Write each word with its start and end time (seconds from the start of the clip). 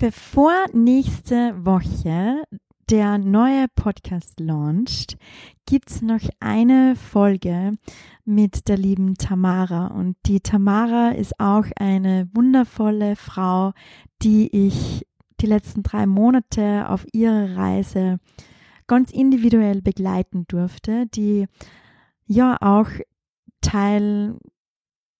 Bevor 0.00 0.54
nächste 0.72 1.62
Woche 1.62 2.42
der 2.88 3.18
neue 3.18 3.66
Podcast 3.68 4.40
launcht, 4.40 5.18
gibt's 5.66 6.00
noch 6.00 6.22
eine 6.40 6.96
Folge 6.96 7.72
mit 8.24 8.66
der 8.68 8.78
lieben 8.78 9.16
Tamara. 9.16 9.88
Und 9.88 10.16
die 10.24 10.40
Tamara 10.40 11.10
ist 11.10 11.38
auch 11.38 11.66
eine 11.78 12.30
wundervolle 12.32 13.14
Frau, 13.14 13.74
die 14.22 14.48
ich 14.68 15.06
die 15.42 15.46
letzten 15.46 15.82
drei 15.82 16.06
Monate 16.06 16.88
auf 16.88 17.04
ihrer 17.12 17.54
Reise 17.58 18.20
ganz 18.86 19.10
individuell 19.10 19.82
begleiten 19.82 20.46
durfte, 20.48 21.08
die 21.08 21.44
ja 22.24 22.56
auch 22.62 22.88
Teil 23.60 24.38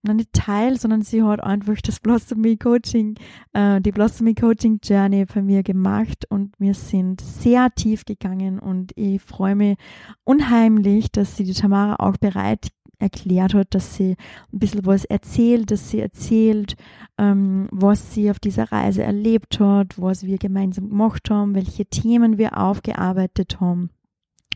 na 0.03 0.15
nicht 0.15 0.33
Teil, 0.33 0.79
sondern 0.79 1.03
sie 1.03 1.23
hat 1.23 1.43
einfach 1.43 1.77
das 1.83 2.01
Blossomy 2.01 2.57
Coaching, 2.57 3.17
äh, 3.53 3.81
die 3.81 3.93
Blossomy 3.93 4.35
Coaching 4.35 4.81
Journey 4.83 5.27
bei 5.27 5.43
mir 5.43 5.63
gemacht 5.63 6.25
und 6.31 6.55
wir 6.59 6.75
sind 6.75 7.21
sehr 7.21 7.71
tief 7.75 8.05
gegangen 8.05 8.59
und 8.59 8.93
ich 8.97 9.21
freue 9.21 9.57
mich 9.57 9.77
unheimlich, 10.25 11.11
dass 11.13 11.37
sie 11.37 11.45
die 11.45 11.55
Tamara 11.55 11.97
auch 11.97 12.17
bereit 12.17 12.69
erklärt 12.99 13.55
hat, 13.55 13.75
dass 13.75 13.95
sie 13.97 14.17
ein 14.53 14.59
bisschen 14.59 14.85
was 14.87 15.05
erzählt, 15.05 15.71
dass 15.71 15.91
sie 15.91 16.01
erzählt, 16.01 16.77
ähm, 17.19 17.69
was 17.71 18.13
sie 18.13 18.31
auf 18.31 18.39
dieser 18.39 18.71
Reise 18.71 19.03
erlebt 19.03 19.59
hat, 19.59 20.01
was 20.01 20.25
wir 20.25 20.39
gemeinsam 20.39 20.91
gemacht 20.91 21.31
haben, 21.31 21.55
welche 21.55 21.87
Themen 21.87 22.39
wir 22.39 22.59
aufgearbeitet 22.59 23.61
haben 23.61 23.91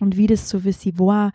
und 0.01 0.17
wie 0.17 0.27
das 0.27 0.49
so 0.49 0.61
für 0.61 0.73
sie 0.73 0.99
war, 0.99 1.33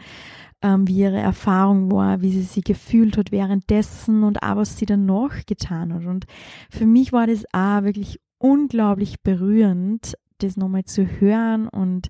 ähm, 0.62 0.88
wie 0.88 0.98
ihre 0.98 1.18
Erfahrung 1.18 1.92
war, 1.92 2.22
wie 2.22 2.32
sie 2.32 2.42
sich 2.42 2.64
gefühlt 2.64 3.18
hat 3.18 3.32
währenddessen 3.32 4.24
und 4.24 4.44
auch 4.44 4.58
was 4.58 4.78
sie 4.78 4.86
dann 4.86 5.06
noch 5.06 5.32
getan 5.46 5.94
hat. 5.94 6.06
Und 6.06 6.26
für 6.70 6.86
mich 6.86 7.14
war 7.14 7.28
das 7.28 7.46
auch 7.54 7.84
wirklich 7.84 8.20
unglaublich 8.38 9.22
berührend, 9.22 10.16
das 10.40 10.58
nochmal 10.58 10.86
zu 10.86 11.06
hören 11.06 11.68
und 11.68 12.08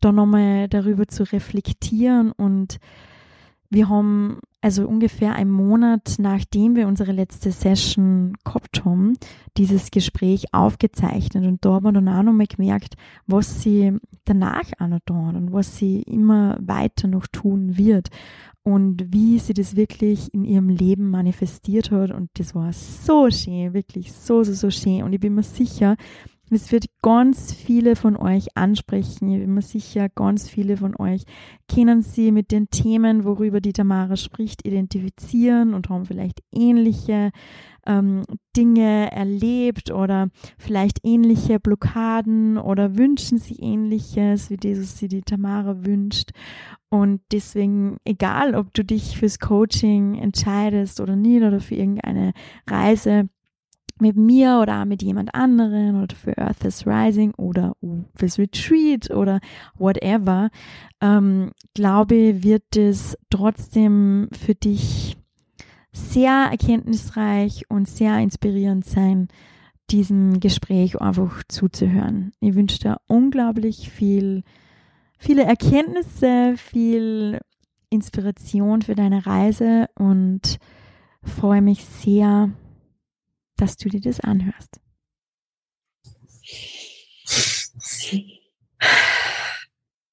dann 0.00 0.14
nochmal 0.14 0.68
darüber 0.68 1.06
zu 1.06 1.24
reflektieren 1.24 2.32
und 2.32 2.78
wir 3.74 3.88
haben 3.88 4.40
also 4.60 4.88
ungefähr 4.88 5.34
einen 5.34 5.50
Monat 5.50 6.14
nachdem 6.18 6.74
wir 6.74 6.88
unsere 6.88 7.12
letzte 7.12 7.52
Session 7.52 8.32
gehabt 8.44 8.84
haben, 8.84 9.18
dieses 9.58 9.90
Gespräch 9.90 10.54
aufgezeichnet. 10.54 11.44
Und 11.44 11.64
da 11.64 11.74
haben 11.74 11.84
wir 11.84 11.92
dann 11.92 12.08
auch 12.08 12.22
nochmal 12.22 12.46
gemerkt, 12.46 12.94
was 13.26 13.60
sie 13.60 13.98
danach 14.24 14.64
auch 14.78 14.88
noch 14.88 15.00
tun 15.04 15.36
und 15.36 15.52
was 15.52 15.76
sie 15.76 16.00
immer 16.02 16.56
weiter 16.60 17.08
noch 17.08 17.26
tun 17.26 17.76
wird 17.76 18.08
und 18.62 19.12
wie 19.12 19.38
sie 19.38 19.52
das 19.52 19.76
wirklich 19.76 20.32
in 20.32 20.44
ihrem 20.44 20.70
Leben 20.70 21.10
manifestiert 21.10 21.90
hat. 21.90 22.10
Und 22.10 22.30
das 22.38 22.54
war 22.54 22.72
so 22.72 23.30
schön, 23.30 23.74
wirklich 23.74 24.12
so, 24.12 24.42
so, 24.42 24.54
so 24.54 24.70
schön. 24.70 25.02
Und 25.02 25.12
ich 25.12 25.20
bin 25.20 25.34
mir 25.34 25.42
sicher, 25.42 25.96
es 26.50 26.72
wird 26.72 26.86
ganz 27.02 27.52
viele 27.52 27.96
von 27.96 28.16
euch 28.16 28.56
ansprechen. 28.56 29.28
Ich 29.28 29.40
bin 29.40 29.54
mir 29.54 29.62
sicher, 29.62 30.08
ganz 30.08 30.48
viele 30.48 30.76
von 30.76 30.94
euch 30.96 31.24
kennen 31.68 32.02
sie 32.02 32.30
mit 32.30 32.50
den 32.50 32.68
Themen, 32.68 33.24
worüber 33.24 33.60
die 33.60 33.72
Tamara 33.72 34.16
spricht, 34.16 34.66
identifizieren 34.66 35.74
und 35.74 35.88
haben 35.88 36.04
vielleicht 36.04 36.42
ähnliche 36.52 37.30
ähm, 37.86 38.22
Dinge 38.56 39.10
erlebt 39.12 39.90
oder 39.90 40.28
vielleicht 40.58 41.00
ähnliche 41.02 41.58
Blockaden 41.60 42.58
oder 42.58 42.96
wünschen 42.96 43.38
sie 43.38 43.56
ähnliches, 43.56 44.50
wie 44.50 44.58
Jesus 44.62 44.98
sie 44.98 45.08
die 45.08 45.22
Tamara 45.22 45.84
wünscht. 45.84 46.30
Und 46.90 47.22
deswegen, 47.32 47.96
egal 48.04 48.54
ob 48.54 48.72
du 48.74 48.84
dich 48.84 49.18
fürs 49.18 49.38
Coaching 49.38 50.14
entscheidest 50.14 51.00
oder 51.00 51.16
nicht 51.16 51.42
oder 51.42 51.60
für 51.60 51.74
irgendeine 51.74 52.32
Reise, 52.68 53.28
mit 54.00 54.16
mir 54.16 54.58
oder 54.60 54.84
mit 54.84 55.02
jemand 55.02 55.34
anderen 55.34 56.02
oder 56.02 56.16
für 56.16 56.36
Earth 56.38 56.64
is 56.64 56.86
Rising 56.86 57.32
oder 57.34 57.76
fürs 58.14 58.38
Retreat 58.38 59.10
oder 59.10 59.40
whatever, 59.76 60.50
ähm, 61.00 61.52
glaube, 61.74 62.42
wird 62.42 62.76
es 62.76 63.16
trotzdem 63.30 64.28
für 64.32 64.54
dich 64.54 65.16
sehr 65.92 66.48
erkenntnisreich 66.50 67.70
und 67.70 67.88
sehr 67.88 68.18
inspirierend 68.18 68.84
sein, 68.84 69.28
diesem 69.90 70.40
Gespräch 70.40 71.00
einfach 71.00 71.42
zuzuhören. 71.48 72.32
Ich 72.40 72.54
wünsche 72.54 72.80
dir 72.80 72.96
unglaublich 73.06 73.90
viel, 73.90 74.42
viele 75.18 75.44
Erkenntnisse, 75.44 76.54
viel 76.56 77.38
Inspiration 77.90 78.82
für 78.82 78.94
deine 78.94 79.24
Reise 79.24 79.88
und 79.94 80.58
freue 81.22 81.62
mich 81.62 81.84
sehr, 81.84 82.50
dass 83.56 83.76
du 83.76 83.88
dir 83.88 84.00
das 84.00 84.20
anhörst. 84.20 84.80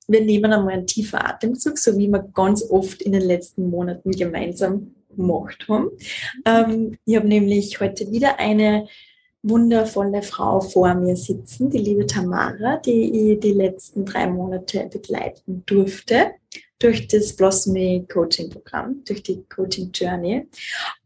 Wir 0.07 0.21
nehmen 0.21 0.51
einmal 0.51 0.73
einen 0.73 0.87
tiefen 0.87 1.19
Atemzug, 1.19 1.77
so 1.77 1.97
wie 1.97 2.07
wir 2.07 2.19
ganz 2.33 2.63
oft 2.69 3.01
in 3.01 3.13
den 3.13 3.21
letzten 3.21 3.69
Monaten 3.69 4.11
gemeinsam 4.11 4.95
gemacht 5.15 5.65
haben. 5.69 5.89
Ähm, 6.45 6.97
ich 7.05 7.15
habe 7.15 7.27
nämlich 7.27 7.79
heute 7.79 8.11
wieder 8.11 8.39
eine 8.39 8.87
wundervolle 9.43 10.21
Frau 10.21 10.61
vor 10.61 10.93
mir 10.93 11.15
sitzen, 11.15 11.69
die 11.69 11.79
liebe 11.79 12.05
Tamara, 12.05 12.77
die 12.77 13.31
ich 13.31 13.39
die 13.39 13.53
letzten 13.53 14.05
drei 14.05 14.27
Monate 14.27 14.87
begleiten 14.91 15.63
durfte 15.65 16.31
durch 16.81 17.07
das 17.07 17.35
Blossomy 17.35 18.05
Coaching 18.11 18.49
Programm, 18.49 19.03
durch 19.05 19.23
die 19.23 19.43
Coaching 19.43 19.91
Journey. 19.93 20.47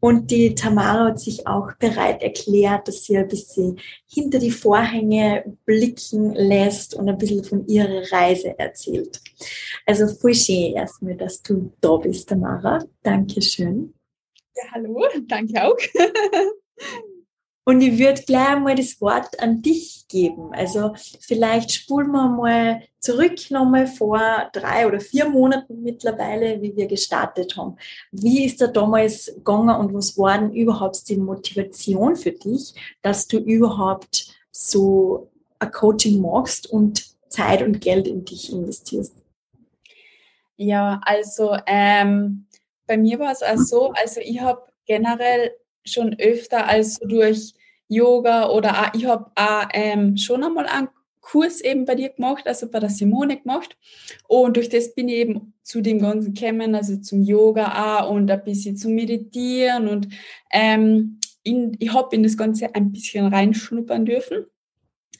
Und 0.00 0.30
die 0.30 0.54
Tamara 0.54 1.06
hat 1.06 1.20
sich 1.20 1.46
auch 1.46 1.72
bereit 1.78 2.22
erklärt, 2.22 2.88
dass 2.88 3.04
sie 3.04 3.16
ein 3.18 3.28
bisschen 3.28 3.78
hinter 4.06 4.38
die 4.38 4.50
Vorhänge 4.50 5.56
blicken 5.64 6.34
lässt 6.34 6.94
und 6.94 7.08
ein 7.08 7.18
bisschen 7.18 7.44
von 7.44 7.66
ihrer 7.66 8.10
Reise 8.10 8.58
erzählt. 8.58 9.20
Also 9.84 10.06
voll 10.08 10.34
schön 10.34 10.74
erstmal, 10.74 11.16
dass 11.16 11.42
du 11.42 11.72
da 11.80 11.96
bist, 11.96 12.28
Tamara. 12.28 12.84
Dankeschön. 13.02 13.92
Ja, 14.56 14.62
hallo, 14.72 15.04
danke 15.26 15.62
auch. 15.62 15.76
Und 17.68 17.80
ich 17.80 17.98
würde 17.98 18.22
gleich 18.22 18.50
einmal 18.50 18.76
das 18.76 19.00
Wort 19.00 19.40
an 19.40 19.60
dich 19.60 20.06
geben. 20.06 20.50
Also 20.52 20.94
vielleicht 21.18 21.72
spulen 21.72 22.12
wir 22.12 22.28
mal 22.28 22.82
zurück 23.00 23.50
nochmal 23.50 23.88
vor 23.88 24.20
drei 24.52 24.86
oder 24.86 25.00
vier 25.00 25.28
Monaten 25.28 25.82
mittlerweile, 25.82 26.62
wie 26.62 26.76
wir 26.76 26.86
gestartet 26.86 27.56
haben. 27.56 27.76
Wie 28.12 28.44
ist 28.44 28.60
da 28.60 28.68
damals 28.68 29.32
gegangen 29.34 29.74
und 29.80 29.92
was 29.92 30.16
war 30.16 30.38
denn 30.38 30.52
überhaupt 30.52 31.08
die 31.08 31.16
Motivation 31.16 32.14
für 32.14 32.30
dich, 32.30 32.72
dass 33.02 33.26
du 33.26 33.38
überhaupt 33.38 34.32
so 34.52 35.28
ein 35.58 35.72
Coaching 35.72 36.20
magst 36.20 36.70
und 36.70 37.04
Zeit 37.28 37.62
und 37.62 37.80
Geld 37.80 38.06
in 38.06 38.24
dich 38.24 38.52
investierst? 38.52 39.16
Ja, 40.56 41.00
also 41.04 41.56
ähm, 41.66 42.46
bei 42.86 42.96
mir 42.96 43.18
war 43.18 43.32
es 43.32 43.42
auch 43.42 43.58
so, 43.58 43.90
also 43.90 44.20
ich 44.20 44.40
habe 44.40 44.62
generell 44.86 45.50
schon 45.86 46.14
öfter 46.18 46.66
als 46.66 46.98
durch 47.00 47.54
Yoga 47.88 48.50
oder 48.50 48.92
ich 48.94 49.06
habe 49.06 49.30
auch 49.34 49.68
ähm, 49.72 50.16
schon 50.16 50.42
einmal 50.42 50.66
einen 50.66 50.88
Kurs 51.20 51.60
eben 51.60 51.84
bei 51.84 51.96
dir 51.96 52.10
gemacht, 52.10 52.46
also 52.46 52.70
bei 52.70 52.78
der 52.78 52.88
Simone 52.90 53.36
gemacht. 53.36 53.76
Und 54.28 54.56
durch 54.56 54.68
das 54.68 54.94
bin 54.94 55.08
ich 55.08 55.16
eben 55.16 55.54
zu 55.62 55.80
dem 55.80 56.00
Ganzen 56.00 56.34
gekommen, 56.34 56.74
also 56.74 56.96
zum 56.98 57.22
Yoga 57.22 58.02
auch 58.02 58.10
und 58.10 58.30
ein 58.30 58.44
bisschen 58.44 58.76
zum 58.76 58.94
Meditieren 58.94 59.88
und 59.88 60.08
ähm, 60.52 61.18
in, 61.42 61.76
ich 61.78 61.92
habe 61.92 62.14
in 62.14 62.22
das 62.22 62.36
Ganze 62.36 62.74
ein 62.74 62.92
bisschen 62.92 63.26
reinschnuppern 63.26 64.04
dürfen. 64.04 64.46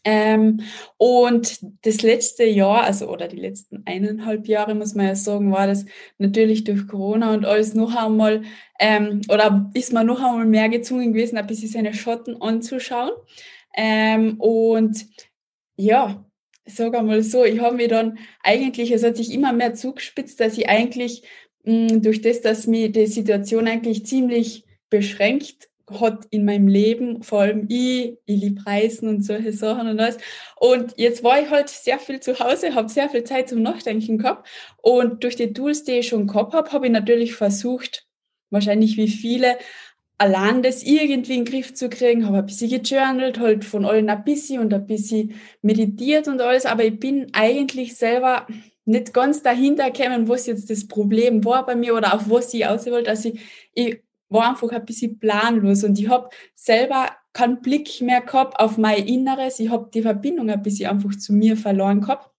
Ähm, 0.09 0.61
und 0.99 1.59
das 1.85 2.01
letzte 2.03 2.45
Jahr, 2.45 2.85
also 2.85 3.09
oder 3.09 3.27
die 3.27 3.41
letzten 3.41 3.83
eineinhalb 3.87 4.47
Jahre, 4.47 4.77
muss 4.77 4.95
man 4.95 5.07
ja 5.07 5.17
sagen, 5.17 5.51
war 5.51 5.67
das 5.67 5.85
natürlich 6.19 6.63
durch 6.63 6.87
Corona 6.87 7.35
und 7.35 7.45
alles 7.45 7.75
noch 7.75 7.93
einmal, 7.97 8.43
ähm, 8.79 9.23
oder 9.29 9.69
ist 9.75 9.93
man 9.93 10.07
noch 10.07 10.21
einmal 10.23 10.47
mehr 10.47 10.69
gezwungen 10.69 11.13
gewesen, 11.13 11.37
ein 11.39 11.47
bisschen 11.49 11.71
seine 11.71 11.93
Schatten 11.93 12.41
anzuschauen. 12.41 13.11
Ähm, 13.77 14.37
und 14.39 15.07
ja, 15.77 16.25
sag 16.67 16.95
einmal 16.95 17.25
so, 17.25 17.45
ich 17.45 17.59
habe 17.61 17.75
mir 17.75 17.89
dann 17.89 18.19
eigentlich, 18.45 18.93
es 18.93 19.03
hat 19.03 19.17
sich 19.17 19.33
immer 19.33 19.53
mehr 19.53 19.75
zugespitzt, 19.75 20.39
dass 20.39 20.57
ich 20.57 20.69
eigentlich 20.69 21.25
mh, 21.65 21.97
durch 21.97 22.23
das, 22.23 22.43
dass 22.43 22.69
mir 22.69 22.93
die 22.93 23.07
Situation 23.09 23.67
eigentlich 23.67 24.07
ziemlich 24.07 24.65
beschränkt 24.89 25.69
hat 25.91 26.27
in 26.31 26.45
meinem 26.45 26.69
Leben, 26.69 27.23
vor 27.23 27.41
allem 27.43 27.67
ich, 27.69 28.19
ich 28.27 28.41
liebe 28.41 28.67
Reisen 28.67 29.09
und 29.09 29.23
solche 29.23 29.53
Sachen 29.53 29.89
und 29.89 30.01
alles. 30.01 30.19
Und 30.57 30.95
jetzt 30.97 31.23
war 31.23 31.41
ich 31.41 31.51
halt 31.51 31.69
sehr 31.69 31.99
viel 31.99 32.21
zu 32.21 32.39
Hause, 32.39 32.75
habe 32.75 32.89
sehr 32.89 33.09
viel 33.09 33.25
Zeit 33.25 33.49
zum 33.49 33.63
Nachdenken 33.63 34.19
gehabt. 34.19 34.49
Und 34.83 35.23
durch 35.23 35.37
die 35.37 35.53
Tools, 35.53 35.85
die 35.85 35.93
ich 35.93 36.09
schon 36.09 36.27
gehabt 36.27 36.55
habe, 36.55 36.73
habe 36.73 36.87
ich 36.87 36.93
natürlich 36.93 37.35
versucht, 37.35 38.07
wahrscheinlich 38.51 38.97
wie 38.97 39.09
viele, 39.09 39.57
allein 40.19 40.63
das 40.63 40.83
irgendwie 40.83 41.35
in 41.35 41.45
den 41.45 41.45
Griff 41.45 41.75
zu 41.75 41.89
kriegen, 41.89 42.27
habe 42.27 42.39
ein 42.39 42.47
bisschen 42.47 42.71
gejournalt, 42.71 43.39
halt 43.39 43.65
von 43.65 43.85
allen 43.85 44.09
ein 44.09 44.25
bisschen 44.25 44.61
und 44.61 44.73
ein 44.73 44.87
bisschen 44.87 45.35
meditiert 45.63 46.27
und 46.27 46.41
alles, 46.41 46.67
aber 46.67 46.85
ich 46.85 46.99
bin 46.99 47.29
eigentlich 47.33 47.97
selber 47.97 48.47
nicht 48.87 49.13
ganz 49.13 49.43
dahinter 49.43 49.91
gekommen, 49.91 50.29
was 50.29 50.47
jetzt 50.47 50.71
das 50.71 50.87
Problem 50.87 51.45
war 51.45 51.67
bei 51.67 51.75
mir 51.75 51.95
oder 51.95 52.15
auf 52.15 52.31
was 52.31 52.55
ich 52.55 52.67
aus 52.67 52.87
wollte. 52.87 53.11
Also 53.11 53.31
ich, 53.31 53.41
ich 53.75 54.06
war 54.29 54.51
einfach 54.51 54.71
ein 54.71 54.85
bisschen 54.85 55.19
planlos 55.19 55.85
und 55.85 55.99
ich 55.99 56.09
habe 56.09 56.29
selber 56.55 57.11
keinen 57.33 57.61
Blick 57.61 58.01
mehr 58.01 58.23
gehabt 58.23 58.59
auf 58.59 58.79
mein 58.79 59.07
Inneres. 59.07 59.61
Ich 59.61 59.71
habe 59.71 59.91
die 59.93 60.03
Verbindung 60.03 60.51
ein 60.51 60.63
bisschen 60.63 60.91
einfach 60.91 61.17
zu 61.17 61.33
mir 61.33 61.57
verloren 61.57 62.01
gehabt 62.01 62.31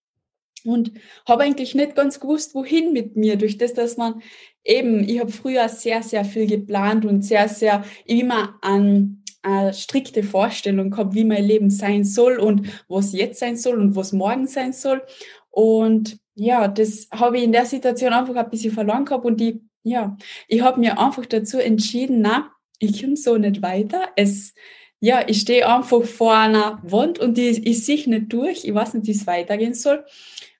und 0.63 0.91
habe 1.27 1.43
eigentlich 1.43 1.75
nicht 1.75 1.95
ganz 1.95 2.19
gewusst, 2.19 2.55
wohin 2.55 2.93
mit 2.93 3.15
mir. 3.15 3.37
Durch 3.37 3.57
das, 3.57 3.73
dass 3.73 3.97
man 3.97 4.21
eben, 4.63 5.07
ich 5.07 5.19
habe 5.19 5.31
früher 5.31 5.69
sehr, 5.69 6.03
sehr 6.03 6.25
viel 6.25 6.47
geplant 6.47 7.05
und 7.05 7.23
sehr, 7.23 7.47
sehr 7.47 7.83
immer 8.05 8.55
an 8.61 9.23
eine 9.43 9.73
strikte 9.73 10.23
Vorstellung 10.23 10.89
gehabt, 10.91 11.13
wie 11.13 11.23
mein 11.23 11.45
Leben 11.45 11.69
sein 11.69 12.03
soll 12.03 12.37
und 12.37 12.67
was 12.89 13.13
jetzt 13.13 13.39
sein 13.39 13.55
soll 13.55 13.79
und 13.79 13.95
was 13.95 14.11
morgen 14.11 14.47
sein 14.47 14.73
soll. 14.73 15.01
Und 15.49 16.19
ja, 16.35 16.67
das 16.67 17.07
habe 17.11 17.37
ich 17.37 17.43
in 17.43 17.51
der 17.51 17.65
Situation 17.65 18.13
einfach 18.13 18.35
ein 18.35 18.49
bisschen 18.49 18.73
verloren 18.73 19.05
gehabt 19.05 19.25
und 19.25 19.39
die, 19.39 19.61
ja, 19.87 20.17
ich 20.47 20.61
habe 20.61 20.79
mir 20.79 20.99
einfach 20.99 21.25
dazu 21.25 21.57
entschieden, 21.57 22.21
na, 22.21 22.51
ich 22.79 23.01
komme 23.01 23.17
so 23.17 23.37
nicht 23.37 23.61
weiter. 23.61 24.09
Es, 24.15 24.53
ja, 24.99 25.23
ich 25.27 25.41
stehe 25.41 25.67
einfach 25.67 26.03
vor 26.03 26.35
einer 26.35 26.79
Wand 26.83 27.19
und 27.19 27.37
die, 27.37 27.49
ich 27.49 27.85
sehe 27.85 28.09
nicht 28.09 28.31
durch. 28.33 28.65
Ich 28.65 28.73
weiß 28.73 28.93
nicht, 28.95 29.07
wie 29.07 29.11
es 29.11 29.27
weitergehen 29.27 29.73
soll 29.73 30.03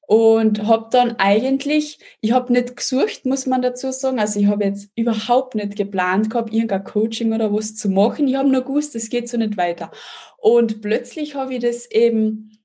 und 0.07 0.65
habe 0.65 0.88
dann 0.89 1.18
eigentlich, 1.18 2.00
ich 2.21 2.31
habe 2.31 2.53
nicht 2.53 2.77
gesucht, 2.77 3.25
muss 3.25 3.45
man 3.45 3.62
dazu 3.62 3.91
sagen, 3.91 4.19
also 4.19 4.39
ich 4.39 4.47
habe 4.47 4.63
jetzt 4.63 4.89
überhaupt 4.95 5.53
nicht 5.53 5.75
geplant 5.75 6.30
gehabt, 6.30 6.53
irgendein 6.53 6.85
Coaching 6.85 7.33
oder 7.33 7.53
was 7.53 7.75
zu 7.75 7.89
machen. 7.89 8.30
Ich 8.30 8.35
habe 8.35 8.47
nur 8.47 8.62
gewusst, 8.62 8.95
es 8.95 9.09
geht 9.09 9.27
so 9.27 9.35
nicht 9.35 9.57
weiter. 9.57 9.91
Und 10.38 10.81
plötzlich 10.81 11.35
habe 11.35 11.56
ich 11.56 11.59
das 11.59 11.91
eben 11.91 12.57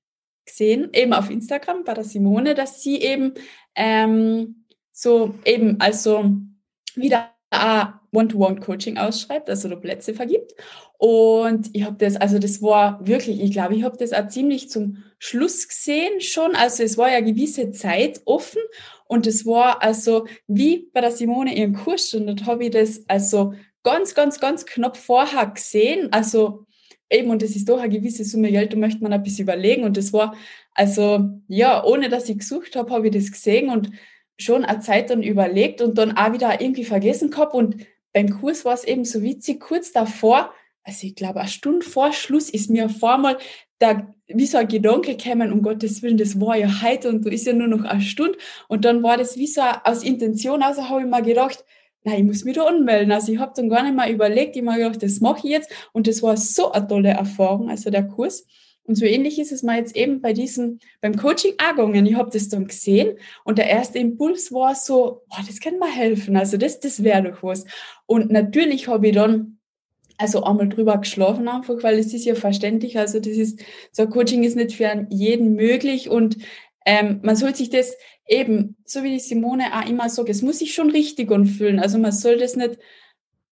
gesehen, 0.44 0.90
eben 0.92 1.12
auf 1.12 1.30
Instagram 1.30 1.82
bei 1.82 1.94
der 1.94 2.04
Simone, 2.04 2.54
dass 2.54 2.80
sie 2.80 2.98
eben 2.98 3.34
ähm, 3.74 4.64
so 4.92 5.34
eben 5.44 5.80
also 5.80 6.36
wieder 6.96 7.30
ein 7.50 7.92
One-to-One-Coaching 8.12 8.98
ausschreibt, 8.98 9.48
also 9.50 9.68
da 9.68 9.76
Plätze 9.76 10.14
vergibt. 10.14 10.52
Und 10.98 11.70
ich 11.72 11.84
habe 11.84 11.96
das, 11.98 12.16
also 12.16 12.38
das 12.38 12.62
war 12.62 13.04
wirklich, 13.06 13.40
ich 13.40 13.52
glaube, 13.52 13.74
ich 13.74 13.82
habe 13.82 13.96
das 13.96 14.12
auch 14.12 14.28
ziemlich 14.28 14.70
zum 14.70 15.02
Schluss 15.18 15.68
gesehen 15.68 16.20
schon. 16.20 16.54
Also 16.54 16.82
es 16.82 16.96
war 16.96 17.10
ja 17.10 17.20
gewisse 17.20 17.72
Zeit 17.72 18.20
offen 18.24 18.62
und 19.06 19.26
es 19.26 19.44
war 19.44 19.82
also 19.82 20.26
wie 20.46 20.88
bei 20.92 21.00
der 21.00 21.10
Simone 21.10 21.54
ihren 21.54 21.74
Kurs 21.74 22.14
und 22.14 22.26
dort 22.26 22.46
habe 22.46 22.64
ich 22.64 22.70
das 22.70 23.04
also 23.08 23.54
ganz, 23.82 24.14
ganz, 24.14 24.40
ganz 24.40 24.64
knapp 24.64 24.96
vorher 24.96 25.46
gesehen. 25.46 26.12
Also 26.12 26.66
eben, 27.10 27.30
und 27.30 27.42
das 27.42 27.50
ist 27.50 27.68
doch 27.68 27.80
eine 27.80 27.90
gewisse 27.90 28.24
Summe 28.24 28.50
Geld, 28.50 28.72
da 28.72 28.76
möchte 28.76 29.02
man 29.02 29.12
ein 29.12 29.22
bisschen 29.22 29.42
überlegen. 29.44 29.84
Und 29.84 29.96
das 29.96 30.12
war, 30.12 30.36
also 30.72 31.30
ja, 31.48 31.84
ohne 31.84 32.08
dass 32.08 32.28
ich 32.28 32.38
gesucht 32.38 32.76
habe, 32.76 32.90
habe 32.90 33.08
ich 33.08 33.14
das 33.14 33.30
gesehen 33.30 33.68
und 33.68 33.90
schon 34.42 34.64
eine 34.64 34.80
Zeit 34.80 35.10
dann 35.10 35.22
überlegt 35.22 35.80
und 35.80 35.98
dann 35.98 36.16
auch 36.16 36.32
wieder 36.32 36.60
irgendwie 36.60 36.84
vergessen 36.84 37.30
gehabt. 37.30 37.54
Und 37.54 37.76
beim 38.12 38.40
Kurs 38.40 38.64
war 38.64 38.74
es 38.74 38.84
eben 38.84 39.04
so 39.04 39.22
witzig, 39.22 39.60
kurz 39.60 39.92
davor, 39.92 40.52
also 40.84 41.06
ich 41.06 41.14
glaube, 41.14 41.40
eine 41.40 41.48
Stunde 41.48 41.86
vor 41.86 42.12
Schluss 42.12 42.50
ist 42.50 42.70
mir 42.70 42.88
vormal 42.88 43.38
da 43.78 44.14
wie 44.28 44.46
so 44.46 44.58
ein 44.58 44.68
Gedanke 44.68 45.16
gekommen, 45.16 45.52
um 45.52 45.62
Gottes 45.62 46.02
Willen, 46.02 46.16
das 46.16 46.40
war 46.40 46.56
ja 46.56 46.82
heute 46.82 47.08
und 47.08 47.26
da 47.26 47.30
ist 47.30 47.46
ja 47.46 47.52
nur 47.52 47.68
noch 47.68 47.84
eine 47.84 48.00
Stunde. 48.00 48.38
Und 48.68 48.84
dann 48.84 49.02
war 49.02 49.16
das 49.16 49.36
wie 49.36 49.46
so 49.46 49.60
aus 49.60 50.02
Intention, 50.02 50.62
also 50.62 50.88
habe 50.88 51.00
ich 51.00 51.06
mir 51.06 51.22
gedacht, 51.22 51.64
nein, 52.04 52.20
ich 52.20 52.24
muss 52.24 52.44
mich 52.44 52.54
da 52.54 52.64
anmelden. 52.64 53.12
Also 53.12 53.32
ich 53.32 53.38
habe 53.38 53.52
dann 53.54 53.68
gar 53.68 53.82
nicht 53.82 53.94
mal 53.94 54.10
überlegt, 54.10 54.56
ich 54.56 54.66
habe 54.66 54.78
gedacht, 54.78 55.02
das 55.02 55.20
mache 55.20 55.38
ich 55.46 55.52
jetzt. 55.52 55.70
Und 55.92 56.06
das 56.06 56.22
war 56.22 56.36
so 56.36 56.72
eine 56.72 56.86
tolle 56.86 57.10
Erfahrung, 57.10 57.70
also 57.70 57.90
der 57.90 58.06
Kurs. 58.06 58.46
Und 58.84 58.96
so 58.96 59.04
ähnlich 59.04 59.38
ist 59.38 59.52
es 59.52 59.62
mal 59.62 59.78
jetzt 59.78 59.94
eben 59.96 60.20
bei 60.20 60.32
diesem, 60.32 60.80
beim 61.00 61.16
Coaching 61.16 61.54
auch 61.58 61.76
gegangen. 61.76 62.04
Ich 62.06 62.14
habe 62.14 62.30
das 62.30 62.48
dann 62.48 62.66
gesehen 62.66 63.16
und 63.44 63.58
der 63.58 63.68
erste 63.68 63.98
Impuls 63.98 64.52
war 64.52 64.74
so, 64.74 65.22
oh, 65.30 65.42
das 65.46 65.60
kann 65.60 65.78
mir 65.78 65.90
helfen. 65.90 66.36
Also 66.36 66.56
das, 66.56 66.80
das 66.80 67.04
wäre 67.04 67.30
doch 67.30 67.42
was. 67.42 67.64
Und 68.06 68.30
natürlich 68.30 68.88
habe 68.88 69.08
ich 69.08 69.14
dann 69.14 69.58
also 70.18 70.42
einmal 70.44 70.68
drüber 70.68 70.98
geschlafen 70.98 71.48
einfach, 71.48 71.82
weil 71.82 71.98
es 71.98 72.12
ist 72.12 72.24
ja 72.24 72.34
verständlich. 72.34 72.98
Also 72.98 73.18
das 73.18 73.36
ist, 73.36 73.64
so 73.92 74.06
Coaching 74.06 74.42
ist 74.42 74.56
nicht 74.56 74.74
für 74.74 75.06
jeden 75.10 75.54
möglich 75.54 76.08
und 76.08 76.36
ähm, 76.84 77.20
man 77.22 77.36
soll 77.36 77.54
sich 77.54 77.70
das 77.70 77.96
eben, 78.26 78.76
so 78.84 79.02
wie 79.02 79.10
die 79.10 79.20
Simone 79.20 79.66
auch 79.76 79.88
immer 79.88 80.08
sagt, 80.08 80.28
es 80.28 80.42
muss 80.42 80.58
sich 80.58 80.74
schon 80.74 80.90
richtig 80.90 81.30
anfühlen. 81.30 81.78
Also 81.78 81.98
man 81.98 82.12
soll 82.12 82.38
das 82.38 82.56
nicht 82.56 82.78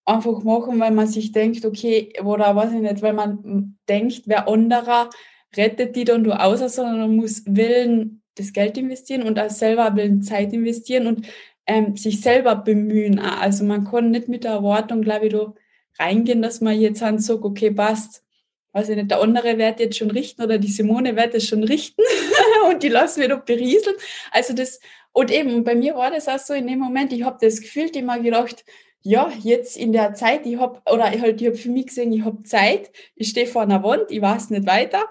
einfach 0.05 0.43
machen, 0.43 0.81
weil 0.81 0.91
man 0.91 1.07
sich 1.07 1.33
denkt, 1.33 1.65
okay, 1.65 2.13
oder 2.25 2.55
weiß 2.57 2.73
ich 2.73 2.81
nicht, 2.81 3.03
weil 3.03 3.13
man 3.13 3.79
denkt, 3.89 4.23
wer 4.27 4.49
anderer 4.49 5.11
rettet 5.57 5.97
die 5.97 6.05
dann 6.05 6.25
du 6.25 6.33
aus, 6.33 6.61
sondern 6.75 7.01
man 7.01 7.17
muss 7.17 7.43
Willen 7.47 8.23
das 8.37 8.53
Geld 8.53 8.79
investieren 8.79 9.23
und 9.23 9.39
auch 9.39 9.51
selber 9.51 9.95
Willen 9.97 10.23
Zeit 10.23 10.53
investieren 10.53 11.07
und 11.07 11.27
ähm, 11.67 11.97
sich 11.97 12.21
selber 12.21 12.57
bemühen. 12.57 13.19
Also 13.19 13.65
man 13.65 13.85
kann 13.85 14.11
nicht 14.11 14.29
mit 14.29 14.45
der 14.45 14.53
Erwartung, 14.53 15.03
glaube 15.03 15.27
ich, 15.27 15.33
da 15.33 15.53
reingehen, 15.99 16.43
dass 16.43 16.61
man 16.61 16.81
jetzt 16.81 17.03
dann 17.03 17.19
sagt, 17.19 17.45
okay, 17.45 17.71
passt, 17.71 18.25
weiß 18.73 18.89
ich 18.89 18.97
nicht, 18.97 19.11
der 19.11 19.21
andere 19.21 19.59
wird 19.59 19.81
jetzt 19.81 19.99
schon 19.99 20.11
richten 20.11 20.43
oder 20.43 20.59
die 20.59 20.69
Simone 20.69 21.17
wird 21.17 21.35
es 21.35 21.47
schon 21.47 21.65
richten 21.65 22.03
und 22.71 22.83
die 22.83 22.89
lassen 22.89 23.21
wir 23.21 23.29
doch 23.29 23.45
berieseln. 23.45 23.97
Also 24.31 24.55
das, 24.55 24.81
und 25.13 25.31
eben, 25.31 25.65
bei 25.65 25.75
mir 25.75 25.95
war 25.95 26.11
das 26.11 26.29
auch 26.29 26.39
so 26.39 26.55
in 26.55 26.67
dem 26.67 26.79
Moment, 26.79 27.13
ich 27.13 27.25
habe 27.25 27.39
das 27.41 27.61
gefühlt 27.61 27.97
immer 27.97 28.21
gedacht, 28.21 28.65
ja, 29.03 29.31
jetzt 29.43 29.77
in 29.77 29.93
der 29.93 30.15
Zeit, 30.15 30.47
ich 30.47 30.59
habe, 30.59 30.81
oder 30.91 31.05
halt, 31.05 31.41
ich 31.41 31.47
habe 31.47 31.57
für 31.57 31.71
mich 31.71 31.87
gesehen, 31.87 32.13
ich 32.13 32.25
habe 32.25 32.43
Zeit, 32.43 32.91
ich 33.15 33.29
stehe 33.29 33.47
vor 33.47 33.63
einer 33.63 33.83
Wand, 33.83 34.11
ich 34.11 34.21
weiß 34.21 34.51
nicht 34.51 34.67
weiter. 34.67 35.07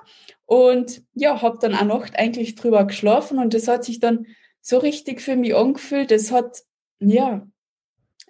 Und 0.46 1.04
ja, 1.14 1.42
habe 1.42 1.58
dann 1.60 1.76
auch 1.76 1.84
Nacht 1.86 2.18
eigentlich 2.18 2.56
drüber 2.56 2.86
geschlafen 2.86 3.40
und 3.40 3.54
das 3.54 3.68
hat 3.68 3.84
sich 3.86 4.00
dann 4.00 4.28
so 4.62 4.78
richtig 4.78 5.22
für 5.22 5.36
mich 5.36 5.56
angefühlt. 5.56 6.12
Es 6.12 6.32
hat, 6.32 6.64
ja, 7.00 7.48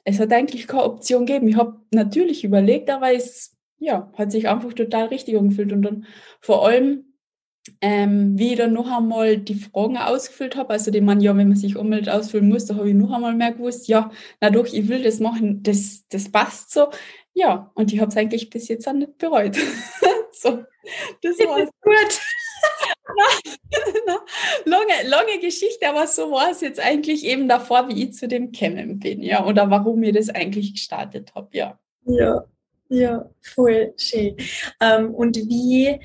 es 0.03 0.19
hat 0.19 0.33
eigentlich 0.33 0.67
keine 0.67 0.83
Option 0.83 1.25
gegeben. 1.25 1.47
Ich 1.47 1.55
habe 1.55 1.81
natürlich 1.91 2.43
überlegt, 2.43 2.89
aber 2.89 3.13
es 3.13 3.57
ja, 3.79 4.11
hat 4.17 4.31
sich 4.31 4.47
einfach 4.47 4.73
total 4.73 5.07
richtig 5.07 5.37
angefühlt. 5.37 5.71
Und 5.71 5.81
dann 5.81 6.05
vor 6.41 6.67
allem, 6.67 7.08
ähm, 7.81 8.37
wie 8.37 8.51
ich 8.51 8.57
dann 8.57 8.73
noch 8.73 8.89
einmal 8.89 9.37
die 9.37 9.55
Fragen 9.55 9.97
ausgefüllt 9.97 10.55
habe, 10.55 10.71
also 10.71 10.91
die 10.91 11.01
man 11.01 11.21
ja, 11.21 11.35
wenn 11.35 11.49
man 11.49 11.57
sich 11.57 11.77
unbedingt 11.77 12.09
ausfüllen 12.09 12.49
muss, 12.49 12.65
da 12.65 12.75
habe 12.75 12.89
ich 12.89 12.95
noch 12.95 13.11
einmal 13.11 13.35
mehr 13.35 13.53
gewusst, 13.53 13.87
ja, 13.87 14.11
na 14.41 14.49
doch, 14.49 14.65
ich 14.65 14.87
will 14.87 15.03
das 15.03 15.19
machen, 15.19 15.63
das, 15.63 16.07
das 16.09 16.31
passt 16.31 16.71
so. 16.71 16.89
Ja, 17.33 17.71
und 17.75 17.93
ich 17.93 17.99
habe 17.99 18.09
es 18.09 18.17
eigentlich 18.17 18.49
bis 18.49 18.67
jetzt 18.67 18.87
auch 18.87 18.93
nicht 18.93 19.17
bereut. 19.17 19.55
so, 20.33 20.63
das 21.21 21.39
war 21.39 21.65
gut. 21.81 22.21
lange, 24.65 25.07
lange 25.07 25.39
Geschichte, 25.39 25.87
aber 25.87 26.07
so 26.07 26.31
war 26.31 26.51
es 26.51 26.61
jetzt 26.61 26.79
eigentlich 26.79 27.25
eben 27.25 27.47
davor, 27.47 27.87
wie 27.89 28.03
ich 28.03 28.13
zu 28.13 28.27
dem 28.27 28.51
Kämmen 28.51 28.99
bin, 28.99 29.21
ja, 29.21 29.45
oder 29.45 29.69
warum 29.69 30.03
ich 30.03 30.13
das 30.13 30.29
eigentlich 30.29 30.73
gestartet 30.73 31.33
habe, 31.35 31.49
ja. 31.55 31.79
Ja, 32.05 32.43
ja, 32.89 33.29
voll 33.41 33.93
schön. 33.97 34.35
Ähm, 34.81 35.13
und 35.13 35.37
wie, 35.37 35.99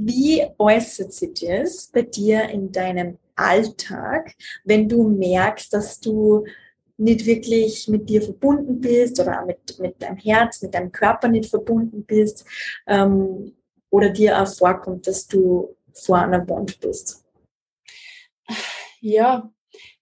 wie 0.00 0.44
äußert 0.58 1.12
sich 1.12 1.34
das 1.34 1.90
bei 1.92 2.02
dir 2.02 2.48
in 2.48 2.72
deinem 2.72 3.18
Alltag, 3.36 4.34
wenn 4.64 4.88
du 4.88 5.08
merkst, 5.08 5.72
dass 5.72 6.00
du 6.00 6.44
nicht 6.96 7.24
wirklich 7.26 7.86
mit 7.88 8.08
dir 8.08 8.20
verbunden 8.20 8.80
bist 8.80 9.20
oder 9.20 9.44
mit, 9.46 9.78
mit 9.78 10.02
deinem 10.02 10.16
Herz, 10.16 10.60
mit 10.62 10.74
deinem 10.74 10.90
Körper 10.90 11.28
nicht 11.28 11.48
verbunden 11.48 12.04
bist 12.04 12.44
ähm, 12.86 13.54
oder 13.90 14.10
dir 14.10 14.42
auch 14.42 14.48
vorkommt, 14.48 15.06
dass 15.06 15.26
du 15.26 15.76
vor 15.92 16.18
einer 16.18 16.46
Wand 16.48 16.80
bist? 16.80 17.24
Ja, 19.00 19.50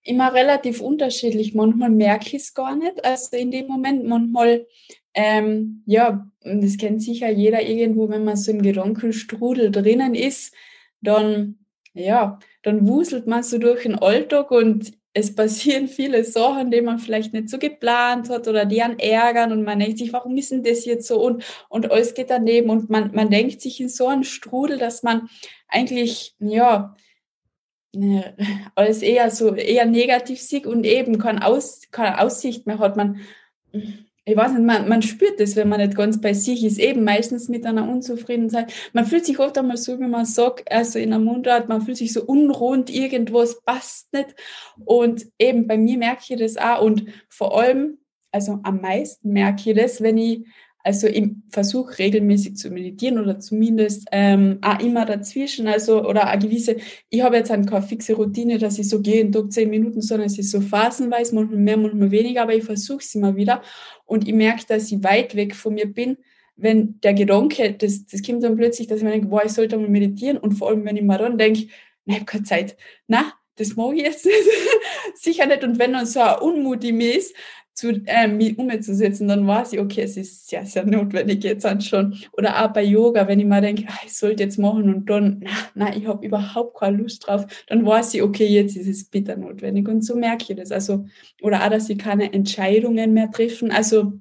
immer 0.02 0.32
relativ 0.32 0.80
unterschiedlich. 0.80 1.54
Manchmal 1.54 1.90
merke 1.90 2.28
ich 2.28 2.42
es 2.42 2.54
gar 2.54 2.74
nicht. 2.76 3.04
Also 3.04 3.36
in 3.36 3.50
dem 3.50 3.66
Moment, 3.66 4.06
manchmal, 4.06 4.66
ähm, 5.16 5.82
ja, 5.86 6.30
das 6.42 6.76
kennt 6.76 7.02
sicher 7.02 7.30
jeder 7.30 7.62
irgendwo, 7.62 8.08
wenn 8.10 8.24
man 8.24 8.36
so 8.36 8.52
im 8.52 8.60
Gedankenstrudel 8.60 9.72
drinnen 9.72 10.14
ist, 10.14 10.54
dann, 11.00 11.58
ja, 11.94 12.38
dann 12.62 12.86
wuselt 12.86 13.26
man 13.26 13.42
so 13.42 13.58
durch 13.58 13.84
den 13.84 13.94
Alltag 13.94 14.50
und 14.50 14.92
es 15.14 15.34
passieren 15.34 15.88
viele 15.88 16.22
Sachen, 16.22 16.70
die 16.70 16.82
man 16.82 16.98
vielleicht 16.98 17.32
nicht 17.32 17.48
so 17.48 17.58
geplant 17.58 18.28
hat 18.28 18.46
oder 18.46 18.66
die 18.66 18.82
einen 18.82 18.98
ärgern 18.98 19.52
und 19.52 19.64
man 19.64 19.78
denkt 19.80 19.98
sich, 19.98 20.12
warum 20.12 20.36
ist 20.36 20.50
denn 20.50 20.62
das 20.62 20.84
jetzt 20.84 21.08
so 21.08 21.18
und, 21.18 21.42
und 21.70 21.90
alles 21.90 22.12
geht 22.12 22.28
daneben 22.28 22.68
und 22.68 22.90
man, 22.90 23.12
man 23.14 23.30
denkt 23.30 23.62
sich 23.62 23.80
in 23.80 23.88
so 23.88 24.08
einen 24.08 24.24
Strudel, 24.24 24.76
dass 24.76 25.02
man 25.02 25.30
eigentlich, 25.68 26.36
ja, 26.38 26.94
alles 28.74 29.00
eher 29.00 29.30
so, 29.30 29.54
eher 29.54 29.86
negativ 29.86 30.42
sieht 30.42 30.66
und 30.66 30.84
eben 30.84 31.18
keine, 31.18 31.46
Aus, 31.46 31.80
keine 31.90 32.20
Aussicht 32.20 32.66
mehr 32.66 32.78
hat. 32.78 32.98
Man, 32.98 33.20
ich 34.28 34.36
weiß 34.36 34.52
nicht, 34.52 34.64
man, 34.64 34.88
man 34.88 35.02
spürt 35.02 35.38
das, 35.38 35.54
wenn 35.54 35.68
man 35.68 35.80
nicht 35.80 35.96
ganz 35.96 36.20
bei 36.20 36.34
sich 36.34 36.64
ist, 36.64 36.78
eben 36.80 37.04
meistens 37.04 37.48
mit 37.48 37.64
einer 37.64 37.88
Unzufriedenheit. 37.88 38.72
Man 38.92 39.06
fühlt 39.06 39.24
sich 39.24 39.38
oft 39.38 39.56
einmal 39.56 39.76
so, 39.76 40.00
wie 40.00 40.06
man 40.08 40.26
sagt, 40.26 40.70
also 40.70 40.98
in 40.98 41.10
der 41.10 41.20
Mundart, 41.20 41.68
man 41.68 41.80
fühlt 41.80 41.96
sich 41.96 42.12
so 42.12 42.24
unrund, 42.24 42.90
irgendwas 42.90 43.62
passt 43.62 44.12
nicht. 44.12 44.34
Und 44.84 45.26
eben 45.38 45.68
bei 45.68 45.78
mir 45.78 45.96
merke 45.96 46.34
ich 46.34 46.40
das 46.40 46.56
auch 46.56 46.82
und 46.82 47.04
vor 47.28 47.56
allem, 47.56 47.98
also 48.32 48.58
am 48.64 48.80
meisten 48.80 49.32
merke 49.32 49.70
ich 49.70 49.76
das, 49.76 50.02
wenn 50.02 50.18
ich 50.18 50.44
also 50.86 51.08
im 51.08 51.42
Versuch 51.50 51.98
regelmäßig 51.98 52.56
zu 52.56 52.70
meditieren 52.70 53.18
oder 53.18 53.40
zumindest 53.40 54.06
ähm, 54.12 54.58
auch 54.62 54.78
immer 54.78 55.04
dazwischen, 55.04 55.66
also 55.66 56.06
oder 56.06 56.28
eine 56.28 56.40
gewisse, 56.40 56.76
ich 57.10 57.22
habe 57.22 57.36
jetzt 57.36 57.48
keine 57.48 57.82
fixe 57.82 58.14
Routine, 58.14 58.58
dass 58.58 58.78
ich 58.78 58.88
so 58.88 59.00
jeden 59.00 59.32
Tag 59.32 59.50
zehn 59.50 59.68
Minuten, 59.68 60.00
sondern 60.00 60.28
es 60.28 60.38
ist 60.38 60.52
so 60.52 60.60
phasenweise, 60.60 61.34
manchmal 61.34 61.58
mehr, 61.58 61.76
manchmal 61.76 62.12
weniger, 62.12 62.42
aber 62.42 62.54
ich 62.54 62.62
versuche 62.62 63.00
es 63.00 63.12
immer 63.16 63.34
wieder 63.34 63.62
und 64.04 64.28
ich 64.28 64.34
merke, 64.34 64.64
dass 64.68 64.92
ich 64.92 65.02
weit 65.02 65.34
weg 65.34 65.56
von 65.56 65.74
mir 65.74 65.92
bin, 65.92 66.18
wenn 66.54 67.00
der 67.00 67.14
Gedanke, 67.14 67.72
das, 67.72 68.06
das 68.06 68.22
kommt 68.22 68.44
dann 68.44 68.56
plötzlich, 68.56 68.86
dass 68.86 68.98
ich 68.98 69.04
mir 69.04 69.10
denke, 69.10 69.26
boah, 69.26 69.44
ich 69.44 69.52
sollte 69.52 69.76
mal 69.76 69.88
meditieren 69.88 70.38
und 70.38 70.52
vor 70.52 70.68
allem, 70.68 70.84
wenn 70.84 70.96
ich 70.96 71.02
mir 71.02 71.18
dann 71.18 71.36
denke, 71.36 71.66
ich 72.04 72.14
habe 72.14 72.24
keine 72.24 72.44
Zeit. 72.44 72.76
Na, 73.08 73.32
das 73.56 73.74
mag 73.74 73.96
ich 73.96 74.02
jetzt 74.02 74.24
nicht. 74.24 74.36
Sicher 75.16 75.46
nicht. 75.46 75.64
Und 75.64 75.80
wenn 75.80 75.94
dann 75.94 76.06
so 76.06 76.20
ein 76.20 76.38
Unmut 76.38 76.84
in 76.84 76.98
mir 76.98 77.18
ist, 77.18 77.34
zu, 77.76 77.90
äh, 78.06 78.26
mich 78.26 78.58
umzusetzen, 78.58 79.28
dann 79.28 79.46
weiß 79.46 79.74
ich, 79.74 79.80
okay, 79.80 80.00
es 80.00 80.16
ist 80.16 80.48
sehr, 80.48 80.64
sehr 80.64 80.86
notwendig 80.86 81.44
jetzt 81.44 81.66
schon. 81.84 82.16
Oder 82.32 82.64
auch 82.64 82.72
bei 82.72 82.82
Yoga, 82.82 83.28
wenn 83.28 83.38
ich 83.38 83.44
mir 83.44 83.60
denke, 83.60 83.84
ach, 83.86 84.02
ich 84.04 84.16
sollte 84.16 84.42
jetzt 84.44 84.58
machen 84.58 84.92
und 84.92 85.10
dann, 85.10 85.40
na, 85.44 85.50
na 85.74 85.96
ich 85.96 86.06
habe 86.06 86.26
überhaupt 86.26 86.78
keine 86.78 86.96
Lust 86.96 87.26
drauf, 87.26 87.46
dann 87.68 87.84
weiß 87.84 88.14
ich, 88.14 88.22
okay, 88.22 88.46
jetzt 88.46 88.76
ist 88.76 88.88
es 88.88 89.04
bitter 89.04 89.36
notwendig. 89.36 89.86
Und 89.88 90.02
so 90.02 90.16
merke 90.16 90.46
ich 90.48 90.58
das. 90.58 90.72
Also, 90.72 91.04
oder 91.42 91.64
auch, 91.64 91.70
dass 91.70 91.90
ich 91.90 91.98
keine 91.98 92.32
Entscheidungen 92.32 93.12
mehr 93.12 93.30
treffen. 93.30 93.70
Also, 93.70 94.14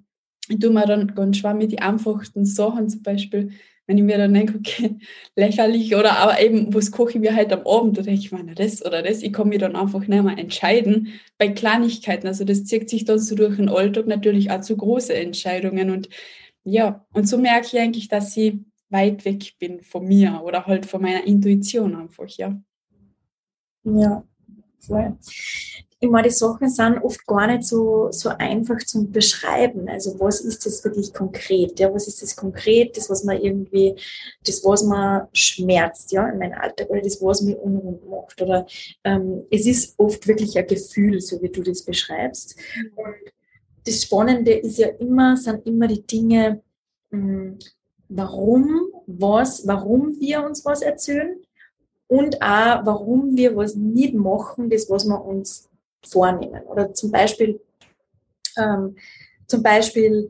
ich 0.50 0.60
tue 0.60 0.72
mir 0.72 0.86
dann 0.86 1.16
ganz 1.16 1.38
schwer 1.38 1.54
mit 1.54 1.72
den 1.72 1.80
einfachsten 1.80 2.46
Sachen, 2.46 2.90
zum 2.90 3.04
Beispiel, 3.04 3.52
wenn 3.88 3.98
ich 3.98 4.04
mir 4.04 4.18
dann 4.18 4.34
denke, 4.34 4.58
okay, 4.58 4.98
lächerlich 5.36 5.96
oder 5.96 6.18
aber 6.18 6.40
eben, 6.42 6.74
was 6.74 6.92
koche 6.92 7.12
ich 7.12 7.20
mir 7.20 7.36
halt 7.36 7.54
am 7.54 7.66
Abend, 7.68 7.98
da 7.98 8.02
denke 8.02 8.20
ich 8.20 8.32
mir, 8.32 8.44
das 8.56 8.86
oder 8.86 9.02
das, 9.02 9.22
ich 9.22 9.34
kann 9.34 9.50
mich 9.50 9.60
dann 9.60 9.76
einfach 9.76 10.00
nicht 10.00 10.24
mehr 10.24 10.38
entscheiden 10.38 11.10
bei 11.38 11.50
Kleinigkeiten. 11.50 12.28
Also 12.28 12.46
das 12.46 12.66
zieht 12.66 12.90
sich 12.90 13.06
dann 13.06 13.20
so 13.20 13.36
durch 13.36 13.58
den 13.58 13.70
Alltag 13.70 14.08
natürlich 14.08 14.52
auch 14.52 14.62
zu 14.62 14.76
große 14.76 15.14
Entscheidungen 15.14 15.90
und 15.92 16.10
ja, 16.64 17.06
und 17.14 17.28
so 17.28 17.38
merke 17.38 17.68
ich 17.68 17.80
eigentlich, 17.80 18.08
dass 18.08 18.36
ich 18.36 18.56
weit 18.90 19.24
weg 19.24 19.54
bin 19.60 19.82
von 19.82 20.06
mir 20.06 20.42
oder 20.44 20.66
halt 20.66 20.88
von 20.88 21.02
meiner 21.02 21.26
Intuition 21.26 21.96
einfach, 21.96 22.28
ja. 22.30 22.60
Ja, 23.84 24.24
voll 24.80 25.16
meine, 26.10 26.28
die 26.28 26.34
Sachen 26.34 26.70
sind 26.70 27.04
oft 27.04 27.26
gar 27.26 27.48
nicht 27.48 27.64
so, 27.64 28.10
so 28.12 28.30
einfach 28.30 28.78
zum 28.80 29.12
Beschreiben. 29.12 29.88
Also 29.88 30.20
was 30.20 30.42
ist 30.42 30.66
das 30.66 30.84
wirklich 30.84 31.14
konkret? 31.14 31.80
Ja, 31.80 31.94
was 31.94 32.08
ist 32.08 32.22
das 32.22 32.36
konkret? 32.36 32.98
Das, 32.98 33.10
was 33.10 33.24
man 33.24 33.42
irgendwie, 33.42 33.96
das, 34.46 34.64
was 34.64 34.84
man 34.84 35.28
schmerzt, 35.34 36.12
ja, 36.12 36.28
in 36.28 36.40
meinem 36.40 36.60
Alltag 36.60 36.90
oder 36.90 37.02
das, 37.02 37.22
was 37.22 37.42
mir 37.42 37.58
unruhig 37.58 38.02
macht. 38.10 38.42
Oder 38.42 38.66
ähm, 39.04 39.44
es 39.52 39.66
ist 39.66 39.96
oft 39.98 40.28
wirklich 40.28 40.58
ein 40.58 40.68
Gefühl, 40.68 41.22
so 41.22 41.42
wie 41.42 41.50
du 41.50 41.62
das 41.62 41.84
beschreibst. 41.84 42.56
Und 42.96 43.16
das 43.86 44.04
Spannende 44.04 44.54
ist 44.54 44.78
ja 44.78 44.88
immer, 44.88 45.38
sind 45.38 45.66
immer 45.66 45.88
die 45.88 46.06
Dinge, 46.06 46.62
mh, 47.12 47.20
hm, 47.20 47.60
warum, 48.10 48.92
was, 49.08 49.68
warum 49.68 50.20
wir 50.20 50.44
uns 50.44 50.66
was 50.66 50.82
erzählen 50.82 51.38
und 52.08 52.42
auch, 52.42 52.86
warum 52.86 53.36
wir 53.36 53.56
was 53.56 53.76
nicht 53.76 54.14
machen, 54.14 54.70
das, 54.70 54.90
was 54.90 55.06
wir 55.06 55.24
uns 55.24 55.70
vornehmen. 56.08 56.64
Oder 56.64 56.94
zum 56.94 57.12
Beispiel, 57.12 57.60
ähm, 58.58 58.96
zum 59.48 59.64
Beispiel 59.64 60.30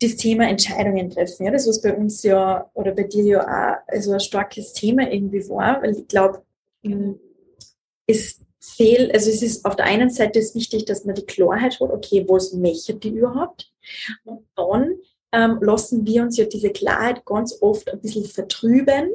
das 0.00 0.16
Thema 0.16 0.48
Entscheidungen 0.48 1.10
treffen. 1.10 1.44
Ja, 1.44 1.50
das 1.50 1.66
was 1.66 1.82
bei 1.82 1.94
uns 1.94 2.22
ja 2.22 2.70
oder 2.74 2.92
bei 2.92 3.02
dir 3.04 3.24
ja 3.24 3.40
auch 3.42 3.92
also 3.92 4.12
ein 4.12 4.20
starkes 4.20 4.72
Thema 4.72 5.10
irgendwie 5.10 5.48
war, 5.48 5.82
weil 5.82 5.92
ich 5.92 6.06
glaube, 6.06 6.42
hm, 6.84 7.18
es 8.06 8.40
fehlt, 8.60 9.12
also 9.12 9.28
es 9.30 9.42
ist 9.42 9.64
auf 9.64 9.76
der 9.76 9.86
einen 9.86 10.10
Seite 10.10 10.38
ist 10.38 10.54
wichtig, 10.54 10.84
dass 10.84 11.04
man 11.04 11.14
die 11.14 11.26
Klarheit 11.26 11.80
hat, 11.80 11.90
okay, 11.90 12.24
was 12.28 12.52
möchte 12.52 12.94
die 12.94 13.10
überhaupt? 13.10 13.72
Und 14.24 14.46
dann 14.54 14.94
ähm, 15.32 15.58
lassen 15.60 16.06
wir 16.06 16.22
uns 16.22 16.36
ja 16.36 16.44
diese 16.44 16.70
Klarheit 16.70 17.24
ganz 17.24 17.58
oft 17.60 17.90
ein 17.90 18.00
bisschen 18.00 18.24
vertrüben 18.24 19.10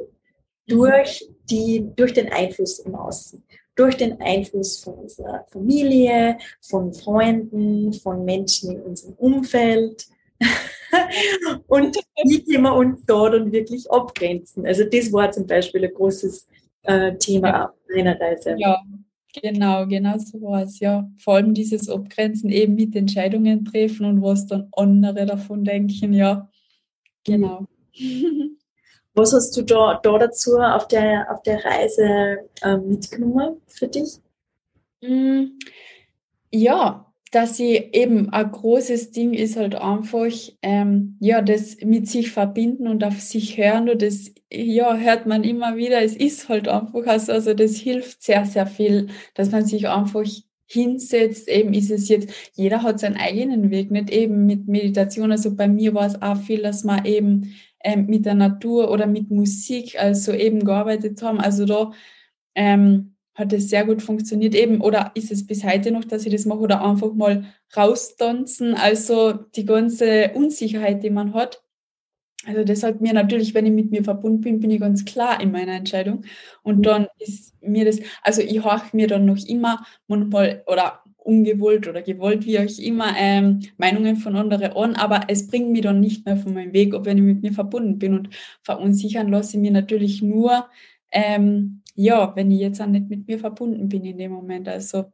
durch, 0.66 1.28
die, 1.50 1.90
durch 1.96 2.12
den 2.12 2.30
Einfluss 2.30 2.78
im 2.78 2.94
Außen 2.94 3.42
durch 3.74 3.96
den 3.96 4.20
Einfluss 4.20 4.82
von 4.82 4.94
unserer 4.94 5.46
Familie, 5.50 6.38
von 6.60 6.92
Freunden, 6.92 7.92
von 7.92 8.24
Menschen 8.24 8.76
in 8.76 8.82
unserem 8.82 9.14
Umfeld. 9.14 10.06
und 11.68 11.96
wie 12.24 12.44
können 12.44 12.64
wir 12.64 12.74
uns 12.74 13.04
da 13.06 13.30
dann 13.30 13.52
wirklich 13.52 13.90
abgrenzen? 13.90 14.66
Also 14.66 14.84
das 14.84 15.12
war 15.12 15.30
zum 15.30 15.46
Beispiel 15.46 15.84
ein 15.84 15.94
großes 15.94 16.48
äh, 16.82 17.16
Thema 17.16 17.48
ja. 17.48 17.64
auf 17.66 17.74
meiner 17.94 18.20
Reise. 18.20 18.54
Ja, 18.58 18.82
genau, 19.42 19.86
genau 19.86 20.18
so 20.18 20.40
war 20.42 20.62
es, 20.62 20.78
ja. 20.80 21.08
Vor 21.18 21.34
allem 21.34 21.54
dieses 21.54 21.88
Abgrenzen 21.88 22.50
eben 22.50 22.74
mit 22.74 22.94
Entscheidungen 22.94 23.64
treffen 23.64 24.06
und 24.06 24.22
was 24.22 24.46
dann 24.46 24.68
andere 24.72 25.26
davon 25.26 25.64
denken, 25.64 26.12
ja. 26.12 26.48
Genau. 27.24 27.66
Was 29.14 29.32
hast 29.32 29.56
du 29.56 29.62
da, 29.62 30.00
da 30.02 30.18
dazu 30.18 30.56
auf 30.58 30.88
der, 30.88 31.30
auf 31.30 31.42
der 31.42 31.64
Reise 31.64 32.38
ähm, 32.62 32.88
mitgenommen 32.88 33.60
für 33.66 33.86
dich? 33.86 34.18
Mm, 35.00 35.58
ja, 36.50 37.12
dass 37.34 37.56
sie 37.56 37.74
eben 37.92 38.30
ein 38.30 38.50
großes 38.52 39.10
Ding 39.10 39.34
ist 39.34 39.56
halt 39.56 39.74
einfach, 39.74 40.32
ähm, 40.62 41.16
ja, 41.20 41.42
das 41.42 41.78
mit 41.80 42.08
sich 42.08 42.30
verbinden 42.30 42.86
und 42.86 43.02
auf 43.02 43.20
sich 43.20 43.58
hören. 43.58 43.88
Und 43.88 44.02
das, 44.02 44.32
ja, 44.52 44.96
hört 44.96 45.26
man 45.26 45.42
immer 45.42 45.76
wieder, 45.76 46.00
es 46.02 46.14
ist 46.14 46.48
halt 46.48 46.68
einfach, 46.68 47.06
also, 47.06 47.32
also 47.32 47.54
das 47.54 47.76
hilft 47.76 48.22
sehr, 48.22 48.44
sehr 48.46 48.66
viel, 48.66 49.08
dass 49.34 49.50
man 49.50 49.64
sich 49.64 49.88
einfach 49.88 50.24
hinsetzt, 50.66 51.48
eben 51.48 51.74
ist 51.74 51.90
es 51.90 52.08
jetzt, 52.08 52.30
jeder 52.54 52.82
hat 52.82 53.00
seinen 53.00 53.16
eigenen 53.16 53.70
Weg, 53.70 53.90
nicht 53.90 54.10
eben 54.10 54.46
mit 54.46 54.66
Meditation, 54.66 55.30
also 55.30 55.54
bei 55.54 55.68
mir 55.68 55.92
war 55.94 56.06
es 56.06 56.20
auch 56.22 56.36
viel, 56.36 56.62
dass 56.62 56.84
man 56.84 57.04
eben 57.04 57.54
ähm, 57.84 58.06
mit 58.06 58.26
der 58.26 58.34
Natur 58.34 58.90
oder 58.90 59.06
mit 59.06 59.30
Musik, 59.30 60.00
also 60.00 60.32
eben 60.32 60.64
gearbeitet 60.64 61.22
haben. 61.22 61.40
Also 61.40 61.66
da 61.66 61.92
ähm, 62.54 63.14
hat 63.34 63.52
es 63.52 63.68
sehr 63.68 63.84
gut 63.84 64.02
funktioniert 64.02 64.54
eben 64.54 64.80
oder 64.80 65.12
ist 65.14 65.30
es 65.30 65.46
bis 65.46 65.64
heute 65.64 65.90
noch, 65.90 66.04
dass 66.04 66.24
ich 66.24 66.32
das 66.32 66.46
mache 66.46 66.60
oder 66.60 66.84
einfach 66.84 67.12
mal 67.14 67.44
raustanzen, 67.76 68.74
also 68.74 69.32
die 69.32 69.64
ganze 69.64 70.32
Unsicherheit, 70.34 71.02
die 71.02 71.10
man 71.10 71.34
hat. 71.34 71.62
Also 72.46 72.62
das 72.64 72.82
hat 72.82 73.00
mir 73.00 73.12
natürlich, 73.12 73.54
wenn 73.54 73.66
ich 73.66 73.72
mit 73.72 73.90
mir 73.90 74.04
verbunden 74.04 74.42
bin, 74.42 74.60
bin 74.60 74.70
ich 74.70 74.80
ganz 74.80 75.04
klar 75.04 75.40
in 75.40 75.50
meiner 75.50 75.72
Entscheidung. 75.72 76.24
Und 76.62 76.84
dann 76.84 77.08
ist 77.18 77.54
mir 77.62 77.84
das, 77.84 78.00
also 78.22 78.42
ich 78.42 78.62
horche 78.62 78.94
mir 78.94 79.08
dann 79.08 79.24
noch 79.24 79.38
immer 79.46 79.84
manchmal 80.06 80.62
oder 80.66 81.02
ungewollt 81.24 81.88
oder 81.88 82.02
gewollt, 82.02 82.46
wie 82.46 82.58
auch 82.58 82.78
immer, 82.78 83.14
ähm, 83.18 83.60
Meinungen 83.76 84.16
von 84.16 84.36
anderen 84.36 84.72
an, 84.72 84.94
aber 84.94 85.22
es 85.28 85.46
bringt 85.46 85.70
mich 85.70 85.82
dann 85.82 86.00
nicht 86.00 86.26
mehr 86.26 86.36
von 86.36 86.54
meinem 86.54 86.72
Weg, 86.72 86.94
ob 86.94 87.06
wenn 87.06 87.18
ich 87.18 87.24
mit 87.24 87.42
mir 87.42 87.52
verbunden 87.52 87.98
bin 87.98 88.14
und 88.14 88.28
verunsichern 88.62 89.28
lasse 89.28 89.56
ich 89.56 89.62
mir 89.62 89.70
natürlich 89.70 90.22
nur, 90.22 90.66
ähm, 91.10 91.82
ja, 91.94 92.34
wenn 92.36 92.50
ich 92.50 92.60
jetzt 92.60 92.80
auch 92.80 92.86
nicht 92.86 93.08
mit 93.08 93.26
mir 93.26 93.38
verbunden 93.38 93.88
bin 93.88 94.04
in 94.04 94.18
dem 94.18 94.32
Moment. 94.32 94.68
Also, 94.68 95.04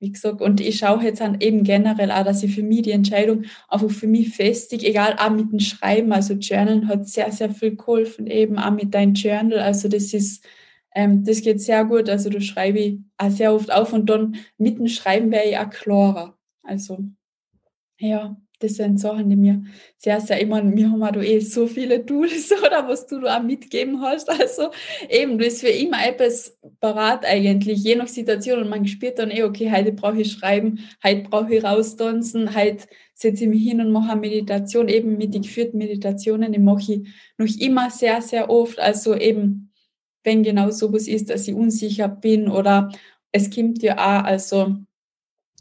wie 0.00 0.12
gesagt, 0.12 0.40
und 0.40 0.60
ich 0.60 0.78
schaue 0.78 1.02
jetzt 1.02 1.20
an 1.20 1.40
eben 1.40 1.64
generell 1.64 2.12
auch, 2.12 2.24
dass 2.24 2.42
ich 2.44 2.54
für 2.54 2.62
mich 2.62 2.82
die 2.82 2.92
Entscheidung 2.92 3.42
einfach 3.68 3.90
für 3.90 4.06
mich 4.06 4.30
festig, 4.30 4.86
egal 4.86 5.16
auch 5.18 5.30
mit 5.30 5.50
dem 5.50 5.58
Schreiben, 5.58 6.12
also 6.12 6.34
Journalen 6.34 6.88
hat 6.88 7.08
sehr, 7.08 7.32
sehr 7.32 7.50
viel 7.50 7.74
geholfen, 7.76 8.28
eben 8.28 8.58
auch 8.58 8.70
mit 8.70 8.94
deinem 8.94 9.14
Journal, 9.14 9.58
also 9.58 9.88
das 9.88 10.14
ist, 10.14 10.44
ähm, 10.98 11.22
das 11.24 11.42
geht 11.42 11.60
sehr 11.60 11.84
gut. 11.84 12.08
Also 12.10 12.28
da 12.28 12.40
schreibe 12.40 12.80
ich 12.80 12.98
auch 13.18 13.30
sehr 13.30 13.54
oft 13.54 13.70
auf 13.72 13.92
und 13.92 14.10
dann 14.10 14.34
mit 14.56 14.78
dem 14.78 14.88
Schreiben 14.88 15.30
wäre 15.30 15.48
ich 15.48 15.56
auch 15.56 15.70
klarer. 15.70 16.36
Also 16.64 16.98
ja, 18.00 18.36
das 18.58 18.74
sind 18.74 18.98
Sachen, 18.98 19.30
die 19.30 19.36
mir 19.36 19.62
sehr, 19.96 20.20
sehr, 20.20 20.44
meine, 20.48 20.74
wir 20.76 20.90
haben 20.90 21.00
auch 21.04 21.12
da 21.12 21.20
eh 21.20 21.38
so 21.38 21.68
viele 21.68 22.04
Tools, 22.04 22.50
oder 22.66 22.88
was 22.88 23.06
du 23.06 23.20
da 23.20 23.38
auch 23.38 23.42
mitgeben 23.44 24.00
hast. 24.00 24.28
Also 24.28 24.70
eben, 25.08 25.38
du 25.38 25.46
ist 25.46 25.60
für 25.60 25.68
immer 25.68 26.04
etwas 26.04 26.58
parat 26.80 27.24
eigentlich, 27.24 27.78
je 27.78 27.94
nach 27.94 28.08
Situation. 28.08 28.62
Und 28.62 28.68
man 28.68 28.84
spürt 28.84 29.20
dann 29.20 29.30
eh, 29.30 29.44
okay, 29.44 29.70
heute 29.70 29.92
brauche 29.92 30.20
ich 30.22 30.32
schreiben, 30.32 30.80
heute 31.04 31.28
brauche 31.28 31.54
ich 31.54 31.62
raustanzen, 31.62 32.56
heute 32.56 32.86
setze 33.14 33.44
ich 33.44 33.50
mich 33.50 33.62
hin 33.62 33.80
und 33.80 33.92
mache 33.92 34.10
eine 34.10 34.20
Meditation, 34.20 34.88
eben 34.88 35.16
mit 35.16 35.32
den 35.32 35.42
geführten 35.42 35.78
Meditationen, 35.78 36.50
die 36.50 36.58
mache 36.58 36.92
ich 36.92 37.08
noch 37.38 37.46
immer 37.60 37.88
sehr, 37.90 38.20
sehr 38.20 38.50
oft. 38.50 38.80
Also 38.80 39.14
eben 39.14 39.67
wenn 40.24 40.42
genau 40.42 40.70
sowas 40.70 41.08
ist, 41.08 41.30
dass 41.30 41.48
ich 41.48 41.54
unsicher 41.54 42.08
bin 42.08 42.48
oder 42.48 42.90
es 43.32 43.50
kommt 43.50 43.82
ja 43.82 43.94
auch, 43.96 44.24
also 44.24 44.76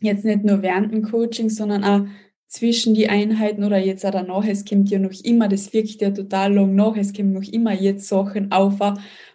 jetzt 0.02 0.26
nicht 0.26 0.44
nur 0.44 0.62
während 0.62 0.94
dem 0.94 1.04
Coaching, 1.04 1.50
sondern 1.50 1.84
auch 1.84 2.08
zwischen 2.48 2.94
die 2.94 3.10
Einheiten 3.10 3.64
oder 3.64 3.78
jetzt 3.78 4.06
auch 4.06 4.12
danach, 4.12 4.46
es 4.46 4.64
kommt 4.64 4.90
ja 4.90 5.00
noch 5.00 5.12
immer, 5.24 5.48
das 5.48 5.74
wirkt 5.74 6.02
ja 6.02 6.12
total 6.12 6.54
lang 6.54 6.76
nach, 6.76 6.96
es 6.96 7.14
kommen 7.14 7.34
noch 7.34 7.44
immer 7.44 7.74
jetzt 7.74 8.08
Sachen 8.08 8.52
auf, 8.52 8.80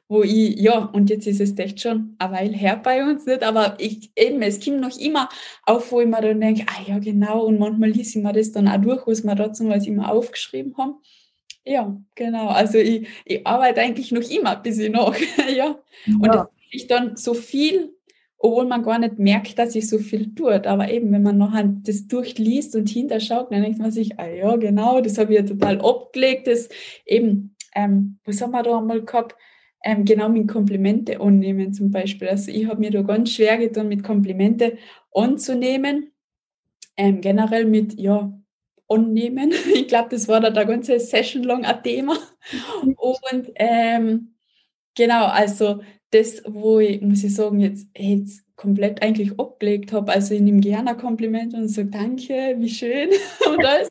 wo 0.09 0.23
ich, 0.23 0.59
ja, 0.59 0.79
und 0.79 1.11
jetzt 1.11 1.26
ist 1.26 1.41
es 1.41 1.59
echt 1.59 1.81
schon 1.81 2.17
eine 2.19 2.33
Weile 2.33 2.57
her 2.57 2.76
bei 2.83 3.05
uns, 3.05 3.26
nicht? 3.26 3.43
Aber 3.43 3.76
ich, 3.79 4.12
eben, 4.17 4.41
es 4.43 4.64
kommt 4.64 4.81
noch 4.81 4.99
immer 4.99 5.29
auf, 5.64 5.93
wo 5.93 6.00
ich 6.00 6.07
mir 6.07 6.21
dann 6.21 6.41
denke, 6.41 6.64
ah 6.69 6.83
ja, 6.87 6.99
genau, 6.99 7.45
und 7.45 7.59
manchmal 7.59 7.91
lese 7.91 8.19
ich 8.19 8.25
mir 8.25 8.33
das 8.33 8.52
dann 8.52 8.69
auch 8.69 8.81
durch, 8.81 9.07
was 9.07 9.25
wir 9.25 9.35
dazu 9.35 9.69
was 9.69 9.87
immer 9.87 10.11
aufgeschrieben 10.11 10.76
haben. 10.79 10.95
Ja, 11.64 11.97
genau. 12.14 12.49
Also 12.49 12.78
ich, 12.78 13.07
ich 13.25 13.47
arbeite 13.47 13.81
eigentlich 13.81 14.11
noch 14.12 14.28
immer 14.28 14.57
ein 14.57 14.62
bisschen 14.62 14.92
nach. 14.92 15.16
ja. 15.54 15.78
Und 16.07 16.26
ja. 16.26 16.49
ich 16.71 16.88
dann 16.88 17.16
so 17.16 17.35
viel, 17.35 17.95
obwohl 18.38 18.66
man 18.66 18.83
gar 18.83 18.99
nicht 18.99 19.19
merkt, 19.19 19.59
dass 19.59 19.76
ich 19.76 19.88
so 19.88 19.99
viel 19.99 20.35
tut. 20.35 20.66
Aber 20.66 20.90
eben, 20.90 21.12
wenn 21.12 21.23
man 21.23 21.38
noch 21.38 21.52
das 21.85 22.09
durchliest 22.09 22.75
und 22.75 22.88
hinterschaut, 22.88 23.52
dann 23.52 23.62
denkt 23.62 23.78
man 23.78 23.92
sich, 23.92 24.19
ah 24.19 24.28
ja, 24.28 24.57
genau, 24.57 25.00
das 25.00 25.19
habe 25.19 25.33
ich 25.33 25.40
ja 25.40 25.47
total 25.47 25.81
abgelegt. 25.81 26.49
Das 26.49 26.69
eben, 27.07 27.54
ähm, 27.75 28.19
was 28.25 28.42
haben 28.42 28.50
wir 28.52 28.62
da 28.64 28.78
einmal 28.78 29.02
gehabt? 29.02 29.37
Ähm, 29.85 30.04
genau 30.04 30.28
mit 30.28 30.49
Komplimente 30.49 31.21
annehmen 31.21 31.73
zum 31.73 31.90
Beispiel. 31.90 32.28
Also 32.28 32.50
ich 32.50 32.66
habe 32.66 32.81
mir 32.81 32.90
da 32.90 33.02
ganz 33.02 33.31
schwer 33.33 33.59
getan, 33.59 33.88
mit 33.88 34.04
Komplimente 34.04 34.78
anzunehmen. 35.12 36.12
Ähm, 36.97 37.21
generell 37.21 37.64
mit, 37.64 37.99
ja, 37.99 38.33
annehmen. 38.92 39.52
Ich 39.75 39.88
glaube, 39.88 40.11
das 40.11 40.28
war 40.28 40.40
da 40.40 40.50
der 40.50 40.66
ganze 40.66 40.99
Session 40.99 41.42
lang 41.42 41.64
ein 41.64 41.82
Thema. 41.82 42.16
Und 42.84 43.50
ähm, 43.56 44.34
genau, 44.94 45.26
also 45.26 45.80
das, 46.11 46.42
wo 46.46 46.78
ich, 46.78 47.00
muss 47.00 47.25
ich 47.25 47.34
sagen, 47.34 47.61
jetzt, 47.61 47.88
jetzt 47.96 48.42
komplett 48.56 49.02
eigentlich 49.02 49.38
abgelegt 49.38 49.92
habe. 49.92 50.12
Also 50.12 50.34
ich 50.34 50.40
nehme 50.40 50.61
gerne 50.61 50.90
ein 50.90 50.99
Kompliment 50.99 51.54
und 51.54 51.68
sage 51.68 51.88
Danke, 51.90 52.54
wie 52.58 52.68
schön 52.68 53.08
und 53.49 53.64
alles. 53.64 53.88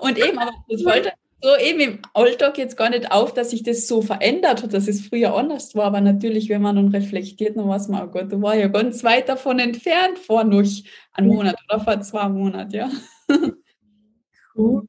Und 0.00 0.18
eben, 0.18 0.38
aber 0.38 0.52
das 0.68 0.82
fällt 0.82 1.12
so 1.44 1.54
eben 1.58 1.80
im 1.80 1.98
Alltag 2.14 2.56
jetzt 2.56 2.76
gar 2.78 2.88
nicht 2.88 3.12
auf, 3.12 3.34
dass 3.34 3.50
sich 3.50 3.62
das 3.62 3.86
so 3.86 4.00
verändert 4.00 4.62
hat, 4.62 4.72
dass 4.72 4.88
es 4.88 5.06
früher 5.06 5.34
anders 5.34 5.74
war. 5.74 5.84
Aber 5.84 6.00
natürlich, 6.00 6.48
wenn 6.48 6.62
man 6.62 6.76
dann 6.76 6.88
reflektiert, 6.88 7.58
dann 7.58 7.68
weiß 7.68 7.88
man, 7.88 8.08
oh 8.08 8.10
Gott, 8.10 8.32
du 8.32 8.40
war 8.40 8.56
ja 8.56 8.68
ganz 8.68 9.04
weit 9.04 9.28
davon 9.28 9.58
entfernt 9.58 10.18
vor 10.18 10.42
noch 10.44 10.64
einem 11.12 11.28
Monat 11.28 11.56
oder 11.68 11.80
vor 11.80 12.00
zwei 12.00 12.28
Monaten, 12.30 12.74
ja. 12.74 12.90
Cool. 14.56 14.86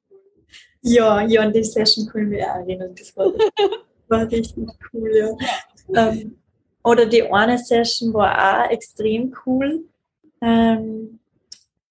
Ja, 0.82 1.22
ja, 1.22 1.42
an 1.42 1.54
die 1.54 1.64
Session 1.64 2.08
können 2.08 2.32
wir 2.32 2.46
auch 2.46 2.58
erinnern. 2.58 2.94
Das 2.98 3.16
war, 3.18 3.34
war 4.08 4.32
richtig 4.32 4.68
cool, 4.94 5.12
ja. 5.16 5.36
Ähm, 5.96 6.38
oder 6.84 7.08
die 7.08 7.24
eine 7.24 7.58
Session 7.58 8.14
war 8.14 8.68
auch 8.68 8.70
extrem 8.70 9.36
cool, 9.46 9.86
ähm, 10.42 11.20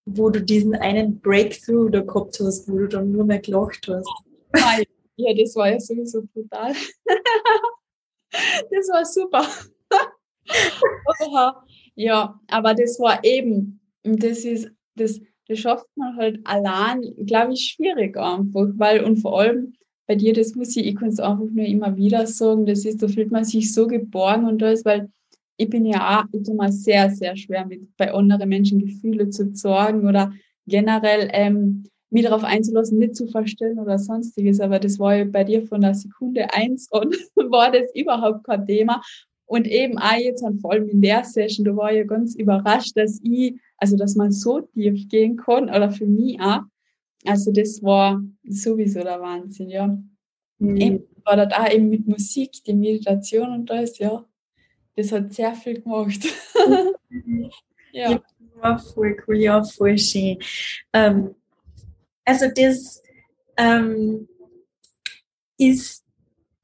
wo 0.07 0.31
du 0.31 0.41
diesen 0.41 0.77
einen 0.77 1.21
Breakthrough 1.21 1.91
da 1.91 2.01
gehabt 2.01 2.39
hast, 2.41 2.69
wo 2.69 2.79
du 2.79 2.89
dann 2.89 3.11
nur 3.11 3.25
mehr 3.25 3.41
gelacht 3.41 3.89
hast. 3.89 4.09
Ja, 5.17 5.35
das 5.35 5.57
war 5.57 5.71
ja 5.71 5.81
sowieso 5.81 6.23
brutal. 6.33 6.75
das 8.31 8.89
war 8.89 9.05
super. 9.05 9.47
ja, 11.95 12.41
aber 12.49 12.75
das 12.75 12.99
war 13.01 13.23
eben, 13.25 13.81
das 14.03 14.45
ist, 14.45 14.71
das, 14.95 15.21
das 15.49 15.59
schafft 15.59 15.87
man 15.97 16.17
halt 16.17 16.41
allein, 16.45 17.03
glaube 17.27 17.53
ich, 17.53 17.73
schwierig 17.73 18.17
einfach, 18.17 18.69
weil 18.77 19.05
und 19.05 19.17
vor 19.17 19.41
allem, 19.41 19.75
bei 20.07 20.17
dir, 20.17 20.35
das 20.35 20.55
muss 20.55 20.77
ich, 20.77 20.87
ich 20.87 20.97
kann 20.97 21.09
es 21.09 21.19
einfach 21.19 21.47
nur 21.51 21.65
immer 21.65 21.97
wieder 21.97 22.27
sagen, 22.27 22.67
das 22.67 22.85
ist, 22.85 23.03
da 23.03 23.09
fühlt 23.09 23.31
man 23.31 23.45
sich 23.45 23.73
so 23.73 23.87
geborgen 23.87 24.47
und 24.47 24.63
alles, 24.63 24.85
weil 24.85 25.09
ich 25.57 25.71
bin 25.71 25.87
ja 25.87 26.21
auch, 26.21 26.25
ich 26.33 26.43
tue 26.43 26.55
mir 26.55 26.71
sehr, 26.71 27.11
sehr 27.11 27.37
schwer 27.37 27.65
mit 27.67 27.97
bei 27.97 28.13
anderen 28.13 28.49
Menschen 28.49 28.81
Gefühle 28.81 29.31
zu 29.31 29.55
sorgen 29.55 30.07
oder 30.07 30.33
generell 30.67 31.29
ähm, 31.33 31.85
mich 32.11 32.25
darauf 32.25 32.45
einzulassen, 32.45 32.99
nicht 32.99 33.17
zu 33.17 33.27
verstellen 33.27 33.79
oder 33.79 33.99
sonstiges. 33.99 34.61
Aber 34.61 34.79
das 34.79 34.99
war 34.99 35.17
ja 35.17 35.25
bei 35.25 35.45
dir 35.45 35.67
von 35.67 35.81
der 35.81 35.95
Sekunde 35.95 36.53
eins 36.53 36.89
und 36.91 37.15
war 37.51 37.71
das 37.71 37.95
überhaupt 37.95 38.45
kein 38.45 38.67
Thema. 38.67 39.03
Und 39.47 39.67
eben 39.67 39.99
auch 39.99 40.17
jetzt 40.17 40.45
vor 40.61 40.73
allem 40.73 40.89
in 40.89 41.03
der 41.03 41.23
Session, 41.25 41.65
da 41.67 41.77
war 41.77 41.93
ich 41.93 41.99
ja 41.99 42.05
ganz 42.05 42.35
überrascht, 42.35 42.97
dass 42.97 43.21
ich, 43.23 43.55
also 43.85 43.99
dass 43.99 44.15
man 44.15 44.33
so 44.33 44.63
tief 44.63 45.11
gehen 45.11 45.37
kann, 45.37 45.65
oder 45.65 45.91
für 45.91 46.07
mich 46.07 46.41
auch, 46.41 46.61
also 47.27 47.53
das 47.53 47.83
war 47.83 48.23
sowieso 48.43 49.03
der 49.03 49.21
Wahnsinn, 49.21 49.69
ja. 49.69 49.99
Mhm. 50.59 50.77
Eben 50.79 51.05
war 51.23 51.37
das 51.37 51.53
auch 51.53 51.71
eben 51.71 51.91
mit 51.91 52.07
Musik, 52.09 52.51
die 52.67 52.73
Meditation 52.73 53.53
und 53.53 53.67
das, 53.69 53.99
ja. 53.99 54.25
Das 54.97 55.13
hat 55.13 55.35
sehr 55.35 55.55
viel 55.55 55.83
gemacht. 55.83 56.19
ja. 57.93 58.13
ja. 58.13 58.23
War 58.55 58.79
voll 58.79 59.19
cool, 59.29 59.37
ja, 59.37 59.63
voll 59.63 59.99
schön. 59.99 60.39
Ähm, 60.95 61.35
also 62.25 62.47
das 62.57 63.03
ähm, 63.59 64.27
ist 65.59 66.04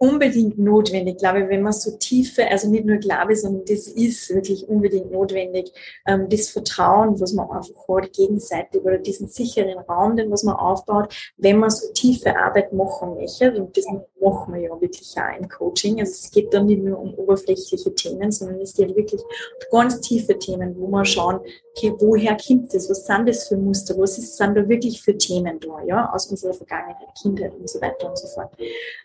unbedingt 0.01 0.59
notwendig, 0.59 1.19
glaube 1.19 1.41
ich, 1.41 1.49
wenn 1.51 1.61
man 1.61 1.75
so 1.75 1.91
tiefe, 1.99 2.51
also 2.51 2.71
nicht 2.71 2.87
nur 2.87 2.97
glaube, 2.97 3.37
sondern 3.37 3.67
das 3.67 3.87
ist 3.87 4.31
wirklich 4.31 4.67
unbedingt 4.67 5.13
notwendig, 5.13 5.73
ähm, 6.07 6.27
das 6.31 6.49
Vertrauen, 6.49 7.21
was 7.21 7.35
man 7.35 7.51
einfach 7.51 7.87
hat, 7.87 8.11
gegenseitig 8.15 8.83
oder 8.83 8.97
diesen 8.97 9.29
sicheren 9.29 9.79
Raum, 9.81 10.17
den 10.17 10.31
was 10.31 10.43
man 10.43 10.57
aufbaut, 10.57 11.15
wenn 11.37 11.59
man 11.59 11.69
so 11.69 11.93
tiefe 11.93 12.35
Arbeit 12.35 12.73
machen 12.73 13.15
möchte. 13.15 13.53
Und 13.53 13.77
das 13.77 13.85
machen 14.21 14.55
wir 14.55 14.61
ja 14.61 14.81
wirklich 14.81 15.15
auch 15.17 15.39
im 15.39 15.49
Coaching. 15.49 16.01
Also 16.01 16.13
es 16.13 16.31
geht 16.31 16.53
dann 16.53 16.67
nicht 16.67 16.83
nur 16.83 16.99
um 16.99 17.15
oberflächliche 17.15 17.95
Themen, 17.95 18.31
sondern 18.31 18.61
es 18.61 18.75
geht 18.75 18.95
wirklich 18.95 19.21
um 19.23 19.79
ganz 19.79 20.01
tiefe 20.01 20.39
Themen, 20.39 20.77
wo 20.79 20.87
man 20.89 21.05
schauen, 21.05 21.41
okay, 21.77 21.95
woher 21.99 22.37
kommt 22.37 22.73
das? 22.75 22.89
Was 22.91 23.07
sind 23.07 23.29
das 23.29 23.49
für 23.49 23.57
Muster? 23.57 23.97
Was 23.99 24.19
ist, 24.19 24.37
sind 24.37 24.55
da 24.55 24.69
wirklich 24.69 25.03
für 25.03 25.17
Themen 25.17 25.59
da, 25.61 25.83
ja, 25.85 26.13
aus 26.13 26.27
unserer 26.27 26.55
Vergangenheit, 26.55 26.97
Kindheit 27.21 27.55
und 27.55 27.69
so 27.69 27.81
weiter 27.81 28.09
und 28.09 28.19
so 28.19 28.27
fort. 28.29 28.53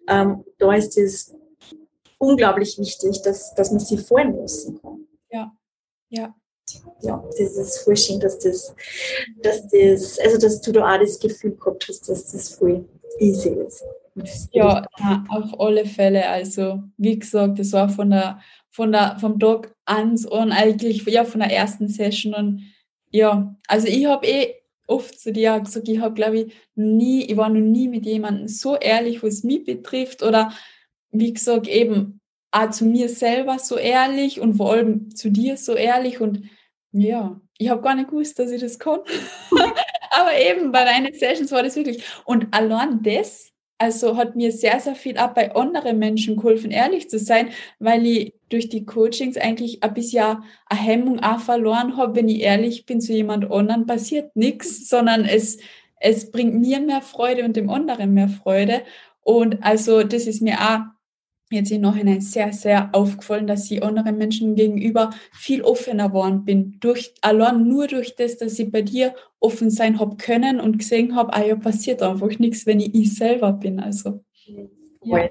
Ähm, 0.07 0.43
da 0.57 0.73
ist 0.73 0.97
es 0.97 1.33
unglaublich 2.17 2.77
wichtig, 2.77 3.21
dass, 3.21 3.53
dass 3.55 3.71
man 3.71 3.79
sie 3.79 3.97
fallen 3.97 4.37
lassen 4.37 4.79
kann. 4.81 5.07
Ja, 5.29 5.51
ja. 6.09 6.35
Ja, 7.01 7.23
das 7.37 7.39
ist 7.39 7.77
voll 7.79 7.95
schön, 7.95 8.19
dass 8.19 8.39
das, 8.39 8.73
dass 9.43 9.67
das, 9.67 10.19
also 10.19 10.39
dass 10.39 10.61
du 10.61 10.71
da 10.71 10.95
auch 10.95 10.99
das 10.99 11.19
Gefühl 11.19 11.55
gehabt 11.55 11.85
hast, 11.87 12.09
dass 12.09 12.31
das 12.31 12.49
voll 12.49 12.85
easy 13.19 13.49
ist. 13.49 13.83
Ja, 14.51 14.85
auf 15.29 15.59
alle 15.59 15.85
Fälle. 15.85 16.27
Also, 16.27 16.83
wie 16.97 17.19
gesagt, 17.19 17.59
das 17.59 17.73
war 17.73 17.89
von 17.89 18.09
der, 18.09 18.39
von 18.69 18.91
der, 18.91 19.17
vom 19.19 19.39
Tag 19.39 19.75
ans 19.85 20.25
und 20.25 20.51
eigentlich, 20.51 21.05
ja, 21.05 21.25
von 21.25 21.41
der 21.41 21.51
ersten 21.51 21.87
Session 21.87 22.33
und 22.33 22.63
ja, 23.11 23.55
also 23.67 23.87
ich 23.87 24.05
habe 24.05 24.27
eh 24.27 24.55
oft 24.87 25.19
zu 25.19 25.31
dir 25.31 25.59
gesagt, 25.59 25.87
ich 25.87 25.99
habe, 25.99 26.13
glaube 26.13 26.39
ich, 26.39 26.53
nie, 26.75 27.23
ich 27.23 27.37
war 27.37 27.49
noch 27.49 27.61
nie 27.61 27.87
mit 27.87 28.05
jemandem 28.05 28.47
so 28.47 28.75
ehrlich, 28.75 29.23
was 29.23 29.43
mich 29.43 29.63
betrifft 29.63 30.21
oder 30.23 30.51
wie 31.11 31.33
gesagt, 31.33 31.67
eben 31.67 32.19
auch 32.51 32.69
zu 32.71 32.85
mir 32.85 33.09
selber 33.09 33.59
so 33.59 33.77
ehrlich 33.77 34.39
und 34.39 34.55
vor 34.55 34.71
allem 34.71 35.15
zu 35.15 35.29
dir 35.31 35.57
so 35.57 35.75
ehrlich 35.75 36.21
und 36.21 36.43
ja, 36.91 37.39
ich 37.57 37.69
habe 37.69 37.81
gar 37.81 37.95
nicht 37.95 38.09
gewusst, 38.09 38.39
dass 38.39 38.51
ich 38.51 38.61
das 38.61 38.79
kann. 38.79 38.99
Aber 40.11 40.37
eben 40.37 40.71
bei 40.71 40.85
deinen 40.85 41.13
Sessions 41.13 41.51
war 41.51 41.63
das 41.63 41.75
wirklich. 41.75 42.03
Und 42.23 42.47
allein 42.51 43.01
das, 43.03 43.51
also 43.77 44.15
hat 44.15 44.35
mir 44.35 44.51
sehr, 44.51 44.79
sehr 44.79 44.95
viel 44.95 45.17
auch 45.17 45.33
bei 45.33 45.53
anderen 45.53 45.99
Menschen 45.99 46.37
geholfen, 46.37 46.71
ehrlich 46.71 47.09
zu 47.09 47.19
sein, 47.19 47.49
weil 47.79 48.05
ich 48.05 48.33
durch 48.49 48.69
die 48.69 48.85
Coachings 48.85 49.37
eigentlich 49.37 49.83
ein 49.83 49.93
bisschen 49.93 50.43
eine 50.67 50.79
Hemmung 50.79 51.19
auch 51.19 51.39
verloren 51.39 51.97
habe, 51.97 52.15
wenn 52.15 52.29
ich 52.29 52.41
ehrlich 52.41 52.85
bin 52.85 53.01
zu 53.01 53.13
jemand 53.13 53.51
anderen, 53.51 53.85
passiert 53.85 54.35
nichts, 54.35 54.87
sondern 54.89 55.25
es, 55.25 55.57
es 55.99 56.31
bringt 56.31 56.55
mir 56.55 56.79
mehr 56.79 57.01
Freude 57.01 57.43
und 57.43 57.55
dem 57.55 57.69
anderen 57.69 58.13
mehr 58.13 58.29
Freude. 58.29 58.83
Und 59.23 59.63
also 59.63 60.03
das 60.03 60.27
ist 60.27 60.41
mir 60.41 60.59
auch 60.61 60.94
jetzt 61.51 61.71
im 61.71 61.81
Nachhinein 61.81 62.21
sehr, 62.21 62.51
sehr 62.53 62.89
aufgefallen, 62.93 63.47
dass 63.47 63.69
ich 63.69 63.83
anderen 63.83 64.17
Menschen 64.17 64.55
gegenüber 64.55 65.11
viel 65.31 65.61
offener 65.61 66.09
geworden 66.09 66.45
bin. 66.45 66.77
Durch, 66.79 67.13
allein 67.21 67.67
nur 67.67 67.87
durch 67.87 68.15
das, 68.15 68.37
dass 68.37 68.59
ich 68.59 68.71
bei 68.71 68.81
dir 68.81 69.13
offen 69.39 69.69
sein 69.69 69.99
habe 69.99 70.17
können 70.17 70.59
und 70.59 70.79
gesehen 70.79 71.15
habe, 71.15 71.33
ah 71.33 71.45
ja, 71.45 71.55
passiert 71.55 72.01
einfach 72.01 72.39
nichts, 72.39 72.65
wenn 72.65 72.79
ich 72.79 72.93
ich 72.95 73.15
selber 73.15 73.53
bin. 73.53 73.79
Also, 73.79 74.23
ja. 75.03 75.29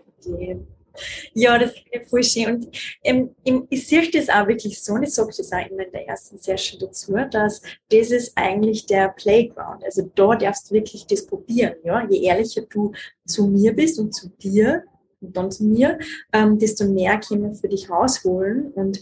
Ja, 1.33 1.59
das 1.59 1.73
ist 1.73 2.09
voll 2.09 2.23
schön. 2.23 2.55
Und 2.55 2.69
ähm, 3.03 3.67
ich 3.69 3.87
sehe 3.87 4.09
das 4.11 4.29
auch 4.29 4.47
wirklich 4.47 4.81
so, 4.81 4.95
und 4.95 5.03
ich 5.03 5.11
sage 5.13 5.33
das 5.37 5.53
auch 5.53 5.69
immer 5.69 5.85
in 5.85 5.93
der 5.93 6.07
ersten 6.07 6.39
Session 6.39 6.81
dazu, 6.81 7.15
dass 7.31 7.61
das 7.91 8.11
ist 8.11 8.33
eigentlich 8.37 8.87
der 8.87 9.09
Playground. 9.09 9.85
Also 9.85 10.11
da 10.15 10.37
darfst 10.37 10.71
du 10.71 10.75
wirklich 10.75 11.07
das 11.07 11.27
probieren. 11.27 11.75
Ja? 11.85 12.07
Je 12.09 12.23
ehrlicher 12.23 12.63
du 12.63 12.93
zu 13.27 13.49
mir 13.49 13.75
bist 13.75 13.99
und 13.99 14.15
zu 14.15 14.29
dir, 14.29 14.85
und 15.25 15.37
dann 15.37 15.51
zu 15.51 15.65
mir, 15.65 15.99
ähm, 16.33 16.59
desto 16.59 16.87
mehr 16.87 17.19
können 17.21 17.45
wir 17.45 17.55
für 17.55 17.69
dich 17.69 17.91
rausholen 17.91 18.73
und, 18.75 19.01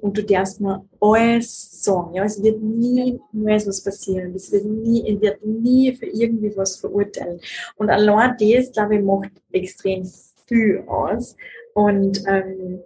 und 0.00 0.16
du 0.16 0.24
darfst 0.24 0.60
mir 0.60 0.84
alles 1.00 1.82
sagen. 1.82 2.14
Ja? 2.14 2.24
Es 2.24 2.42
wird 2.42 2.62
nie 2.62 3.20
was 3.32 3.82
passieren. 3.82 4.34
Es 4.34 4.50
wird 4.50 4.64
nie, 4.64 5.14
es 5.14 5.20
wird 5.20 5.44
nie 5.44 5.94
für 5.94 6.06
irgendwie 6.06 6.56
was 6.56 6.76
verurteilen. 6.76 7.40
Und 7.76 7.90
allein 7.90 8.36
das, 8.38 8.72
glaube 8.72 8.96
ich, 8.96 9.02
macht 9.02 9.30
extrem 9.52 10.08
viel 10.46 10.84
aus. 10.86 11.36
Und 11.74 12.22
ähm, 12.26 12.80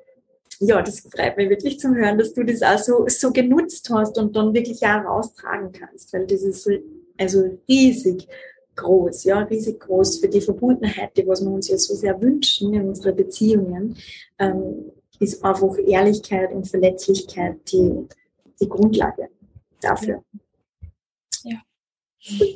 ja, 0.61 0.83
das 0.83 1.01
freut 1.01 1.37
mich 1.37 1.51
wirklich 1.51 1.79
zu 1.79 1.95
hören, 1.95 2.19
dass 2.19 2.33
du 2.33 2.43
das 2.43 2.63
auch 2.63 2.79
so, 2.79 3.05
so 3.07 3.33
genutzt 3.33 3.89
hast 3.93 4.19
und 4.19 4.35
dann 4.35 4.55
wirklich 4.55 4.83
auch 4.83 5.05
raustragen 5.05 5.73
kannst, 5.73 6.13
weil 6.13 6.27
das 6.27 6.43
ist 6.43 6.69
also 7.17 7.59
riesig 7.69 8.27
groß, 8.79 9.25
ja, 9.25 9.41
riesig 9.41 9.81
groß 9.81 10.21
für 10.21 10.29
die 10.29 10.41
Verbundenheit, 10.41 11.17
die 11.17 11.27
was 11.27 11.43
wir 11.43 11.51
uns 11.51 11.69
ja 11.69 11.77
so 11.77 11.95
sehr 11.95 12.21
wünschen 12.21 12.73
in 12.73 12.89
unseren 12.89 13.17
Beziehungen, 13.17 13.97
ähm, 14.39 14.93
ist 15.21 15.45
einfach 15.45 15.77
Ehrlichkeit 15.77 16.53
und 16.53 16.69
Verletzlichkeit 16.69 17.57
die, 17.71 18.07
die 18.61 18.69
Grundlage 18.69 19.29
dafür. 19.81 20.23
Ja. 21.43 21.61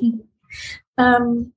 ähm, 0.97 1.53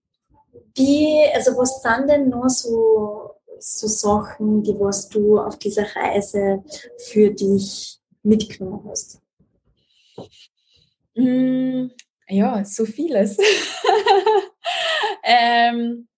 die, 0.77 1.23
also 1.33 1.53
was 1.53 1.81
sind 1.81 2.09
denn 2.09 2.29
noch 2.29 2.49
so, 2.49 3.31
so 3.59 3.87
Sachen, 3.87 4.63
die 4.63 4.79
was 4.79 5.09
du 5.09 5.39
auf 5.39 5.59
dieser 5.59 5.87
Reise 5.95 6.63
für 6.99 7.31
dich 7.31 7.99
mitgenommen 8.23 8.85
hast? 8.89 9.21
Mm, 11.15 11.87
ja, 12.29 12.65
so 12.65 12.85
vieles. 12.85 13.37
ähm, 15.25 16.09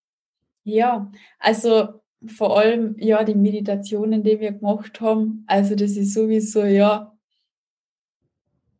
ja, 0.64 1.10
also 1.38 2.00
vor 2.26 2.58
allem 2.58 2.96
ja 2.98 3.22
die 3.24 3.34
Meditationen, 3.34 4.22
die 4.22 4.40
wir 4.40 4.52
gemacht 4.52 5.00
haben. 5.00 5.44
Also 5.46 5.74
das 5.74 5.92
ist 5.92 6.14
sowieso 6.14 6.64
ja 6.64 7.16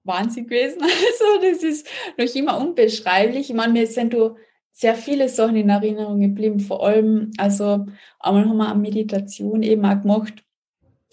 Wahnsinn 0.05 0.47
gewesen. 0.47 0.81
Also 0.83 1.41
das 1.43 1.63
ist 1.63 1.87
noch 2.17 2.35
immer 2.35 2.59
unbeschreiblich. 2.61 3.51
Ich 3.51 3.57
meine, 3.57 3.75
wir 3.75 3.87
sind 3.87 4.15
da 4.15 4.35
sehr 4.73 4.95
viele 4.95 5.29
Sachen 5.29 5.57
in 5.57 5.69
Erinnerung 5.69 6.21
geblieben. 6.21 6.61
Vor 6.61 6.85
allem, 6.87 7.31
also 7.37 7.87
einmal 8.21 8.49
haben 8.49 8.57
wir 8.57 8.71
eine 8.71 8.81
Meditation 8.81 9.63
eben 9.63 9.85
auch 9.85 10.01
gemacht, 10.01 10.45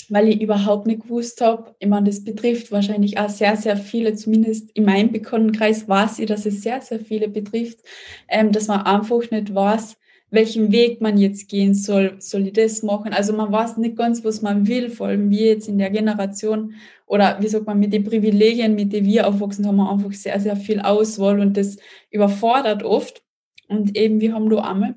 weil 0.09 0.29
ich 0.29 0.41
überhaupt 0.41 0.87
nicht 0.87 1.03
gewusst 1.03 1.41
habe, 1.41 1.75
ich 1.79 1.87
meine, 1.87 2.07
das 2.07 2.23
betrifft 2.23 2.71
wahrscheinlich 2.71 3.17
auch 3.17 3.29
sehr, 3.29 3.55
sehr 3.55 3.77
viele, 3.77 4.15
zumindest 4.15 4.71
in 4.71 4.85
meinem 4.85 5.11
Bekanntenkreis 5.11 5.87
weiß 5.87 6.19
ich, 6.19 6.25
dass 6.27 6.45
es 6.45 6.61
sehr, 6.61 6.81
sehr 6.81 6.99
viele 6.99 7.27
betrifft, 7.27 7.79
ähm, 8.27 8.51
dass 8.51 8.67
man 8.67 8.81
einfach 8.81 9.29
nicht 9.31 9.53
weiß, 9.53 9.97
welchen 10.31 10.71
Weg 10.71 11.01
man 11.01 11.17
jetzt 11.17 11.47
gehen 11.49 11.73
soll. 11.73 12.15
Soll 12.19 12.47
ich 12.47 12.53
das 12.53 12.83
machen? 12.83 13.13
Also 13.13 13.33
man 13.33 13.51
weiß 13.51 13.77
nicht 13.77 13.95
ganz, 13.95 14.23
was 14.23 14.41
man 14.41 14.67
will, 14.67 14.89
vor 14.89 15.07
allem 15.07 15.29
wir 15.29 15.47
jetzt 15.47 15.67
in 15.67 15.77
der 15.77 15.89
Generation 15.89 16.73
oder 17.05 17.37
wie 17.41 17.47
sagt 17.47 17.67
man, 17.67 17.79
mit 17.79 17.93
den 17.93 18.03
Privilegien, 18.03 18.75
mit 18.75 18.93
denen 18.93 19.07
wir 19.07 19.27
aufwachsen, 19.27 19.67
haben 19.67 19.77
wir 19.77 19.91
einfach 19.91 20.11
sehr, 20.13 20.39
sehr 20.39 20.55
viel 20.55 20.79
Auswahl 20.79 21.39
und 21.39 21.55
das 21.57 21.77
überfordert 22.09 22.83
oft. 22.83 23.23
Und 23.67 23.97
eben, 23.97 24.21
wir 24.21 24.33
haben 24.33 24.49
da 24.49 24.57
einmal 24.61 24.95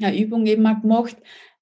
eine 0.00 0.18
Übung 0.18 0.46
eben 0.46 0.62
mal 0.62 0.80
gemacht, 0.80 1.16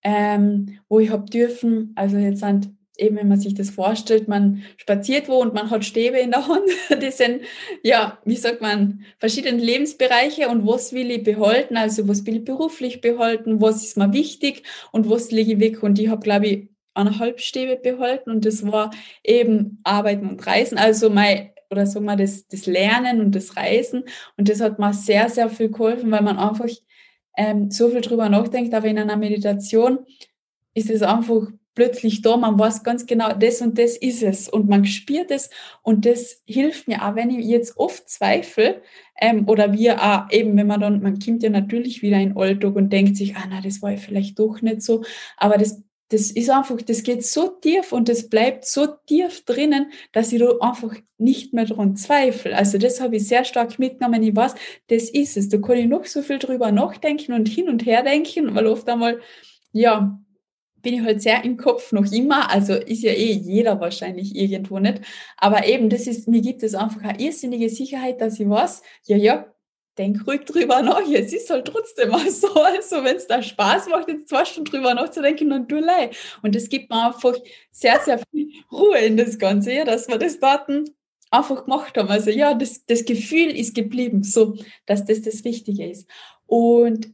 ähm, 0.09 0.79
wo 0.89 1.01
ich 1.01 1.11
habe 1.11 1.29
dürfen, 1.29 1.93
also 1.95 2.17
jetzt 2.17 2.41
sind 2.41 2.71
eben, 2.97 3.17
wenn 3.17 3.29
man 3.29 3.39
sich 3.39 3.55
das 3.55 3.69
vorstellt, 3.69 4.27
man 4.27 4.63
spaziert 4.79 5.29
wo 5.29 5.35
und 5.35 5.53
man 5.53 5.71
hat 5.71 5.85
Stäbe 5.85 6.19
in 6.19 6.31
der 6.31 6.49
Hand. 6.49 6.69
Das 7.01 7.19
sind, 7.19 7.43
ja, 7.83 8.19
wie 8.25 8.37
sagt 8.37 8.63
man, 8.63 9.05
verschiedene 9.19 9.63
Lebensbereiche 9.63 10.49
und 10.49 10.67
was 10.67 10.95
will 10.95 11.11
ich 11.11 11.23
behalten, 11.25 11.77
also 11.77 12.09
was 12.09 12.25
will 12.25 12.37
ich 12.37 12.45
beruflich 12.45 13.03
behalten, 13.03 13.61
was 13.61 13.85
ist 13.85 13.99
mir 13.99 14.15
wichtig? 14.15 14.63
Und 14.93 15.11
was 15.11 15.31
lege 15.31 15.53
ich 15.53 15.61
weg. 15.61 15.83
Und 15.83 15.99
ich 15.99 16.09
habe, 16.09 16.23
glaube 16.23 16.47
ich, 16.47 16.69
eineinhalb 16.95 17.41
Stäbe 17.41 17.77
behalten 17.77 18.31
und 18.31 18.47
das 18.47 18.67
war 18.67 18.91
eben 19.23 19.81
Arbeiten 19.85 20.27
und 20.27 20.45
Reisen, 20.45 20.79
also 20.79 21.11
mein 21.11 21.51
oder 21.71 21.87
sagen 21.87 22.07
wir 22.07 22.17
das, 22.17 22.49
das 22.49 22.65
Lernen 22.65 23.21
und 23.21 23.35
das 23.35 23.55
Reisen. 23.55 24.05
Und 24.39 24.49
das 24.49 24.63
hat 24.63 24.79
mir 24.79 24.95
sehr, 24.95 25.29
sehr 25.29 25.51
viel 25.51 25.71
geholfen, 25.71 26.11
weil 26.11 26.23
man 26.23 26.39
einfach 26.39 26.71
ähm, 27.39 27.71
so 27.71 27.89
viel 27.89 28.03
drüber 28.03 28.29
nachdenkt, 28.29 28.75
aber 28.75 28.89
in 28.89 28.99
einer 28.99 29.17
Meditation 29.17 30.01
ist 30.75 30.91
es 30.91 31.03
einfach 31.03 31.47
plötzlich 31.75 32.23
da, 32.23 32.37
man 32.37 32.59
weiß 32.59 32.83
ganz 32.83 33.07
genau, 33.07 33.33
das 33.33 33.63
und 33.63 33.79
das 33.79 33.97
ist 33.97 34.25
es. 34.25 34.49
Und 34.49 34.69
man 34.69 34.85
spürt 34.85 35.31
es 35.31 35.49
und 35.83 36.05
das 36.05 36.43
hilft 36.45 36.89
mir 36.89 37.07
auch, 37.07 37.15
wenn 37.15 37.31
ich 37.31 37.47
jetzt 37.47 37.77
oft 37.77 38.09
zweifle 38.11 38.83
ähm, 39.21 39.49
oder 39.49 39.73
wir 39.73 40.03
auch 40.03 40.31
eben, 40.33 40.57
wenn 40.57 40.67
man 40.67 40.81
dann, 40.81 41.01
man 41.01 41.21
kommt 41.21 41.45
ja 41.45 41.51
natürlich 41.51 42.03
wieder 42.03 42.19
in 42.19 42.31
den 42.31 42.37
Alltag 42.37 42.75
und 42.75 42.93
denkt 42.93 43.17
sich, 43.17 43.37
ah 43.37 43.45
na, 43.49 43.61
das 43.61 43.81
war 43.81 43.93
ja 43.93 43.97
vielleicht 43.97 44.41
doch 44.41 44.61
nicht 44.61 44.83
so, 44.83 45.05
aber 45.37 45.57
das 45.57 45.81
das 46.11 46.31
ist 46.31 46.49
einfach, 46.49 46.81
das 46.81 47.03
geht 47.03 47.25
so 47.25 47.49
tief 47.49 47.93
und 47.93 48.09
das 48.09 48.29
bleibt 48.29 48.65
so 48.65 48.87
tief 49.07 49.45
drinnen, 49.45 49.93
dass 50.13 50.33
ich 50.33 50.41
da 50.41 50.51
einfach 50.61 50.95
nicht 51.19 51.53
mehr 51.53 51.67
dran 51.67 51.97
zweifle. 51.97 52.57
Also 52.57 52.79
das 52.79 53.01
habe 53.01 53.17
ich 53.17 53.29
sehr 53.29 53.45
stark 53.45 53.79
mitgenommen. 53.79 54.23
Ich 54.23 54.35
weiß, 54.35 54.55
das 54.89 55.11
ist 55.11 55.37
es. 55.37 55.49
Da 55.51 55.59
kann 55.59 55.77
ich 55.77 55.87
noch 55.87 56.07
so 56.07 56.23
viel 56.23 56.39
drüber 56.39 56.73
nachdenken 56.73 57.35
und 57.35 57.49
hin 57.49 57.69
und 57.69 57.85
her 57.85 58.03
denken, 58.03 58.55
weil 58.55 58.67
oft 58.67 58.89
einmal, 58.89 59.21
ja, 59.73 60.19
bin 60.81 60.95
ich 60.95 61.01
halt 61.03 61.21
sehr 61.21 61.45
im 61.45 61.57
Kopf 61.59 61.93
noch 61.93 62.11
immer. 62.11 62.51
Also 62.51 62.75
ist 62.75 63.03
ja 63.03 63.13
eh 63.13 63.33
jeder 63.33 63.79
wahrscheinlich 63.81 64.35
irgendwo 64.35 64.79
nicht. 64.79 65.03
Aber 65.37 65.67
eben, 65.67 65.91
das 65.91 66.07
ist, 66.07 66.29
mir 66.29 66.41
gibt 66.41 66.63
es 66.63 66.75
einfach 66.75 67.03
eine 67.03 67.21
irrsinnige 67.21 67.69
Sicherheit, 67.69 68.21
dass 68.21 68.41
ich 68.41 68.49
weiß, 68.49 68.83
ja, 69.07 69.17
ja, 69.17 69.53
denk 69.99 70.27
ruhig 70.27 70.45
drüber 70.45 70.83
nach. 70.83 71.03
Es 71.13 71.33
ist 71.33 71.51
halt 71.51 71.67
trotzdem 71.67 72.11
mal 72.11 72.31
so. 72.31 72.49
Also, 72.55 73.05
wenn 73.05 73.17
es 73.17 73.27
da 73.27 73.43
Spaß 73.43 73.89
macht, 73.89 74.09
jetzt 74.09 74.29
zwei 74.29 74.45
Stunden 74.45 74.71
drüber 74.71 74.95
nachzudenken, 74.95 75.51
dann 75.51 75.69
du 75.69 75.79
leid. 75.79 76.17
Und 76.43 76.55
es 76.57 76.69
gibt 76.69 76.91
mir 76.91 77.07
einfach 77.07 77.35
sehr, 77.71 78.01
sehr 78.01 78.19
viel 78.31 78.51
Ruhe 78.71 78.99
in 78.99 79.17
das 79.17 79.39
Ganze, 79.39 79.73
ja, 79.73 79.85
dass 79.85 80.09
wir 80.09 80.19
das 80.19 80.39
Daten 80.39 80.85
einfach 81.31 81.65
gemacht 81.65 81.97
haben. 81.97 82.09
Also, 82.09 82.31
ja, 82.31 82.55
das, 82.55 82.85
das 82.87 83.05
Gefühl 83.05 83.51
ist 83.51 83.75
geblieben, 83.75 84.23
so, 84.23 84.57
dass 84.87 85.05
das 85.05 85.23
das 85.23 85.45
Wichtige 85.45 85.91
ist. 85.91 86.09
Und 86.47 87.11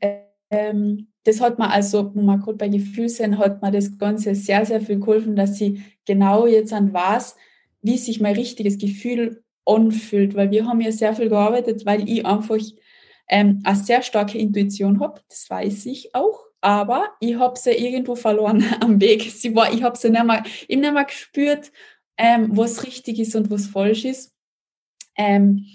ähm, 0.51 1.09
das 1.25 1.41
hat 1.41 1.59
mir 1.59 1.71
also, 1.71 2.15
wo 2.15 2.21
wir 2.21 2.39
gerade 2.39 2.59
bei 2.59 2.69
Gefühl 2.69 3.09
sind, 3.09 3.39
hat 3.39 3.63
mir 3.63 3.71
das 3.71 3.99
Ganze 3.99 4.35
sehr, 4.35 4.65
sehr 4.67 4.81
viel 4.81 5.01
geholfen, 5.01 5.37
dass 5.37 5.61
ich 5.61 5.81
genau 6.05 6.47
jetzt 6.47 6.73
an 6.73 6.93
was, 6.93 7.37
wie 7.83 7.99
sich 7.99 8.21
mein 8.21 8.35
richtiges 8.35 8.79
Gefühl 8.79 9.44
anfühlt, 9.67 10.35
weil 10.35 10.51
wir 10.51 10.67
haben 10.67 10.81
ja 10.81 10.93
sehr 10.93 11.15
viel 11.15 11.29
gearbeitet, 11.29 11.87
weil 11.87 12.09
ich 12.09 12.25
einfach 12.27 12.59
ähm, 13.29 13.61
eine 13.65 13.77
sehr 13.77 14.03
starke 14.03 14.39
Intuition 14.39 15.01
habe, 15.01 15.21
das 15.29 15.49
weiß 15.49 15.87
ich 15.87 16.15
auch, 16.15 16.41
aber 16.61 17.15
ich 17.21 17.37
habe 17.37 17.59
sie 17.59 17.73
irgendwo 17.73 18.15
verloren 18.15 18.65
am 18.81 19.01
Weg. 19.01 19.23
Sie 19.23 19.55
war, 19.55 19.73
ich 19.73 19.83
habe 19.83 19.97
sie 19.97 20.11
nicht 20.11 20.25
mehr, 20.25 20.43
ich 20.69 20.77
nicht 20.77 20.93
mehr 20.93 21.05
gespürt, 21.05 21.73
ähm, 22.17 22.57
was 22.57 22.85
richtig 22.85 23.19
ist 23.19 23.35
und 23.35 23.51
was 23.51 23.67
falsch 23.67 24.05
ist. 24.05 24.33
Ähm, 25.17 25.67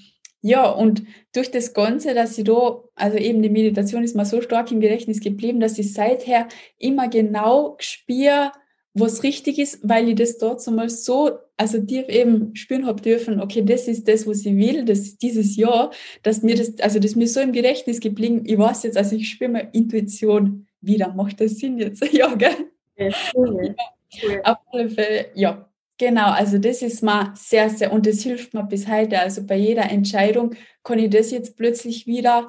ja, 0.41 0.69
und 0.69 1.03
durch 1.33 1.51
das 1.51 1.73
Ganze, 1.73 2.13
dass 2.13 2.37
ich 2.37 2.45
da, 2.45 2.81
also 2.95 3.17
eben 3.17 3.41
die 3.41 3.49
Meditation 3.49 4.03
ist 4.03 4.15
mir 4.15 4.25
so 4.25 4.41
stark 4.41 4.71
im 4.71 4.79
Gedächtnis 4.79 5.19
geblieben, 5.19 5.59
dass 5.59 5.77
ich 5.77 5.93
seither 5.93 6.47
immer 6.77 7.09
genau 7.09 7.75
spüre, 7.79 8.51
was 8.93 9.23
richtig 9.23 9.59
ist, 9.59 9.79
weil 9.83 10.09
ich 10.09 10.15
das 10.15 10.37
dort 10.37 10.61
so 10.61 10.71
mal 10.71 10.89
so, 10.89 11.37
also 11.57 11.79
tief 11.81 12.07
eben 12.07 12.55
spüren 12.55 12.85
habe 12.85 13.01
dürfen, 13.01 13.39
okay, 13.39 13.61
das 13.63 13.87
ist 13.87 14.07
das, 14.07 14.25
was 14.25 14.45
ich 14.45 14.55
will, 14.57 14.85
das 14.85 14.99
ist 14.99 15.21
dieses 15.21 15.55
Jahr, 15.55 15.91
dass 16.23 16.41
mir 16.41 16.55
das, 16.55 16.79
also 16.79 16.99
das 16.99 17.15
mir 17.15 17.27
so 17.27 17.39
im 17.39 17.51
Gedächtnis 17.51 17.99
geblieben, 17.99 18.43
ich 18.45 18.57
weiß 18.57 18.83
jetzt, 18.83 18.97
also 18.97 19.15
ich 19.15 19.29
spüre 19.29 19.51
meine 19.51 19.69
Intuition 19.71 20.67
wieder, 20.81 21.13
macht 21.13 21.39
das 21.41 21.57
Sinn 21.57 21.77
jetzt? 21.77 22.03
ja, 22.13 22.33
gell? 22.35 22.55
Ja, 22.97 23.09
cool. 23.35 23.75
Ja, 24.11 24.41
Auf 24.43 24.57
alle 24.71 24.89
Fälle, 24.89 25.27
ja. 25.35 25.65
Genau, 25.97 26.31
also 26.31 26.57
das 26.57 26.81
ist 26.81 27.03
mal 27.03 27.33
sehr, 27.35 27.69
sehr, 27.69 27.91
und 27.91 28.05
das 28.05 28.21
hilft 28.21 28.53
mir 28.53 28.63
bis 28.63 28.87
heute. 28.87 29.19
Also 29.19 29.45
bei 29.45 29.57
jeder 29.57 29.91
Entscheidung 29.91 30.55
kann 30.81 30.97
ich 30.97 31.09
das 31.09 31.29
jetzt 31.29 31.57
plötzlich 31.57 32.07
wieder 32.07 32.47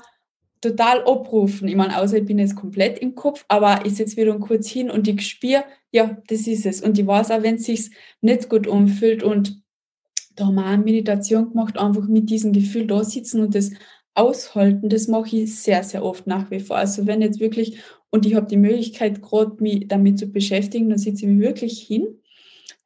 total 0.61 1.01
abrufen. 1.01 1.67
Ich 1.67 1.75
meine, 1.75 1.99
außer 2.01 2.19
ich 2.19 2.25
bin 2.25 2.39
jetzt 2.39 2.55
komplett 2.55 3.01
im 3.01 3.17
Kopf, 3.17 3.45
aber 3.49 3.85
ich 3.85 3.97
setze 3.97 4.17
wieder 4.17 4.39
kurz 4.39 4.69
hin 4.69 4.89
und 4.89 5.09
ich 5.09 5.27
spüre, 5.27 5.65
ja, 5.93 6.19
das 6.29 6.47
ist 6.47 6.67
es. 6.67 6.83
Und 6.83 6.99
ich 6.99 7.07
weiß 7.07 7.31
auch, 7.31 7.43
wenn 7.43 7.57
es 7.57 7.65
sich 7.65 7.91
nicht 8.21 8.49
gut 8.49 8.67
umfühlt 8.67 9.23
und 9.23 9.63
da 10.37 10.47
haben 10.47 10.55
wir 10.55 10.65
eine 10.65 10.83
Meditation 10.83 11.51
gemacht, 11.51 11.79
einfach 11.79 12.07
mit 12.07 12.31
diesem 12.31 12.53
Gefühl 12.53 12.87
da 12.87 13.05
sitzen 13.05 13.41
und 13.41 13.55
das 13.55 13.73
aushalten, 14.15 14.89
das 14.89 15.09
mache 15.09 15.37
ich 15.37 15.55
sehr, 15.57 15.83
sehr 15.83 16.05
oft 16.05 16.27
nach 16.27 16.51
wie 16.51 16.61
vor. 16.61 16.77
Also 16.77 17.07
wenn 17.07 17.23
jetzt 17.23 17.41
wirklich, 17.41 17.79
und 18.11 18.27
ich 18.27 18.35
habe 18.35 18.47
die 18.47 18.57
Möglichkeit, 18.57 19.23
gerade 19.23 19.63
mich 19.63 19.89
damit 19.89 20.19
zu 20.19 20.27
beschäftigen, 20.27 20.89
dann 20.89 20.99
sitze 20.99 21.27
ich 21.27 21.33
mich 21.33 21.41
wirklich 21.41 21.81
hin. 21.81 22.21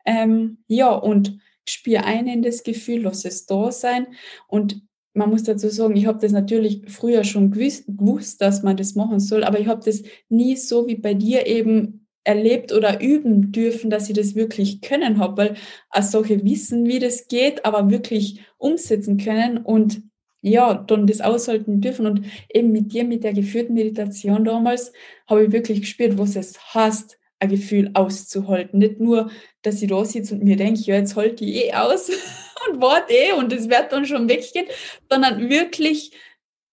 Ähm, 0.06 0.58
ja, 0.68 0.90
und 0.90 1.38
spüre 1.66 2.04
ein 2.04 2.26
in 2.26 2.42
das 2.42 2.62
Gefühl, 2.62 3.02
lass 3.02 3.24
es 3.24 3.46
da 3.46 3.72
sein. 3.72 4.06
Und 4.48 4.82
man 5.14 5.30
muss 5.30 5.44
dazu 5.44 5.68
sagen, 5.68 5.96
ich 5.96 6.06
habe 6.06 6.18
das 6.18 6.32
natürlich 6.32 6.82
früher 6.88 7.24
schon 7.24 7.50
gewusst, 7.50 8.40
dass 8.40 8.62
man 8.62 8.76
das 8.76 8.94
machen 8.94 9.20
soll, 9.20 9.44
aber 9.44 9.60
ich 9.60 9.68
habe 9.68 9.82
das 9.84 10.02
nie 10.28 10.56
so 10.56 10.86
wie 10.86 10.96
bei 10.96 11.14
dir 11.14 11.46
eben 11.46 12.03
erlebt 12.24 12.72
oder 12.72 13.00
üben 13.00 13.52
dürfen, 13.52 13.90
dass 13.90 14.08
ich 14.08 14.16
das 14.16 14.34
wirklich 14.34 14.80
können 14.80 15.18
habe, 15.18 15.36
weil 15.36 15.54
als 15.90 16.10
solche 16.10 16.42
wissen, 16.44 16.86
wie 16.86 16.98
das 16.98 17.28
geht, 17.28 17.64
aber 17.64 17.90
wirklich 17.90 18.40
umsetzen 18.58 19.18
können 19.18 19.58
und 19.58 20.02
ja, 20.40 20.74
dann 20.74 21.06
das 21.06 21.22
aushalten 21.22 21.80
dürfen. 21.80 22.06
Und 22.06 22.26
eben 22.52 22.70
mit 22.72 22.92
dir, 22.92 23.04
mit 23.04 23.24
der 23.24 23.32
geführten 23.32 23.74
Meditation 23.74 24.44
damals, 24.44 24.92
habe 25.26 25.44
ich 25.44 25.52
wirklich 25.52 25.80
gespürt, 25.80 26.18
was 26.18 26.36
es 26.36 26.74
heißt, 26.74 27.18
ein 27.40 27.48
Gefühl 27.48 27.90
auszuhalten. 27.94 28.78
Nicht 28.78 29.00
nur, 29.00 29.30
dass 29.62 29.80
ich 29.80 29.88
da 29.88 30.04
sitze 30.04 30.34
und 30.34 30.44
mir 30.44 30.56
denke, 30.56 30.82
ja, 30.82 30.96
jetzt 30.96 31.16
halte 31.16 31.44
ich 31.44 31.66
eh 31.66 31.72
aus 31.72 32.08
und 32.68 32.80
warte 32.80 33.12
eh 33.12 33.32
und 33.32 33.52
es 33.52 33.68
wird 33.68 33.92
dann 33.92 34.04
schon 34.04 34.28
weggehen, 34.28 34.66
sondern 35.10 35.48
wirklich, 35.48 36.12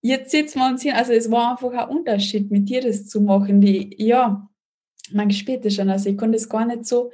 jetzt 0.01 0.31
sitzen 0.31 0.59
wir 0.59 0.67
uns 0.67 0.81
hin. 0.81 0.93
Also 0.93 1.13
es 1.13 1.31
war 1.31 1.51
einfach 1.51 1.71
ein 1.71 1.95
Unterschied, 1.95 2.51
mit 2.51 2.69
dir 2.69 2.81
das 2.81 3.07
zu 3.07 3.21
machen. 3.21 3.61
Die, 3.61 3.95
ja, 3.97 4.49
man 5.13 5.31
spürt 5.31 5.65
das 5.65 5.75
schon. 5.75 5.89
Also 5.89 6.09
ich 6.09 6.17
konnte 6.17 6.37
es 6.37 6.49
gar 6.49 6.65
nicht 6.65 6.85
so 6.85 7.11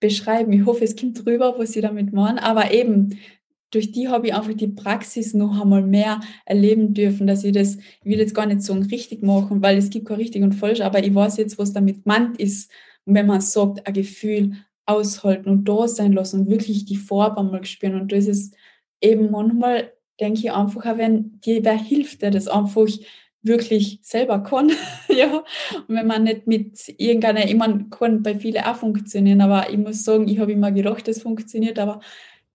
beschreiben. 0.00 0.52
Ich 0.52 0.64
hoffe, 0.66 0.84
es 0.84 0.96
kommt 0.96 1.24
drüber, 1.24 1.54
was 1.58 1.72
sie 1.72 1.80
damit 1.80 2.12
machen. 2.12 2.38
Aber 2.38 2.72
eben, 2.72 3.18
durch 3.70 3.92
die 3.92 4.08
habe 4.08 4.28
ich 4.28 4.34
einfach 4.34 4.54
die 4.54 4.68
Praxis 4.68 5.34
noch 5.34 5.60
einmal 5.60 5.82
mehr 5.82 6.20
erleben 6.46 6.94
dürfen, 6.94 7.26
dass 7.26 7.44
ich 7.44 7.52
das, 7.52 7.76
ich 7.76 8.04
will 8.04 8.18
jetzt 8.18 8.34
gar 8.34 8.46
nicht 8.46 8.62
so 8.62 8.72
richtig 8.72 9.22
machen, 9.22 9.62
weil 9.62 9.76
es 9.76 9.90
gibt 9.90 10.06
kein 10.06 10.16
richtig 10.16 10.42
und 10.42 10.54
falsch, 10.54 10.80
aber 10.80 11.04
ich 11.04 11.14
weiß 11.14 11.36
jetzt, 11.36 11.58
was 11.58 11.72
damit 11.72 12.04
gemeint 12.04 12.38
ist. 12.38 12.70
Und 13.04 13.14
wenn 13.14 13.26
man 13.26 13.40
sagt, 13.40 13.86
ein 13.86 13.92
Gefühl 13.92 14.52
aushalten 14.86 15.50
und 15.50 15.68
da 15.68 15.86
sein 15.86 16.12
lassen 16.12 16.40
und 16.40 16.50
wirklich 16.50 16.86
die 16.86 16.96
Farbe 16.96 17.38
einmal 17.38 17.64
spüren. 17.64 18.00
Und 18.00 18.10
das 18.10 18.26
ist 18.26 18.56
eben 19.02 19.30
manchmal, 19.30 19.92
denke 20.18 20.40
ich 20.40 20.52
einfach, 20.52 20.96
wenn 20.96 21.38
dir 21.40 21.62
wer 21.62 21.76
hilft, 21.78 22.22
der 22.22 22.30
das 22.30 22.48
einfach 22.48 22.88
wirklich 23.48 23.98
selber 24.02 24.40
kann. 24.40 24.70
ja. 25.08 25.38
Und 25.88 25.94
wenn 25.94 26.06
man 26.06 26.24
nicht 26.24 26.46
mit 26.46 26.94
irgendeiner, 26.98 27.44
ich 27.44 27.56
meine, 27.56 27.86
kann 27.90 28.22
bei 28.22 28.34
vielen 28.34 28.62
auch 28.62 28.76
funktionieren, 28.76 29.40
aber 29.40 29.70
ich 29.70 29.78
muss 29.78 30.04
sagen, 30.04 30.28
ich 30.28 30.38
habe 30.38 30.52
immer 30.52 30.70
gedacht, 30.70 31.08
das 31.08 31.22
funktioniert, 31.22 31.78
aber 31.78 32.00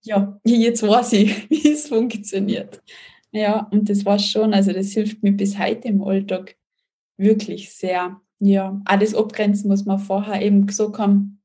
ja, 0.04 0.40
jetzt 0.46 0.84
weiß 0.84 1.14
ich, 1.14 1.50
wie 1.50 1.72
es 1.72 1.88
funktioniert. 1.88 2.82
Ja, 3.32 3.68
und 3.72 3.90
das 3.90 4.06
war 4.06 4.20
schon, 4.20 4.54
also 4.54 4.72
das 4.72 4.92
hilft 4.92 5.24
mir 5.24 5.32
bis 5.32 5.58
heute 5.58 5.88
im 5.88 6.04
Alltag 6.04 6.56
wirklich 7.18 7.74
sehr. 7.74 8.22
Ja, 8.40 8.82
alles 8.86 9.16
abgrenzen 9.16 9.70
muss 9.70 9.86
man 9.86 10.00
vorher 10.00 10.42
eben 10.42 10.68
gesagt 10.68 11.00
haben, 11.00 11.42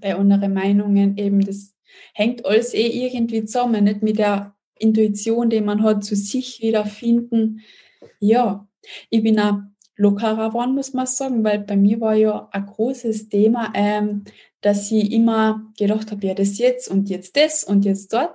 bei 0.00 0.14
anderen 0.14 0.54
Meinungen 0.54 1.16
eben, 1.16 1.40
das 1.40 1.74
hängt 2.14 2.44
alles 2.46 2.74
eh 2.74 3.06
irgendwie 3.06 3.44
zusammen, 3.44 3.84
nicht 3.84 4.02
mit 4.02 4.18
der 4.18 4.54
Intuition, 4.78 5.50
die 5.50 5.60
man 5.60 5.82
hat, 5.82 6.04
zu 6.04 6.16
sich 6.16 6.60
wiederfinden. 6.60 7.60
Ja, 8.20 8.68
Ich 9.10 9.22
bin 9.22 9.38
auch 9.38 9.58
lockerer 9.96 10.48
geworden, 10.48 10.74
muss 10.74 10.92
man 10.92 11.06
sagen, 11.06 11.44
weil 11.44 11.60
bei 11.60 11.76
mir 11.76 12.00
war 12.00 12.14
ja 12.14 12.48
ein 12.50 12.66
großes 12.66 13.28
Thema, 13.28 13.72
ähm, 13.74 14.24
dass 14.60 14.90
ich 14.90 15.12
immer 15.12 15.62
gedacht 15.76 16.10
habe, 16.10 16.26
ja, 16.26 16.34
das 16.34 16.58
jetzt 16.58 16.88
und 16.88 17.08
jetzt 17.08 17.36
das 17.36 17.64
und 17.64 17.84
jetzt 17.84 18.12
dort. 18.12 18.34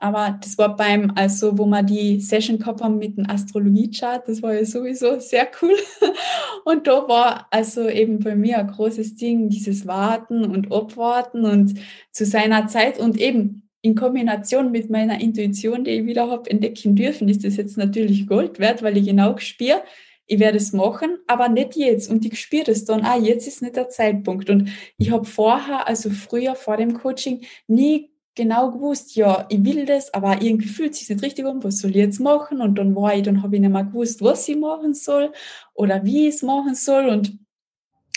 Aber 0.00 0.38
das 0.42 0.58
war 0.58 0.76
beim, 0.76 1.12
also 1.14 1.56
wo 1.56 1.66
wir 1.66 1.82
die 1.82 2.20
Session 2.20 2.58
gehabt 2.58 2.82
haben 2.82 2.98
mit 2.98 3.16
dem 3.16 3.28
Astrologie-Chart, 3.28 4.28
das 4.28 4.42
war 4.42 4.54
ja 4.54 4.64
sowieso 4.64 5.18
sehr 5.18 5.48
cool. 5.62 5.76
Und 6.64 6.86
da 6.86 7.08
war 7.08 7.46
also 7.50 7.88
eben 7.88 8.18
bei 8.18 8.34
mir 8.34 8.58
ein 8.58 8.66
großes 8.66 9.16
Ding, 9.16 9.48
dieses 9.48 9.86
Warten 9.86 10.44
und 10.44 10.72
Abwarten 10.72 11.44
und 11.44 11.78
zu 12.10 12.24
seiner 12.24 12.68
Zeit 12.68 12.98
und 12.98 13.20
eben 13.20 13.63
in 13.84 13.94
Kombination 13.94 14.72
mit 14.72 14.88
meiner 14.88 15.20
Intuition, 15.20 15.84
die 15.84 15.90
ich 15.90 16.06
wieder 16.06 16.30
habe 16.30 16.48
entdecken 16.48 16.96
dürfen, 16.96 17.28
ist 17.28 17.44
das 17.44 17.58
jetzt 17.58 17.76
natürlich 17.76 18.26
Gold 18.26 18.58
wert, 18.58 18.82
weil 18.82 18.96
ich 18.96 19.04
genau 19.04 19.36
spüre, 19.36 19.82
ich 20.24 20.38
werde 20.38 20.56
es 20.56 20.72
machen, 20.72 21.18
aber 21.26 21.50
nicht 21.50 21.76
jetzt. 21.76 22.08
Und 22.10 22.24
ich 22.24 22.40
spüre 22.40 22.64
das 22.64 22.86
dann, 22.86 23.04
ah, 23.04 23.18
jetzt 23.18 23.46
ist 23.46 23.60
nicht 23.60 23.76
der 23.76 23.90
Zeitpunkt. 23.90 24.48
Und 24.48 24.70
ich 24.96 25.10
habe 25.10 25.26
vorher, 25.26 25.86
also 25.86 26.08
früher 26.08 26.54
vor 26.54 26.78
dem 26.78 26.94
Coaching, 26.94 27.44
nie 27.66 28.10
genau 28.34 28.70
gewusst, 28.70 29.16
ja, 29.16 29.44
ich 29.50 29.62
will 29.62 29.84
das, 29.84 30.14
aber 30.14 30.40
irgendwie 30.40 30.68
fühlt 30.68 30.94
sich 30.94 31.10
nicht 31.10 31.22
richtig 31.22 31.44
um, 31.44 31.62
was 31.62 31.80
soll 31.80 31.90
ich 31.90 31.96
jetzt 31.98 32.20
machen? 32.20 32.62
Und 32.62 32.76
dann 32.76 32.96
war 32.96 33.14
ich, 33.14 33.22
dann 33.22 33.42
habe 33.42 33.54
ich 33.54 33.60
nicht 33.60 33.70
mehr 33.70 33.84
gewusst, 33.84 34.22
was 34.22 34.48
ich 34.48 34.56
machen 34.56 34.94
soll 34.94 35.30
oder 35.74 36.02
wie 36.06 36.26
ich 36.26 36.36
es 36.36 36.42
machen 36.42 36.74
soll. 36.74 37.10
Und 37.10 37.38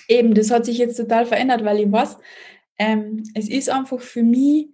eben, 0.07 0.33
das 0.33 0.49
hat 0.49 0.65
sich 0.65 0.77
jetzt 0.77 0.95
total 0.95 1.25
verändert, 1.25 1.65
weil 1.65 1.81
ich 1.81 1.91
weiß, 1.91 2.17
ähm, 2.79 3.23
es 3.33 3.49
ist 3.49 3.69
einfach 3.69 3.99
für 3.99 4.23
mich 4.23 4.69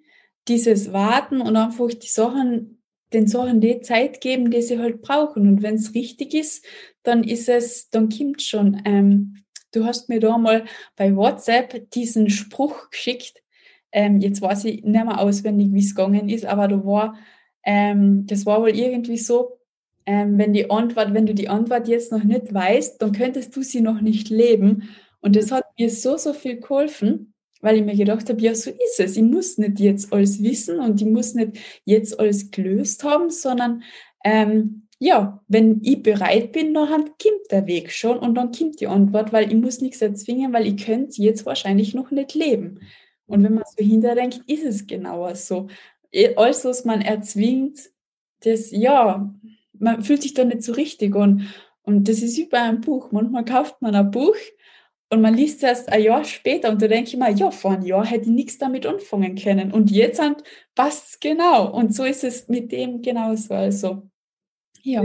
dieses 0.47 0.91
Warten 0.91 1.41
und 1.41 1.55
einfach 1.55 1.89
die 1.89 2.07
Sachen, 2.07 2.81
den 3.13 3.27
Sachen 3.27 3.61
die 3.61 3.81
Zeit 3.81 4.21
geben, 4.21 4.51
die 4.51 4.61
sie 4.61 4.79
halt 4.79 5.01
brauchen. 5.01 5.47
Und 5.47 5.61
wenn 5.61 5.75
es 5.75 5.93
richtig 5.93 6.33
ist, 6.33 6.65
dann 7.03 7.23
ist 7.23 7.49
es, 7.49 7.89
dann 7.89 8.09
kommt 8.09 8.41
schon. 8.41 8.81
Ähm, 8.85 9.43
du 9.71 9.85
hast 9.85 10.09
mir 10.09 10.19
da 10.19 10.37
mal 10.37 10.65
bei 10.95 11.15
WhatsApp 11.15 11.89
diesen 11.91 12.29
Spruch 12.29 12.89
geschickt, 12.89 13.43
ähm, 13.91 14.19
jetzt 14.19 14.41
weiß 14.41 14.65
ich 14.65 14.83
nicht 14.83 15.05
mehr 15.05 15.19
auswendig, 15.19 15.71
wie 15.71 15.79
es 15.79 15.95
gegangen 15.95 16.27
ist, 16.27 16.45
aber 16.45 16.67
da 16.67 16.83
war, 16.83 17.15
ähm, 17.63 18.25
das 18.25 18.45
war 18.45 18.61
wohl 18.61 18.75
irgendwie 18.75 19.17
so, 19.17 19.59
ähm, 20.05 20.37
wenn 20.37 20.51
die 20.51 20.69
Antwort, 20.69 21.13
wenn 21.13 21.27
du 21.27 21.33
die 21.33 21.47
Antwort 21.47 21.87
jetzt 21.87 22.11
noch 22.11 22.23
nicht 22.23 22.53
weißt, 22.53 23.01
dann 23.01 23.11
könntest 23.13 23.55
du 23.55 23.61
sie 23.61 23.81
noch 23.81 24.01
nicht 24.01 24.29
leben. 24.29 24.89
Und 25.21 25.35
das 25.35 25.51
hat 25.51 25.65
mir 25.77 25.89
so, 25.89 26.17
so 26.17 26.33
viel 26.33 26.59
geholfen, 26.59 27.32
weil 27.63 27.77
ich 27.77 27.83
mir 27.83 27.95
gedacht 27.95 28.29
habe, 28.29 28.41
ja, 28.41 28.53
so 28.53 28.69
ist 28.69 28.99
es. 28.99 29.15
Ich 29.15 29.23
muss 29.23 29.57
nicht 29.57 29.79
jetzt 29.79 30.11
alles 30.11 30.43
wissen 30.43 30.79
und 30.79 31.01
ich 31.01 31.07
muss 31.07 31.33
nicht 31.33 31.57
jetzt 31.85 32.19
alles 32.19 32.51
gelöst 32.51 33.05
haben, 33.05 33.29
sondern 33.29 33.83
ähm, 34.25 34.87
ja, 34.99 35.41
wenn 35.47 35.79
ich 35.81 36.03
bereit 36.03 36.51
bin, 36.51 36.73
dann 36.73 36.89
kommt 36.89 37.51
der 37.51 37.65
Weg 37.65 37.91
schon 37.91 38.19
und 38.19 38.35
dann 38.35 38.51
kommt 38.51 38.81
die 38.81 38.87
Antwort, 38.87 39.31
weil 39.31 39.47
ich 39.47 39.55
muss 39.55 39.79
nichts 39.79 40.01
erzwingen, 40.01 40.51
weil 40.51 40.67
ich 40.67 40.85
könnte 40.85 41.21
jetzt 41.21 41.45
wahrscheinlich 41.45 41.93
noch 41.93 42.11
nicht 42.11 42.35
leben. 42.35 42.81
Und 43.27 43.43
wenn 43.43 43.53
man 43.53 43.63
so 43.65 43.83
hinterdenkt, 43.83 44.41
ist 44.47 44.65
es 44.65 44.85
genauer 44.85 45.35
so. 45.35 45.67
Eh, 46.11 46.35
alles, 46.35 46.65
was 46.65 46.83
man 46.83 47.01
erzwingt, 47.01 47.79
das, 48.41 48.71
ja, 48.71 49.33
man 49.79 50.03
fühlt 50.03 50.21
sich 50.21 50.33
da 50.33 50.43
nicht 50.43 50.63
so 50.63 50.73
richtig. 50.73 51.15
Und, 51.15 51.47
und 51.83 52.09
das 52.09 52.21
ist 52.21 52.37
wie 52.37 52.45
bei 52.45 52.61
einem 52.61 52.81
Buch. 52.81 53.11
Manchmal 53.13 53.45
kauft 53.45 53.81
man 53.81 53.95
ein 53.95 54.11
Buch 54.11 54.35
und 55.13 55.21
man 55.21 55.35
liest 55.35 55.57
es 55.57 55.63
erst 55.63 55.89
ein 55.89 56.01
Jahr 56.01 56.25
später 56.25 56.69
und 56.69 56.81
da 56.81 56.87
denke 56.87 57.09
ich 57.09 57.17
mir, 57.17 57.29
ja, 57.29 57.51
vor 57.51 57.71
einem 57.71 57.85
Jahr 57.85 58.03
hätte 58.03 58.23
ich 58.25 58.31
nichts 58.31 58.57
damit 58.57 58.87
anfangen 58.87 59.35
können. 59.35 59.71
Und 59.71 59.91
jetzt 59.91 60.19
passt 60.73 61.07
es 61.09 61.19
genau. 61.19 61.71
Und 61.71 61.93
so 61.93 62.03
ist 62.03 62.23
es 62.23 62.47
mit 62.47 62.71
dem 62.71 63.01
genauso. 63.03 63.53
Also, 63.53 64.09
ja. 64.81 65.03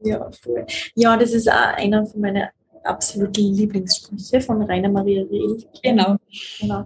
Ja, 0.00 0.30
voll. 0.32 0.66
Ja, 0.94 1.16
das 1.16 1.32
ist 1.32 1.50
auch 1.50 1.74
einer 1.76 2.04
von 2.04 2.20
meinen 2.20 2.48
absolute 2.84 3.40
Lieblingssprüche 3.40 4.42
von 4.42 4.62
Rainer 4.62 4.90
Maria 4.90 5.24
Rilke. 5.24 5.66
Genau. 5.82 6.16
genau. 6.60 6.84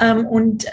Ähm, 0.00 0.26
und 0.26 0.66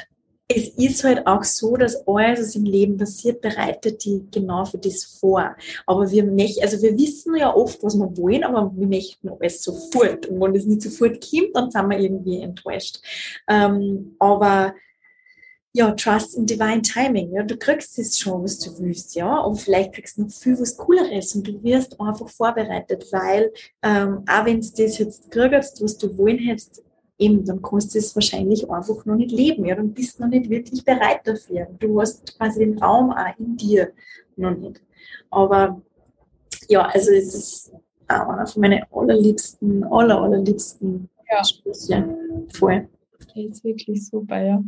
es 0.55 0.69
ist 0.69 1.03
halt 1.03 1.25
auch 1.27 1.43
so, 1.43 1.75
dass 1.75 2.07
alles, 2.07 2.39
was 2.39 2.55
im 2.55 2.65
Leben 2.65 2.97
passiert, 2.97 3.41
bereitet 3.41 4.03
die 4.05 4.25
genau 4.31 4.65
für 4.65 4.77
das 4.77 5.03
vor. 5.03 5.55
Aber 5.85 6.09
wir 6.09 6.23
also 6.61 6.81
wir 6.81 6.97
wissen 6.97 7.35
ja 7.35 7.53
oft, 7.53 7.83
was 7.83 7.95
wir 7.95 8.17
wollen, 8.17 8.43
aber 8.43 8.71
wir 8.75 8.87
möchten 8.87 9.29
alles 9.29 9.63
sofort. 9.63 10.27
Und 10.27 10.41
wenn 10.41 10.55
es 10.55 10.65
nicht 10.65 10.81
sofort 10.81 11.19
kommt, 11.21 11.55
dann 11.55 11.71
sind 11.71 11.89
wir 11.89 11.99
irgendwie 11.99 12.41
enttäuscht. 12.41 12.99
Ähm, 13.47 14.15
aber 14.19 14.73
ja, 15.75 15.91
Trust 15.91 16.35
in 16.35 16.45
Divine 16.45 16.83
Timing. 16.83 17.33
Ja, 17.33 17.43
du 17.43 17.57
kriegst 17.57 17.97
es 17.97 18.19
schon, 18.19 18.43
was 18.43 18.59
du 18.59 18.77
willst, 18.79 19.15
ja, 19.15 19.39
und 19.39 19.57
vielleicht 19.57 19.93
kriegst 19.93 20.17
du 20.17 20.21
noch 20.21 20.31
viel 20.31 20.59
was 20.59 20.77
Cooleres 20.77 21.35
und 21.35 21.47
du 21.47 21.63
wirst 21.63 21.99
einfach 21.99 22.29
vorbereitet, 22.29 23.07
weil 23.11 23.51
ähm, 23.81 24.23
auch 24.29 24.45
wenn 24.45 24.61
du 24.61 24.67
das 24.67 24.99
jetzt 24.99 25.31
kriegst, 25.31 25.83
was 25.83 25.97
du 25.97 26.15
wollen 26.15 26.37
hättest, 26.37 26.83
eben, 27.23 27.45
dann 27.45 27.61
kannst 27.61 27.93
du 27.93 27.99
es 27.99 28.15
wahrscheinlich 28.15 28.69
einfach 28.69 29.05
noch 29.05 29.15
nicht 29.15 29.31
leben, 29.31 29.65
ja, 29.65 29.75
dann 29.75 29.93
bist 29.93 30.17
du 30.17 30.23
noch 30.23 30.29
nicht 30.29 30.49
wirklich 30.49 30.83
bereit 30.83 31.21
dafür. 31.25 31.67
Du 31.79 31.99
hast 31.99 32.37
quasi 32.37 32.59
den 32.59 32.77
Raum 32.77 33.11
auch 33.11 33.39
in 33.39 33.55
dir 33.57 33.91
noch 34.35 34.55
nicht. 34.55 34.81
Aber 35.29 35.81
ja, 36.67 36.85
also 36.85 37.11
es 37.11 37.33
ist 37.33 37.73
auch 38.07 38.29
einer 38.29 38.47
von 38.47 38.61
meinen 38.61 38.83
allerliebsten, 38.91 39.83
aller, 39.85 40.21
allerliebsten 40.21 41.09
ja. 41.29 41.43
Sprüche. 41.43 42.17
Voll. 42.53 42.87
Das 43.19 43.35
ist 43.35 43.63
wirklich 43.63 44.07
super, 44.07 44.41
ja. 44.43 44.63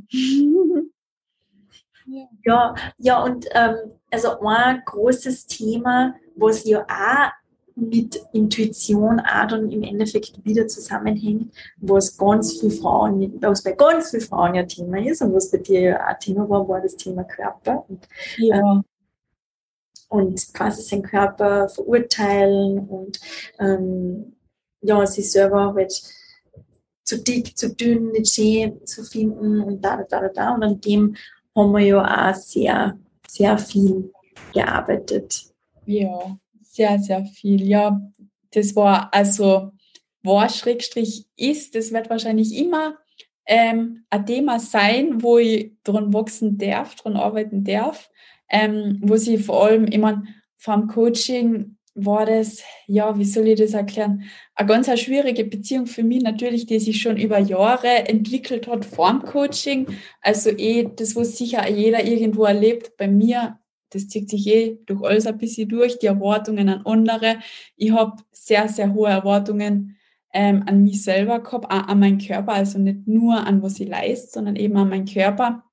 Ja, 2.46 2.76
ja, 3.00 3.24
und 3.24 3.48
ähm, 3.52 3.76
also 4.12 4.40
ein 4.40 4.82
großes 4.86 5.48
Thema, 5.48 6.14
was 6.36 6.64
ja 6.64 6.84
auch 6.84 7.32
mit 7.76 8.26
Intuition 8.32 9.20
auch 9.20 9.48
dann 9.48 9.70
im 9.70 9.84
Endeffekt 9.84 10.44
wieder 10.46 10.68
zusammenhängt, 10.68 11.54
was 11.78 12.18
ganz 12.18 12.60
viele 12.60 12.72
Frauen, 12.72 13.38
was 13.42 13.64
bei 13.64 13.74
ganz 13.74 14.12
vielen 14.12 14.24
Frauen 14.24 14.56
ja 14.56 14.64
Thema 14.64 15.06
ist 15.06 15.22
und 15.22 15.34
was 15.34 15.52
bei 15.52 15.58
dir 15.58 15.82
ja 15.82 16.08
auch 16.08 16.18
Thema 16.20 16.50
war, 16.50 16.68
war 16.68 16.82
das 16.82 16.96
Thema 16.96 17.24
Körper. 17.26 17.86
Und, 17.90 18.08
ja. 18.38 18.58
ähm, 18.58 18.84
und 20.08 20.54
quasi 20.54 20.82
seinen 20.84 21.04
Körper 21.04 21.68
verurteilen 21.68 22.80
und 22.88 23.20
ähm, 23.60 24.36
ja, 24.82 25.06
sich 25.06 25.32
selber 25.32 25.74
halt 25.76 26.02
zu 27.04 27.22
dick, 27.22 27.58
zu 27.58 27.76
dünn, 27.76 28.12
nicht 28.12 28.34
schön 28.34 28.86
zu 28.86 29.04
finden 29.04 29.62
und 29.62 29.82
da, 29.84 29.98
da, 29.98 30.22
da, 30.22 30.30
da. 30.30 30.56
Und 30.56 30.64
an 30.64 30.82
dem 30.82 31.16
haben 31.56 31.72
wir 31.72 31.80
ja 31.80 32.30
auch 32.32 32.36
sehr, 32.36 32.98
sehr 33.28 33.58
viel 33.58 34.12
gearbeitet. 34.54 35.52
Ja, 35.86 36.38
sehr, 36.76 37.00
sehr 37.00 37.26
viel. 37.26 37.64
Ja, 37.68 38.02
das 38.52 38.76
war 38.76 39.14
also, 39.14 39.72
war 40.24 40.50
Schrägstrich 40.50 41.26
ist, 41.36 41.76
das 41.76 41.92
wird 41.92 42.10
wahrscheinlich 42.10 42.56
immer 42.56 42.98
ähm, 43.46 44.06
ein 44.10 44.26
Thema 44.26 44.60
sein, 44.60 45.22
wo 45.22 45.38
ich 45.38 45.72
dran 45.84 46.14
wachsen 46.14 46.58
darf, 46.58 46.96
dran 46.96 47.16
arbeiten 47.16 47.64
darf, 47.64 48.10
ähm, 48.50 49.00
wo 49.02 49.18
sie 49.18 49.38
vor 49.38 49.66
allem 49.66 49.86
immer 49.86 50.24
vom 50.58 50.88
Coaching 50.88 51.78
war 51.98 52.26
das, 52.26 52.62
ja, 52.88 53.18
wie 53.18 53.24
soll 53.24 53.48
ich 53.48 53.60
das 53.60 53.74
erklären? 53.74 54.24
Eine 54.54 54.68
ganz 54.68 55.00
schwierige 55.00 55.46
Beziehung 55.46 55.88
für 55.88 56.04
mich 56.04 56.22
natürlich, 56.22 56.66
die 56.66 56.80
sich 56.80 57.02
schon 57.02 57.16
über 57.16 57.40
Jahre 57.40 58.10
entwickelt 58.10 58.68
hat 58.68 58.84
vor 58.84 59.10
dem 59.10 59.22
Coaching. 59.22 59.88
Also 60.22 60.50
eh, 60.50 60.90
das, 60.94 61.16
was 61.16 61.38
sicher 61.38 61.70
jeder 61.70 62.04
irgendwo 62.04 62.44
erlebt, 62.44 62.98
bei 62.98 63.08
mir, 63.08 63.60
das 63.96 64.08
zieht 64.08 64.30
sich 64.30 64.46
eh 64.48 64.78
durch 64.86 65.02
alles 65.04 65.26
ein 65.26 65.38
bisschen 65.38 65.70
durch, 65.70 65.98
die 66.00 66.08
Erwartungen 66.08 66.70
an 66.70 66.86
andere. 66.86 67.38
Ich 67.78 67.92
habe 67.92 68.18
sehr, 68.32 68.68
sehr 68.68 68.94
hohe 68.94 69.10
Erwartungen 69.10 69.98
ähm, 70.34 70.64
an 70.68 70.84
mich 70.84 71.02
selber 71.02 71.40
gehabt, 71.40 71.66
auch 71.66 71.88
an 71.88 72.00
meinen 72.00 72.18
Körper, 72.18 72.54
also 72.54 72.78
nicht 72.78 73.08
nur 73.08 73.48
an 73.48 73.64
was 73.64 73.80
ich 73.80 73.88
leiste, 73.88 74.32
sondern 74.34 74.58
eben 74.58 74.76
an 74.78 74.90
meinen 74.90 75.06
Körper. 75.06 75.64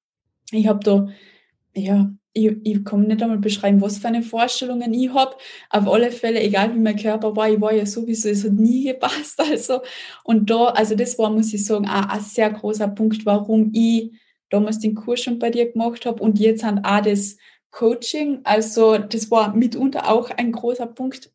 Ich 0.53 0.69
habe 0.69 0.81
da, 0.85 1.09
ja, 1.75 2.13
ich, 2.33 2.53
ich 2.63 2.85
kann 2.85 3.03
nicht 3.09 3.23
einmal 3.23 3.39
beschreiben, 3.39 3.81
was 3.81 3.99
für 3.99 4.09
eine 4.09 4.23
Vorstellungen 4.23 4.95
ich 4.95 5.13
habe. 5.13 5.37
Auf 5.69 5.89
alle 5.89 6.11
Fälle, 6.11 6.41
egal 6.41 6.75
wie 6.75 6.79
mein 6.79 6.97
Körper 6.97 7.35
war, 7.37 7.51
ich 7.51 7.61
war 7.61 7.75
ja 7.75 7.85
sowieso, 7.85 8.29
es 8.29 8.45
hat 8.45 8.53
nie 8.53 8.85
gepasst. 8.85 9.41
Also, 9.51 9.81
und 10.25 10.49
da, 10.49 10.67
also 10.67 10.95
das 10.95 11.19
war, 11.19 11.31
muss 11.31 11.53
ich 11.53 11.65
sagen, 11.65 11.89
auch 11.89 12.09
ein 12.09 12.21
sehr 12.21 12.51
großer 12.51 12.89
Punkt, 12.89 13.27
warum 13.27 13.71
ich 13.75 14.13
damals 14.49 14.79
den 14.79 14.95
Kurs 14.95 15.21
schon 15.21 15.39
bei 15.39 15.51
dir 15.51 15.73
gemacht 15.73 16.07
habe 16.07 16.23
und 16.23 16.39
jetzt 16.39 16.63
halt 16.63 16.85
auch 16.85 17.01
das 17.01 17.37
Coaching. 17.73 18.41
Also, 18.45 18.99
das 18.99 19.31
war 19.31 19.55
mitunter 19.57 20.09
auch 20.09 20.31
ein 20.31 20.53
großer 20.53 20.87
Punkt. 20.87 21.33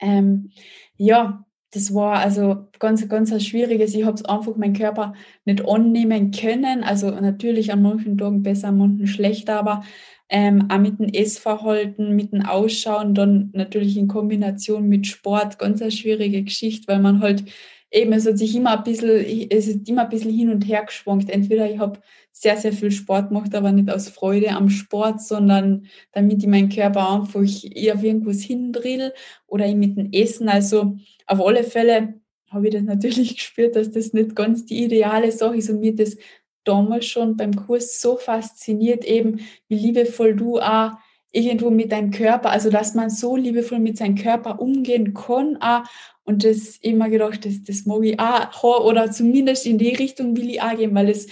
Ähm, 0.00 0.50
ja, 0.96 1.44
das 1.72 1.94
war 1.94 2.18
also 2.18 2.68
ganz, 2.78 3.08
ganz 3.08 3.32
was 3.32 3.44
Schwieriges. 3.44 3.94
Ich 3.94 4.04
habe 4.04 4.14
es 4.14 4.24
einfach 4.24 4.56
meinen 4.56 4.76
Körper 4.76 5.14
nicht 5.44 5.66
annehmen 5.66 6.30
können. 6.30 6.84
Also 6.84 7.10
natürlich 7.10 7.72
an 7.72 7.82
manchen 7.82 8.18
Tagen 8.18 8.42
besser, 8.42 8.68
an 8.68 8.78
manchen 8.78 9.06
schlechter, 9.06 9.58
aber 9.58 9.82
ähm, 10.28 10.68
auch 10.70 10.78
mit 10.78 10.98
dem 10.98 11.08
Essverhalten, 11.08 12.14
mit 12.14 12.32
dem 12.32 12.42
Ausschauen, 12.42 13.14
dann 13.14 13.50
natürlich 13.54 13.96
in 13.96 14.08
Kombination 14.08 14.88
mit 14.88 15.06
Sport, 15.06 15.58
ganz 15.58 15.80
eine 15.80 15.90
schwierige 15.90 16.42
Geschichte, 16.42 16.88
weil 16.88 17.00
man 17.00 17.20
halt 17.20 17.44
eben, 17.92 18.12
es 18.12 18.26
hat 18.26 18.38
sich 18.38 18.56
immer 18.56 18.78
ein 18.78 18.84
bisschen, 18.84 19.48
es 19.50 19.68
ist 19.68 19.88
immer 19.88 20.04
ein 20.04 20.08
bisschen 20.08 20.32
hin 20.32 20.50
und 20.50 20.66
her 20.66 20.84
geschwankt. 20.84 21.30
Entweder 21.30 21.70
ich 21.70 21.78
habe 21.78 22.00
sehr, 22.32 22.56
sehr 22.56 22.72
viel 22.72 22.90
Sport 22.90 23.28
gemacht, 23.28 23.54
aber 23.54 23.70
nicht 23.70 23.90
aus 23.90 24.08
Freude 24.08 24.50
am 24.50 24.70
Sport, 24.70 25.20
sondern 25.20 25.86
damit 26.12 26.42
ich 26.42 26.48
meinen 26.48 26.70
Körper 26.70 27.10
einfach 27.10 27.40
auf 27.40 27.64
irgendwas 28.04 28.40
hindrill 28.40 29.12
oder 29.46 29.66
ich 29.66 29.76
mit 29.76 29.96
dem 29.96 30.10
Essen. 30.12 30.48
Also 30.48 30.96
auf 31.26 31.40
alle 31.40 31.62
Fälle 31.62 32.14
habe 32.50 32.68
ich 32.68 32.74
das 32.74 32.82
natürlich 32.84 33.36
gespürt, 33.36 33.76
dass 33.76 33.90
das 33.90 34.12
nicht 34.14 34.34
ganz 34.34 34.64
die 34.64 34.82
ideale 34.84 35.30
Sache 35.30 35.56
ist 35.56 35.70
und 35.70 35.80
mir 35.80 35.94
das 35.94 36.16
damals 36.64 37.06
schon 37.06 37.36
beim 37.36 37.54
Kurs 37.54 38.00
so 38.00 38.16
fasziniert, 38.16 39.04
eben 39.04 39.40
wie 39.68 39.76
liebevoll 39.76 40.34
du 40.34 40.60
auch 40.60 40.92
irgendwo 41.32 41.70
mit 41.70 41.92
deinem 41.92 42.10
Körper, 42.10 42.50
also 42.50 42.70
dass 42.70 42.94
man 42.94 43.10
so 43.10 43.36
liebevoll 43.36 43.78
mit 43.78 43.96
seinem 43.96 44.16
Körper 44.16 44.60
umgehen 44.60 45.14
kann 45.14 45.56
auch. 45.60 45.82
Und 46.24 46.44
das 46.44 46.76
immer 46.76 47.08
gedacht, 47.08 47.44
das, 47.44 47.62
das 47.64 47.84
mag 47.84 48.04
ich 48.04 48.18
auch 48.18 48.84
oder 48.84 49.10
zumindest 49.10 49.66
in 49.66 49.78
die 49.78 49.94
Richtung 49.94 50.36
will 50.36 50.50
ich 50.50 50.62
auch 50.62 50.76
gehen, 50.76 50.94
weil 50.94 51.08
es, 51.08 51.26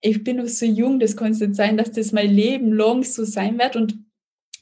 ich 0.00 0.22
bin 0.22 0.36
noch 0.36 0.46
so 0.46 0.66
jung, 0.66 1.00
das 1.00 1.16
kann 1.16 1.32
es 1.32 1.40
nicht 1.40 1.56
sein, 1.56 1.76
dass 1.76 1.92
das 1.92 2.12
mein 2.12 2.30
Leben 2.30 2.72
lang 2.72 3.02
so 3.02 3.24
sein 3.24 3.58
wird. 3.58 3.76
Und 3.76 3.98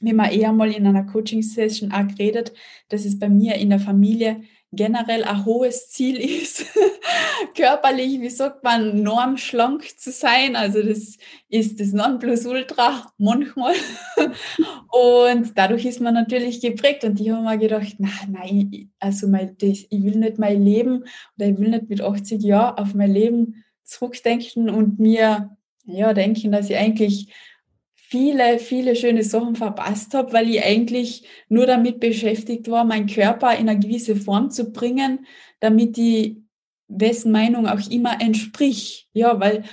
wir 0.01 0.17
haben 0.17 0.31
eher 0.31 0.53
mal 0.53 0.71
in 0.71 0.87
einer 0.87 1.03
Coaching-Session 1.03 1.91
auch 1.91 2.07
geredet, 2.07 2.53
dass 2.89 3.05
es 3.05 3.19
bei 3.19 3.29
mir 3.29 3.55
in 3.55 3.69
der 3.69 3.79
Familie 3.79 4.41
generell 4.71 5.23
ein 5.23 5.45
hohes 5.45 5.89
Ziel 5.89 6.17
ist, 6.41 6.65
körperlich, 7.55 8.21
wie 8.21 8.29
sagt 8.29 8.63
man, 8.63 9.01
normschlank 9.03 9.99
zu 9.99 10.11
sein. 10.11 10.55
Also 10.55 10.81
das 10.83 11.17
ist 11.49 11.79
das 11.79 11.93
Nonplusultra 11.93 13.11
manchmal. 13.17 13.75
und 14.91 15.57
dadurch 15.57 15.85
ist 15.85 16.01
man 16.01 16.13
natürlich 16.13 16.61
geprägt. 16.61 17.03
Und 17.03 17.19
ich 17.19 17.29
habe 17.29 17.43
mir 17.43 17.57
gedacht, 17.57 17.95
nein, 17.97 18.11
nein, 18.29 18.91
also 18.99 19.27
mein, 19.27 19.55
das, 19.57 19.85
ich 19.89 20.03
will 20.03 20.17
nicht 20.17 20.37
mein 20.37 20.63
Leben 20.63 21.03
oder 21.37 21.47
ich 21.47 21.57
will 21.57 21.69
nicht 21.69 21.89
mit 21.89 22.01
80 22.01 22.41
Jahren 22.43 22.77
auf 22.77 22.93
mein 22.93 23.11
Leben 23.11 23.63
zurückdenken 23.83 24.69
und 24.69 24.99
mir 24.99 25.57
ja 25.85 26.13
denken, 26.13 26.51
dass 26.51 26.69
ich 26.69 26.77
eigentlich 26.77 27.33
viele, 28.09 28.57
viele 28.57 28.95
schöne 28.95 29.23
Sachen 29.23 29.55
verpasst 29.55 30.15
habe, 30.15 30.33
weil 30.33 30.49
ich 30.49 30.63
eigentlich 30.63 31.27
nur 31.47 31.67
damit 31.67 31.99
beschäftigt 31.99 32.69
war, 32.69 32.83
meinen 32.83 33.05
Körper 33.05 33.55
in 33.55 33.69
eine 33.69 33.79
gewisse 33.79 34.15
Form 34.15 34.49
zu 34.49 34.71
bringen, 34.71 35.27
damit 35.59 35.95
die 35.95 36.43
wessen 36.87 37.31
Meinung 37.31 37.67
auch 37.67 37.87
immer 37.91 38.19
entspricht. 38.19 39.07
Ja, 39.13 39.39
weil 39.39 39.63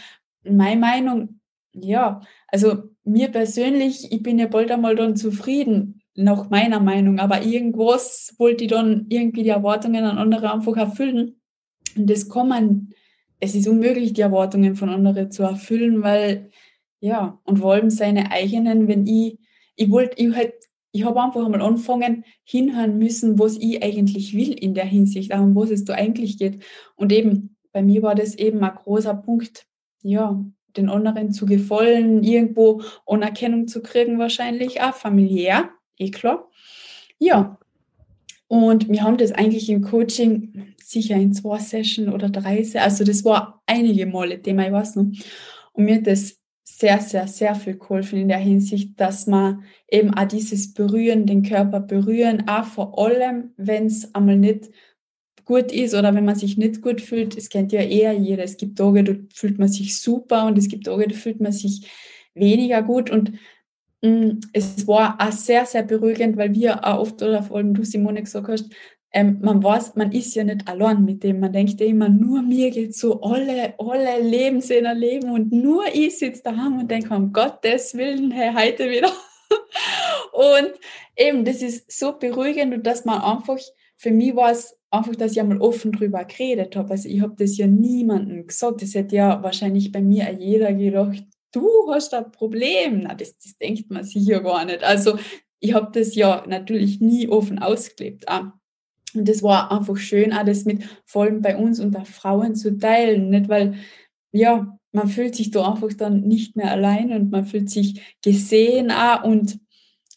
meine 0.45 0.79
Meinung, 0.79 1.41
ja, 1.73 2.21
also 2.49 2.91
mir 3.05 3.29
persönlich, 3.29 4.13
ich 4.13 4.23
bin 4.23 4.39
ja 4.39 4.49
bald 4.49 4.71
einmal 4.71 4.97
dann 4.97 5.17
zufrieden, 5.17 6.03
nach 6.15 6.51
meiner 6.51 6.81
Meinung, 6.81 7.19
aber 7.19 7.43
irgendwas 7.43 8.35
wollte 8.39 8.65
ich 8.65 8.71
dann 8.71 9.07
irgendwie 9.09 9.45
die 9.45 9.51
Erwartungen 9.51 10.05
an 10.05 10.19
andere 10.19 10.53
einfach 10.53 10.77
erfüllen. 10.77 11.41
Und 11.97 12.11
das 12.11 12.29
kann 12.29 12.49
man, 12.49 12.91
es 13.41 13.55
ist 13.55 13.67
unmöglich, 13.67 14.13
die 14.13 14.23
Erwartungen 14.23 14.77
von 14.77 14.91
anderen 14.91 15.31
zu 15.31 15.43
erfüllen, 15.43 16.03
weil 16.03 16.51
ja, 17.07 17.39
und 17.45 17.61
vor 17.61 17.75
allem 17.75 17.89
seine 17.89 18.33
eigenen, 18.33 18.89
wenn 18.89 19.07
ich, 19.07 19.39
ich 19.77 19.91
wollte, 19.91 20.21
ich 20.21 20.35
halt, 20.35 20.55
ich 20.91 21.05
habe 21.05 21.23
einfach 21.23 21.45
einmal 21.45 21.63
anfangen, 21.63 22.25
hinhören 22.43 22.99
müssen, 22.99 23.39
was 23.39 23.57
ich 23.59 23.81
eigentlich 23.81 24.35
will 24.35 24.53
in 24.53 24.75
der 24.75 24.87
Hinsicht, 24.87 25.33
um 25.33 25.55
was 25.55 25.71
es 25.71 25.85
da 25.85 25.95
eigentlich 25.95 26.37
geht. 26.37 26.65
Und 26.97 27.13
eben, 27.13 27.57
bei 27.73 27.81
mir 27.81 28.03
war 28.03 28.17
das 28.17 28.35
eben 28.35 28.65
ein 28.65 28.75
großer 28.75 29.15
Punkt, 29.15 29.67
ja, 30.03 30.45
den 30.77 30.89
anderen 30.89 31.31
zu 31.31 31.47
gefallen, 31.47 32.25
irgendwo 32.25 32.83
Anerkennung 33.07 33.69
zu 33.69 33.83
kriegen, 33.83 34.19
wahrscheinlich 34.19 34.81
auch 34.81 34.95
familiär, 34.95 35.71
eh 35.99 36.11
klar. 36.11 36.51
Ja, 37.21 37.57
und 38.49 38.89
wir 38.89 39.03
haben 39.03 39.17
das 39.17 39.31
eigentlich 39.31 39.71
im 39.71 39.83
Coaching 39.83 40.75
sicher 40.83 41.15
in 41.15 41.33
zwei 41.33 41.61
Sessions 41.61 42.13
oder 42.13 42.31
drei, 42.31 42.67
also 42.75 43.05
das 43.05 43.25
war 43.25 43.63
einige 43.67 44.07
Male 44.07 44.43
Thema, 44.43 44.67
ich 44.67 44.73
weiß 44.73 44.97
noch. 44.97 45.07
Und 45.73 45.85
mir 45.85 45.97
hat 45.97 46.07
das 46.09 46.41
sehr, 46.79 47.01
sehr, 47.01 47.27
sehr 47.27 47.55
viel 47.55 47.79
geholfen 47.79 48.19
in 48.19 48.29
der 48.29 48.39
Hinsicht, 48.39 49.01
dass 49.01 49.27
man 49.27 49.65
eben 49.91 50.13
auch 50.13 50.29
dieses 50.29 50.75
Berühren, 50.75 51.25
den 51.25 51.43
Körper 51.43 51.81
berühren, 51.81 52.49
auch 52.49 52.65
vor 52.67 52.99
allem, 52.99 53.55
wenn 53.57 53.87
es 53.87 54.15
einmal 54.15 54.37
nicht 54.37 54.71
gut 55.47 55.73
ist 55.73 55.95
oder 55.95 56.15
wenn 56.15 56.27
man 56.27 56.35
sich 56.35 56.59
nicht 56.59 56.83
gut 56.83 57.01
fühlt, 57.01 57.35
es 57.37 57.49
kennt 57.49 57.73
ja 57.73 57.81
eher 57.81 58.13
jeder. 58.13 58.45
Es 58.45 58.59
gibt 58.59 58.77
Tage, 58.77 59.05
da 59.05 59.15
fühlt 59.33 59.59
man 59.59 59.69
sich 59.69 59.99
super 59.99 60.45
und 60.47 60.59
es 60.59 60.69
gibt 60.69 60.85
Tage, 60.85 61.09
da 61.09 61.15
fühlt 61.15 61.41
man 61.41 61.53
sich 61.53 61.89
weniger 62.35 62.83
gut 62.83 63.09
und 63.11 63.33
mh, 64.03 64.11
mm, 64.11 64.41
es 64.53 64.87
war 64.87 65.17
auch 65.19 65.33
sehr, 65.33 65.65
sehr 65.65 65.83
beruhigend, 65.83 66.37
weil 66.37 66.53
wir 66.55 66.85
auch 66.85 66.99
oft 67.01 67.23
oder 67.23 67.43
vor 67.43 67.57
allem 67.57 67.73
du 67.73 67.85
Simone 67.85 68.23
gesagt 68.23 68.49
hast, 68.49 68.71
ähm, 69.13 69.39
man 69.41 69.63
weiß, 69.63 69.95
man 69.95 70.13
ist 70.13 70.35
ja 70.35 70.45
nicht 70.45 70.69
allein 70.69 71.05
mit 71.05 71.23
dem. 71.23 71.41
Man 71.41 71.53
denkt 71.53 71.81
ja 71.81 71.87
immer, 71.87 72.09
nur 72.09 72.43
mir 72.43 72.71
geht 72.71 72.95
so, 72.95 73.21
alle, 73.23 73.75
alle 73.79 74.21
leben 74.21 74.61
sie 74.61 74.75
in 74.75 74.99
Leben 74.99 75.31
und 75.31 75.53
nur 75.53 75.85
ich 75.93 76.19
sitze 76.19 76.43
daheim 76.43 76.79
und 76.81 76.91
denke, 76.91 77.15
um 77.15 77.33
Gottes 77.33 77.95
Willen, 77.95 78.31
hey, 78.31 78.53
heute 78.55 78.91
wieder. 78.91 79.11
und 80.33 80.73
eben, 81.17 81.45
das 81.45 81.63
ist 81.63 81.91
so 81.91 82.19
beruhigend 82.19 82.75
und 82.75 82.87
dass 82.87 83.05
man 83.05 83.21
einfach, 83.23 83.59
für 83.97 84.11
mich 84.11 84.35
war 84.37 84.51
es 84.51 84.77
einfach, 84.91 85.17
dass 85.17 85.33
ich 85.33 85.41
einmal 85.41 85.61
offen 85.61 85.93
drüber 85.93 86.25
geredet 86.25 86.77
habe. 86.77 86.91
Also 86.91 87.09
ich 87.09 87.21
habe 87.21 87.35
das 87.39 87.57
ja 87.57 87.67
niemandem 87.67 88.47
gesagt. 88.47 88.83
Das 88.83 88.95
hätte 88.95 89.17
ja 89.17 89.43
wahrscheinlich 89.43 89.93
bei 89.93 90.03
mir 90.03 90.31
jeder 90.39 90.73
gedacht, 90.73 91.25
du 91.53 91.69
hast 91.91 92.13
ein 92.15 92.31
Problem. 92.33 93.01
Na, 93.05 93.15
das, 93.15 93.37
das 93.39 93.57
denkt 93.59 93.91
man 93.91 94.05
sicher 94.05 94.41
gar 94.41 94.65
nicht. 94.65 94.83
Also 94.85 95.19
ich 95.61 95.75
habe 95.75 95.91
das 95.93 96.15
ja 96.15 96.45
natürlich 96.47 97.01
nie 97.01 97.29
offen 97.29 97.59
ausgelebt. 97.59 98.29
Auch. 98.29 98.53
Und 99.17 99.29
das 99.29 99.43
war 99.43 99.73
einfach 99.73 99.97
schön, 99.97 100.33
auch 100.33 100.45
das 100.45 100.65
mit 100.65 100.85
vor 101.05 101.25
allem 101.25 101.43
bei 101.43 101.57
uns 101.57 101.81
unter 101.81 102.05
Frauen 102.05 102.55
zu 102.55 102.79
teilen. 102.79 103.31
Nicht 103.31 103.49
weil, 103.49 103.75
ja, 104.33 104.77
man 104.93 105.09
fühlt 105.09 105.35
sich 105.35 105.51
da 105.51 105.73
einfach 105.73 105.93
dann 105.93 106.23
nicht 106.23 106.57
mehr 106.57 106.71
allein 106.71 107.13
und 107.13 107.31
man 107.31 107.45
fühlt 107.45 107.71
sich 107.71 108.17
gesehen 108.23 108.91
auch 108.91 109.25
und 109.25 109.61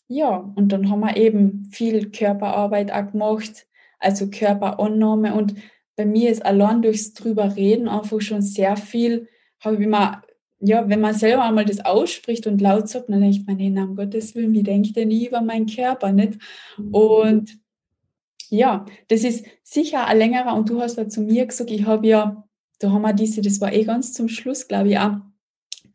ja, 0.07 0.37
und 0.55 0.71
dann 0.71 0.89
haben 0.89 1.01
wir 1.01 1.17
eben 1.17 1.65
viel 1.71 2.09
Körperarbeit 2.09 2.91
auch 2.91 3.11
gemacht, 3.11 3.67
also 3.99 4.29
Körperannahme 4.29 5.35
und 5.35 5.53
bei 5.95 6.05
mir 6.05 6.31
ist 6.31 6.45
allein 6.45 6.81
durchs 6.81 7.13
drüber 7.13 7.57
reden 7.57 7.89
einfach 7.89 8.21
schon 8.21 8.41
sehr 8.41 8.77
viel, 8.77 9.27
habe 9.59 9.75
ich 9.75 9.81
immer, 9.81 10.23
ja, 10.61 10.87
wenn 10.87 11.01
man 11.01 11.13
selber 11.13 11.43
einmal 11.43 11.65
das 11.65 11.83
ausspricht 11.83 12.47
und 12.47 12.61
laut 12.61 12.87
sagt, 12.87 13.09
dann 13.09 13.21
denkt 13.21 13.45
man, 13.45 13.57
nee, 13.57 13.77
um 13.77 13.97
Gottes 13.97 14.33
Willen, 14.33 14.53
wie 14.53 14.63
denkt 14.63 14.95
denn 14.95 15.11
ich 15.11 15.27
über 15.27 15.41
meinen 15.41 15.67
Körper, 15.67 16.13
nicht? 16.13 16.39
Mhm. 16.77 16.93
Und 16.93 17.59
ja, 18.49 18.85
das 19.07 19.23
ist 19.23 19.45
sicher 19.63 20.05
ein 20.07 20.17
längerer 20.17 20.55
und 20.55 20.69
du 20.69 20.81
hast 20.81 20.97
da 20.97 21.07
zu 21.07 21.21
mir 21.21 21.45
gesagt, 21.45 21.71
ich 21.71 21.85
habe 21.85 22.07
ja, 22.07 22.43
da 22.79 22.91
haben 22.91 23.01
wir 23.01 23.13
diese, 23.13 23.41
das 23.41 23.61
war 23.61 23.73
eh 23.73 23.83
ganz 23.83 24.13
zum 24.13 24.29
Schluss, 24.29 24.67
glaube 24.67 24.89
ich, 24.89 24.99
auch, 24.99 25.17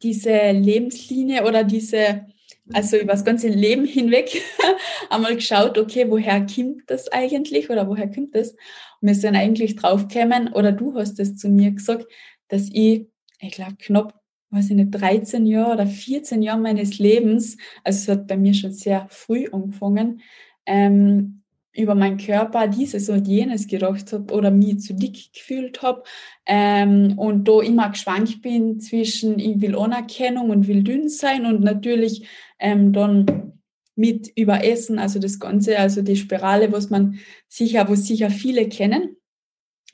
diese 0.03 0.51
Lebenslinie 0.53 1.47
oder 1.47 1.65
diese, 1.65 2.27
also 2.73 2.97
über 2.97 3.13
das 3.13 3.25
ganze 3.25 3.49
Leben 3.49 3.87
hinweg 3.87 4.43
einmal 5.11 5.35
geschaut, 5.35 5.79
okay, 5.79 6.09
woher 6.09 6.47
kommt 6.47 6.83
das 6.89 7.11
eigentlich 7.11 7.71
oder 7.71 7.89
woher 7.89 8.11
kommt 8.11 8.35
das? 8.35 8.51
Und 8.53 9.09
wir 9.09 9.15
sind 9.15 9.35
eigentlich 9.35 9.77
draufgekommen, 9.77 10.53
oder 10.53 10.73
du 10.73 10.95
hast 10.95 11.19
es 11.21 11.37
zu 11.37 11.49
mir 11.49 11.73
gesagt, 11.73 12.07
dass 12.49 12.69
ich, 12.71 13.09
ich 13.41 13.53
glaube, 13.53 13.77
knapp, 13.79 14.21
weiß 14.51 14.71
ich 14.71 14.77
nicht, 14.77 14.91
13 14.91 15.47
Jahre 15.47 15.73
oder 15.73 15.87
14 15.87 16.43
Jahre 16.43 16.61
meines 16.61 16.99
Lebens, 16.99 17.57
also 17.83 18.13
es 18.13 18.19
hat 18.19 18.27
bei 18.27 18.37
mir 18.37 18.55
schon 18.55 18.73
sehr 18.73 19.07
früh 19.09 19.47
angefangen, 19.51 20.21
ähm, 20.67 21.44
über 21.77 21.95
meinen 21.95 22.19
Körper 22.19 22.69
dieses 22.69 23.09
und 23.09 23.27
jenes 23.27 23.67
gedacht 23.67 24.13
habe 24.13 24.33
oder 24.33 24.51
mich 24.51 24.81
zu 24.81 24.95
dick 24.95 25.33
gefühlt 25.33 25.83
habe 25.83 26.05
ähm, 26.47 27.19
und 27.19 27.49
da 27.49 27.61
immer 27.61 27.91
geschwankt 27.91 28.43
bin 28.43 28.81
zwischen 28.81 29.39
ich 29.39 29.61
will 29.61 29.77
Anerkennung 29.77 30.51
und 30.51 30.69
will 30.69 30.83
dünn 30.83 31.09
sein 31.09 31.47
und 31.47 31.63
natürlich 31.63 32.29
ähm, 32.59 32.93
dann 32.93 33.53
mit 33.97 34.33
Überessen, 34.37 34.99
also 34.99 35.19
das 35.19 35.39
Ganze, 35.39 35.79
also 35.79 36.03
die 36.03 36.17
Spirale, 36.17 36.73
was 36.73 36.91
man 36.91 37.19
sicher, 37.49 37.89
wo 37.89 37.95
sicher 37.95 38.31
viele 38.31 38.69
kennen. 38.69 39.17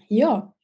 Ja, 0.08 0.54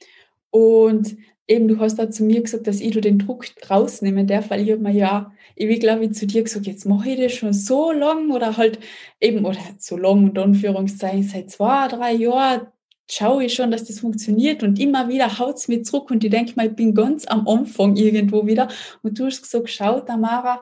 und 0.51 1.17
eben 1.49 1.69
du 1.69 1.79
hast 1.79 1.97
da 1.97 2.11
zu 2.11 2.25
mir 2.25 2.43
gesagt, 2.43 2.67
dass 2.67 2.81
ich 2.81 2.93
du 2.93 3.01
den 3.01 3.19
Druck 3.19 3.47
rausnehmen 3.71 4.27
darf, 4.27 4.51
weil 4.51 4.63
ich 4.63 4.73
habe 4.73 4.83
mir 4.83 4.93
ja 4.93 5.33
wie 5.57 5.79
glaube 5.79 6.05
ich 6.05 6.13
zu 6.13 6.27
dir 6.27 6.43
gesagt, 6.43 6.67
jetzt 6.67 6.85
mache 6.85 7.11
ich 7.11 7.21
das 7.21 7.33
schon 7.33 7.53
so 7.53 7.91
lang 7.93 8.31
oder 8.31 8.57
halt 8.57 8.79
eben, 9.21 9.45
oder 9.45 9.59
so 9.79 9.97
lang 9.97 10.25
und 10.25 10.39
Anführungszeichen, 10.39 11.23
seit 11.23 11.51
zwei, 11.51 11.89
drei 11.89 12.13
Jahren 12.13 12.67
schaue 13.11 13.45
ich 13.45 13.55
schon, 13.55 13.71
dass 13.71 13.85
das 13.85 14.01
funktioniert 14.01 14.63
und 14.63 14.79
immer 14.79 15.09
wieder 15.09 15.39
haut 15.39 15.57
es 15.57 15.69
mir 15.69 15.83
zurück 15.83 16.11
und 16.11 16.25
ich 16.25 16.31
denke 16.31 16.53
mal, 16.57 16.67
ich 16.67 16.77
bin 16.77 16.95
ganz 16.95 17.27
am 17.27 17.47
Anfang 17.47 17.97
irgendwo 17.97 18.47
wieder. 18.47 18.69
Und 19.03 19.19
du 19.19 19.27
hast 19.27 19.43
gesagt, 19.43 19.71
schau 19.71 20.01
Tamara, 20.01 20.61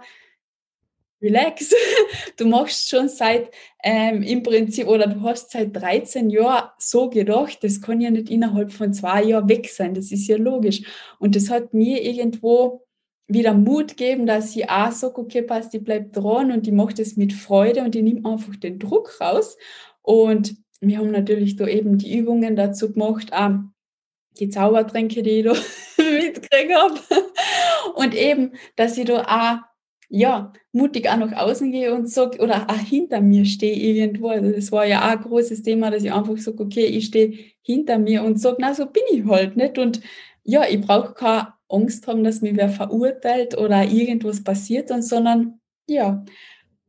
relax, 1.25 1.75
du 2.37 2.47
machst 2.47 2.89
schon 2.89 3.09
seit 3.09 3.51
ähm, 3.83 4.22
im 4.22 4.43
Prinzip 4.43 4.87
oder 4.87 5.07
du 5.07 5.22
hast 5.22 5.51
seit 5.51 5.75
13 5.75 6.31
Jahren 6.31 6.70
so 6.79 7.11
gedacht, 7.11 7.59
das 7.62 7.81
kann 7.81 8.01
ja 8.01 8.11
nicht 8.11 8.31
innerhalb 8.31 8.72
von 8.72 8.93
zwei 8.93 9.25
Jahren 9.25 9.49
weg 9.49 9.68
sein, 9.68 9.95
das 9.95 10.12
ist 10.12 10.27
ja 10.29 10.37
logisch 10.37 10.83
und 11.18 11.35
das 11.35 11.51
hat 11.51 11.75
mir 11.75 12.03
irgendwo 12.03 12.85
wieder 13.27 13.55
Mut 13.55 13.97
geben, 13.97 14.27
dass 14.27 14.53
sie 14.53 14.68
auch 14.68 14.93
sagt, 14.93 15.18
okay, 15.18 15.43
passt, 15.43 15.72
die 15.72 15.79
bleibt 15.79 16.16
dran 16.16 16.53
und 16.53 16.66
die 16.66 16.72
macht 16.72 16.99
es 16.99 17.16
mit 17.16 17.33
Freude 17.33 17.83
und 17.83 17.95
die 17.95 18.03
nimmt 18.03 18.27
einfach 18.27 18.55
den 18.57 18.79
Druck 18.79 19.18
raus. 19.20 19.57
Und 20.03 20.57
wir 20.81 20.99
haben 20.99 21.11
natürlich 21.11 21.57
da 21.57 21.66
eben 21.66 21.97
die 21.97 22.16
Übungen 22.16 22.57
dazu 22.57 22.93
gemacht, 22.93 23.33
auch 23.33 23.61
die 24.39 24.51
Zaubertränke, 24.51 25.22
die 25.22 25.41
ich 25.41 25.45
da 25.45 25.53
mitgekriegt 26.03 26.75
habe. 26.75 27.01
Und 27.95 28.14
eben, 28.14 28.53
dass 28.77 28.99
ich 28.99 29.07
da 29.07 29.22
auch, 29.22 29.74
ja, 30.09 30.53
mutig 30.73 31.09
auch 31.09 31.17
nach 31.17 31.33
außen 31.33 31.73
gehe 31.73 31.95
und 31.95 32.09
sage, 32.09 32.41
oder 32.41 32.69
auch 32.71 32.79
hinter 32.79 33.21
mir 33.21 33.45
stehe 33.45 33.75
irgendwo. 33.75 34.29
Also 34.29 34.51
das 34.51 34.71
war 34.73 34.87
ja 34.87 35.01
auch 35.01 35.19
ein 35.19 35.23
großes 35.23 35.63
Thema, 35.63 35.91
dass 35.91 36.05
ich 36.05 36.13
einfach 36.13 36.37
sage, 36.37 36.63
okay, 36.63 36.87
ich 36.87 37.07
stehe 37.07 37.39
hinter 37.63 37.99
mir 37.99 38.23
und 38.23 38.41
sage, 38.41 38.57
na, 38.61 38.75
so 38.75 38.87
bin 38.87 39.03
ich 39.11 39.25
halt 39.27 39.57
nicht. 39.57 39.79
Und 39.79 40.01
ja, 40.45 40.65
ich 40.69 40.81
brauche 40.81 41.15
keine 41.15 41.55
Angst 41.69 42.07
haben, 42.07 42.25
dass 42.25 42.43
mir 42.43 42.57
wer 42.57 42.69
verurteilt 42.69 43.57
oder 43.57 43.85
irgendwas 43.85 44.45
passiert, 44.45 44.91
und, 44.91 45.03
sondern 45.03 45.61
ja. 45.89 46.25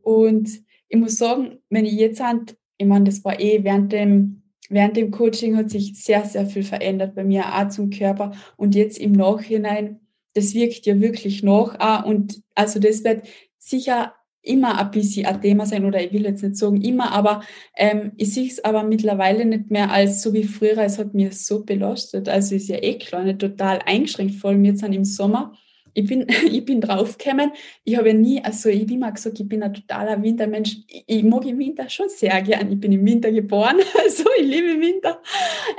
Und 0.02 0.50
ich 0.88 0.98
muss 0.98 1.18
sagen, 1.18 1.60
wenn 1.70 1.86
ich 1.86 1.94
jetzt 1.94 2.22
an, 2.22 2.46
ich 2.78 2.86
meine, 2.86 3.06
das 3.06 3.24
war 3.24 3.40
eh 3.40 3.64
während 3.64 3.92
dem 3.92 4.44
während 4.70 4.98
dem 4.98 5.12
Coaching 5.12 5.56
hat 5.58 5.70
sich 5.70 5.94
sehr, 6.02 6.26
sehr 6.26 6.46
viel 6.48 6.64
verändert 6.64 7.16
bei 7.16 7.24
mir, 7.24 7.46
auch 7.46 7.70
zum 7.70 7.90
Körper. 7.90 8.32
Und 8.58 8.76
jetzt 8.76 8.98
im 8.98 9.12
Nachhinein, 9.12 10.00
das 10.36 10.54
wirkt 10.54 10.86
ja 10.86 11.00
wirklich 11.00 11.44
nach. 11.44 11.80
Auch. 11.80 12.06
Und 12.06 12.42
also 12.54 12.80
das 12.80 13.04
wird 13.04 13.28
sicher 13.58 14.14
immer 14.42 14.78
ein 14.78 14.92
bisschen 14.92 15.26
ein 15.26 15.42
Thema 15.42 15.66
sein, 15.66 15.86
oder 15.86 16.00
ich 16.04 16.14
will 16.14 16.26
jetzt 16.26 16.44
nicht 16.44 16.56
sagen 16.56 16.80
immer, 16.82 17.12
aber 17.12 17.42
ähm, 17.76 18.12
ich 18.18 18.32
sehe 18.32 18.48
es 18.48 18.64
aber 18.64 18.84
mittlerweile 18.84 19.44
nicht 19.44 19.72
mehr 19.72 19.90
als 19.90 20.22
so 20.22 20.34
wie 20.34 20.44
früher. 20.44 20.78
Es 20.78 21.00
hat 21.00 21.16
mir 21.16 21.32
so 21.32 21.64
belastet. 21.64 22.30
Also 22.30 22.54
ist 22.54 22.70
ja 22.70 22.78
eh 22.78 23.00
klar, 23.00 23.24
nicht 23.24 23.40
total 23.40 23.80
eingeschränkt, 23.86 24.36
vor 24.36 24.52
allem 24.52 24.64
jetzt 24.64 24.84
im 24.84 25.04
Sommer 25.04 25.54
ich 25.96 26.06
bin, 26.06 26.28
ich 26.52 26.64
bin 26.64 26.80
draufgekommen. 26.80 27.52
Ich 27.84 27.98
habe 27.98 28.10
ja 28.10 28.14
nie, 28.14 28.44
also 28.44 28.70
ich 28.70 28.82
habe 28.82 28.94
immer 28.94 29.12
gesagt, 29.12 29.40
ich 29.40 29.50
bin 29.50 29.64
ein 29.64 29.74
totaler 29.74 30.22
Wintermensch. 30.22 30.78
Ich, 30.88 31.04
ich 31.08 31.24
mag 31.24 31.46
im 31.46 31.58
Winter 31.58 31.90
schon 31.90 32.10
sehr 32.10 32.40
gern. 32.44 32.72
Ich 32.72 32.80
bin 32.80 32.92
im 32.92 33.06
Winter 33.06 33.32
geboren, 33.32 33.78
also 34.04 34.26
ich 34.38 34.46
liebe 34.46 34.80
Winter. 34.80 35.22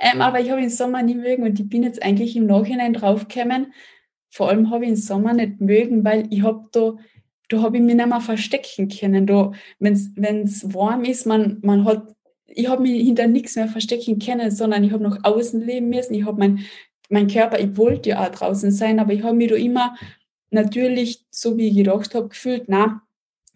Ähm, 0.01 0.21
aber 0.21 0.41
ich 0.41 0.51
habe 0.51 0.61
den 0.61 0.71
Sommer 0.71 1.03
nie 1.03 1.15
mögen 1.15 1.45
und 1.45 1.61
ich 1.61 1.69
bin 1.69 1.85
jetzt 1.85 2.03
eigentlich 2.03 2.35
im 2.35 2.47
Nachhinein 2.47 2.95
draufgekommen. 2.95 3.73
Vor 4.31 4.49
allem 4.49 4.71
habe 4.71 4.85
ich 4.85 4.91
den 4.91 4.97
Sommer 4.97 5.33
nicht 5.33 5.61
mögen, 5.61 6.05
weil 6.05 6.27
ich 6.31 6.43
habe 6.43 6.67
da, 6.73 6.97
da 7.49 7.63
habe 7.63 7.77
ich 7.77 7.83
mich 7.83 7.95
nicht 7.95 8.09
mehr 8.09 8.21
verstecken 8.21 8.89
können. 8.89 9.29
Wenn 9.79 10.43
es 10.43 10.75
warm 10.75 11.05
ist, 11.05 11.27
man, 11.27 11.59
man 11.63 11.85
hat 11.85 12.15
ich 12.49 12.69
habe 12.69 12.83
mich 12.83 13.03
hinter 13.03 13.27
nichts 13.27 13.57
mehr 13.57 13.69
verstecken 13.69 14.19
können, 14.19 14.51
sondern 14.51 14.83
ich 14.83 14.93
habe 14.93 15.03
noch 15.03 15.19
außen 15.25 15.61
leben 15.61 15.91
müssen. 15.91 16.15
Ich 16.15 16.25
habe 16.25 16.39
mein 16.39 16.65
mein 17.09 17.29
Körper, 17.29 17.61
ich 17.61 17.77
wollte 17.77 18.11
ja 18.11 18.25
auch 18.25 18.31
draußen 18.31 18.71
sein, 18.71 18.99
aber 18.99 19.13
ich 19.13 19.23
habe 19.23 19.37
mich 19.37 19.49
da 19.49 19.57
immer 19.57 19.97
natürlich, 20.51 21.25
so 21.31 21.57
wie 21.57 21.69
ich 21.69 21.77
gedacht 21.77 22.15
habe, 22.15 22.29
gefühlt, 22.29 22.65
na, 22.69 23.03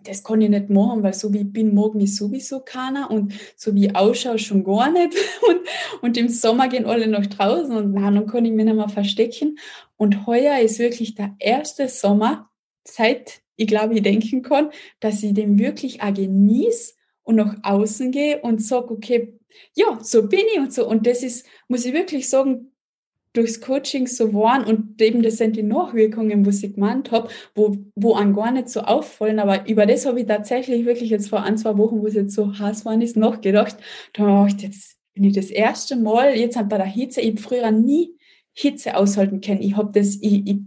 das 0.04 0.24
kann 0.24 0.40
ich 0.40 0.48
nicht 0.48 0.70
machen, 0.70 1.02
weil 1.02 1.14
so 1.14 1.32
wie 1.32 1.40
ich 1.40 1.52
bin, 1.52 1.74
mag 1.74 1.94
mich 1.94 2.16
sowieso 2.16 2.60
keiner 2.60 3.10
und 3.10 3.32
so 3.56 3.74
wie 3.74 3.86
ich 3.86 3.96
ausschaue, 3.96 4.38
schon 4.38 4.64
gar 4.64 4.90
nicht. 4.90 5.14
Und, 5.48 5.60
und 6.02 6.16
im 6.16 6.28
Sommer 6.28 6.68
gehen 6.68 6.86
alle 6.86 7.06
nach 7.06 7.26
draußen 7.26 7.74
und 7.74 7.92
na, 7.92 8.10
dann 8.10 8.26
kann 8.26 8.44
ich 8.44 8.52
mich 8.52 8.64
nicht 8.64 8.76
mehr 8.76 8.88
verstecken. 8.88 9.58
Und 9.96 10.26
heuer 10.26 10.58
ist 10.60 10.78
wirklich 10.78 11.14
der 11.14 11.34
erste 11.38 11.88
Sommer, 11.88 12.50
seit 12.84 13.42
ich 13.56 13.66
glaube, 13.66 13.94
ich 13.94 14.02
denken 14.02 14.42
kann, 14.42 14.70
dass 15.00 15.22
ich 15.22 15.34
den 15.34 15.58
wirklich 15.58 16.02
auch 16.02 16.14
genieße 16.14 16.94
und 17.22 17.36
nach 17.36 17.56
außen 17.62 18.10
gehe 18.10 18.40
und 18.40 18.62
sage, 18.62 18.90
okay, 18.90 19.38
ja, 19.74 19.98
so 20.02 20.28
bin 20.28 20.46
ich 20.52 20.58
und 20.58 20.72
so. 20.72 20.88
Und 20.88 21.06
das 21.06 21.22
ist, 21.22 21.46
muss 21.68 21.84
ich 21.84 21.92
wirklich 21.92 22.28
sagen, 22.28 22.72
durchs 23.32 23.60
Coaching 23.60 24.06
so 24.06 24.32
waren 24.34 24.64
und 24.64 25.00
eben 25.00 25.22
das 25.22 25.36
sind 25.36 25.56
die 25.56 25.62
Nachwirkungen, 25.62 26.44
was 26.46 26.62
ich 26.62 26.74
gemeint 26.74 27.12
habe, 27.12 27.28
wo, 27.54 27.76
wo 27.94 28.14
an 28.14 28.34
gar 28.34 28.50
nicht 28.50 28.68
so 28.68 28.80
auffallen, 28.80 29.38
aber 29.38 29.68
über 29.68 29.86
das 29.86 30.06
habe 30.06 30.20
ich 30.20 30.26
tatsächlich 30.26 30.84
wirklich 30.84 31.10
jetzt 31.10 31.28
vor 31.28 31.42
ein, 31.42 31.56
zwei 31.56 31.76
Wochen, 31.78 32.00
wo 32.00 32.06
es 32.06 32.14
jetzt 32.14 32.34
so 32.34 32.58
heiß 32.58 32.84
war, 32.84 33.00
ist, 33.00 33.16
nachgedacht. 33.16 33.76
Da 34.12 34.24
habe 34.24 34.48
ich 34.48 34.60
jetzt 34.62 35.00
bin 35.14 35.24
ich 35.24 35.34
das 35.34 35.50
erste 35.50 35.96
Mal, 35.96 36.36
jetzt 36.36 36.56
bei 36.68 36.78
der 36.78 36.86
Hitze, 36.86 37.20
ich 37.20 37.32
habe 37.32 37.40
früher 37.42 37.70
nie 37.70 38.16
Hitze 38.52 38.96
aushalten 38.96 39.40
können. 39.40 39.62
Ich 39.62 39.76
habe 39.76 39.90
das, 39.92 40.16
ich, 40.20 40.46
ich, 40.46 40.58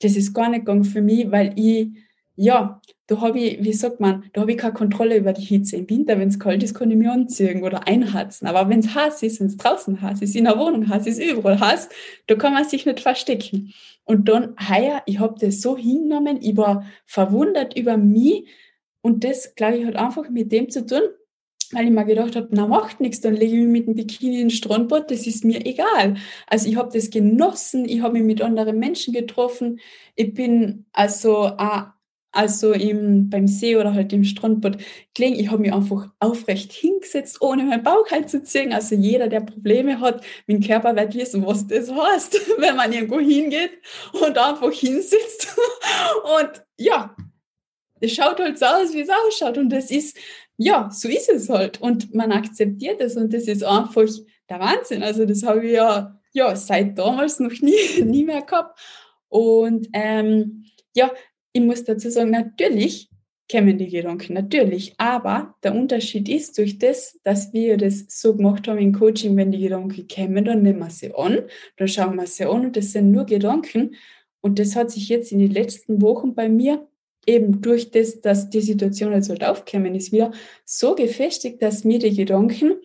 das 0.00 0.16
ist 0.16 0.34
gar 0.34 0.50
nicht 0.50 0.60
gegangen 0.60 0.84
für 0.84 1.00
mich, 1.00 1.30
weil 1.30 1.52
ich, 1.58 1.88
ja, 2.36 2.80
da 3.08 3.22
habe 3.22 3.40
ich, 3.40 3.64
wie 3.64 3.72
sagt 3.72 4.00
man, 4.00 4.24
da 4.34 4.42
habe 4.42 4.52
ich 4.52 4.58
keine 4.58 4.74
Kontrolle 4.74 5.16
über 5.16 5.32
die 5.32 5.40
Hitze. 5.42 5.76
Im 5.76 5.88
Winter, 5.88 6.18
wenn 6.18 6.28
es 6.28 6.38
kalt 6.38 6.62
ist, 6.62 6.74
kann 6.74 6.90
ich 6.90 6.96
mich 6.98 7.08
anziehen 7.08 7.64
oder 7.64 7.88
einheizen. 7.88 8.46
Aber 8.46 8.68
wenn 8.68 8.80
es 8.80 8.94
heiß 8.94 9.22
ist, 9.22 9.40
wenn 9.40 9.46
es 9.46 9.56
draußen 9.56 10.02
heiß 10.02 10.20
ist, 10.20 10.36
in 10.36 10.44
der 10.44 10.58
Wohnung 10.58 10.86
heiß 10.86 11.06
ist, 11.06 11.18
überall 11.18 11.58
heiß, 11.58 11.88
da 12.26 12.34
kann 12.34 12.52
man 12.52 12.68
sich 12.68 12.84
nicht 12.84 13.00
verstecken. 13.00 13.72
Und 14.04 14.28
dann, 14.28 14.54
heuer, 14.68 15.02
ich 15.06 15.20
habe 15.20 15.36
das 15.40 15.62
so 15.62 15.74
hingenommen, 15.76 16.38
ich 16.42 16.54
war 16.58 16.84
verwundert 17.06 17.78
über 17.78 17.96
mich. 17.96 18.46
Und 19.00 19.24
das, 19.24 19.54
glaube 19.54 19.78
ich, 19.78 19.86
hat 19.86 19.96
einfach 19.96 20.28
mit 20.28 20.52
dem 20.52 20.68
zu 20.68 20.84
tun, 20.84 21.00
weil 21.72 21.86
ich 21.86 21.90
mir 21.90 22.04
gedacht 22.04 22.36
habe, 22.36 22.48
na 22.50 22.66
macht 22.66 23.00
nichts, 23.00 23.22
dann 23.22 23.34
lege 23.34 23.56
ich 23.56 23.66
mich 23.66 23.70
mit 23.70 23.86
dem 23.86 23.94
Bikini 23.94 24.36
in 24.36 24.48
den 24.48 24.50
Strandbad, 24.50 25.10
das 25.10 25.26
ist 25.26 25.46
mir 25.46 25.64
egal. 25.64 26.16
Also 26.46 26.68
ich 26.68 26.76
habe 26.76 26.90
das 26.92 27.08
genossen, 27.08 27.88
ich 27.88 28.02
habe 28.02 28.14
mich 28.14 28.24
mit 28.24 28.42
anderen 28.42 28.78
Menschen 28.78 29.14
getroffen, 29.14 29.80
ich 30.14 30.34
bin 30.34 30.84
also 30.92 31.46
auch 31.56 31.84
also 32.32 32.72
im, 32.72 33.30
beim 33.30 33.46
See 33.46 33.76
oder 33.76 33.94
halt 33.94 34.12
im 34.12 34.24
Strandbad 34.24 34.78
gelegen. 35.14 35.38
Ich 35.38 35.50
habe 35.50 35.62
mich 35.62 35.72
einfach 35.72 36.08
aufrecht 36.18 36.72
hingesetzt, 36.72 37.40
ohne 37.40 37.64
meinen 37.64 37.82
Bauch 37.82 38.10
einzuziehen. 38.10 38.72
Also 38.72 38.94
jeder, 38.94 39.28
der 39.28 39.40
Probleme 39.40 40.00
hat 40.00 40.22
mit 40.46 40.58
dem 40.58 40.66
Körper, 40.66 40.94
wird 40.94 41.14
wissen, 41.14 41.46
was 41.46 41.66
das 41.66 41.90
heißt, 41.90 42.40
wenn 42.58 42.76
man 42.76 42.92
irgendwo 42.92 43.18
hingeht 43.18 43.72
und 44.12 44.36
einfach 44.36 44.72
hinsitzt. 44.72 45.56
Und 46.40 46.64
ja, 46.76 47.16
es 48.00 48.14
schaut 48.14 48.38
halt 48.38 48.58
so 48.58 48.66
aus, 48.66 48.92
wie 48.92 49.00
es 49.00 49.08
ausschaut. 49.08 49.58
Und 49.58 49.70
das 49.70 49.90
ist, 49.90 50.16
ja, 50.56 50.90
so 50.92 51.08
ist 51.08 51.28
es 51.28 51.48
halt. 51.48 51.80
Und 51.80 52.14
man 52.14 52.32
akzeptiert 52.32 53.00
es 53.00 53.16
und 53.16 53.32
das 53.32 53.44
ist 53.44 53.64
einfach 53.64 54.06
der 54.48 54.60
Wahnsinn. 54.60 55.02
Also 55.02 55.24
das 55.24 55.42
habe 55.42 55.66
ich 55.66 55.72
ja, 55.72 56.18
ja 56.32 56.54
seit 56.56 56.98
damals 56.98 57.40
noch 57.40 57.52
nie, 57.60 58.02
nie 58.04 58.24
mehr 58.24 58.42
gehabt. 58.42 58.78
Und 59.28 59.88
ähm, 59.92 60.64
ja, 60.94 61.10
ich 61.58 61.64
muss 61.64 61.84
dazu 61.84 62.10
sagen, 62.10 62.30
natürlich 62.30 63.10
kämen 63.48 63.78
die 63.78 63.88
Gedanken, 63.88 64.34
natürlich. 64.34 64.94
Aber 64.98 65.54
der 65.62 65.74
Unterschied 65.74 66.28
ist 66.28 66.56
durch 66.58 66.78
das, 66.78 67.18
dass 67.24 67.52
wir 67.52 67.76
das 67.76 68.04
so 68.08 68.36
gemacht 68.36 68.68
haben 68.68 68.78
im 68.78 68.92
Coaching, 68.92 69.36
wenn 69.36 69.50
die 69.50 69.60
Gedanken 69.60 70.06
kämen, 70.06 70.44
dann 70.44 70.62
nehmen 70.62 70.80
wir 70.80 70.90
sie 70.90 71.14
an, 71.14 71.40
dann 71.76 71.88
schauen 71.88 72.16
wir 72.16 72.26
sie 72.26 72.44
an 72.44 72.66
und 72.66 72.76
das 72.76 72.92
sind 72.92 73.10
nur 73.10 73.24
Gedanken. 73.24 73.94
Und 74.40 74.58
das 74.58 74.76
hat 74.76 74.90
sich 74.90 75.08
jetzt 75.08 75.32
in 75.32 75.38
den 75.40 75.50
letzten 75.50 76.00
Wochen 76.00 76.34
bei 76.34 76.48
mir 76.48 76.86
eben 77.26 77.60
durch 77.60 77.90
das, 77.90 78.20
dass 78.20 78.50
die 78.50 78.60
Situation 78.60 79.12
jetzt 79.12 79.28
halt 79.28 79.44
aufgekommen 79.44 79.94
ist, 79.94 80.12
wieder 80.12 80.30
so 80.64 80.94
gefestigt, 80.94 81.60
dass 81.60 81.84
mir 81.84 81.98
die 81.98 82.14
Gedanken, 82.14 82.76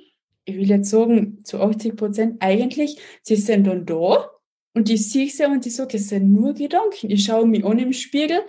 ich 0.45 0.55
will 0.55 0.67
jetzt 0.69 0.89
sagen, 0.89 1.43
zu 1.43 1.59
80 1.59 1.95
Prozent 1.95 2.37
eigentlich, 2.39 2.97
sie 3.21 3.35
sind 3.35 3.67
dann 3.67 3.85
da 3.85 4.32
und 4.73 4.89
ich 4.89 5.09
sehe 5.09 5.29
sie 5.29 5.45
und 5.45 5.65
ich 5.65 5.75
sage, 5.75 5.97
es 5.97 6.09
sind 6.09 6.31
nur 6.31 6.53
Gedanken. 6.53 7.11
Ich 7.11 7.25
schaue 7.25 7.45
mich 7.45 7.63
an 7.63 7.77
im 7.77 7.93
Spiegel, 7.93 8.41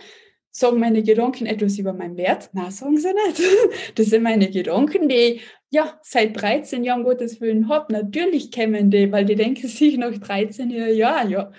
sagen 0.51 0.79
meine 0.79 1.03
Gedanken 1.03 1.47
etwas 1.47 1.79
über 1.79 1.93
meinen 1.93 2.16
Wert? 2.16 2.49
Na, 2.53 2.70
sagen 2.70 2.97
sie 2.97 3.12
nicht. 3.12 3.43
Das 3.97 4.07
sind 4.07 4.22
meine 4.22 4.51
Gedanken, 4.51 5.09
die 5.09 5.14
ich 5.14 5.43
ja 5.70 5.99
seit 6.03 6.41
13 6.41 6.85
Jahren 6.85 7.05
Gottes 7.05 7.41
Willen 7.41 7.68
habe. 7.68 7.93
Natürlich 7.93 8.51
kämen 8.51 8.91
die, 8.91 9.11
weil 9.12 9.25
die 9.25 9.35
denken 9.35 9.68
sich 9.68 9.99
nach 9.99 10.16
13 10.16 10.70
Jahren, 10.70 10.97
ja, 10.97 11.25
ja, 11.27 11.53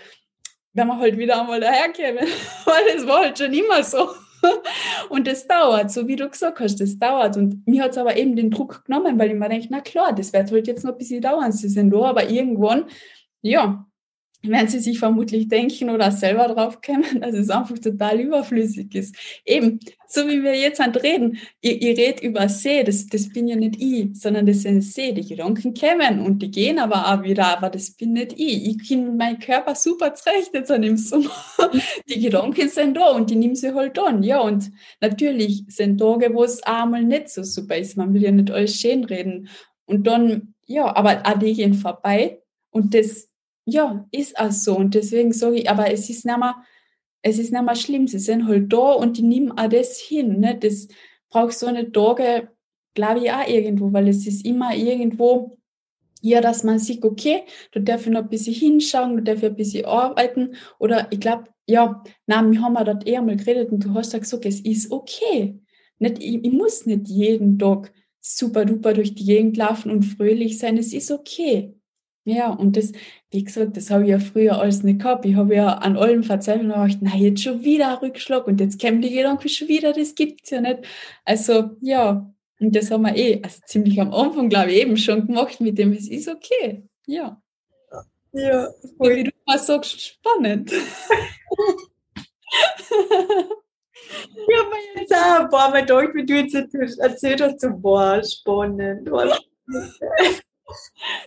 wenn 0.73 0.87
wir 0.87 0.97
halt 0.97 1.17
wieder 1.17 1.41
einmal 1.41 1.59
daherkommen. 1.59 2.25
weil 2.65 2.95
das 2.95 3.05
war 3.05 3.19
halt 3.19 3.37
schon 3.37 3.53
immer 3.53 3.83
so. 3.83 4.07
Und 5.09 5.27
das 5.27 5.47
dauert, 5.47 5.91
so 5.91 6.07
wie 6.07 6.15
du 6.15 6.29
gesagt 6.29 6.59
hast, 6.59 6.79
das 6.79 6.97
dauert. 6.97 7.35
Und 7.35 7.67
mir 7.67 7.83
hat 7.83 7.91
es 7.91 7.97
aber 7.97 8.15
eben 8.15 8.35
den 8.35 8.51
Druck 8.51 8.85
genommen, 8.85 9.17
weil 9.19 9.29
ich 9.29 9.35
mir 9.35 9.49
denke, 9.49 9.67
na 9.69 9.81
klar, 9.81 10.13
das 10.13 10.33
wird 10.33 10.51
halt 10.51 10.67
jetzt 10.67 10.83
noch 10.83 10.93
ein 10.93 10.97
bisschen 10.97 11.21
dauern. 11.21 11.51
Sie 11.51 11.67
sind 11.67 11.89
da, 11.91 12.01
aber 12.01 12.29
irgendwann, 12.29 12.85
ja, 13.41 13.87
werden 14.49 14.67
sie 14.67 14.79
sich 14.79 14.99
vermutlich 14.99 15.47
denken 15.47 15.89
oder 15.89 16.11
selber 16.11 16.47
drauf 16.47 16.81
kommen, 16.81 17.21
dass 17.21 17.33
es 17.33 17.49
einfach 17.49 17.77
total 17.79 18.19
überflüssig 18.19 18.93
ist. 18.95 19.15
Eben, 19.45 19.79
so 20.07 20.27
wie 20.27 20.43
wir 20.43 20.55
jetzt 20.55 20.79
halt 20.79 21.01
reden, 21.03 21.37
ihr, 21.61 21.81
ihr 21.81 21.97
redet 21.97 22.21
über 22.21 22.47
See, 22.49 22.83
das, 22.83 23.07
das 23.07 23.29
bin 23.29 23.47
ja 23.47 23.55
nicht 23.55 23.75
ich, 23.79 24.15
sondern 24.19 24.45
das 24.45 24.61
sind 24.61 24.81
See, 24.81 25.11
die 25.11 25.27
Gedanken 25.27 25.73
kommen 25.73 26.19
und 26.21 26.41
die 26.41 26.51
gehen 26.51 26.79
aber 26.79 27.13
auch 27.13 27.23
wieder, 27.23 27.57
aber 27.57 27.69
das 27.69 27.91
bin 27.91 28.13
nicht 28.13 28.33
ich. 28.33 28.67
Ich 28.67 28.87
kenne 28.87 29.11
meinen 29.11 29.39
Körper 29.39 29.75
super 29.75 30.13
zurecht 30.13 30.51
jetzt 30.53 30.71
an 30.71 30.81
dem 30.81 30.97
Sommer. 30.97 31.31
Die 32.09 32.19
Gedanken 32.19 32.69
sind 32.69 32.95
da 32.95 33.09
und 33.09 33.29
die 33.29 33.35
nehmen 33.35 33.55
sie 33.55 33.73
halt 33.73 33.97
an, 33.99 34.23
ja, 34.23 34.39
und 34.39 34.71
natürlich 35.01 35.63
sind 35.67 35.99
Tage, 35.99 36.33
wo 36.33 36.43
es 36.43 36.61
einmal 36.63 37.03
nicht 37.03 37.29
so 37.29 37.43
super 37.43 37.77
ist, 37.77 37.97
man 37.97 38.13
will 38.13 38.23
ja 38.23 38.31
nicht 38.31 38.51
alles 38.51 38.75
schön 38.79 39.03
reden 39.03 39.49
und 39.85 40.07
dann, 40.07 40.53
ja, 40.65 40.95
aber 40.95 41.21
auch 41.25 41.39
die 41.39 41.53
gehen 41.53 41.73
vorbei 41.73 42.41
und 42.69 42.93
das 42.93 43.29
ja, 43.65 44.07
ist 44.11 44.37
auch 44.39 44.51
so. 44.51 44.77
Und 44.77 44.93
deswegen 44.95 45.33
sage 45.33 45.57
ich, 45.57 45.69
aber 45.69 45.91
es 45.91 46.09
ist 46.09 46.25
nicht 46.25 46.37
mehr, 46.37 46.55
es 47.21 47.39
ist 47.39 47.51
nicht 47.51 47.63
mehr 47.63 47.75
schlimm. 47.75 48.07
Sie 48.07 48.19
sind 48.19 48.47
halt 48.47 48.71
da 48.71 48.93
und 48.93 49.17
die 49.17 49.23
nehmen 49.23 49.51
auch 49.51 49.67
das 49.67 49.99
hin. 49.99 50.39
Ne? 50.39 50.57
Das 50.57 50.87
braucht 51.29 51.53
so 51.53 51.65
eine 51.65 51.91
Tage, 51.91 52.49
glaube 52.93 53.21
ich, 53.21 53.31
auch 53.31 53.47
irgendwo, 53.47 53.91
weil 53.91 54.07
es 54.07 54.27
ist 54.27 54.45
immer 54.45 54.75
irgendwo, 54.75 55.57
ja, 56.21 56.41
dass 56.41 56.63
man 56.63 56.79
sieht, 56.79 57.03
okay, 57.03 57.43
da 57.71 57.79
darf 57.79 58.05
ich 58.05 58.11
noch 58.11 58.21
ein 58.21 58.29
bisschen 58.29 58.53
hinschauen, 58.53 59.17
da 59.17 59.33
darf 59.33 59.43
ich 59.43 59.49
ein 59.49 59.55
bisschen 59.55 59.85
arbeiten. 59.85 60.55
Oder 60.79 61.07
ich 61.11 61.19
glaube, 61.19 61.45
ja, 61.67 62.03
na, 62.27 62.49
wir 62.49 62.61
haben 62.61 62.75
ja 62.75 62.83
dort 62.83 63.07
eher 63.07 63.21
mal 63.21 63.35
geredet 63.35 63.71
und 63.71 63.83
du 63.85 63.93
hast 63.95 64.13
ja 64.13 64.19
gesagt, 64.19 64.45
es 64.45 64.59
ist 64.61 64.91
okay. 64.91 65.59
Nicht, 65.97 66.21
ich, 66.21 66.43
ich 66.43 66.51
muss 66.51 66.85
nicht 66.85 67.07
jeden 67.07 67.57
Tag 67.57 67.91
super 68.21 68.65
duper 68.65 68.93
durch 68.93 69.15
die 69.15 69.25
Gegend 69.25 69.57
laufen 69.57 69.91
und 69.91 70.03
fröhlich 70.03 70.59
sein. 70.59 70.77
Es 70.77 70.93
ist 70.93 71.11
okay 71.11 71.74
Ja, 72.27 72.49
und 72.49 72.75
das, 72.75 72.91
wie 73.29 73.43
gesagt, 73.43 73.77
das 73.77 73.91
habe 73.91 74.03
ich 74.03 74.09
ja 74.09 74.17
früher 74.17 74.59
alles 74.59 74.81
nicht 74.81 74.97
gehabt. 74.99 75.25
Ich 75.25 75.35
habe 75.35 75.53
ja 75.55 75.75
an 75.75 75.95
allem 75.95 76.23
verzweifelt 76.23 76.63
und 76.63 76.69
gedacht, 76.69 76.97
na, 77.01 77.15
jetzt 77.15 77.43
schon 77.43 77.63
wieder 77.63 77.89
ein 77.89 77.97
Rückschlag 77.97 78.47
und 78.47 78.59
jetzt 78.59 78.79
kämen 78.79 78.99
die 79.01 79.13
Gedanken 79.13 79.47
schon 79.47 79.67
wieder, 79.67 79.93
das 79.93 80.15
gibt 80.15 80.43
es 80.43 80.49
ja 80.49 80.59
nicht. 80.59 80.79
Also, 81.23 81.77
ja, 81.81 82.27
und 82.59 82.75
das 82.75 82.89
haben 82.89 83.03
wir 83.03 83.15
eh 83.15 83.43
also 83.43 83.61
ziemlich 83.67 84.01
am 84.01 84.11
Anfang, 84.11 84.49
glaube 84.49 84.71
ich, 84.71 84.81
eben 84.81 84.97
schon 84.97 85.27
gemacht 85.27 85.61
mit 85.61 85.77
dem, 85.77 85.93
es 85.93 86.09
ist 86.09 86.27
okay. 86.27 86.83
Ja. 87.05 87.39
Ja, 88.31 88.69
voll. 88.97 89.17
Wie 89.17 89.25
du 89.25 89.31
mal 89.45 89.59
sagst, 89.59 90.01
spannend. 90.01 90.71
Ich 90.71 90.79
habe 94.57 94.69
mir 94.69 95.01
jetzt 95.01 95.13
auch 95.13 95.41
ein 95.41 95.49
paar 95.49 95.69
Mal 95.69 95.81
gedacht, 95.81 96.15
wie 96.15 96.25
du 96.25 96.33
jetzt 96.33 96.55
erzählt 96.99 97.41
hast, 97.41 97.61
so, 97.61 97.69
boah, 97.71 98.19
spannend. 98.23 99.07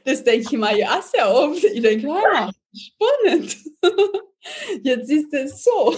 Das 0.05 0.24
denke 0.24 0.47
ich 0.51 0.59
mir 0.59 0.76
ja 0.76 1.01
sehr 1.03 1.30
oft. 1.30 1.62
Ich 1.62 1.82
denke, 1.82 2.11
ah, 2.11 2.51
spannend. 2.74 3.57
Jetzt 4.82 5.11
ist 5.11 5.32
es 5.32 5.64
so. 5.64 5.95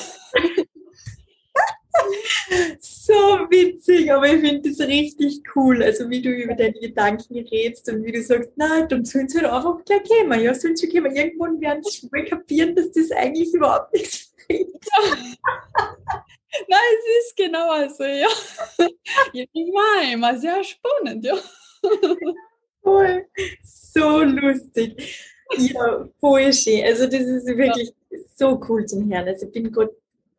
So 2.79 3.13
witzig, 3.51 4.13
aber 4.13 4.27
ich 4.27 4.41
finde 4.41 4.71
das 4.71 4.81
richtig 4.87 5.43
cool. 5.55 5.83
Also 5.83 6.09
wie 6.09 6.23
du 6.23 6.31
über 6.31 6.55
deine 6.55 6.79
Gedanken 6.79 7.39
redest 7.39 7.89
und 7.89 8.05
wie 8.05 8.13
du 8.13 8.23
sagst, 8.23 8.53
nein, 8.57 8.89
dann 8.89 9.05
sollen 9.05 9.29
sie 9.29 9.39
halt 9.39 9.51
einfach 9.51 9.85
gleich 9.85 10.03
kommen. 10.05 10.41
Ja, 10.41 10.55
sollen 10.55 10.77
sie 10.77 10.89
kommen. 10.89 11.15
Irgendwann 11.15 11.61
werden 11.61 11.83
sie 11.83 12.09
mal 12.11 12.25
kapieren, 12.25 12.75
dass 12.75 12.91
das 12.93 13.11
eigentlich 13.13 13.53
überhaupt 13.53 13.93
nichts 13.93 14.33
bringt. 14.47 14.85
Ja. 14.85 15.17
Nein, 16.69 16.81
es 16.99 17.27
ist 17.27 17.37
genau 17.37 17.89
so, 17.89 18.05
ja. 18.05 18.29
Ich 19.33 19.49
meine, 19.55 20.15
immer 20.15 20.37
sehr 20.39 20.63
spannend, 20.65 21.25
ja. 21.25 21.39
Voll. 22.83 23.27
So 23.63 24.23
lustig. 24.23 25.27
Ja, 25.59 26.09
voll 26.21 26.53
schön. 26.53 26.85
Also 26.85 27.07
das 27.07 27.23
ist 27.23 27.47
wirklich 27.47 27.93
ja. 28.11 28.19
so 28.37 28.61
cool 28.69 28.87
zum 28.87 29.13
Hören. 29.13 29.29
Also 29.29 29.47
ich 29.47 29.53
bin 29.53 29.73
gerade 29.73 29.95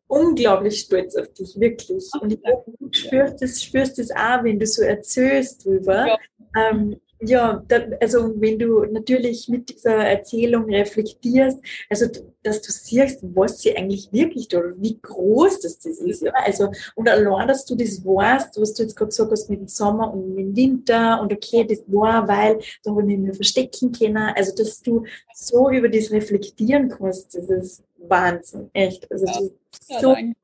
unglaublich 0.06 0.80
stolz 0.80 1.16
auf 1.16 1.32
dich, 1.32 1.58
wirklich. 1.58 2.08
Und 2.20 2.32
ich 2.32 2.40
hoffe, 2.44 2.72
du 2.78 2.88
spürst 2.92 3.42
das, 3.42 3.62
spürst 3.62 3.98
das 3.98 4.10
auch, 4.10 4.44
wenn 4.44 4.58
du 4.58 4.66
so 4.66 4.82
erzählst 4.82 5.64
drüber. 5.64 6.06
Ja. 6.06 6.18
Ähm, 6.56 7.00
ja, 7.24 7.62
da, 7.68 7.80
also 8.00 8.32
wenn 8.40 8.58
du 8.58 8.84
natürlich 8.84 9.48
mit 9.48 9.70
dieser 9.70 9.94
Erzählung 9.94 10.64
reflektierst, 10.64 11.58
also 11.88 12.06
dass 12.42 12.60
du 12.60 12.72
siehst, 12.72 13.20
was 13.22 13.60
sie 13.60 13.76
eigentlich 13.76 14.12
wirklich 14.12 14.48
tut, 14.48 14.74
wie 14.78 14.98
groß 15.00 15.60
das, 15.60 15.78
das 15.78 15.98
ist. 15.98 16.22
Ja? 16.22 16.32
Also, 16.34 16.72
und 16.96 17.08
allein, 17.08 17.46
dass 17.46 17.64
du 17.64 17.76
das 17.76 18.04
weißt, 18.04 18.60
was 18.60 18.74
du 18.74 18.82
jetzt 18.82 18.96
gerade 18.96 19.10
gesagt 19.10 19.30
hast 19.30 19.48
mit 19.48 19.60
dem 19.60 19.68
Sommer 19.68 20.12
und 20.12 20.34
mit 20.34 20.38
dem 20.38 20.56
Winter 20.56 21.20
und 21.20 21.32
okay, 21.32 21.64
das 21.64 21.82
war, 21.86 22.26
weil 22.26 22.58
da 22.82 22.90
habe 22.90 23.02
ich 23.10 23.18
mich 23.18 23.36
verstecken 23.36 23.92
können. 23.92 24.32
Also, 24.34 24.54
dass 24.56 24.82
du 24.82 25.04
so 25.32 25.70
über 25.70 25.88
das 25.88 26.10
reflektieren 26.10 26.88
kannst, 26.88 27.36
das 27.36 27.48
ist 27.48 27.84
Wahnsinn, 27.98 28.68
echt. 28.72 29.10
Also, 29.12 29.26
das 29.26 29.40
ist 29.40 30.00
so 30.00 30.10
cool. 30.10 30.34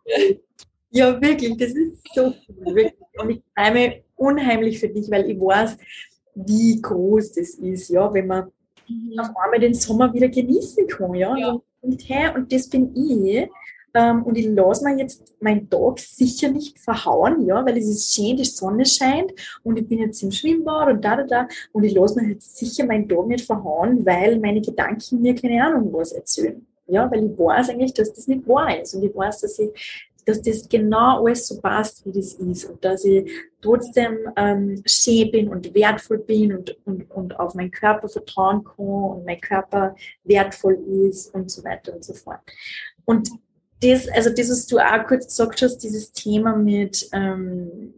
Ja, 0.90 1.20
wirklich, 1.20 1.56
das 1.56 1.72
ist 1.72 2.02
so 2.14 2.32
cool. 2.64 2.92
Und 3.18 3.30
ich 3.30 3.42
freue 3.54 3.72
mich 3.72 4.02
unheimlich 4.16 4.78
für 4.78 4.88
dich, 4.88 5.10
weil 5.10 5.30
ich 5.30 5.38
weiß, 5.38 5.76
wie 6.46 6.80
groß 6.80 7.32
das 7.32 7.50
ist, 7.54 7.88
ja, 7.88 8.12
wenn 8.12 8.26
man 8.26 8.50
mhm. 8.88 9.18
auf 9.18 9.30
einmal 9.42 9.60
den 9.60 9.74
Sommer 9.74 10.12
wieder 10.12 10.28
genießen 10.28 10.86
kann, 10.86 11.14
ja. 11.14 11.36
ja. 11.36 11.60
Und, 11.80 12.08
hey, 12.08 12.34
und 12.34 12.52
das 12.52 12.68
bin 12.68 12.94
ich. 12.94 13.48
Ähm, 13.94 14.22
und 14.22 14.36
ich 14.36 14.46
lasse 14.46 14.84
mir 14.84 14.98
jetzt 14.98 15.34
meinen 15.40 15.68
Tag 15.70 15.98
sicher 15.98 16.50
nicht 16.50 16.78
verhauen, 16.78 17.46
ja, 17.46 17.64
weil 17.64 17.78
es 17.78 17.88
ist 17.88 18.14
schön, 18.14 18.36
die 18.36 18.44
Sonne 18.44 18.84
scheint 18.84 19.32
und 19.62 19.78
ich 19.78 19.88
bin 19.88 20.00
jetzt 20.00 20.22
im 20.22 20.30
Schwimmbad 20.30 20.90
und 20.90 21.04
da, 21.04 21.16
da, 21.16 21.22
da. 21.22 21.48
Und 21.72 21.84
ich 21.84 21.94
lasse 21.94 22.20
mir 22.20 22.28
jetzt 22.28 22.56
sicher 22.58 22.84
meinen 22.84 23.08
Tag 23.08 23.26
nicht 23.26 23.46
verhauen, 23.46 24.04
weil 24.04 24.38
meine 24.40 24.60
Gedanken 24.60 25.22
mir 25.22 25.34
keine 25.34 25.64
Ahnung 25.64 25.90
was 25.92 26.12
erzählen. 26.12 26.66
Ja, 26.86 27.10
weil 27.10 27.24
ich 27.24 27.38
weiß 27.38 27.70
eigentlich, 27.70 27.94
dass 27.94 28.12
das 28.12 28.28
nicht 28.28 28.46
wahr 28.46 28.80
ist. 28.80 28.94
Und 28.94 29.04
ich 29.04 29.14
weiß, 29.14 29.40
dass 29.40 29.58
ich 29.58 30.07
dass 30.28 30.42
das 30.42 30.68
genau 30.68 31.24
alles 31.24 31.48
so 31.48 31.58
passt, 31.58 32.04
wie 32.04 32.12
das 32.12 32.34
ist 32.34 32.66
und 32.66 32.84
dass 32.84 33.02
ich 33.06 33.30
trotzdem 33.62 34.18
ähm, 34.36 34.82
schön 34.84 35.30
bin 35.30 35.48
und 35.48 35.74
wertvoll 35.74 36.18
bin 36.18 36.54
und, 36.54 36.76
und, 36.84 37.10
und 37.10 37.40
auf 37.40 37.54
meinen 37.54 37.70
Körper 37.70 38.10
vertrauen 38.10 38.62
kann 38.62 38.84
und 38.86 39.24
mein 39.24 39.40
Körper 39.40 39.96
wertvoll 40.24 40.74
ist 41.08 41.34
und 41.34 41.50
so 41.50 41.64
weiter 41.64 41.94
und 41.94 42.04
so 42.04 42.12
fort. 42.12 42.40
Und 43.06 43.30
das, 43.80 44.06
also 44.08 44.28
das, 44.28 44.50
was 44.50 44.66
du 44.66 44.78
auch 44.78 45.06
kurz 45.06 45.28
gesagt 45.28 45.62
hast, 45.62 45.78
dieses 45.78 46.12
Thema 46.12 46.54
mit, 46.56 47.08
ähm, 47.12 47.94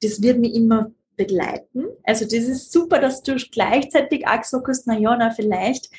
das 0.00 0.22
wird 0.22 0.38
mich 0.38 0.54
immer 0.54 0.92
begleiten. 1.14 1.88
Also 2.04 2.24
das 2.24 2.44
ist 2.44 2.72
super, 2.72 3.00
dass 3.00 3.22
du 3.22 3.36
gleichzeitig 3.52 4.26
auch 4.26 4.40
gesagt 4.40 4.66
hast, 4.66 4.86
na 4.86 4.98
ja, 4.98 5.14
na 5.14 5.30
vielleicht, 5.30 5.90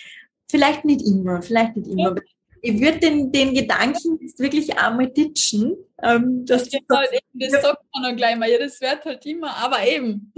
vielleicht 0.49 0.85
nicht 0.85 1.05
immer, 1.05 1.43
vielleicht 1.43 1.75
nicht 1.75 1.87
immer. 1.87 2.15
Ja 2.15 2.21
ich 2.61 2.81
würde 2.81 2.99
den, 2.99 3.31
den 3.31 3.53
Gedanken 3.53 4.19
jetzt 4.21 4.39
wirklich 4.39 4.77
einmal 4.77 5.07
ditchen. 5.07 5.75
Ähm, 6.01 6.45
dass 6.45 6.69
das, 6.69 6.81
halt 6.91 7.11
eben, 7.11 7.51
das 7.51 7.61
sagt 7.61 7.83
man 7.93 8.03
dann 8.03 8.15
gleich 8.15 8.35
mal, 8.37 8.49
ja, 8.49 8.59
das 8.59 8.79
wird 8.81 9.03
halt 9.03 9.25
immer, 9.25 9.55
aber 9.57 9.85
eben. 9.85 10.31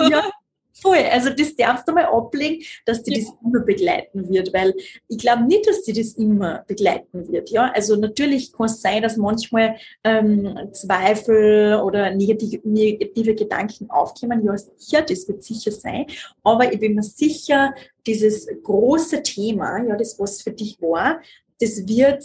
Ja, 0.00 0.30
voll. 0.72 1.04
Also 1.10 1.30
das 1.30 1.54
darfst 1.56 1.88
du 1.88 1.92
mal 1.92 2.06
ablegen, 2.06 2.64
dass 2.84 3.02
die 3.02 3.12
ja. 3.12 3.20
das 3.20 3.32
immer 3.44 3.60
begleiten 3.60 4.28
wird, 4.28 4.52
weil 4.52 4.74
ich 5.08 5.18
glaube 5.18 5.44
nicht, 5.44 5.66
dass 5.66 5.82
die 5.82 5.92
das 5.92 6.12
immer 6.14 6.64
begleiten 6.66 7.30
wird. 7.30 7.50
Ja, 7.50 7.70
also 7.74 7.96
natürlich 7.96 8.52
kann 8.52 8.66
es 8.66 8.80
sein, 8.80 9.02
dass 9.02 9.16
manchmal 9.16 9.76
ähm, 10.04 10.70
Zweifel 10.72 11.76
oder 11.76 12.14
negative, 12.14 12.66
negative 12.68 13.34
Gedanken 13.34 13.90
aufkommen. 13.90 14.44
Ja, 14.44 14.56
sicher, 14.56 15.02
das 15.02 15.26
wird 15.28 15.42
sicher 15.42 15.72
sein. 15.72 16.06
Aber 16.42 16.72
ich 16.72 16.78
bin 16.78 16.94
mir 16.94 17.02
sicher, 17.02 17.74
dieses 18.06 18.46
große 18.62 19.22
Thema, 19.22 19.84
ja, 19.84 19.96
das 19.96 20.18
was 20.18 20.40
für 20.42 20.52
dich 20.52 20.80
war, 20.80 21.20
das 21.60 21.86
wird, 21.86 22.22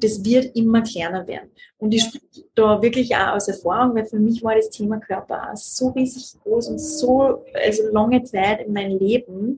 das 0.00 0.24
wird 0.24 0.56
immer 0.56 0.82
kleiner 0.82 1.26
werden. 1.26 1.50
Und 1.78 1.92
ich 1.92 2.02
spreche 2.02 2.46
da 2.54 2.80
wirklich 2.80 3.14
auch 3.14 3.34
aus 3.34 3.48
Erfahrung, 3.48 3.94
weil 3.94 4.06
für 4.06 4.18
mich 4.18 4.42
war 4.42 4.54
das 4.54 4.70
Thema 4.70 4.98
Körper 4.98 5.50
auch 5.50 5.56
so 5.56 5.88
riesig 5.88 6.40
groß 6.42 6.68
und 6.68 6.78
so, 6.78 7.44
also 7.54 7.88
lange 7.90 8.22
Zeit 8.24 8.66
in 8.66 8.72
meinem 8.72 8.98
Leben, 8.98 9.56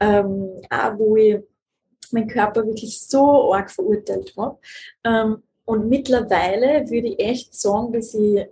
ähm, 0.00 0.50
auch 0.70 0.98
wo 0.98 1.16
ich 1.16 1.38
meinen 2.10 2.28
Körper 2.28 2.66
wirklich 2.66 3.00
so 3.00 3.52
arg 3.52 3.70
verurteilt 3.70 4.34
habe. 4.36 4.58
Ähm, 5.04 5.42
und 5.64 5.88
mittlerweile 5.88 6.88
würde 6.88 7.08
ich 7.08 7.20
echt 7.20 7.54
sagen, 7.54 7.92
dass 7.92 8.14
ich 8.14 8.46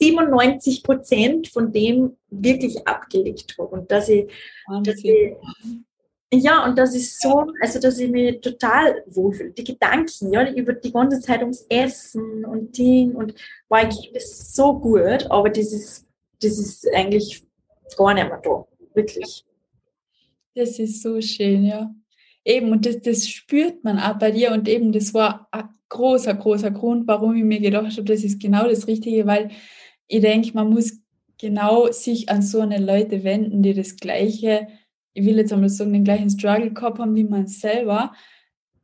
97 0.00 0.82
Prozent 0.84 1.48
von 1.48 1.72
dem 1.72 2.16
wirklich 2.30 2.86
abgelegt 2.86 3.56
habe 3.58 3.68
und 3.68 3.90
dass 3.90 4.08
ich, 4.08 4.30
dass 4.84 5.02
ich 5.02 5.34
ja, 6.32 6.64
und 6.66 6.76
das 6.76 6.94
ist 6.94 7.20
so, 7.22 7.46
also 7.60 7.80
dass 7.80 7.98
ich 7.98 8.10
mich 8.10 8.40
total 8.40 9.02
wohlfühle. 9.06 9.50
Die 9.52 9.64
Gedanken, 9.64 10.32
ja, 10.32 10.50
über 10.52 10.74
die 10.74 10.92
ganze 10.92 11.20
Zeit 11.20 11.40
ums 11.40 11.64
Essen 11.68 12.44
und 12.44 12.76
Ding 12.76 13.14
und 13.14 13.34
war 13.68 13.88
ich 13.88 14.10
das 14.12 14.54
so 14.54 14.78
gut, 14.78 15.30
aber 15.30 15.48
das 15.48 15.72
ist, 15.72 16.06
das 16.42 16.58
ist 16.58 16.86
eigentlich 16.94 17.42
gar 17.96 18.12
nicht 18.12 18.28
mehr 18.28 18.40
da. 18.42 18.66
Wirklich. 18.94 19.44
Das 20.54 20.78
ist 20.78 21.02
so 21.02 21.20
schön, 21.20 21.64
ja. 21.64 21.94
Eben, 22.44 22.72
und 22.72 22.84
das, 22.84 23.00
das 23.00 23.28
spürt 23.28 23.84
man 23.84 23.98
auch 23.98 24.18
bei 24.18 24.30
dir 24.30 24.52
und 24.52 24.68
eben, 24.68 24.92
das 24.92 25.14
war 25.14 25.48
ein 25.50 25.68
großer, 25.88 26.34
großer 26.34 26.70
Grund, 26.70 27.06
warum 27.06 27.36
ich 27.36 27.44
mir 27.44 27.60
gedacht 27.60 27.92
habe, 27.92 28.04
das 28.04 28.22
ist 28.22 28.40
genau 28.40 28.68
das 28.68 28.86
Richtige, 28.86 29.26
weil 29.26 29.50
ich 30.06 30.20
denke, 30.20 30.50
man 30.54 30.68
muss 30.68 30.98
genau 31.38 31.90
sich 31.90 32.28
an 32.28 32.42
so 32.42 32.60
eine 32.60 32.78
Leute 32.78 33.24
wenden, 33.24 33.62
die 33.62 33.74
das 33.74 33.96
Gleiche 33.96 34.68
ich 35.18 35.26
will 35.26 35.38
jetzt 35.38 35.52
einmal 35.52 35.68
sagen, 35.68 35.92
den 35.92 36.04
gleichen 36.04 36.30
Struggle 36.30 36.70
gehabt 36.70 36.98
haben 36.98 37.16
wie 37.16 37.24
man 37.24 37.46
selber 37.46 38.12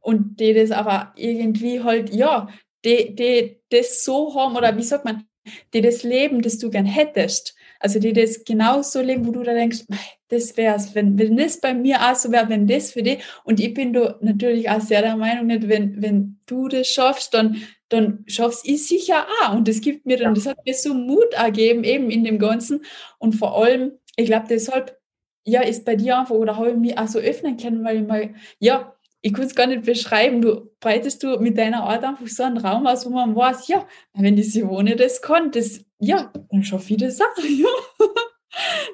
und 0.00 0.40
die 0.40 0.52
das 0.52 0.70
aber 0.70 1.12
irgendwie 1.16 1.82
halt, 1.82 2.12
ja, 2.12 2.48
die, 2.84 3.14
die 3.14 3.60
das 3.70 4.04
so 4.04 4.34
haben 4.34 4.56
oder 4.56 4.76
wie 4.76 4.82
sagt 4.82 5.04
man, 5.04 5.24
die 5.72 5.80
das 5.80 6.02
Leben, 6.02 6.42
das 6.42 6.58
du 6.58 6.70
gern 6.70 6.86
hättest. 6.86 7.54
Also 7.78 7.98
die 7.98 8.12
das 8.12 8.44
genauso 8.44 9.00
leben, 9.00 9.26
wo 9.26 9.30
du 9.30 9.42
da 9.42 9.52
denkst, 9.52 9.84
das 10.28 10.56
wär's, 10.56 10.94
wenn, 10.94 11.18
wenn 11.18 11.36
das 11.36 11.60
bei 11.60 11.74
mir 11.74 12.00
auch 12.00 12.16
so 12.16 12.32
wäre, 12.32 12.48
wenn 12.48 12.66
das 12.66 12.92
für 12.92 13.02
dich. 13.02 13.18
Und 13.44 13.60
ich 13.60 13.74
bin 13.74 13.92
da 13.92 14.18
natürlich 14.20 14.70
auch 14.70 14.80
sehr 14.80 15.02
der 15.02 15.16
Meinung, 15.16 15.46
nicht, 15.46 15.68
wenn, 15.68 16.02
wenn 16.02 16.40
du 16.46 16.68
das 16.68 16.88
schaffst, 16.88 17.34
dann, 17.34 17.62
dann 17.90 18.24
schaffst 18.26 18.66
ich 18.66 18.86
sicher 18.86 19.26
auch. 19.42 19.54
Und 19.54 19.68
das 19.68 19.80
gibt 19.80 20.06
mir 20.06 20.16
dann, 20.16 20.34
das 20.34 20.46
hat 20.46 20.58
mir 20.64 20.74
so 20.74 20.94
Mut 20.94 21.34
ergeben, 21.34 21.84
eben 21.84 22.10
in 22.10 22.24
dem 22.24 22.38
Ganzen. 22.38 22.84
Und 23.18 23.34
vor 23.34 23.62
allem, 23.62 23.92
ich 24.16 24.26
glaube, 24.26 24.46
deshalb 24.48 24.98
ja, 25.44 25.62
ist 25.62 25.84
bei 25.84 25.96
dir 25.96 26.18
einfach, 26.18 26.34
oder 26.34 26.56
habe 26.56 26.70
ich 26.70 26.76
mich 26.76 26.98
auch 26.98 27.08
so 27.08 27.18
öffnen 27.18 27.56
können, 27.56 27.84
weil 27.84 28.02
ich 28.02 28.06
mal, 28.06 28.34
ja, 28.58 28.94
ich 29.20 29.32
kann 29.32 29.44
es 29.44 29.54
gar 29.54 29.66
nicht 29.66 29.84
beschreiben, 29.84 30.42
du 30.42 30.70
breitest 30.80 31.22
du 31.22 31.38
mit 31.38 31.56
deiner 31.56 31.84
Art 31.84 32.04
einfach 32.04 32.26
so 32.26 32.42
einen 32.42 32.58
Raum 32.58 32.86
aus, 32.86 33.06
wo 33.06 33.10
man 33.10 33.34
weiß, 33.34 33.68
ja, 33.68 33.86
wenn 34.12 34.36
die 34.36 34.42
Simone 34.42 34.96
das 34.96 35.22
kann, 35.22 35.50
das, 35.50 35.80
ja, 35.98 36.30
dann 36.50 36.62
schaffe 36.62 36.92
ich 36.94 37.00
das 37.00 37.20
auch, 37.20 37.38
ja. 37.48 37.68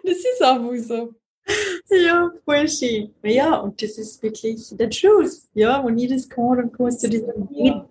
Das 0.04 0.16
ist 0.16 0.42
einfach 0.42 0.74
so. 0.76 1.14
Ja, 1.90 2.30
voll 2.44 2.68
schön. 2.68 3.14
Ja, 3.22 3.56
und 3.56 3.82
das 3.82 3.98
ist 3.98 4.22
wirklich 4.22 4.68
der 4.72 4.88
Truth. 4.88 5.32
Ja, 5.54 5.84
wenn 5.84 5.98
ich 5.98 6.08
das 6.08 6.28
kann, 6.28 6.56
dann 6.56 6.72
kannst 6.72 7.02
du 7.02 7.08
das 7.08 7.22
gehen. 7.50 7.84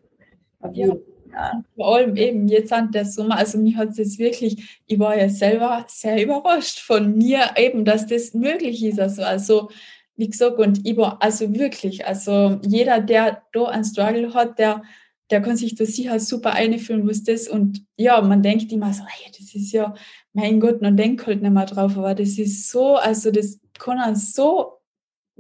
Ja. 0.74 0.95
Ja. 1.32 1.63
Vor 1.75 1.95
allem 1.95 2.15
eben 2.15 2.47
jetzt 2.47 2.73
an 2.73 2.91
der 2.91 3.05
Sommer, 3.05 3.38
also 3.38 3.57
mich 3.57 3.75
hat 3.75 3.97
es 3.97 4.17
wirklich, 4.17 4.80
ich 4.88 4.99
war 4.99 5.17
ja 5.17 5.30
selber 5.30 5.86
sehr 5.88 6.23
überrascht 6.23 6.80
von 6.80 7.17
mir 7.17 7.51
eben, 7.55 7.86
dass 7.86 8.07
das 8.07 8.34
möglich 8.34 8.84
ist. 8.84 8.99
Also, 8.99 9.23
also 9.23 9.69
wie 10.15 10.30
gesagt, 10.30 10.57
und 10.57 10.86
ich 10.86 10.97
war 10.97 11.21
also 11.21 11.53
wirklich, 11.53 12.05
also 12.05 12.59
jeder, 12.65 12.99
der 12.99 13.43
da 13.53 13.65
einen 13.65 13.86
Struggle 13.86 14.34
hat, 14.34 14.59
der, 14.59 14.84
der 15.30 15.41
kann 15.41 15.55
sich 15.55 15.75
da 15.75 15.86
sicher 15.86 16.19
super 16.19 16.53
einfühlen, 16.53 17.07
was 17.07 17.23
das 17.23 17.47
und 17.47 17.86
ja, 17.95 18.19
man 18.21 18.41
denkt 18.41 18.71
immer 18.71 18.91
so, 18.91 19.03
hey, 19.07 19.32
das 19.38 19.53
ist 19.53 19.71
ja, 19.71 19.93
mein 20.34 20.59
Gott, 20.59 20.82
man 20.82 20.97
denkt 20.97 21.25
halt 21.27 21.41
nicht 21.41 21.51
mehr 21.51 21.65
drauf, 21.65 21.97
aber 21.97 22.15
das 22.15 22.39
ist 22.39 22.69
so, 22.69 22.95
also 22.95 23.32
das 23.32 23.59
kann 23.77 23.99
er 23.99 24.15
so 24.15 24.80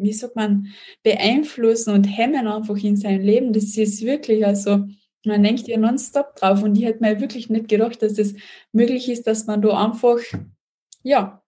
wie 0.01 0.13
sagt 0.13 0.35
man, 0.35 0.67
beeinflussen 1.03 1.93
und 1.93 2.05
hemmen 2.05 2.47
einfach 2.47 2.77
in 2.77 2.95
seinem 2.95 3.21
Leben. 3.21 3.51
Das 3.51 3.75
ist 3.77 4.01
wirklich, 4.01 4.45
also 4.45 4.85
man 5.25 5.43
denkt 5.43 5.67
ja 5.67 5.77
nonstop 5.77 6.35
drauf 6.35 6.63
und 6.63 6.75
ich 6.75 6.85
hätte 6.85 7.03
mir 7.03 7.19
wirklich 7.19 7.49
nicht 7.49 7.67
gedacht, 7.67 8.01
dass 8.01 8.17
es 8.17 8.33
das 8.33 8.41
möglich 8.71 9.09
ist, 9.09 9.27
dass 9.27 9.47
man 9.47 9.61
da 9.61 9.85
einfach, 9.85 10.19
ja, 11.03 11.41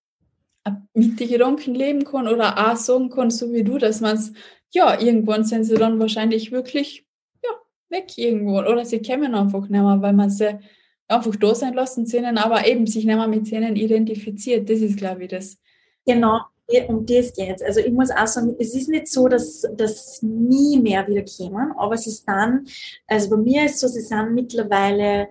mit 0.94 1.20
den 1.20 1.30
Gedanken 1.30 1.74
leben 1.74 2.04
kann 2.04 2.28
oder 2.28 2.72
auch 2.72 2.76
sagen 2.76 3.10
kann, 3.10 3.32
so 3.32 3.52
wie 3.52 3.64
du, 3.64 3.78
dass 3.78 4.02
man 4.02 4.16
es, 4.16 4.34
ja, 4.72 5.00
irgendwann 5.00 5.44
sind 5.44 5.64
sie 5.64 5.76
dann 5.76 6.00
wahrscheinlich 6.00 6.52
wirklich, 6.52 7.06
ja, 7.44 7.50
weg 7.90 8.18
irgendwo 8.18 8.60
oder 8.60 8.86
sie 8.86 9.00
kämen 9.00 9.34
einfach 9.36 9.62
nicht 9.62 9.72
mehr, 9.72 10.02
weil 10.02 10.14
man 10.14 10.30
sie 10.30 10.60
einfach 11.08 11.36
da 11.36 11.56
sein 11.56 11.74
lassen, 11.74 12.06
Szenen, 12.06 12.38
aber 12.38 12.66
eben 12.68 12.88
sich 12.88 13.06
nicht 13.06 13.16
mehr 13.16 13.28
mit 13.28 13.48
Szenen 13.48 13.76
identifiziert. 13.76 14.70
Das 14.70 14.80
ist, 14.80 14.98
glaube 14.98 15.24
ich, 15.24 15.30
das. 15.30 15.58
Genau, 16.06 16.42
um 16.88 17.06
das 17.06 17.34
geht 17.34 17.56
es. 17.56 17.62
Also 17.62 17.80
ich 17.80 17.92
muss 17.92 18.12
auch 18.12 18.28
sagen, 18.28 18.56
es 18.60 18.74
ist 18.76 18.90
nicht 18.90 19.08
so, 19.08 19.28
dass 19.28 19.68
das 19.76 20.22
nie 20.22 20.80
mehr 20.80 21.08
wieder 21.08 21.24
kämen, 21.24 21.74
aber 21.78 21.96
es 21.96 22.08
ist 22.08 22.28
dann, 22.28 22.66
also 23.08 23.30
bei 23.30 23.38
mir 23.38 23.66
ist 23.66 23.76
es 23.76 23.80
so, 23.82 23.88
sie 23.88 24.02
sind 24.02 24.34
mittlerweile 24.34 25.30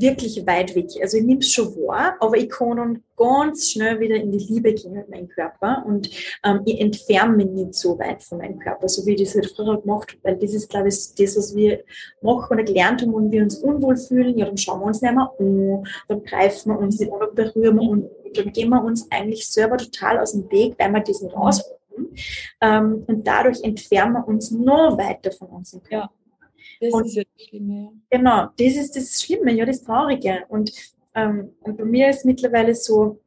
wirklich 0.00 0.46
weit 0.46 0.74
weg. 0.74 0.88
Also 1.00 1.18
ich 1.18 1.24
nehme 1.24 1.40
es 1.40 1.52
schon 1.52 1.74
wahr, 1.76 2.16
aber 2.20 2.36
ich 2.36 2.48
kann 2.48 2.76
dann 2.76 3.02
ganz 3.16 3.70
schnell 3.70 4.00
wieder 4.00 4.16
in 4.16 4.32
die 4.32 4.38
Liebe 4.38 4.72
gehen 4.72 4.94
mit 4.94 5.08
meinem 5.08 5.28
Körper 5.28 5.84
und 5.86 6.10
ähm, 6.44 6.62
ich 6.64 6.80
entferne 6.80 7.36
mich 7.36 7.46
nicht 7.46 7.74
so 7.74 7.98
weit 7.98 8.22
von 8.22 8.38
meinem 8.38 8.58
Körper, 8.58 8.88
so 8.88 9.06
wie 9.06 9.14
ich 9.14 9.22
das 9.22 9.34
halt 9.34 9.52
früher 9.54 9.80
gemacht 9.80 10.10
habe, 10.10 10.20
weil 10.22 10.36
das 10.36 10.52
ist, 10.52 10.68
glaube 10.68 10.88
ich, 10.88 11.14
das, 11.14 11.36
was 11.36 11.54
wir 11.54 11.84
machen 12.22 12.54
oder 12.54 12.64
gelernt 12.64 13.02
haben 13.02 13.14
und 13.14 13.30
wir 13.30 13.42
uns 13.42 13.56
unwohl 13.58 13.96
fühlen, 13.96 14.36
ja, 14.36 14.46
dann 14.46 14.56
schauen 14.56 14.80
wir 14.80 14.86
uns 14.86 15.00
nicht 15.00 15.14
mehr 15.14 15.30
an, 15.38 15.86
dann 16.08 16.22
greifen 16.24 16.72
wir 16.72 16.78
uns 16.78 16.98
nicht 16.98 17.12
an, 17.12 17.20
dann 17.20 17.34
berühren 17.34 17.76
wir 17.76 17.88
uns, 17.88 18.04
dann 18.36 18.52
gehen 18.52 18.68
wir 18.70 18.82
uns 18.82 19.10
eigentlich 19.10 19.46
selber 19.48 19.76
total 19.76 20.18
aus 20.18 20.32
dem 20.32 20.50
Weg, 20.50 20.74
weil 20.78 20.92
wir 20.92 21.00
nicht 21.00 21.22
ausprobieren. 21.34 22.14
Ähm, 22.60 23.04
und 23.06 23.26
dadurch 23.26 23.62
entfernen 23.62 24.14
wir 24.14 24.28
uns 24.28 24.50
noch 24.50 24.98
weiter 24.98 25.32
von 25.32 25.48
unserem 25.48 25.82
Körper. 25.82 26.12
Ja. 26.12 26.48
Das 26.80 26.92
und, 26.92 27.06
ist 27.06 27.14
ja 27.14 27.22
das 27.36 27.46
Schlimme. 27.46 27.92
Genau, 28.10 28.48
das 28.58 28.76
ist 28.76 28.96
das 28.96 29.22
Schlimme, 29.22 29.52
ja, 29.52 29.64
das 29.64 29.82
Traurige. 29.82 30.44
Und, 30.48 30.72
ähm, 31.14 31.52
und 31.60 31.76
bei 31.76 31.84
mir 31.84 32.10
ist 32.10 32.24
mittlerweile 32.24 32.74
so, 32.74 33.20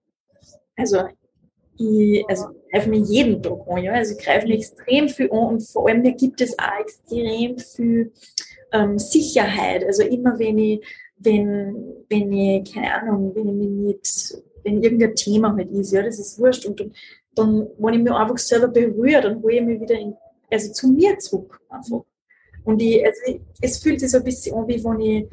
also 0.76 1.04
ich, 1.78 2.26
also 2.28 2.50
ich 2.52 2.72
greife 2.72 2.90
mir 2.90 3.00
jeden 3.00 3.42
Tag 3.42 3.60
an, 3.68 3.84
ja. 3.84 3.94
Also 3.94 4.16
ich 4.16 4.24
greife 4.24 4.48
mir 4.48 4.56
extrem 4.56 5.10
viel 5.10 5.32
an 5.32 5.48
und 5.48 5.64
vor 5.64 5.88
allem 5.88 6.02
mir 6.02 6.14
gibt 6.14 6.42
es 6.42 6.58
auch 6.58 6.80
extrem 6.80 7.58
viel 7.60 8.12
ähm, 8.72 9.00
Sicherheit. 9.00 9.84
Also 9.86 10.04
immer 10.04 10.38
wenn 10.40 10.58
ich, 10.58 10.86
wenn, 11.18 12.06
wenn 12.10 12.32
ich, 12.32 12.74
keine 12.74 12.94
Ahnung, 12.94 13.34
wenn 13.36 13.48
ich 13.48 13.56
mich 13.56 13.70
nicht, 13.70 14.44
wenn 14.68 14.84
irgendein 14.84 15.16
Thema 15.16 15.56
halt 15.56 15.72
ist, 15.72 15.92
ja, 15.92 16.04
das 16.04 16.20
ist 16.20 16.38
wurscht. 16.40 16.66
Und 16.66 16.80
dann, 16.80 16.94
dann 17.36 17.68
wenn 17.78 17.94
ich 17.94 18.02
mich 18.02 18.14
einfach 18.14 18.38
selber 18.38 18.68
berühre, 18.68 19.22
dann 19.22 19.42
hole 19.42 19.56
ich 19.56 19.64
mich 19.64 19.82
wieder 19.82 19.96
in, 19.96 20.14
also 20.52 20.72
zu 20.72 20.90
mir 20.90 21.18
zurück 21.18 21.60
einfach. 21.70 22.04
Und 22.66 22.82
ich, 22.82 23.06
also 23.06 23.40
es 23.62 23.78
fühlt 23.78 24.00
sich 24.00 24.12
so 24.12 24.18
ein 24.18 24.24
bisschen 24.24 24.58
an, 24.58 24.68
wie 24.68 24.84
wenn 24.84 25.00
ich, 25.00 25.28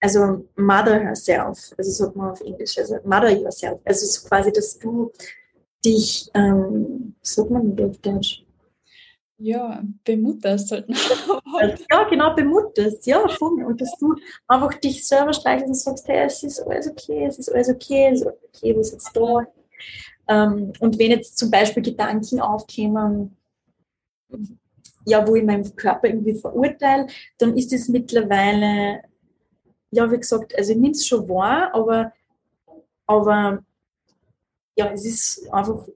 also 0.00 0.46
mother 0.56 1.00
herself, 1.00 1.72
also 1.76 1.90
sagt 1.90 2.14
man 2.14 2.30
auf 2.30 2.40
Englisch, 2.40 2.78
also 2.78 2.98
mother 3.04 3.30
yourself, 3.30 3.80
also 3.84 4.06
so 4.06 4.28
quasi, 4.28 4.52
dass 4.52 4.78
du 4.78 5.10
dich, 5.84 6.30
ähm, 6.34 7.14
sagt 7.22 7.50
man 7.50 7.78
auf 7.80 7.98
Deutsch? 7.98 8.43
Ja, 9.44 9.82
bemutterst 10.04 10.72
halt. 10.72 10.86
ja, 11.90 12.08
genau, 12.08 12.34
bemutterst, 12.34 13.06
ja, 13.06 13.28
voll. 13.28 13.62
Und 13.62 13.78
dass 13.78 13.94
du 13.98 14.14
einfach 14.48 14.72
dich 14.80 15.06
selber 15.06 15.34
streichelst 15.34 15.68
und 15.68 15.74
sagst, 15.74 16.08
hey, 16.08 16.24
es 16.24 16.42
ist 16.42 16.60
alles 16.60 16.88
okay, 16.88 17.26
es 17.26 17.38
ist 17.38 17.50
alles 17.50 17.68
okay, 17.68 18.08
es 18.10 18.22
ist 18.22 18.26
alles 18.26 18.38
okay, 18.42 18.74
was 18.74 18.92
jetzt 18.92 19.14
da? 19.14 19.46
Ähm, 20.28 20.72
und 20.80 20.98
wenn 20.98 21.10
jetzt 21.10 21.36
zum 21.36 21.50
Beispiel 21.50 21.82
Gedanken 21.82 22.40
aufkämen, 22.40 23.36
ja, 25.04 25.28
wo 25.28 25.34
ich 25.34 25.44
meinen 25.44 25.76
Körper 25.76 26.08
irgendwie 26.08 26.40
verurteile, 26.40 27.08
dann 27.36 27.54
ist 27.54 27.70
es 27.74 27.90
mittlerweile, 27.90 29.02
ja, 29.90 30.10
wie 30.10 30.16
gesagt, 30.16 30.56
also 30.56 30.72
ich 30.72 30.78
nehme 30.78 30.92
es 30.92 31.06
schon 31.06 31.28
wahr, 31.28 31.68
aber, 31.74 32.14
aber 33.06 33.62
ja, 34.74 34.90
es 34.90 35.04
ist 35.04 35.52
einfach, 35.52 35.86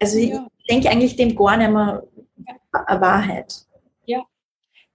also 0.00 0.18
ja. 0.18 0.48
ich 0.56 0.66
denke 0.68 0.88
eigentlich 0.88 1.16
dem 1.16 1.36
gar 1.36 1.58
nicht 1.58 1.70
mehr 1.70 2.02
eine 2.72 3.00
Wahrheit. 3.00 3.66
Ja, 4.06 4.24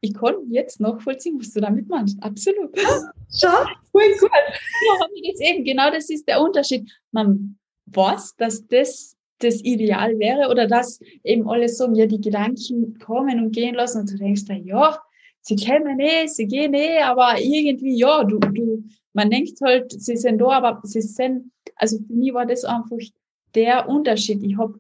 ich 0.01 0.13
kann 0.13 0.35
jetzt 0.49 0.79
nachvollziehen, 0.79 1.39
was 1.39 1.51
du 1.53 1.61
damit 1.61 1.87
meinst. 1.89 2.21
Absolut. 2.23 2.77
Schau, 2.77 3.65
voll 3.91 4.11
gut. 4.19 4.31
Ja, 4.31 5.31
das 5.31 5.39
eben, 5.41 5.63
genau 5.63 5.91
das 5.91 6.09
ist 6.09 6.27
der 6.27 6.41
Unterschied. 6.41 6.89
Man 7.11 7.57
weiß, 7.87 8.35
dass 8.37 8.67
das 8.67 9.15
das 9.39 9.63
Ideal 9.63 10.19
wäre 10.19 10.49
oder 10.49 10.67
dass 10.67 10.99
eben 11.23 11.49
alle 11.49 11.69
sagen, 11.69 11.95
ja, 11.95 12.05
die 12.05 12.21
Gedanken 12.21 12.99
kommen 12.99 13.39
und 13.39 13.51
gehen 13.51 13.75
lassen 13.75 14.01
und 14.01 14.11
du 14.11 14.17
denkst 14.17 14.45
da, 14.45 14.53
ja, 14.53 14.99
sie 15.41 15.55
kämen 15.55 15.99
eh, 15.99 16.27
sie 16.27 16.45
gehen 16.45 16.73
eh, 16.73 16.99
aber 16.99 17.39
irgendwie, 17.39 17.97
ja, 17.97 18.23
du, 18.23 18.39
du, 18.39 18.83
man 19.13 19.29
denkt 19.29 19.59
halt, 19.61 19.91
sie 19.91 20.17
sind 20.17 20.39
da, 20.39 20.49
aber 20.49 20.81
sie 20.83 21.01
sind, 21.01 21.51
also 21.75 21.97
für 21.97 22.13
mich 22.13 22.33
war 22.33 22.45
das 22.45 22.65
einfach 22.65 22.97
der 23.55 23.87
Unterschied. 23.87 24.43
Ich 24.43 24.57
habe 24.57 24.79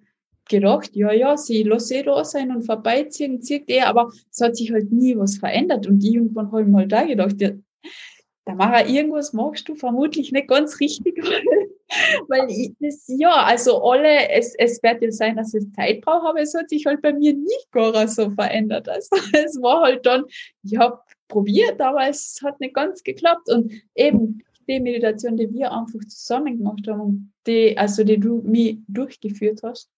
gedacht, 0.49 0.95
ja, 0.95 1.11
ja, 1.11 1.37
sie 1.37 1.63
lasse 1.63 1.95
eh 1.95 2.03
da 2.03 2.25
sein 2.25 2.53
und 2.53 2.63
vorbeiziehen, 2.63 3.41
zieht 3.41 3.69
eh, 3.69 3.81
aber 3.81 4.11
es 4.31 4.41
hat 4.41 4.57
sich 4.57 4.71
halt 4.71 4.91
nie 4.91 5.17
was 5.17 5.37
verändert. 5.37 5.87
Und 5.87 6.03
irgendwann 6.03 6.51
habe 6.51 6.63
ich 6.63 6.67
mal 6.67 6.87
da 6.87 7.03
gedacht, 7.03 7.39
ja, 7.39 7.51
da 8.45 8.55
Mara, 8.55 8.87
irgendwas 8.87 9.31
machst 9.31 9.69
du 9.69 9.75
vermutlich 9.75 10.31
nicht 10.31 10.47
ganz 10.47 10.79
richtig, 10.79 11.17
weil 12.27 12.49
ich 12.49 12.73
das, 12.79 13.05
ja, 13.07 13.43
also 13.43 13.81
alle, 13.83 14.29
es, 14.29 14.55
es 14.57 14.81
wird 14.81 15.01
ja 15.01 15.11
sein, 15.11 15.37
dass 15.37 15.53
es 15.53 15.71
Zeit 15.73 16.01
braucht, 16.01 16.27
aber 16.27 16.41
es 16.41 16.53
hat 16.53 16.69
sich 16.69 16.85
halt 16.85 17.01
bei 17.01 17.13
mir 17.13 17.33
nicht 17.33 17.71
gar 17.71 18.07
so 18.07 18.29
verändert. 18.31 18.89
Also 18.89 19.09
es 19.33 19.61
war 19.61 19.83
halt 19.83 20.05
dann, 20.05 20.25
ich 20.63 20.77
habe 20.77 20.99
probiert, 21.27 21.79
aber 21.79 22.07
es 22.07 22.39
hat 22.43 22.59
nicht 22.59 22.73
ganz 22.73 23.03
geklappt. 23.03 23.49
Und 23.49 23.71
eben 23.95 24.43
die 24.67 24.79
Meditation, 24.79 25.37
die 25.37 25.51
wir 25.53 25.71
einfach 25.71 25.99
zusammen 26.07 26.57
gemacht 26.57 26.87
haben, 26.87 27.33
die, 27.47 27.77
also 27.77 28.03
die 28.03 28.19
du 28.19 28.41
mir 28.43 28.77
durchgeführt 28.87 29.61
hast, 29.63 29.89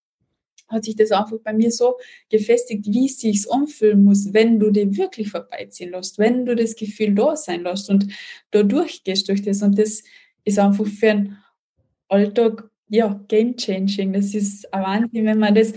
hat 0.71 0.85
sich 0.85 0.95
das 0.95 1.11
einfach 1.11 1.37
bei 1.43 1.53
mir 1.53 1.71
so 1.71 1.95
gefestigt, 2.29 2.85
wie 2.87 3.05
es 3.05 3.19
sich 3.19 3.51
anfühlen 3.51 4.03
muss, 4.03 4.33
wenn 4.33 4.59
du 4.59 4.71
dich 4.71 4.97
wirklich 4.97 5.29
vorbeiziehen 5.29 5.91
lässt, 5.91 6.17
wenn 6.17 6.45
du 6.45 6.55
das 6.55 6.75
Gefühl 6.75 7.13
da 7.15 7.35
sein 7.35 7.63
lässt 7.63 7.89
und 7.89 8.07
da 8.51 8.63
durchgehst 8.63 9.27
durch 9.29 9.41
das. 9.41 9.61
Und 9.61 9.77
das 9.77 10.03
ist 10.43 10.59
einfach 10.59 10.85
für 10.87 11.11
einen 11.11 11.37
Alltag, 12.07 12.69
ja, 12.89 13.23
game 13.27 13.55
changing. 13.55 14.13
Das 14.13 14.33
ist 14.33 14.71
ein 14.73 14.83
Wahnsinn, 14.83 15.25
wenn 15.25 15.39
man 15.39 15.55
das 15.55 15.73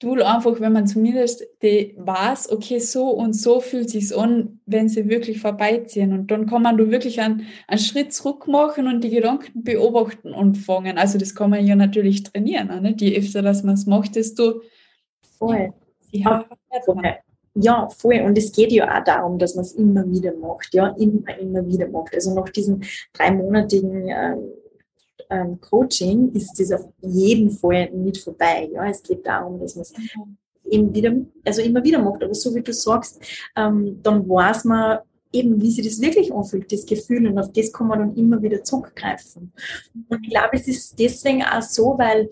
Tool 0.00 0.22
einfach, 0.22 0.60
wenn 0.60 0.72
man 0.72 0.86
zumindest 0.86 1.46
die 1.62 1.94
weiß, 1.96 2.50
okay, 2.50 2.78
so 2.78 3.10
und 3.10 3.32
so 3.34 3.60
fühlt 3.60 3.90
sich's 3.90 4.12
an, 4.12 4.60
wenn 4.66 4.88
sie 4.88 5.08
wirklich 5.08 5.40
vorbeiziehen. 5.40 6.12
Und 6.12 6.30
dann 6.30 6.46
kann 6.46 6.62
man 6.62 6.76
da 6.76 6.90
wirklich 6.90 7.20
einen, 7.20 7.46
einen 7.68 7.80
Schritt 7.80 8.12
zurück 8.12 8.46
machen 8.48 8.88
und 8.88 9.02
die 9.04 9.10
Gedanken 9.10 9.62
beobachten 9.62 10.32
und 10.32 10.56
fangen. 10.58 10.98
Also 10.98 11.18
das 11.18 11.34
kann 11.34 11.50
man 11.50 11.66
ja 11.66 11.76
natürlich 11.76 12.24
trainieren. 12.24 12.68
Ne? 12.82 12.94
Je 12.98 13.18
öfter 13.18 13.42
dass 13.42 13.62
man 13.62 13.74
es 13.74 13.86
macht, 13.86 14.16
desto 14.16 14.62
voll. 15.38 15.72
Ja, 16.10 16.44
voll. 16.84 17.02
Ja, 17.56 17.88
voll. 17.88 18.20
Und 18.22 18.36
es 18.36 18.50
geht 18.50 18.72
ja 18.72 18.98
auch 18.98 19.04
darum, 19.04 19.38
dass 19.38 19.54
man 19.54 19.64
es 19.64 19.72
immer 19.74 20.10
wieder 20.10 20.34
macht. 20.34 20.74
Ja, 20.74 20.88
immer, 20.98 21.38
immer 21.38 21.66
wieder 21.66 21.88
macht. 21.88 22.12
Also 22.14 22.34
nach 22.34 22.48
diesen 22.48 22.84
dreimonatigen 23.12 24.08
äh, 24.08 24.36
ähm, 25.34 25.60
Coaching 25.60 26.32
ist 26.32 26.58
das 26.58 26.72
auf 26.72 26.88
jeden 27.00 27.50
Fall 27.50 27.90
nicht 27.90 28.22
vorbei. 28.22 28.70
Ja, 28.72 28.86
es 28.86 29.02
geht 29.02 29.26
darum, 29.26 29.58
dass 29.58 29.74
man 29.74 29.82
es 29.82 29.92
mhm. 29.92 30.36
eben 30.64 30.94
wieder, 30.94 31.14
also 31.44 31.62
immer 31.62 31.82
wieder 31.82 31.98
macht. 31.98 32.22
Aber 32.22 32.34
so 32.34 32.54
wie 32.54 32.62
du 32.62 32.72
sagst, 32.72 33.20
ähm, 33.56 34.00
dann 34.02 34.28
weiß 34.28 34.64
man 34.64 34.98
eben, 35.32 35.60
wie 35.60 35.70
sich 35.70 35.84
das 35.84 36.00
wirklich 36.00 36.32
anfühlt, 36.32 36.70
das 36.72 36.86
Gefühl. 36.86 37.26
Und 37.26 37.38
auf 37.38 37.52
das 37.52 37.72
kann 37.72 37.88
man 37.88 37.98
dann 37.98 38.16
immer 38.16 38.40
wieder 38.40 38.62
zurückgreifen. 38.62 39.52
Und 40.08 40.24
ich 40.24 40.30
glaube, 40.30 40.50
es 40.52 40.68
ist 40.68 40.98
deswegen 40.98 41.42
auch 41.42 41.62
so, 41.62 41.96
weil 41.98 42.30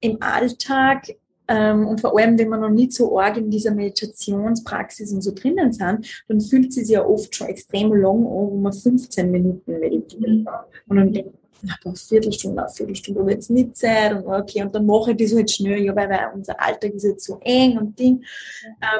im 0.00 0.20
Alltag 0.20 1.16
ähm, 1.48 1.86
und 1.86 2.00
vor 2.00 2.18
allem, 2.18 2.38
wenn 2.38 2.48
man 2.48 2.60
noch 2.60 2.70
nicht 2.70 2.92
so 2.92 3.18
arg 3.18 3.36
in 3.36 3.50
dieser 3.50 3.72
Meditationspraxis 3.72 5.12
und 5.12 5.22
so 5.22 5.32
drinnen 5.32 5.72
sind, 5.72 6.24
dann 6.28 6.40
fühlt 6.40 6.68
es 6.68 6.74
sich 6.74 6.88
ja 6.88 7.06
oft 7.06 7.34
schon 7.34 7.46
extrem 7.48 7.92
lang 7.94 8.18
an, 8.18 8.50
wo 8.50 8.58
man 8.58 8.72
15 8.72 9.30
Minuten 9.30 9.78
meditiert. 9.78 10.20
Mhm. 10.20 10.48
Und 10.88 10.96
dann 10.96 11.12
denkt 11.12 11.34
eine 11.62 11.96
Viertelstunde, 11.96 12.62
eine 12.62 12.72
Viertelstunde, 12.72 13.20
aber 13.20 13.30
jetzt 13.30 13.50
nicht 13.50 13.76
Zeit 13.76 14.12
und 14.12 14.26
okay, 14.26 14.62
und 14.62 14.74
dann 14.74 14.86
mache 14.86 15.12
ich 15.12 15.16
das 15.16 15.34
halt 15.34 15.50
schnell, 15.50 15.82
ja, 15.82 15.94
weil, 15.96 16.08
weil 16.08 16.30
unser 16.34 16.60
Alltag 16.60 16.92
ist 16.92 17.04
jetzt 17.04 17.24
so 17.24 17.38
eng 17.42 17.78
und 17.78 17.98
Ding. 17.98 18.24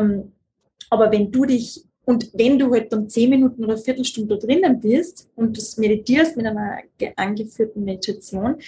Ähm, 0.00 0.32
aber 0.90 1.10
wenn 1.10 1.30
du 1.30 1.44
dich 1.44 1.84
und 2.06 2.30
wenn 2.34 2.56
du 2.58 2.72
halt 2.72 2.92
dann 2.92 3.08
zehn 3.08 3.30
Minuten 3.30 3.64
oder 3.64 3.76
Viertelstunde 3.76 4.36
da 4.36 4.46
drinnen 4.46 4.80
bist 4.80 5.28
und 5.34 5.58
das 5.58 5.76
meditierst 5.76 6.36
mit 6.36 6.46
einer 6.46 6.78
angeführten 7.16 7.84
Meditation, 7.84 8.58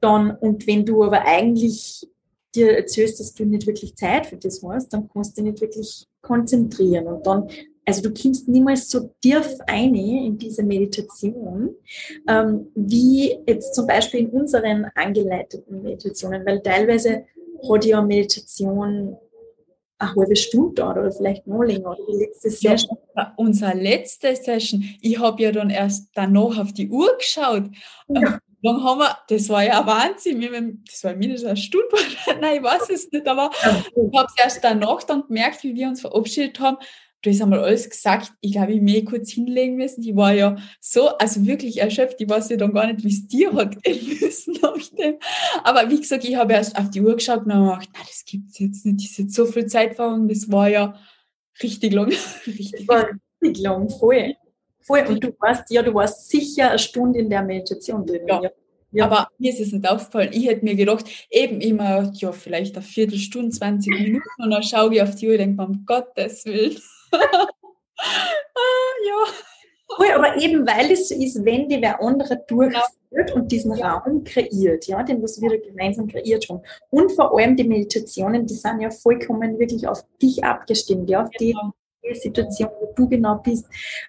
dann, 0.00 0.32
und 0.32 0.66
wenn 0.66 0.84
du 0.84 1.02
aber 1.02 1.24
eigentlich 1.24 2.06
dir 2.54 2.76
erzählst, 2.76 3.18
dass 3.18 3.32
du 3.32 3.46
nicht 3.46 3.66
wirklich 3.66 3.96
Zeit 3.96 4.26
für 4.26 4.36
das 4.36 4.62
hast, 4.62 4.92
dann 4.92 5.08
kannst 5.08 5.38
du 5.38 5.42
dich 5.42 5.52
nicht 5.52 5.62
wirklich 5.62 6.06
konzentrieren. 6.20 7.06
Und 7.06 7.26
dann, 7.26 7.48
also 7.84 8.02
du 8.02 8.12
kommst 8.14 8.48
niemals 8.48 8.88
so 8.88 9.12
tief 9.20 9.58
ein 9.66 9.94
in 9.94 10.38
diese 10.38 10.62
Meditation, 10.62 11.74
ähm, 12.28 12.68
wie 12.74 13.38
jetzt 13.46 13.74
zum 13.74 13.86
Beispiel 13.86 14.20
in 14.20 14.30
unseren 14.30 14.86
angeleiteten 14.94 15.82
Meditationen, 15.82 16.46
weil 16.46 16.60
teilweise 16.60 17.24
hat 17.68 17.84
ja 17.84 18.00
Meditation 18.02 19.16
eine 19.98 20.14
halbe 20.16 20.36
Stunde 20.36 20.84
oder 20.84 21.10
vielleicht 21.12 21.46
noch 21.46 21.62
länger 21.62 21.90
oder 21.90 22.00
die 22.08 22.18
letzte 22.18 22.50
Session. 22.50 22.98
Ja, 23.16 23.32
unsere 23.36 23.76
letzte 23.76 24.34
Session, 24.34 24.84
ich 25.00 25.18
habe 25.18 25.42
ja 25.42 25.52
dann 25.52 25.70
erst 25.70 26.10
danach 26.14 26.58
auf 26.58 26.72
die 26.72 26.88
Uhr 26.88 27.16
geschaut. 27.18 27.64
Ja. 28.08 28.38
Dann 28.64 28.84
haben 28.84 29.00
wir, 29.00 29.18
das 29.28 29.48
war 29.48 29.64
ja 29.64 29.80
ein 29.80 29.86
Wahnsinn, 29.86 30.84
das 30.88 31.02
war 31.02 31.16
mindestens 31.16 31.48
eine 31.48 31.56
Stunde, 31.56 31.88
nein, 32.40 32.58
ich 32.58 32.62
weiß 32.62 32.90
es 32.90 33.10
nicht, 33.10 33.26
aber 33.26 33.50
ich 33.52 34.18
habe 34.18 34.28
es 34.36 34.44
erst 34.44 34.62
danach 34.62 35.02
dann 35.02 35.26
gemerkt, 35.26 35.64
wie 35.64 35.74
wir 35.74 35.88
uns 35.88 36.00
verabschiedet 36.00 36.60
haben. 36.60 36.76
Du 37.22 37.30
hast 37.30 37.40
einmal 37.40 37.60
alles 37.60 37.88
gesagt, 37.88 38.32
ich 38.40 38.52
glaube, 38.52 38.72
ich 38.72 38.80
mir 38.80 39.04
kurz 39.04 39.30
hinlegen 39.30 39.76
müssen. 39.76 40.02
Die 40.02 40.16
war 40.16 40.32
ja 40.32 40.56
so, 40.80 41.08
also 41.18 41.46
wirklich 41.46 41.80
erschöpft, 41.80 42.20
ich 42.20 42.28
weiß 42.28 42.48
ja 42.48 42.56
dann 42.56 42.74
gar 42.74 42.86
nicht, 42.92 43.04
wie 43.04 43.10
es 43.10 43.28
dir 43.28 43.52
hat 43.52 43.80
gehen 43.84 44.18
müssen 44.20 44.58
nach 44.60 44.76
dem. 44.98 45.14
Aber 45.62 45.88
wie 45.88 46.00
gesagt, 46.00 46.24
ich 46.24 46.34
habe 46.34 46.54
erst 46.54 46.76
auf 46.76 46.90
die 46.90 47.00
Uhr 47.00 47.14
geschaut 47.14 47.44
und 47.44 47.54
habe 47.54 47.78
gedacht, 47.78 47.90
nein, 47.94 48.04
das 48.08 48.24
gibt 48.24 48.50
es 48.50 48.58
jetzt 48.58 48.84
nicht, 48.84 48.98
das 48.98 49.10
ist 49.12 49.18
jetzt 49.18 49.34
so 49.34 49.46
viel 49.46 49.66
Zeit 49.66 49.94
vergangen, 49.94 50.28
das 50.28 50.50
war 50.50 50.68
ja 50.68 50.98
richtig 51.62 51.92
lang. 51.92 52.12
richtig, 52.46 52.88
war 52.88 53.06
richtig 53.40 53.62
lang, 53.62 53.88
voll. 53.88 54.34
Voll. 54.80 55.04
Und 55.08 55.22
du 55.22 55.32
warst, 55.38 55.70
ja, 55.70 55.82
du 55.82 55.94
warst 55.94 56.28
sicher 56.28 56.70
eine 56.70 56.78
Stunde 56.80 57.20
in 57.20 57.30
der 57.30 57.42
Meditation 57.42 58.04
drin. 58.04 58.22
Ja. 58.26 58.42
ja. 58.90 59.04
Aber 59.04 59.28
mir 59.38 59.52
ist 59.52 59.60
es 59.60 59.70
nicht 59.70 59.88
aufgefallen. 59.88 60.30
Ich 60.32 60.48
hätte 60.48 60.64
mir 60.64 60.74
gedacht, 60.74 61.04
eben 61.30 61.60
immer, 61.60 62.10
ja, 62.14 62.32
vielleicht 62.32 62.74
eine 62.74 62.84
Viertelstunde, 62.84 63.50
20 63.50 63.92
Minuten 63.92 64.28
und 64.38 64.50
dann 64.50 64.62
schaue 64.64 64.92
ich 64.92 65.02
auf 65.02 65.14
die 65.14 65.28
Uhr 65.28 65.34
und 65.34 65.38
denke, 65.38 65.62
um 65.62 65.84
Gottes 65.86 66.44
Willen. 66.46 66.76
ja. 69.06 69.24
Cool, 69.98 70.06
aber 70.14 70.36
eben 70.40 70.66
weil 70.66 70.90
es 70.90 71.08
so 71.08 71.14
ist, 71.14 71.44
wenn 71.44 71.68
die 71.68 71.80
wer 71.82 72.00
andere 72.00 72.42
durchführt 72.48 72.82
ja. 73.10 73.34
und 73.34 73.52
diesen 73.52 73.76
ja. 73.76 73.98
Raum 73.98 74.24
kreiert, 74.24 74.86
ja, 74.86 75.02
den 75.02 75.22
was 75.22 75.40
wir 75.40 75.60
gemeinsam 75.60 76.08
kreiert 76.08 76.48
haben. 76.48 76.62
Und 76.90 77.12
vor 77.12 77.36
allem 77.38 77.56
die 77.56 77.64
Meditationen, 77.64 78.46
die 78.46 78.54
sind 78.54 78.80
ja 78.80 78.90
vollkommen 78.90 79.58
wirklich 79.58 79.86
auf 79.86 80.04
dich 80.20 80.42
abgestimmt, 80.42 81.10
ja, 81.10 81.24
auf 81.24 81.30
die 81.38 81.52
genau. 81.52 81.72
Situation, 82.14 82.70
wo 82.80 82.92
du 82.94 83.08
genau 83.08 83.36
bist. 83.36 83.66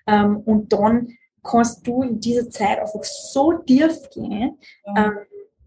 Ähm, 0.07 0.37
und 0.45 0.71
dann 0.71 1.09
kannst 1.43 1.85
du 1.85 2.03
in 2.03 2.19
dieser 2.19 2.49
Zeit 2.49 2.79
einfach 2.79 3.03
so 3.03 3.53
tief 3.53 4.09
gehen. 4.11 4.57
Ja. 4.85 5.05
Ähm, 5.05 5.17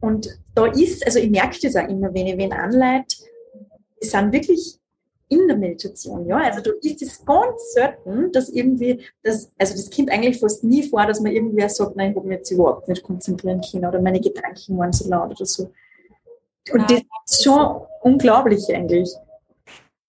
und 0.00 0.28
da 0.54 0.66
ist, 0.66 1.04
also 1.04 1.18
ich 1.18 1.30
merke 1.30 1.58
das 1.60 1.76
auch 1.76 1.88
immer, 1.88 2.12
wenn 2.14 2.26
ich 2.26 2.38
wen 2.38 2.52
anleite, 2.52 3.16
die 4.02 4.06
sind 4.06 4.32
wirklich 4.32 4.78
in 5.28 5.48
der 5.48 5.56
Meditation, 5.56 6.26
ja. 6.26 6.36
Also 6.36 6.60
da 6.60 6.70
ist 6.82 7.02
es 7.02 7.24
ganz 7.24 7.72
selten, 7.72 8.30
dass 8.32 8.48
irgendwie, 8.48 9.00
das, 9.22 9.50
also 9.58 9.74
das 9.74 9.90
kommt 9.90 10.10
eigentlich 10.10 10.38
fast 10.38 10.62
nie 10.62 10.82
vor, 10.82 11.04
dass 11.06 11.20
man 11.20 11.32
irgendwer 11.32 11.68
sagt, 11.68 11.96
nein, 11.96 12.12
ich 12.12 12.16
habe 12.16 12.28
mich 12.28 12.38
jetzt 12.38 12.50
überhaupt 12.50 12.88
nicht 12.88 13.02
konzentrieren 13.02 13.60
können 13.60 13.86
oder 13.86 14.00
meine 14.00 14.20
Gedanken 14.20 14.78
waren 14.78 14.92
so 14.92 15.08
laut 15.08 15.30
oder 15.32 15.46
so. 15.46 15.72
Und 16.72 16.90
ja. 16.90 16.98
das 17.26 17.38
ist 17.38 17.44
schon 17.44 17.82
unglaublich 18.02 18.62
eigentlich. 18.74 19.10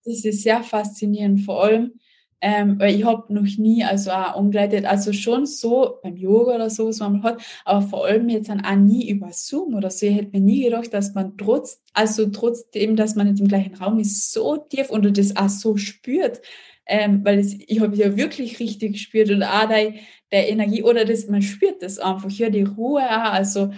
Das 0.05 0.24
ist 0.24 0.43
sehr 0.43 0.63
faszinierend, 0.63 1.41
vor 1.41 1.63
allem, 1.63 1.93
ähm, 2.41 2.79
weil 2.79 2.95
ich 2.95 3.03
habe 3.03 3.33
noch 3.33 3.47
nie 3.57 3.83
also 3.83 4.11
auch 4.11 4.35
umgeleitet, 4.35 4.85
also 4.85 5.11
schon 5.11 5.45
so 5.45 5.97
beim 6.03 6.15
Yoga 6.15 6.55
oder 6.55 6.69
so, 6.69 6.88
was 6.88 6.99
man 6.99 7.23
hat, 7.23 7.41
aber 7.65 7.81
vor 7.81 8.05
allem 8.05 8.29
jetzt 8.29 8.49
dann 8.49 8.63
auch 8.63 8.75
nie 8.75 9.09
über 9.09 9.29
Zoom 9.31 9.73
oder 9.73 9.89
so. 9.89 10.05
Ich 10.05 10.15
hätte 10.15 10.31
mir 10.31 10.41
nie 10.41 10.63
gedacht, 10.63 10.93
dass 10.93 11.13
man 11.15 11.38
trotz, 11.38 11.81
also 11.93 12.27
trotzdem, 12.27 12.95
dass 12.95 13.15
man 13.15 13.27
nicht 13.27 13.39
im 13.39 13.47
gleichen 13.47 13.75
Raum 13.75 13.99
ist, 13.99 14.31
so 14.31 14.57
tief 14.57 14.89
und 14.89 15.17
das 15.17 15.35
auch 15.35 15.49
so 15.49 15.77
spürt. 15.77 16.41
Ähm, 16.89 17.25
weil 17.25 17.38
das, 17.38 17.53
ich 17.53 17.81
habe 17.81 17.97
ja 17.97 18.15
wirklich 18.15 18.59
richtig 18.59 18.93
gespürt 18.93 19.29
und 19.29 19.43
auch 19.43 19.67
der, 19.67 19.93
der 20.31 20.49
Energie 20.49 20.83
oder 20.83 21.03
das, 21.03 21.27
man 21.27 21.41
spürt 21.41 21.81
das 21.81 21.99
einfach, 21.99 22.29
ja, 22.31 22.49
die 22.49 22.63
Ruhe 22.63 23.03
auch, 23.03 23.33
also 23.33 23.71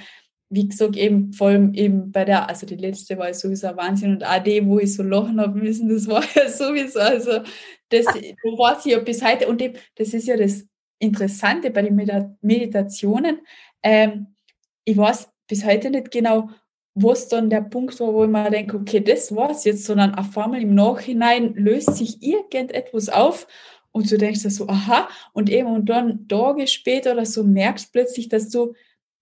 wie 0.50 0.68
gesagt, 0.68 0.98
eben 0.98 1.32
vor 1.32 1.50
allem 1.50 1.74
eben 1.76 2.12
bei 2.12 2.26
der, 2.26 2.50
also 2.50 2.66
die 2.66 2.76
letzte 2.76 3.18
war 3.18 3.34
sowieso 3.34 3.68
ein 3.68 3.78
Wahnsinn 3.78 4.14
und 4.14 4.24
die, 4.46 4.66
wo 4.66 4.80
ich 4.80 4.96
so 4.96 5.04
lachen 5.04 5.40
habe 5.40 5.60
müssen, 5.60 5.90
das 5.90 6.08
war 6.08 6.24
ja 6.36 6.50
sowieso, 6.50 7.00
also 7.00 7.42
das 7.90 8.06
weiß 8.06 8.86
ich 8.86 8.92
ja 8.94 9.00
bis 9.00 9.24
heute 9.24 9.48
und 9.48 9.62
eben, 9.62 9.76
das 9.96 10.14
ist 10.14 10.28
ja 10.28 10.36
das 10.36 10.66
Interessante 10.98 11.70
bei 11.70 11.84
den 11.84 11.96
Meditationen. 12.42 13.40
Ähm, 13.84 14.36
ich 14.84 14.98
weiß 14.98 15.30
bis 15.48 15.64
heute 15.64 15.92
nicht 15.92 16.12
genau, 16.12 16.50
was 16.96 17.28
dann 17.28 17.50
der 17.50 17.62
Punkt 17.62 18.00
war, 18.00 18.14
wo 18.14 18.24
ich 18.24 18.30
mir 18.30 18.50
denke, 18.50 18.76
okay, 18.76 19.00
das 19.00 19.34
war's 19.36 19.64
jetzt, 19.64 19.86
sondern 19.86 20.16
auf 20.16 20.36
einmal 20.38 20.62
im 20.62 20.74
Nachhinein 20.74 21.54
löst 21.54 21.96
sich 21.96 22.22
irgendetwas 22.22 23.08
auf 23.08 23.48
und 23.92 24.12
du 24.12 24.18
denkst 24.18 24.42
so, 24.42 24.68
aha, 24.68 25.08
und 25.34 25.50
eben 25.50 25.70
und 25.70 25.86
dann 25.88 26.28
Tage 26.28 26.68
später 26.68 27.14
oder 27.14 27.26
so 27.26 27.44
merkst 27.44 27.94
plötzlich, 27.94 28.30
dass 28.30 28.50
du 28.50 28.74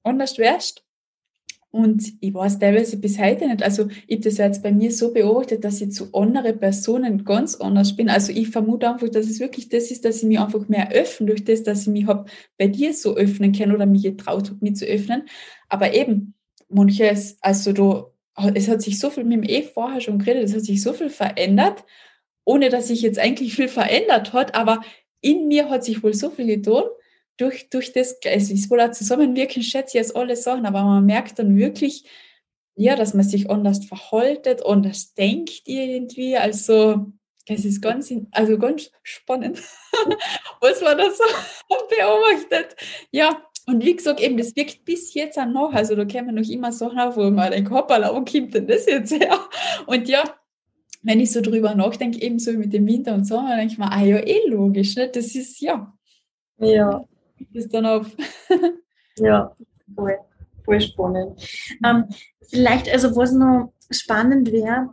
anders 0.04 0.38
wärst 0.38 0.87
und 1.78 2.04
ich 2.20 2.34
weiß 2.34 2.60
teilweise 2.60 2.98
bis 2.98 3.20
heute 3.20 3.48
nicht. 3.48 3.64
Also 3.64 3.88
ich 4.08 4.18
habe 4.18 4.24
das 4.24 4.38
jetzt 4.38 4.64
bei 4.64 4.72
mir 4.72 4.92
so 4.92 5.14
beobachtet, 5.14 5.64
dass 5.64 5.80
ich 5.82 5.92
zu 5.92 6.14
anderen 6.14 6.60
Personen 6.60 7.24
ganz 7.24 7.56
anders 7.56 7.96
bin. 7.96 8.10
Also 8.10 8.32
ich 8.32 8.50
vermute 8.50 8.90
einfach, 8.90 9.10
dass 9.10 9.28
es 9.28 9.40
wirklich 9.40 9.70
das 9.70 9.92
ist, 9.92 10.04
dass 10.04 10.18
ich 10.18 10.24
mich 10.24 10.40
einfach 10.40 10.68
mehr 10.68 10.92
öffne 10.92 11.28
durch 11.28 11.44
das, 11.44 11.64
dass 11.64 11.82
ich 11.82 11.88
mich 11.88 12.08
hab 12.08 12.30
bei 12.58 12.68
dir 12.68 12.94
so 12.94 13.16
öffnen 13.16 13.52
kann 13.52 13.74
oder 13.74 13.86
mich 13.86 14.04
getraut 14.04 14.50
habe, 14.50 14.58
mich 14.62 14.76
zu 14.76 14.86
öffnen. 14.86 15.24
Aber 15.70 15.94
eben, 15.94 16.34
manches, 16.70 17.38
also 17.42 17.72
du, 17.74 18.06
es 18.54 18.68
hat 18.68 18.82
sich 18.82 19.00
so 19.00 19.10
viel, 19.10 19.24
mit 19.24 19.44
dem 19.44 19.44
eh 19.44 19.64
vorher 19.64 20.02
schon 20.02 20.20
geredet, 20.20 20.44
es 20.44 20.56
hat 20.56 20.64
sich 20.64 20.82
so 20.82 20.94
viel 20.94 21.10
verändert, 21.10 21.84
ohne 22.44 22.70
dass 22.70 22.88
sich 22.88 23.02
jetzt 23.02 23.20
eigentlich 23.20 23.56
viel 23.56 23.68
verändert 23.68 24.34
hat, 24.34 24.56
aber 24.56 24.82
in 25.22 25.48
mir 25.48 25.70
hat 25.70 25.84
sich 25.84 26.04
wohl 26.04 26.14
so 26.14 26.30
viel 26.30 26.48
getan 26.48 26.84
durch, 27.38 27.70
durch 27.70 27.94
das, 27.94 28.18
es 28.24 28.50
ist 28.52 28.70
wohl 28.70 28.82
auch 28.82 28.92
Zusammenwirken, 28.92 29.64
schätze 29.64 29.98
ich 29.98 30.04
als 30.04 30.16
alle 30.16 30.36
Sachen, 30.36 30.66
aber 30.66 30.84
man 30.84 31.06
merkt 31.06 31.40
dann 31.40 31.58
wirklich, 31.58 32.06
ja, 32.76 32.96
dass 32.96 33.14
man 33.14 33.26
sich 33.26 33.50
anders 33.50 33.86
verhaltet, 33.86 34.66
anders 34.66 35.14
denkt 35.14 35.64
irgendwie. 35.66 36.38
Also, 36.38 37.08
das 37.48 37.66
ist 37.66 37.82
ganz, 37.82 38.14
also 38.32 38.58
ganz 38.58 38.92
spannend, 39.04 39.62
was 40.62 40.82
man 40.82 40.98
da 40.98 41.10
so 41.10 41.24
beobachtet. 41.90 42.76
Ja, 43.12 43.42
und 43.66 43.84
wie 43.84 43.96
gesagt, 43.96 44.22
eben, 44.22 44.38
das 44.38 44.56
wirkt 44.56 44.86
bis 44.86 45.14
jetzt 45.14 45.38
auch 45.40 45.48
noch. 45.48 45.74
Also, 45.74 45.96
da 45.96 46.06
kämen 46.06 46.36
noch 46.36 46.48
immer 46.48 46.72
Sachen 46.72 47.00
auf, 47.00 47.18
wo 47.18 47.30
man 47.30 47.52
denkt, 47.52 47.72
hoppala, 47.72 48.10
wo 48.12 48.24
kommt 48.24 48.54
denn 48.54 48.68
das 48.68 48.86
jetzt 48.86 49.12
her? 49.12 49.40
Und 49.88 50.08
ja, 50.08 50.24
wenn 51.04 51.20
ich 51.20 51.32
so 51.32 51.42
drüber 51.42 51.74
nachdenke, 51.74 52.22
eben 52.22 52.40
so 52.40 52.52
mit 52.54 52.74
dem 52.74 52.88
Winter 52.88 53.14
und 53.14 53.26
Sommer, 53.26 53.56
denke 53.56 53.74
ich 53.74 53.78
mir, 53.78 53.92
ah 53.92 54.04
ja, 54.04 54.18
eh 54.18 54.48
logisch, 54.48 54.96
ne? 54.96 55.08
das 55.08 55.36
ist 55.36 55.62
ja. 55.62 55.94
Ja, 56.60 57.06
ist 57.54 57.74
dann 57.74 57.86
auf. 57.86 58.08
ja, 59.20 59.56
voll, 59.96 60.18
voll 60.64 60.82
spannend. 60.82 61.42
Ähm, 61.84 62.06
vielleicht, 62.50 62.90
also 62.90 63.16
was 63.16 63.32
noch 63.32 63.74
spannend 63.90 64.52
wäre, 64.52 64.90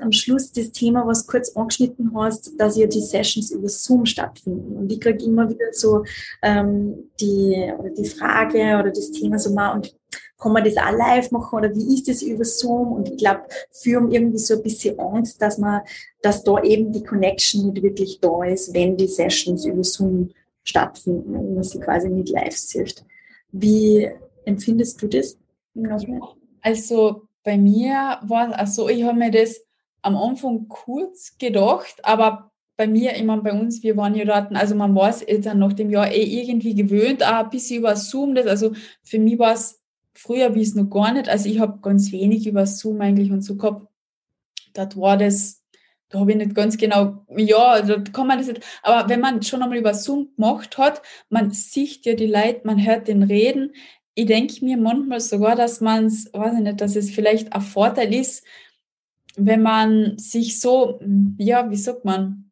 am 0.00 0.12
Schluss 0.12 0.52
das 0.52 0.70
Thema, 0.70 1.06
was 1.06 1.26
kurz 1.26 1.54
angeschnitten 1.56 2.12
hast, 2.14 2.52
dass 2.58 2.76
ja 2.76 2.86
die 2.86 3.00
Sessions 3.00 3.50
über 3.50 3.68
Zoom 3.68 4.06
stattfinden. 4.06 4.76
Und 4.76 4.92
ich 4.92 5.00
kriege 5.00 5.24
immer 5.24 5.48
wieder 5.48 5.72
so 5.72 6.04
ähm, 6.42 7.10
die, 7.20 7.72
oder 7.76 7.90
die 7.90 8.08
Frage 8.08 8.78
oder 8.78 8.90
das 8.90 9.10
Thema 9.10 9.38
so 9.38 9.52
mal, 9.52 9.74
und 9.74 9.94
kann 10.38 10.52
man 10.52 10.64
das 10.64 10.76
auch 10.76 10.92
live 10.92 11.32
machen 11.32 11.58
oder 11.58 11.74
wie 11.74 11.94
ist 11.94 12.08
das 12.08 12.22
über 12.22 12.44
Zoom? 12.44 12.92
Und 12.92 13.10
ich 13.10 13.18
glaube, 13.18 13.42
für 13.72 13.96
haben 13.96 14.10
irgendwie 14.12 14.38
so 14.38 14.54
ein 14.54 14.62
bisschen 14.62 14.98
Angst, 15.00 15.42
dass 15.42 15.58
man, 15.58 15.80
dass 16.22 16.44
da 16.44 16.62
eben 16.62 16.92
die 16.92 17.02
Connection 17.02 17.72
nicht 17.72 17.82
wirklich 17.82 18.20
da 18.20 18.44
ist, 18.44 18.72
wenn 18.72 18.96
die 18.96 19.08
Sessions 19.08 19.64
über 19.66 19.82
Zoom 19.82 20.30
stattfinden, 20.68 21.32
wenn 21.32 21.54
man 21.54 21.64
sie 21.64 21.80
quasi 21.80 22.08
nicht 22.08 22.28
live 22.28 22.56
sieht. 22.56 23.04
Wie 23.50 24.08
empfindest 24.44 25.00
du 25.02 25.08
das? 25.08 25.38
Also 26.60 27.28
bei 27.42 27.56
mir 27.56 28.18
war 28.22 28.48
es 28.48 28.54
also, 28.54 28.88
ich 28.88 29.02
habe 29.04 29.18
mir 29.18 29.30
das 29.30 29.60
am 30.02 30.16
Anfang 30.16 30.68
kurz 30.68 31.36
gedacht, 31.38 31.96
aber 32.02 32.50
bei 32.76 32.86
mir, 32.86 33.16
ich 33.16 33.24
meine, 33.24 33.42
bei 33.42 33.52
uns, 33.52 33.82
wir 33.82 33.96
waren 33.96 34.14
ja 34.14 34.24
dort, 34.24 34.54
also 34.54 34.74
man 34.74 34.94
war 34.94 35.08
es 35.08 35.24
jetzt 35.26 35.52
nach 35.52 35.72
dem 35.72 35.90
Jahr 35.90 36.12
eh 36.12 36.22
irgendwie 36.22 36.74
gewöhnt, 36.74 37.24
auch 37.24 37.44
ein 37.44 37.50
bisschen 37.50 37.78
über 37.80 37.96
Zoom, 37.96 38.34
das, 38.34 38.46
also 38.46 38.72
für 39.02 39.18
mich 39.18 39.38
war 39.38 39.52
es 39.54 39.82
früher 40.14 40.54
wie 40.54 40.62
es 40.62 40.74
noch 40.74 40.88
gar 40.88 41.12
nicht, 41.12 41.28
also 41.28 41.48
ich 41.48 41.58
habe 41.58 41.80
ganz 41.80 42.12
wenig 42.12 42.46
über 42.46 42.66
Zoom 42.66 43.00
eigentlich 43.00 43.32
und 43.32 43.42
so 43.42 43.56
gehabt, 43.56 43.88
dort 44.74 44.96
war 44.96 45.16
das 45.16 45.60
da 46.10 46.20
habe 46.20 46.32
ich 46.32 46.38
nicht 46.38 46.54
ganz 46.54 46.76
genau, 46.76 47.24
ja, 47.36 47.82
da 47.82 47.98
kann 48.00 48.26
man 48.26 48.38
das 48.38 48.48
nicht, 48.48 48.64
aber 48.82 49.08
wenn 49.08 49.20
man 49.20 49.42
schon 49.42 49.62
einmal 49.62 49.78
über 49.78 49.94
Zoom 49.94 50.34
gemacht 50.36 50.78
hat, 50.78 51.02
man 51.28 51.50
sieht 51.50 52.06
ja 52.06 52.14
die 52.14 52.26
Leute, 52.26 52.62
man 52.64 52.84
hört 52.84 53.08
den 53.08 53.22
reden. 53.22 53.72
Ich 54.14 54.26
denke 54.26 54.64
mir 54.64 54.76
manchmal 54.76 55.20
sogar, 55.20 55.54
dass 55.54 55.80
man 55.80 56.06
es, 56.06 56.32
weiß 56.32 56.54
ich 56.54 56.60
nicht, 56.60 56.80
dass 56.80 56.96
es 56.96 57.10
vielleicht 57.10 57.52
ein 57.52 57.60
Vorteil 57.60 58.12
ist, 58.14 58.44
wenn 59.36 59.62
man 59.62 60.18
sich 60.18 60.60
so, 60.60 61.00
ja, 61.36 61.70
wie 61.70 61.76
sagt 61.76 62.04
man, 62.04 62.50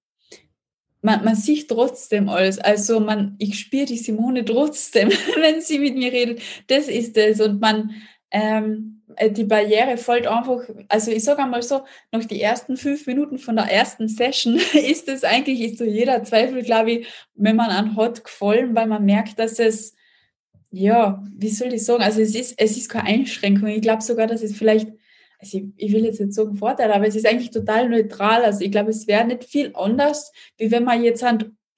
man, 1.03 1.25
man 1.25 1.35
sieht 1.35 1.69
trotzdem 1.69 2.29
alles. 2.29 2.59
Also 2.59 3.01
man, 3.01 3.37
ich 3.39 3.59
spüre 3.59 3.87
die 3.87 3.97
Simone 3.97 4.45
trotzdem, 4.45 5.09
wenn 5.41 5.61
sie 5.61 5.79
mit 5.79 5.97
mir 5.97 6.13
redet. 6.13 6.43
Das 6.67 6.89
ist 6.89 7.17
es. 7.17 7.41
Und 7.41 7.61
man, 7.61 7.93
ähm, 8.31 8.93
äh, 8.93 8.96
die 9.31 9.45
Barriere 9.45 9.97
fällt 9.97 10.27
einfach, 10.27 10.63
also 10.89 11.11
ich 11.11 11.25
sage 11.25 11.43
einmal 11.43 11.63
so, 11.63 11.83
nach 12.13 12.25
die 12.25 12.41
ersten 12.41 12.77
fünf 12.77 13.07
Minuten 13.07 13.39
von 13.39 13.57
der 13.57 13.67
ersten 13.67 14.09
Session 14.09 14.57
ist 14.75 15.09
es 15.09 15.25
eigentlich, 15.25 15.61
ist 15.61 15.79
so 15.79 15.85
jeder 15.85 16.23
Zweifel, 16.25 16.63
glaube 16.63 16.93
ich, 16.93 17.07
wenn 17.35 17.57
man 17.57 17.71
an 17.71 17.97
hat, 17.97 18.25
gefallen, 18.25 18.75
weil 18.75 18.87
man 18.87 19.05
merkt, 19.05 19.39
dass 19.39 19.59
es, 19.59 19.95
ja, 20.71 21.23
wie 21.35 21.49
soll 21.49 21.73
ich 21.73 21.85
sagen, 21.85 22.03
also 22.03 22.21
es 22.21 22.35
ist, 22.35 22.55
es 22.59 22.77
ist 22.77 22.89
keine 22.89 23.09
Einschränkung. 23.09 23.69
Ich 23.69 23.83
glaube 23.83 24.03
sogar, 24.03 24.27
dass 24.27 24.43
es 24.43 24.57
vielleicht 24.57 24.89
also 25.39 25.59
ich, 25.59 25.65
ich, 25.77 25.93
will 25.93 26.05
jetzt 26.05 26.21
nicht 26.21 26.33
sagen 26.33 26.57
Vorteil, 26.57 26.91
aber 26.91 27.07
es 27.07 27.15
ist 27.15 27.27
eigentlich 27.27 27.51
total 27.51 27.89
neutral. 27.89 28.43
Also 28.43 28.63
ich 28.63 28.71
glaube, 28.71 28.91
es 28.91 29.07
wäre 29.07 29.27
nicht 29.27 29.45
viel 29.45 29.71
anders, 29.75 30.33
wie 30.57 30.71
wenn 30.71 30.85
wir 30.85 30.95
jetzt 30.95 31.25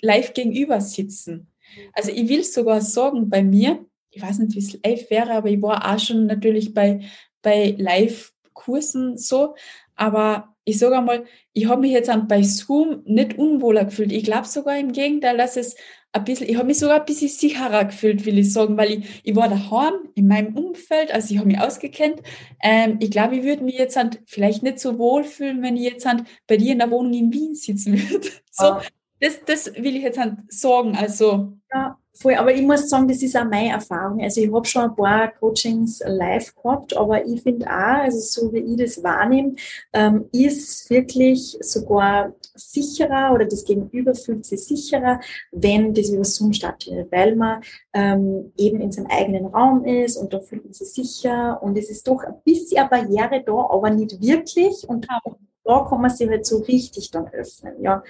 live 0.00 0.32
gegenüber 0.32 0.80
sitzen. 0.80 1.48
Also 1.92 2.10
ich 2.10 2.28
will 2.28 2.44
sogar 2.44 2.80
sagen, 2.80 3.28
bei 3.28 3.42
mir, 3.42 3.84
ich 4.10 4.22
weiß 4.22 4.38
nicht, 4.38 4.54
wie 4.54 4.58
es 4.58 4.72
live 4.84 5.10
wäre, 5.10 5.32
aber 5.32 5.48
ich 5.48 5.60
war 5.60 5.92
auch 5.92 5.98
schon 5.98 6.26
natürlich 6.26 6.72
bei, 6.72 7.00
bei 7.48 7.74
Live-Kursen 7.78 9.16
so, 9.16 9.54
aber 9.96 10.54
ich 10.64 10.78
sage 10.78 10.98
einmal, 10.98 11.24
ich 11.54 11.66
habe 11.66 11.80
mich 11.80 11.92
jetzt 11.92 12.10
bei 12.28 12.42
Zoom 12.42 13.02
nicht 13.06 13.38
unwohler 13.38 13.86
gefühlt. 13.86 14.12
Ich 14.12 14.24
glaube 14.24 14.46
sogar 14.46 14.78
im 14.78 14.92
Gegenteil, 14.92 15.38
dass 15.38 15.56
es 15.56 15.76
ein 16.12 16.24
bisschen, 16.24 16.46
ich 16.46 16.56
habe 16.56 16.66
mich 16.66 16.78
sogar 16.78 17.00
ein 17.00 17.06
bisschen 17.06 17.30
sicherer 17.30 17.86
gefühlt, 17.86 18.26
will 18.26 18.38
ich 18.38 18.52
sagen, 18.52 18.76
weil 18.76 18.90
ich, 18.90 19.22
ich 19.24 19.34
war 19.34 19.48
daheim 19.48 19.94
in 20.14 20.28
meinem 20.28 20.54
Umfeld, 20.56 21.10
also 21.10 21.32
ich 21.32 21.38
habe 21.38 21.48
mich 21.48 21.58
ausgekennt. 21.58 22.20
Ähm, 22.62 22.98
ich 23.00 23.10
glaube, 23.10 23.36
ich 23.36 23.44
würde 23.44 23.64
mich 23.64 23.78
jetzt 23.78 23.96
halt 23.96 24.20
vielleicht 24.26 24.62
nicht 24.62 24.78
so 24.78 24.98
wohl 24.98 25.24
fühlen, 25.24 25.62
wenn 25.62 25.76
ich 25.76 25.84
jetzt 25.84 26.04
halt 26.04 26.24
bei 26.46 26.58
dir 26.58 26.72
in 26.72 26.80
der 26.80 26.90
Wohnung 26.90 27.14
in 27.14 27.32
Wien 27.32 27.54
sitzen 27.54 27.94
würde. 28.10 28.28
So, 28.50 28.64
ah. 28.64 28.82
das, 29.20 29.40
das 29.46 29.74
will 29.74 29.96
ich 29.96 30.02
jetzt 30.02 30.18
halt 30.18 30.36
sagen. 30.48 30.96
Also. 30.96 31.54
Ja, 31.72 31.98
voll. 32.20 32.34
Aber 32.34 32.52
ich 32.52 32.62
muss 32.62 32.88
sagen, 32.88 33.08
das 33.08 33.22
ist 33.22 33.36
auch 33.36 33.44
meine 33.44 33.70
Erfahrung. 33.70 34.20
Also 34.20 34.40
ich 34.40 34.52
habe 34.52 34.66
schon 34.66 34.82
ein 34.82 34.96
paar 34.96 35.28
Coachings 35.28 36.02
live 36.04 36.54
gehabt, 36.56 36.96
aber 36.96 37.24
ich 37.24 37.42
finde 37.42 37.66
auch, 37.66 38.02
also 38.02 38.18
so 38.18 38.52
wie 38.52 38.58
ich 38.58 38.76
das 38.76 39.02
wahrnehme, 39.02 39.54
ähm, 39.92 40.28
ist 40.32 40.90
wirklich 40.90 41.56
sogar 41.60 42.32
sicherer 42.54 43.32
oder 43.34 43.44
das 43.44 43.64
Gegenüber 43.64 44.14
fühlt 44.14 44.44
sich 44.44 44.64
sicherer, 44.64 45.20
wenn 45.52 45.94
das 45.94 46.10
über 46.10 46.24
Zoom 46.24 46.52
stattfindet, 46.52 47.10
weil 47.12 47.36
man 47.36 47.62
ähm, 47.92 48.52
eben 48.56 48.80
in 48.80 48.92
seinem 48.92 49.06
eigenen 49.06 49.46
Raum 49.46 49.84
ist 49.84 50.16
und 50.16 50.32
da 50.32 50.40
fühlt 50.40 50.64
man 50.64 50.72
sich 50.72 50.88
sicher 50.88 51.62
und 51.62 51.78
es 51.78 51.88
ist 51.88 52.06
doch 52.08 52.22
ein 52.24 52.34
bisschen 52.44 52.78
eine 52.78 52.88
Barriere 52.88 53.42
da, 53.44 53.52
aber 53.52 53.90
nicht 53.90 54.20
wirklich 54.20 54.88
und 54.88 55.06
da 55.64 55.86
kann 55.88 56.00
man 56.00 56.10
sich 56.10 56.28
halt 56.28 56.46
so 56.46 56.58
richtig 56.58 57.10
dann 57.10 57.28
öffnen. 57.28 57.74
Ja. 57.80 58.02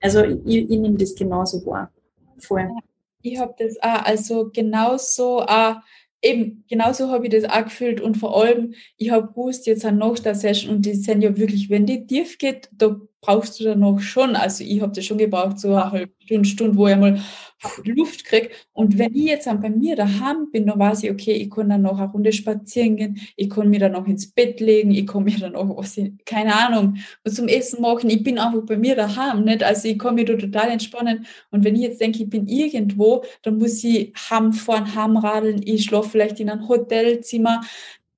Also 0.00 0.22
ich, 0.24 0.70
ich 0.70 0.78
nehme 0.78 0.96
das 0.96 1.14
genauso 1.14 1.64
wahr. 1.64 1.90
Voll. 2.38 2.68
Ich 3.26 3.38
habe 3.38 3.54
das 3.58 3.76
auch, 3.82 4.04
also 4.04 4.50
genauso 4.52 5.40
auch 5.40 5.76
eben 6.22 6.64
genauso 6.68 7.10
habe 7.10 7.26
ich 7.26 7.32
das 7.32 7.44
auch 7.44 7.64
gefühlt 7.64 8.00
und 8.00 8.16
vor 8.16 8.40
allem, 8.42 8.74
ich 8.96 9.10
habe 9.10 9.28
gewusst, 9.28 9.66
jetzt 9.66 9.84
an 9.84 9.98
nach 9.98 10.18
der 10.18 10.34
Session 10.34 10.76
und 10.76 10.86
die 10.86 10.94
sind 10.94 11.22
ja 11.22 11.36
wirklich, 11.36 11.70
wenn 11.70 11.86
die 11.86 12.06
tief 12.06 12.38
geht, 12.38 12.68
da 12.72 13.00
brauchst 13.26 13.58
du 13.58 13.64
dann 13.64 13.80
noch 13.80 13.98
schon, 13.98 14.36
also 14.36 14.62
ich 14.62 14.80
habe 14.80 14.92
das 14.92 15.04
schon 15.04 15.18
gebraucht, 15.18 15.58
so 15.58 15.74
eine 15.74 15.90
halbe 15.90 16.12
Stunde, 16.24 16.48
Stunde, 16.48 16.76
wo 16.76 16.86
ich 16.86 16.96
mal 16.96 17.20
Luft 17.84 18.24
kriege. 18.24 18.50
Und 18.72 18.98
wenn 18.98 19.14
ich 19.14 19.24
jetzt 19.24 19.46
dann 19.46 19.60
bei 19.60 19.70
mir 19.70 19.96
daheim 19.96 20.50
bin, 20.52 20.66
dann 20.66 20.78
weiß 20.78 21.02
ich, 21.02 21.10
okay, 21.10 21.32
ich 21.32 21.50
kann 21.50 21.70
dann 21.70 21.82
noch 21.82 21.98
eine 21.98 22.10
Runde 22.10 22.32
spazieren 22.32 22.96
gehen, 22.96 23.20
ich 23.34 23.50
kann 23.50 23.70
mir 23.70 23.80
dann 23.80 23.92
noch 23.92 24.06
ins 24.06 24.30
Bett 24.30 24.60
legen, 24.60 24.90
ich 24.90 25.06
kann 25.06 25.24
mir 25.24 25.38
dann 25.38 25.52
noch 25.52 25.76
was, 25.76 25.98
keine 26.24 26.54
Ahnung, 26.54 26.98
was 27.24 27.34
zum 27.34 27.48
Essen 27.48 27.80
machen. 27.80 28.10
Ich 28.10 28.22
bin 28.22 28.38
einfach 28.38 28.62
bei 28.62 28.76
mir 28.76 28.94
daheim, 28.94 29.44
nicht? 29.44 29.62
Also 29.62 29.88
ich 29.88 29.98
kann 29.98 30.14
mich 30.14 30.26
da 30.26 30.34
total 30.34 30.70
entspannen. 30.70 31.26
Und 31.50 31.64
wenn 31.64 31.74
ich 31.74 31.82
jetzt 31.82 32.00
denke, 32.00 32.22
ich 32.22 32.30
bin 32.30 32.46
irgendwo, 32.46 33.24
dann 33.42 33.58
muss 33.58 33.82
ich 33.82 34.12
heimfahren, 34.30 34.94
heimradeln, 34.94 35.62
ich 35.64 35.84
schlafe 35.84 36.10
vielleicht 36.10 36.38
in 36.40 36.50
einem 36.50 36.68
Hotelzimmer, 36.68 37.62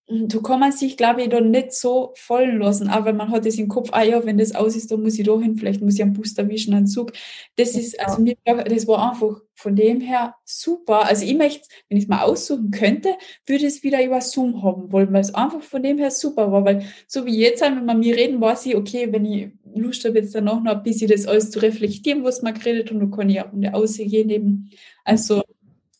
du 0.09 0.41
kann 0.43 0.61
man 0.61 0.73
sich, 0.73 0.97
glaube 0.97 1.23
ich, 1.23 1.29
da 1.29 1.41
nicht 1.41 1.73
so 1.73 2.13
fallen 2.17 2.59
lassen, 2.59 2.89
aber 2.89 3.13
man 3.13 3.31
hat 3.31 3.45
es 3.47 3.59
im 3.59 3.69
Kopf, 3.69 3.91
ah 3.93 4.03
ja, 4.03 4.25
wenn 4.25 4.39
das 4.39 4.55
aus 4.55 4.75
ist, 4.75 4.91
dann 4.91 5.03
muss 5.03 5.19
ich 5.19 5.27
da 5.27 5.39
hin, 5.39 5.57
vielleicht 5.57 5.83
muss 5.83 5.95
ich 5.97 6.03
einen 6.03 6.15
Bus 6.15 6.33
erwischen, 6.39 6.75
einen 6.75 6.87
Zug. 6.87 7.13
Das 7.57 7.75
ist, 7.75 7.99
also 8.01 8.21
mir, 8.23 8.37
das 8.45 8.87
war 8.87 9.11
einfach 9.11 9.41
von 9.55 9.77
dem 9.77 10.01
her 10.01 10.35
super. 10.45 11.05
Also 11.07 11.25
ich 11.27 11.35
möchte, 11.37 11.69
wenn 11.89 11.99
ich 11.99 12.05
es 12.05 12.09
mal 12.09 12.23
aussuchen 12.23 12.71
könnte, 12.71 13.17
würde 13.47 13.67
es 13.67 13.83
wieder 13.83 14.03
über 14.05 14.21
Zoom 14.21 14.63
haben 14.63 14.91
wollen, 14.93 15.13
weil 15.13 15.21
es 15.21 15.35
einfach 15.35 15.63
von 15.63 15.83
dem 15.83 15.99
her 15.99 16.11
super 16.11 16.51
war, 16.53 16.65
weil 16.65 16.85
so 17.07 17.27
wie 17.27 17.37
jetzt, 17.39 17.61
wenn 17.61 17.85
man 17.85 17.99
mir 18.01 18.17
reden, 18.17 18.41
weiß 18.41 18.67
ich, 18.67 18.77
okay, 18.77 19.13
wenn 19.13 19.25
ich 19.25 19.51
Lust 19.75 20.05
habe, 20.05 20.19
jetzt 20.19 20.35
danach 20.35 20.63
noch 20.63 20.73
ein 20.77 20.83
bisschen 20.83 21.11
das 21.11 21.27
alles 21.27 21.51
zu 21.51 21.59
reflektieren, 21.61 22.25
was 22.25 22.41
man 22.43 22.55
geredet 22.55 22.91
und 22.91 23.01
dann 23.01 23.11
kann 23.11 23.29
ich 23.29 23.41
auch 23.41 23.53
in 23.53 23.61
der 23.63 23.75
Ausgehen 23.75 24.31
eben. 24.31 24.71
Also, 25.05 25.43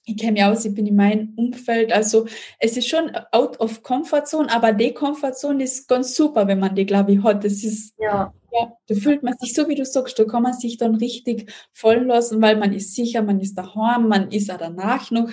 ich 0.09 0.17
kenne 0.17 0.33
mich 0.33 0.45
aus, 0.45 0.65
ich 0.65 0.75
bin 0.75 0.87
in 0.87 0.97
meinem 0.97 1.35
Umfeld. 1.37 1.93
Also 1.93 2.27
es 2.59 2.77
ist 2.77 2.89
schon 2.89 3.11
out 3.33 3.61
of 3.61 3.83
comfort 3.83 4.25
zone, 4.27 4.51
aber 4.51 4.73
die 4.73 4.95
Comfort 4.95 5.35
Zone 5.35 5.65
ist 5.65 5.87
ganz 5.87 6.15
super, 6.15 6.47
wenn 6.47 6.59
man 6.59 6.75
die, 6.75 6.87
glaube 6.87 7.13
ich, 7.13 7.23
hat. 7.23 7.45
Das 7.45 7.63
ist, 7.63 7.95
ja. 7.99 8.33
ja, 8.53 8.73
da 8.87 8.95
fühlt 8.95 9.23
man 9.23 9.37
sich 9.39 9.53
so, 9.53 9.69
wie 9.69 9.75
du 9.75 9.85
sagst, 9.85 10.19
da 10.19 10.25
kann 10.25 10.43
man 10.43 10.55
sich 10.55 10.79
dann 10.79 10.95
richtig 10.95 11.53
fallen 11.73 12.07
lassen, 12.07 12.41
weil 12.41 12.57
man 12.57 12.73
ist 12.73 12.95
sicher, 12.95 13.23
man 13.23 13.41
ist 13.41 13.55
daheim, 13.55 14.09
man 14.09 14.31
ist 14.31 14.51
auch 14.51 14.57
danach 14.57 15.11
noch 15.11 15.31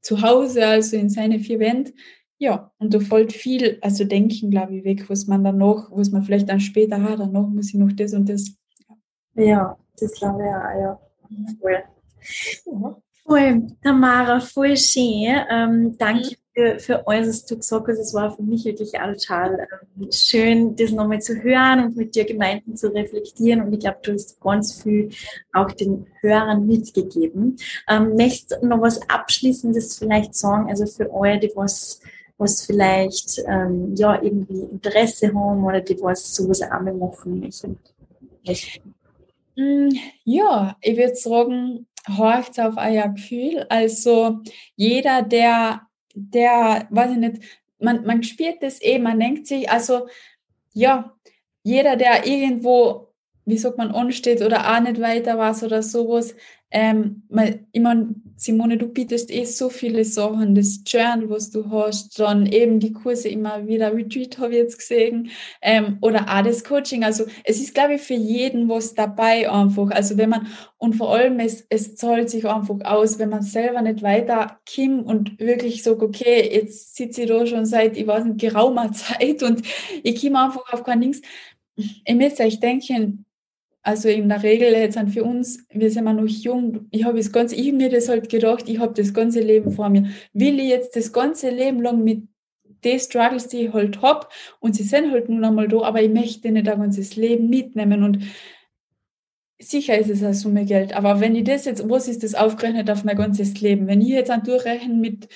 zu 0.00 0.20
Hause, 0.20 0.66
also 0.66 0.96
in 0.96 1.10
seine 1.10 1.38
vier 1.38 1.60
Wände. 1.60 1.92
Ja, 2.38 2.72
und 2.78 2.94
da 2.94 3.00
fällt 3.00 3.32
viel, 3.32 3.78
also 3.82 4.04
Denken, 4.04 4.50
glaube 4.50 4.76
ich, 4.76 4.84
weg, 4.84 5.08
was 5.08 5.26
man 5.26 5.44
dann 5.44 5.58
noch, 5.58 5.90
was 5.92 6.10
man 6.10 6.22
vielleicht 6.22 6.48
dann 6.48 6.60
später, 6.60 6.96
ah, 6.96 7.16
dann 7.16 7.32
noch 7.32 7.48
muss 7.48 7.68
ich 7.68 7.74
noch 7.74 7.92
das 7.92 8.14
und 8.14 8.28
das. 8.28 8.52
Ja, 9.34 9.76
das 9.98 10.12
glaube 10.12 10.42
ich 10.42 10.48
auch, 10.48 10.80
ja. 10.80 11.00
Voll. 11.60 11.82
Ja. 12.66 12.96
Voll, 13.28 13.66
Tamara, 13.82 14.40
voll 14.40 14.74
schön. 14.74 15.36
Ähm, 15.50 15.98
danke 15.98 16.30
mhm. 16.30 16.34
für, 16.54 16.78
für 16.78 17.06
alles, 17.06 17.28
was 17.28 17.44
du 17.44 17.56
gesagt 17.58 17.88
hast. 17.88 17.98
Es 17.98 18.14
war 18.14 18.34
für 18.34 18.42
mich 18.42 18.64
wirklich 18.64 18.98
auch 18.98 19.12
total 19.12 19.68
ähm, 20.00 20.08
schön, 20.10 20.74
das 20.76 20.92
nochmal 20.92 21.20
zu 21.20 21.34
hören 21.42 21.84
und 21.84 21.96
mit 21.96 22.14
dir 22.14 22.24
gemeinsam 22.24 22.74
zu 22.74 22.88
reflektieren. 22.88 23.60
Und 23.60 23.74
ich 23.74 23.80
glaube, 23.80 23.98
du 24.02 24.14
hast 24.14 24.40
ganz 24.40 24.82
viel 24.82 25.10
auch 25.52 25.70
den 25.72 26.06
Hörern 26.22 26.66
mitgegeben. 26.66 27.58
Ähm, 27.86 28.16
möchtest 28.16 28.62
du 28.62 28.66
noch 28.66 28.80
was 28.80 28.98
Abschließendes 29.10 29.98
vielleicht 29.98 30.34
sagen? 30.34 30.70
Also 30.70 30.86
für 30.86 31.12
euch, 31.12 31.40
die 31.40 31.52
was 31.54 32.00
was 32.38 32.64
vielleicht 32.64 33.42
ähm, 33.46 33.94
ja 33.96 34.22
irgendwie 34.22 34.60
Interesse 34.60 35.26
haben 35.34 35.64
oder 35.64 35.80
die 35.80 36.00
was 36.00 36.34
sowas 36.34 36.62
auch 36.62 36.80
machen 36.80 37.40
möchten. 37.40 37.78
Mm, 39.56 39.88
ja, 40.22 40.76
ich 40.80 40.96
würde 40.96 41.16
sagen, 41.16 41.87
horcht 42.06 42.58
auf 42.60 42.74
euer 42.76 43.08
Gefühl. 43.08 43.66
Also 43.68 44.40
jeder, 44.76 45.22
der, 45.22 45.82
der, 46.14 46.86
weiß 46.90 47.12
ich 47.12 47.16
nicht, 47.18 47.42
man, 47.80 48.04
man 48.04 48.22
spürt 48.22 48.62
das 48.62 48.82
eh, 48.82 48.98
man 48.98 49.20
denkt 49.20 49.46
sich, 49.46 49.70
also 49.70 50.08
ja, 50.72 51.14
jeder, 51.62 51.96
der 51.96 52.26
irgendwo, 52.26 53.08
wie 53.44 53.58
sagt 53.58 53.78
man, 53.78 53.92
ansteht 53.92 54.42
oder 54.42 54.74
auch 54.74 54.80
nicht 54.80 55.00
weiter 55.00 55.38
was 55.38 55.62
oder 55.62 55.82
sowas, 55.82 56.34
ähm, 56.70 57.22
ich 57.72 57.80
meine, 57.80 58.14
Simone, 58.38 58.76
du 58.78 58.86
bietest 58.86 59.32
eh 59.32 59.44
so 59.44 59.68
viele 59.68 60.04
Sachen, 60.04 60.54
das 60.54 60.82
Journal, 60.86 61.28
was 61.28 61.50
du 61.50 61.68
hast, 61.70 62.20
dann 62.20 62.46
eben 62.46 62.78
die 62.78 62.92
Kurse 62.92 63.28
immer 63.28 63.66
wieder, 63.66 63.92
Retreat 63.92 64.38
habe 64.38 64.52
ich 64.52 64.58
jetzt 64.58 64.78
gesehen, 64.78 65.30
ähm, 65.60 65.98
oder 66.02 66.22
auch 66.28 66.44
das 66.44 66.62
Coaching. 66.62 67.02
Also 67.02 67.24
es 67.42 67.60
ist, 67.60 67.74
glaube 67.74 67.94
ich, 67.94 68.00
für 68.00 68.14
jeden 68.14 68.68
was 68.68 68.94
dabei 68.94 69.50
einfach. 69.50 69.90
Also 69.90 70.16
wenn 70.18 70.30
man, 70.30 70.46
und 70.76 70.94
vor 70.94 71.12
allem, 71.16 71.40
es, 71.40 71.66
es 71.68 71.96
zahlt 71.96 72.30
sich 72.30 72.46
einfach 72.46 72.78
aus, 72.84 73.18
wenn 73.18 73.30
man 73.30 73.42
selber 73.42 73.82
nicht 73.82 74.02
weiter 74.02 74.60
kommt 74.72 75.06
und 75.06 75.40
wirklich 75.40 75.82
sagt, 75.82 76.00
okay, 76.00 76.48
jetzt 76.54 76.94
sitze 76.94 77.22
ich 77.22 77.28
da 77.28 77.44
schon 77.44 77.66
seit, 77.66 77.96
ich 77.96 78.06
weiß 78.06 78.24
nicht, 78.24 78.40
geraumer 78.40 78.92
Zeit 78.94 79.42
und 79.42 79.62
ich 80.04 80.22
komme 80.22 80.38
einfach 80.44 80.72
auf 80.72 80.84
kein 80.84 81.00
Dings. 81.00 81.22
Ich 81.74 82.14
müsste 82.14 82.44
euch 82.44 82.60
denken, 82.60 83.24
also 83.82 84.08
in 84.08 84.28
der 84.28 84.42
Regel 84.42 84.72
jetzt 84.72 84.98
für 85.12 85.24
uns, 85.24 85.64
wir 85.70 85.90
sind 85.90 86.06
ja 86.06 86.12
noch 86.12 86.26
jung. 86.26 86.86
Ich 86.90 87.04
habe 87.04 87.18
das 87.18 87.32
ganze, 87.32 87.54
ich 87.54 87.72
mir 87.72 87.90
das 87.90 88.08
halt 88.08 88.28
gedacht, 88.28 88.68
ich 88.68 88.78
habe 88.78 88.94
das 88.94 89.14
ganze 89.14 89.40
Leben 89.40 89.70
vor 89.70 89.88
mir. 89.88 90.10
Will 90.32 90.58
ich 90.58 90.68
jetzt 90.68 90.96
das 90.96 91.12
ganze 91.12 91.50
Leben 91.50 91.80
lang 91.82 92.04
mit 92.04 92.28
den 92.84 93.00
Struggles, 93.00 93.48
die 93.48 93.66
ich 93.66 93.72
halt 93.72 94.02
habe, 94.02 94.28
und 94.60 94.76
sie 94.76 94.84
sind 94.84 95.10
halt 95.10 95.28
nun 95.28 95.44
einmal 95.44 95.68
da, 95.68 95.80
aber 95.82 96.02
ich 96.02 96.10
möchte 96.10 96.50
nicht 96.50 96.68
ein 96.68 96.78
ganzes 96.80 97.16
Leben 97.16 97.48
mitnehmen 97.48 98.02
und 98.02 98.20
sicher 99.58 99.98
ist 99.98 100.10
es 100.10 100.22
eine 100.22 100.34
Summe 100.34 100.64
Geld, 100.64 100.92
aber 100.92 101.20
wenn 101.20 101.34
ich 101.34 101.44
das 101.44 101.64
jetzt, 101.64 101.88
was 101.88 102.08
ist 102.08 102.22
das 102.22 102.34
aufgerechnet 102.34 102.90
auf 102.90 103.04
mein 103.04 103.16
ganzes 103.16 103.60
Leben? 103.60 103.86
Wenn 103.88 104.00
ich 104.00 104.08
jetzt 104.08 104.30
an 104.30 104.44
durchrechnen 104.44 105.00
mit 105.00 105.28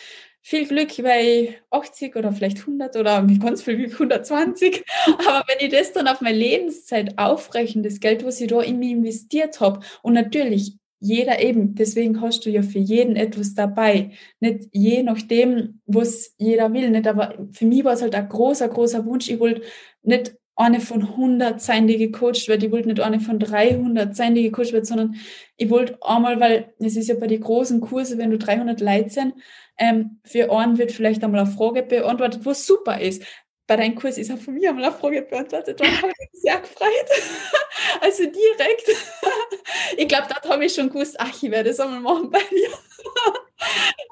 viel 0.43 0.66
Glück 0.66 1.03
bei 1.03 1.57
80 1.70 2.16
oder 2.16 2.32
vielleicht 2.32 2.59
100 2.61 2.97
oder 2.97 3.26
ganz 3.40 3.62
viel 3.62 3.76
Glück 3.76 3.93
120. 4.01 4.84
Aber 5.07 5.45
wenn 5.47 5.64
ich 5.66 5.72
das 5.72 5.93
dann 5.93 6.09
auf 6.09 6.20
meine 6.20 6.36
Lebenszeit 6.36 7.16
aufrechne, 7.18 7.82
das 7.82 8.01
Geld, 8.01 8.24
was 8.24 8.40
ich 8.40 8.49
da 8.49 8.61
in 8.61 8.78
mich 8.78 8.90
investiert 8.90 9.61
habe, 9.61 9.80
und 10.03 10.14
natürlich 10.14 10.76
jeder 11.05 11.40
eben, 11.43 11.74
deswegen 11.74 12.20
hast 12.20 12.47
du 12.47 12.51
ja 12.51 12.62
für 12.62 12.78
jeden 12.78 13.16
etwas 13.16 13.55
dabei. 13.55 14.12
Nicht 14.38 14.68
je 14.72 15.03
nachdem, 15.03 15.80
was 15.84 16.34
jeder 16.38 16.72
will, 16.72 16.90
nicht, 16.90 17.09
aber 17.09 17.34
für 17.53 17.66
mich 17.66 17.82
war 17.82 17.95
es 17.95 18.03
halt 18.03 18.14
ein 18.14 18.28
großer, 18.28 18.68
großer 18.68 19.05
Wunsch. 19.05 19.28
Ich 19.28 19.40
wollte 19.40 19.62
nicht 20.03 20.36
eine 20.55 20.80
von 20.80 21.03
100 21.03 21.61
sein, 21.61 21.86
die 21.86 21.97
gecoacht 21.99 22.47
wird. 22.47 22.62
Ich 22.62 22.70
wollte 22.70 22.88
nicht 22.88 23.01
eine 23.01 23.18
von 23.18 23.38
300 23.38 24.14
sein, 24.14 24.34
die 24.34 24.45
gecoacht 24.45 24.72
wird, 24.72 24.86
sondern 24.86 25.16
ich 25.57 25.70
wollte 25.70 25.99
einmal, 26.03 26.38
weil 26.38 26.72
es 26.78 26.97
ist 26.97 27.09
ja 27.09 27.16
bei 27.16 27.26
den 27.26 27.40
großen 27.40 27.80
Kursen, 27.80 28.18
wenn 28.18 28.30
du 28.30 28.38
300 28.38 28.80
Leute 28.80 29.11
sind, 29.11 29.34
ähm, 29.79 30.20
für 30.25 30.51
einen 30.51 30.79
wird 30.79 30.93
vielleicht 30.93 31.25
einmal 31.25 31.41
eine 31.43 31.51
Frage 31.51 31.83
beantwortet, 31.83 32.45
was 32.45 32.66
super 32.66 33.01
ist. 33.01 33.23
Bei 33.66 33.77
deinem 33.77 33.95
Kurs 33.95 34.18
ist 34.18 34.31
auch 34.31 34.39
von 34.39 34.55
mir 34.55 34.70
einmal 34.70 34.85
eine 34.85 34.95
Frage 34.95 35.23
beantwortet 35.23 35.81
und 35.81 36.03
habe 36.03 36.09
mich 36.09 36.41
sehr 36.43 36.61
gefreut. 36.61 37.09
also 38.01 38.25
direkt. 38.25 38.89
ich 39.97 40.09
glaube, 40.09 40.27
dort 40.29 40.49
habe 40.49 40.64
ich 40.64 40.75
schon 40.75 40.89
gewusst, 40.89 41.16
ach, 41.18 41.43
ich 41.43 41.51
werde 41.51 41.70
das 41.70 41.81
einmal 41.81 42.01
machen 42.01 42.31
bei 42.31 42.41
dir. 42.51 42.68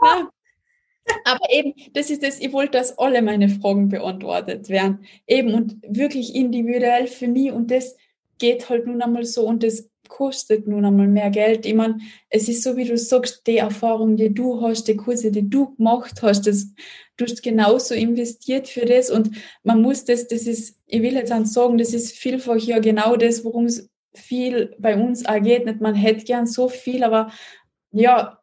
Aber 1.24 1.50
eben, 1.50 1.74
das 1.92 2.10
ist 2.10 2.22
das, 2.22 2.38
ich 2.40 2.52
wollte, 2.52 2.78
dass 2.78 2.98
alle 2.98 3.20
meine 3.22 3.48
Fragen 3.48 3.88
beantwortet 3.88 4.68
werden. 4.68 5.04
Eben 5.26 5.54
und 5.54 5.76
wirklich 5.82 6.34
individuell 6.34 7.06
für 7.06 7.26
mich 7.28 7.50
und 7.50 7.70
das 7.70 7.96
geht 8.38 8.68
halt 8.68 8.86
nun 8.86 9.02
einmal 9.02 9.24
so 9.24 9.46
und 9.46 9.62
das 9.62 9.90
kostet 10.10 10.66
nun 10.66 10.84
einmal 10.84 11.08
mehr 11.08 11.30
Geld. 11.30 11.64
Ich 11.64 11.74
meine, 11.74 11.98
es 12.28 12.48
ist 12.48 12.62
so, 12.62 12.76
wie 12.76 12.84
du 12.84 12.98
sagst, 12.98 13.46
die 13.46 13.56
Erfahrung, 13.56 14.16
die 14.16 14.34
du 14.34 14.60
hast, 14.60 14.88
die 14.88 14.96
Kurse, 14.96 15.30
die 15.30 15.48
du 15.48 15.74
gemacht 15.76 16.20
hast, 16.20 16.46
das, 16.46 16.66
du 17.16 17.24
hast 17.24 17.42
genauso 17.42 17.94
investiert 17.94 18.68
für 18.68 18.84
das 18.84 19.08
und 19.08 19.30
man 19.62 19.80
muss 19.80 20.04
das, 20.04 20.28
das 20.28 20.42
ist, 20.42 20.78
ich 20.86 21.00
will 21.00 21.14
jetzt 21.14 21.32
auch 21.32 21.46
sagen, 21.46 21.78
das 21.78 21.94
ist 21.94 22.12
vielfach 22.12 22.56
ja 22.56 22.80
genau 22.80 23.16
das, 23.16 23.44
worum 23.44 23.64
es 23.64 23.88
viel 24.12 24.74
bei 24.78 24.96
uns 24.96 25.24
auch 25.24 25.40
geht. 25.40 25.64
Nicht, 25.64 25.80
man 25.80 25.94
hätte 25.94 26.24
gern 26.24 26.46
so 26.46 26.68
viel, 26.68 27.04
aber 27.04 27.30
ja, 27.92 28.39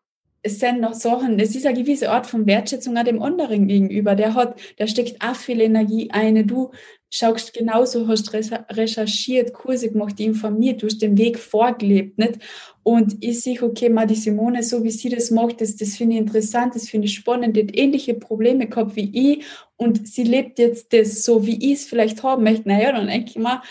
es 0.48 0.60
sind 0.60 0.80
noch 0.80 0.94
Sachen, 0.94 1.40
es 1.40 1.56
ist 1.56 1.66
eine 1.66 1.78
gewisse 1.78 2.10
Art 2.10 2.26
von 2.26 2.48
Wertschätzung 2.48 2.96
an 2.98 3.06
dem 3.06 3.22
anderen 3.22 3.68
gegenüber. 3.68 4.16
Der 4.16 4.34
hat, 4.34 4.60
der 4.80 4.88
steckt 4.88 5.22
auch 5.22 5.36
viel 5.36 5.60
Energie 5.60 6.10
ein. 6.12 6.48
Du 6.48 6.72
schaust 7.10 7.54
genauso, 7.54 8.08
hast 8.08 8.34
recherchiert, 8.34 9.54
Kurse 9.54 9.92
gemacht, 9.92 10.20
informiert, 10.20 10.82
du 10.82 10.88
hast 10.88 11.02
den 11.02 11.18
Weg 11.18 11.38
vorgelebt, 11.38 12.18
nicht? 12.18 12.40
Und 12.84 13.18
ich 13.20 13.42
sehe, 13.42 13.62
okay, 13.62 13.90
mal 13.90 14.08
die 14.08 14.16
Simone, 14.16 14.64
so 14.64 14.84
wie 14.84 14.92
sie 14.92 15.10
das 15.10 15.32
macht, 15.32 15.60
das, 15.60 15.76
das 15.76 15.98
finde 15.98 16.16
ich 16.16 16.22
interessant, 16.22 16.76
das 16.76 16.88
finde 16.90 17.08
ich 17.08 17.16
spannend, 17.16 17.58
die 17.58 17.64
hat 17.64 17.76
ähnliche 17.76 18.14
Probleme 18.14 18.68
gehabt 18.68 18.96
wie 18.96 19.12
ich 19.14 19.46
und 19.76 20.08
sie 20.08 20.24
lebt 20.24 20.60
jetzt 20.60 20.94
das 20.94 21.24
so, 21.24 21.46
wie 21.46 21.58
ich 21.58 21.80
es 21.80 21.86
vielleicht 21.86 22.24
haben 22.24 22.44
möchte. 22.44 22.70
Naja, 22.70 22.94
dann 22.94 23.08
denke 23.08 23.32
ich 23.32 23.38
mal, 23.38 23.62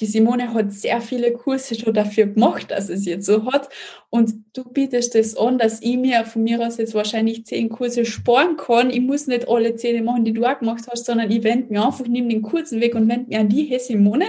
die 0.00 0.06
Simone 0.06 0.52
hat 0.52 0.72
sehr 0.72 1.00
viele 1.00 1.32
Kurse 1.32 1.74
schon 1.74 1.94
dafür 1.94 2.26
gemacht, 2.26 2.70
dass 2.70 2.88
es 2.88 3.04
jetzt 3.04 3.26
so 3.26 3.46
hat. 3.46 3.68
Und 4.10 4.34
du 4.52 4.64
bietest 4.64 5.14
das 5.14 5.36
an, 5.36 5.58
dass 5.58 5.82
ich 5.82 5.96
mir 5.96 6.24
von 6.24 6.42
mir 6.42 6.60
aus 6.60 6.78
jetzt 6.78 6.94
wahrscheinlich 6.94 7.46
zehn 7.46 7.68
Kurse 7.68 8.04
sparen 8.04 8.56
kann. 8.56 8.90
Ich 8.90 9.00
muss 9.00 9.26
nicht 9.26 9.48
alle 9.48 9.76
zehn 9.76 10.04
machen, 10.04 10.24
die 10.24 10.32
du 10.32 10.44
auch 10.44 10.58
gemacht 10.58 10.84
hast, 10.90 11.06
sondern 11.06 11.30
ich 11.30 11.42
wende 11.44 11.72
mir 11.72 11.84
einfach, 11.84 12.06
nehme 12.06 12.28
den 12.28 12.42
kurzen 12.42 12.80
Weg 12.80 12.94
und 12.94 13.08
wende 13.08 13.28
mir 13.28 13.40
an 13.40 13.48
die, 13.48 13.64
hey 13.64 13.78
Simone, 13.78 14.26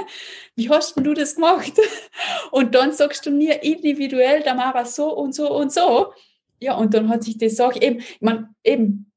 wie 0.55 0.69
hast 0.69 0.95
denn 0.95 1.03
du 1.03 1.13
das 1.13 1.35
gemacht? 1.35 1.73
Und 2.51 2.73
dann 2.75 2.93
sagst 2.93 3.25
du 3.25 3.31
mir 3.31 3.63
individuell, 3.63 4.41
da 4.41 4.55
Tamara, 4.55 4.85
so 4.85 5.13
und 5.13 5.35
so 5.35 5.53
und 5.53 5.71
so. 5.71 6.13
Ja, 6.61 6.75
und 6.75 6.93
dann 6.93 7.09
hat 7.09 7.23
sich 7.23 7.37
das 7.37 7.59
auch 7.59 7.75
eben, 7.75 7.99
ich 7.99 8.21
meine, 8.21 8.49
eben, 8.63 9.11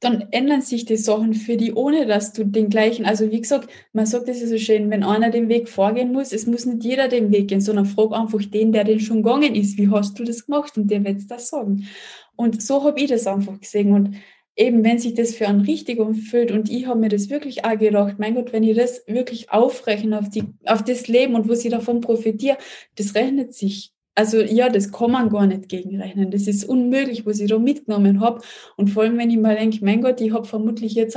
dann 0.00 0.28
ändern 0.30 0.62
sich 0.62 0.86
die 0.86 0.96
Sachen 0.96 1.34
für 1.34 1.58
die, 1.58 1.74
ohne 1.74 2.06
dass 2.06 2.32
du 2.32 2.44
den 2.44 2.70
gleichen, 2.70 3.04
also 3.04 3.30
wie 3.30 3.40
gesagt, 3.40 3.68
man 3.92 4.06
sagt 4.06 4.28
das 4.28 4.40
ja 4.40 4.46
so 4.46 4.56
schön, 4.56 4.90
wenn 4.90 5.04
einer 5.04 5.30
den 5.30 5.48
Weg 5.50 5.68
vorgehen 5.68 6.12
muss, 6.12 6.32
es 6.32 6.46
muss 6.46 6.64
nicht 6.64 6.84
jeder 6.84 7.08
den 7.08 7.30
Weg 7.30 7.48
gehen, 7.48 7.60
sondern 7.60 7.84
frag 7.84 8.12
einfach 8.12 8.42
den, 8.42 8.72
der 8.72 8.84
den 8.84 9.00
schon 9.00 9.22
gegangen 9.22 9.54
ist, 9.54 9.76
wie 9.76 9.90
hast 9.90 10.18
du 10.18 10.24
das 10.24 10.46
gemacht 10.46 10.76
und 10.78 10.90
der 10.90 11.04
wird 11.04 11.30
das 11.30 11.48
sagen. 11.48 11.86
Und 12.34 12.62
so 12.62 12.82
habe 12.82 12.98
ich 12.98 13.08
das 13.08 13.26
einfach 13.26 13.60
gesehen 13.60 13.92
und 13.92 14.16
eben, 14.56 14.82
wenn 14.84 14.98
sich 14.98 15.14
das 15.14 15.34
für 15.34 15.46
einen 15.46 15.60
richtig 15.60 16.00
anfühlt 16.00 16.50
und 16.50 16.70
ich 16.70 16.86
habe 16.86 16.98
mir 16.98 17.10
das 17.10 17.28
wirklich 17.28 17.64
auch 17.64 17.78
gedacht, 17.78 18.18
mein 18.18 18.34
Gott, 18.34 18.52
wenn 18.52 18.62
ich 18.62 18.76
das 18.76 19.02
wirklich 19.06 19.50
aufrechne 19.50 20.18
auf, 20.18 20.30
die, 20.30 20.44
auf 20.64 20.82
das 20.82 21.08
Leben 21.08 21.34
und 21.34 21.48
wo 21.48 21.54
sie 21.54 21.68
davon 21.68 22.00
profitiere, 22.00 22.56
das 22.96 23.14
rechnet 23.14 23.54
sich 23.54 23.92
also 24.14 24.40
ja, 24.40 24.68
das 24.68 24.92
kann 24.92 25.12
man 25.12 25.30
gar 25.30 25.46
nicht 25.46 25.68
gegenrechnen. 25.68 26.30
Das 26.30 26.46
ist 26.46 26.64
unmöglich, 26.64 27.24
was 27.26 27.40
ich 27.40 27.48
da 27.48 27.58
mitgenommen 27.58 28.20
habe. 28.20 28.42
Und 28.76 28.88
vor 28.88 29.04
allem, 29.04 29.16
wenn 29.18 29.30
ich 29.30 29.38
mal 29.38 29.56
denke, 29.56 29.84
mein 29.84 30.02
Gott, 30.02 30.20
ich 30.20 30.32
habe 30.32 30.46
vermutlich 30.46 30.94
jetzt 30.94 31.16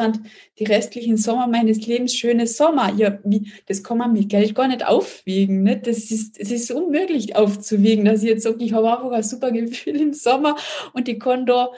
die 0.60 0.64
restlichen 0.64 1.18
Sommer 1.18 1.48
meines 1.48 1.86
Lebens 1.88 2.14
schöne 2.14 2.48
Sommer. 2.48 2.94
Ja, 2.96 3.20
wie, 3.24 3.52
das 3.66 3.84
kann 3.84 3.98
man 3.98 4.14
mit 4.14 4.30
Geld 4.30 4.56
gar 4.56 4.68
nicht 4.68 4.86
aufwiegen. 4.86 5.64
Nicht? 5.64 5.88
Das, 5.88 6.12
ist, 6.12 6.40
das 6.40 6.52
ist 6.52 6.72
unmöglich 6.72 7.36
aufzuwiegen, 7.36 8.06
dass 8.06 8.24
ich 8.24 8.30
jetzt 8.30 8.44
sage, 8.44 8.64
ich 8.64 8.74
habe 8.74 8.92
einfach 8.92 9.12
ein 9.12 9.24
super 9.24 9.52
Gefühl 9.52 10.00
im 10.00 10.14
Sommer 10.14 10.56
und 10.94 11.10
ich 11.10 11.20
kann 11.20 11.46
da, 11.46 11.70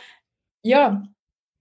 ja, 0.64 1.04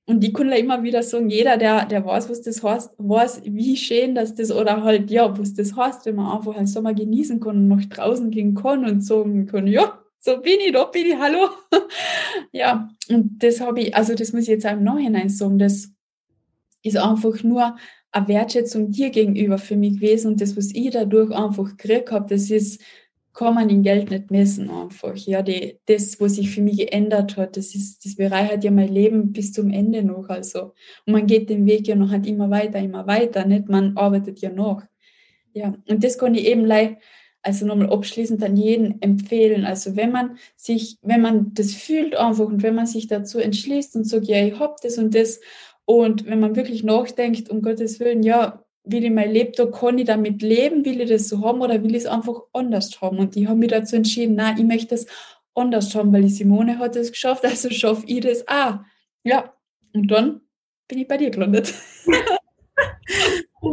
und 0.06 0.20
die 0.20 0.32
können 0.32 0.52
immer 0.52 0.82
wieder 0.82 1.02
sagen, 1.02 1.30
jeder, 1.30 1.56
der, 1.56 1.86
der 1.86 2.04
weiß, 2.04 2.28
was 2.28 2.42
das 2.42 2.62
heißt, 2.62 2.92
weiß, 2.98 3.42
wie 3.44 3.76
schön 3.76 4.14
dass 4.14 4.34
das 4.34 4.52
oder 4.52 4.82
halt, 4.82 5.10
ja, 5.10 5.36
was 5.38 5.54
das 5.54 5.74
heißt, 5.74 6.04
wenn 6.04 6.16
man 6.16 6.36
einfach 6.36 6.56
einen 6.56 6.66
Sommer 6.66 6.92
genießen 6.92 7.40
kann 7.40 7.56
und 7.56 7.68
nach 7.68 7.84
draußen 7.86 8.30
gehen 8.30 8.54
kann 8.54 8.84
und 8.84 9.00
sagen 9.00 9.46
kann, 9.46 9.66
ja, 9.66 9.98
so 10.20 10.40
bin 10.40 10.60
ich, 10.60 10.72
da 10.72 10.84
bin 10.84 11.06
ich, 11.06 11.16
hallo. 11.16 11.48
ja, 12.52 12.88
und 13.08 13.42
das 13.42 13.60
habe 13.60 13.80
ich, 13.80 13.96
also 13.96 14.14
das 14.14 14.32
muss 14.32 14.42
ich 14.42 14.48
jetzt 14.48 14.66
auch 14.66 14.72
im 14.72 14.84
Nachhinein 14.84 15.30
sagen, 15.30 15.58
das 15.58 15.90
ist 16.82 16.96
einfach 16.98 17.42
nur 17.42 17.76
eine 18.10 18.28
Wertschätzung 18.28 18.90
dir 18.90 19.10
gegenüber 19.10 19.56
für 19.58 19.76
mich 19.76 19.94
gewesen 19.94 20.32
und 20.32 20.40
das, 20.40 20.56
was 20.56 20.70
ich 20.74 20.90
dadurch 20.90 21.30
einfach 21.30 21.76
gekriegt 21.76 22.10
habe, 22.10 22.26
das 22.28 22.50
ist, 22.50 22.80
kann 23.34 23.54
man 23.54 23.68
in 23.68 23.82
Geld 23.82 24.10
nicht 24.10 24.30
messen 24.30 24.70
einfach. 24.70 25.16
Ja, 25.16 25.42
die, 25.42 25.78
das, 25.86 26.20
was 26.20 26.36
sich 26.36 26.50
für 26.50 26.62
mich 26.62 26.78
geändert 26.78 27.36
hat, 27.36 27.56
das 27.56 27.74
ist, 27.74 28.04
das 28.04 28.14
bereichert 28.16 28.64
ja 28.64 28.70
mein 28.70 28.92
Leben 28.92 29.32
bis 29.32 29.52
zum 29.52 29.70
Ende 29.70 30.02
noch. 30.02 30.28
Also, 30.28 30.72
und 31.04 31.12
man 31.12 31.26
geht 31.26 31.50
den 31.50 31.66
Weg 31.66 31.86
ja 31.88 31.96
noch 31.96 32.10
halt 32.10 32.26
immer 32.26 32.48
weiter, 32.50 32.78
immer 32.78 33.06
weiter, 33.06 33.44
nicht? 33.44 33.68
Man 33.68 33.96
arbeitet 33.96 34.40
ja 34.40 34.50
noch. 34.50 34.82
Ja, 35.52 35.74
und 35.88 36.02
das 36.02 36.16
kann 36.18 36.34
ich 36.34 36.46
eben 36.46 36.64
leid, 36.64 36.98
also 37.42 37.66
nochmal 37.66 37.92
abschließend 37.92 38.42
an 38.42 38.56
jeden 38.56 39.02
empfehlen. 39.02 39.64
Also 39.64 39.96
wenn 39.96 40.12
man 40.12 40.38
sich, 40.56 40.98
wenn 41.02 41.20
man 41.20 41.52
das 41.54 41.74
fühlt 41.74 42.16
einfach 42.16 42.46
und 42.46 42.62
wenn 42.62 42.74
man 42.74 42.86
sich 42.86 43.06
dazu 43.06 43.38
entschließt 43.38 43.96
und 43.96 44.04
sagt, 44.04 44.26
ja, 44.26 44.44
ich 44.44 44.58
hab 44.58 44.80
das 44.80 44.96
und 44.96 45.14
das 45.14 45.40
und 45.84 46.26
wenn 46.26 46.40
man 46.40 46.56
wirklich 46.56 46.82
nachdenkt, 46.82 47.50
um 47.50 47.60
Gottes 47.60 48.00
Willen, 48.00 48.22
ja, 48.22 48.63
wie 48.84 49.04
ich 49.04 49.10
mein 49.10 49.32
Leben, 49.32 49.52
da 49.56 49.66
kann 49.66 49.98
ich 49.98 50.04
damit 50.04 50.42
leben, 50.42 50.84
will 50.84 51.00
ich 51.00 51.08
das 51.08 51.28
so 51.28 51.42
haben 51.42 51.62
oder 51.62 51.82
will 51.82 51.94
ich 51.94 52.02
es 52.02 52.06
einfach 52.06 52.42
anders 52.52 53.00
haben? 53.00 53.18
Und 53.18 53.36
ich 53.36 53.46
habe 53.46 53.58
mich 53.58 53.70
dazu 53.70 53.96
entschieden, 53.96 54.34
nein, 54.34 54.58
ich 54.58 54.64
möchte 54.64 54.88
das 54.94 55.06
anders 55.54 55.94
haben, 55.94 56.12
weil 56.12 56.22
die 56.22 56.28
Simone 56.28 56.78
hat 56.78 56.96
es 56.96 57.12
geschafft, 57.12 57.44
also 57.44 57.70
schaffe 57.70 58.04
ich 58.06 58.20
das 58.20 58.46
auch. 58.46 58.80
Ja, 59.22 59.54
und 59.94 60.08
dann 60.08 60.42
bin 60.88 60.98
ich 60.98 61.08
bei 61.08 61.16
dir 61.16 61.30
gelandet. 61.30 61.72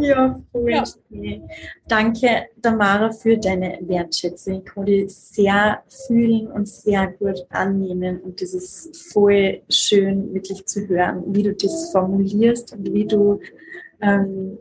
ja. 0.01 0.41
Ja. 0.53 0.83
Danke, 1.87 2.45
Tamara, 2.61 3.11
für 3.11 3.37
deine 3.37 3.79
Wertschätzung. 3.81 4.59
Ich 4.59 4.65
kann 4.65 4.85
die 4.85 5.09
sehr 5.09 5.83
fühlen 6.07 6.47
und 6.47 6.67
sehr 6.67 7.07
gut 7.07 7.45
annehmen. 7.49 8.21
Und 8.21 8.41
das 8.41 8.53
ist 8.53 9.11
voll 9.11 9.61
schön, 9.69 10.33
wirklich 10.33 10.65
zu 10.65 10.87
hören, 10.87 11.23
wie 11.27 11.43
du 11.43 11.53
das 11.53 11.91
formulierst 11.91 12.73
und 12.73 12.93
wie 12.93 13.05
du 13.05 13.41
ähm, 14.01 14.57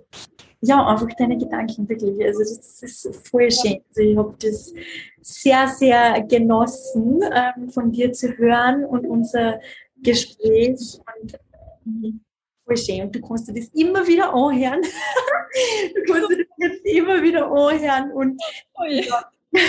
ja, 0.63 0.87
einfach 0.87 1.09
deine 1.19 1.39
Gedanken 1.39 1.89
wirklich. 1.89 2.23
Also 2.25 2.41
das 2.41 2.83
ist 2.83 3.29
voll 3.29 3.51
schön. 3.51 3.83
Also 3.89 4.01
ich 4.03 4.17
habe 4.17 4.35
das 4.41 4.75
sehr, 5.23 5.69
sehr 5.69 6.23
genossen, 6.23 7.23
ähm, 7.35 7.71
von 7.71 7.91
dir 7.91 8.13
zu 8.13 8.37
hören 8.37 8.85
und 8.85 9.07
unser 9.07 9.61
Gespräch. 9.97 11.01
Und 11.23 11.39
mhm, 11.85 12.21
voll 12.67 12.77
schön. 12.77 13.03
Und 13.03 13.15
du 13.15 13.21
kannst 13.23 13.49
dir 13.49 13.55
das 13.55 13.69
immer 13.69 14.07
wieder 14.07 14.35
anhören. 14.35 14.83
du 15.95 16.13
kannst 16.13 16.31
dir 16.31 16.45
das 16.45 16.47
jetzt 16.59 16.85
immer 16.85 17.23
wieder 17.23 17.47
anhören. 17.47 18.13
Und, 18.13 18.41
oh 18.75 18.85
ja. 18.85 19.31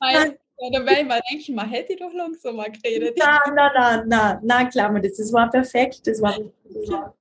ja, 0.00 0.24
da 0.72 0.86
wäre 0.86 1.00
ich 1.00 1.06
mal 1.06 1.20
denken, 1.30 1.54
man 1.54 1.68
hätte 1.68 1.94
doch 1.96 2.12
langsamer 2.14 2.70
geredet. 2.70 3.18
Nein, 3.18 3.54
nein, 3.54 3.70
nein, 3.74 4.08
nein, 4.08 4.38
nein, 4.42 4.70
klar, 4.70 4.98
das, 4.98 5.16
das 5.18 5.30
war 5.30 5.50
perfekt. 5.50 6.06
Das 6.06 6.22
war, 6.22 6.38
das 6.64 6.88
war 6.88 7.14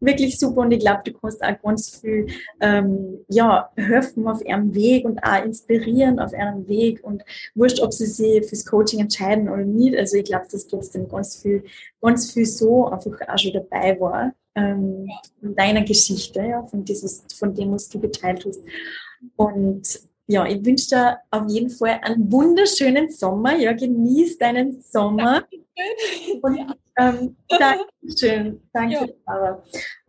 wirklich 0.00 0.38
super 0.38 0.62
und 0.62 0.72
ich 0.72 0.80
glaube, 0.80 1.02
du 1.04 1.12
kannst 1.12 1.42
auch 1.42 1.60
ganz 1.62 2.00
viel 2.00 2.26
ähm, 2.60 3.18
ja, 3.28 3.70
helfen 3.76 4.26
auf 4.28 4.44
ihrem 4.44 4.74
Weg 4.74 5.04
und 5.04 5.22
auch 5.22 5.44
inspirieren 5.44 6.18
auf 6.18 6.32
ihrem 6.32 6.66
Weg 6.68 7.02
und 7.02 7.22
wurscht, 7.54 7.80
ob 7.80 7.92
sie 7.92 8.06
sich 8.06 8.46
fürs 8.46 8.64
Coaching 8.64 9.00
entscheiden 9.00 9.48
oder 9.48 9.64
nicht. 9.64 9.96
Also 9.96 10.16
ich 10.16 10.24
glaube, 10.24 10.46
dass 10.50 10.66
trotzdem 10.66 11.08
ganz 11.08 11.36
viel, 11.36 11.64
ganz 12.00 12.32
viel 12.32 12.46
so 12.46 12.86
einfach 12.86 13.20
auch 13.28 13.38
schon 13.38 13.52
dabei 13.52 13.98
war 14.00 14.32
ähm, 14.54 15.08
in 15.42 15.54
deiner 15.54 15.82
Geschichte, 15.82 16.40
ja, 16.40 16.62
von, 16.66 16.84
dieses, 16.84 17.24
von 17.38 17.54
dem, 17.54 17.72
was 17.72 17.88
du 17.88 18.00
geteilt 18.00 18.44
hast. 18.46 18.60
Und 19.36 20.00
ja, 20.26 20.46
ich 20.46 20.64
wünsche 20.64 20.88
dir 20.88 21.18
auf 21.30 21.48
jeden 21.48 21.70
Fall 21.70 22.00
einen 22.02 22.30
wunderschönen 22.30 23.10
Sommer. 23.10 23.56
Ja, 23.56 23.72
genieß 23.72 24.38
deinen 24.38 24.80
Sommer. 24.82 25.42
Dankeschön. 25.42 26.40
Und, 26.42 26.76
ähm, 26.98 27.36
Dankeschön. 27.48 28.60
Danke, 28.72 28.94
ja. 28.94 29.06
Sarah. 29.24 29.62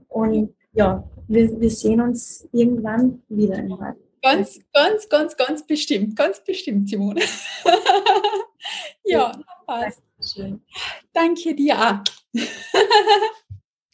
Und 0.09 0.55
ja, 0.73 1.03
wir, 1.27 1.59
wir 1.59 1.69
sehen 1.69 2.01
uns 2.01 2.47
irgendwann 2.51 3.21
wieder 3.29 3.57
im 3.57 3.73
Rad. 3.73 3.95
Ganz, 4.21 4.59
ganz, 4.73 5.07
ganz, 5.07 5.37
ganz 5.37 5.65
bestimmt. 5.65 6.15
Ganz 6.15 6.43
bestimmt, 6.43 6.89
Simone. 6.89 7.21
ja, 9.05 9.31
passt. 9.65 10.01
Dankeschön. 10.17 10.61
Danke 11.13 11.55
dir 11.55 11.77
auch. 11.77 12.41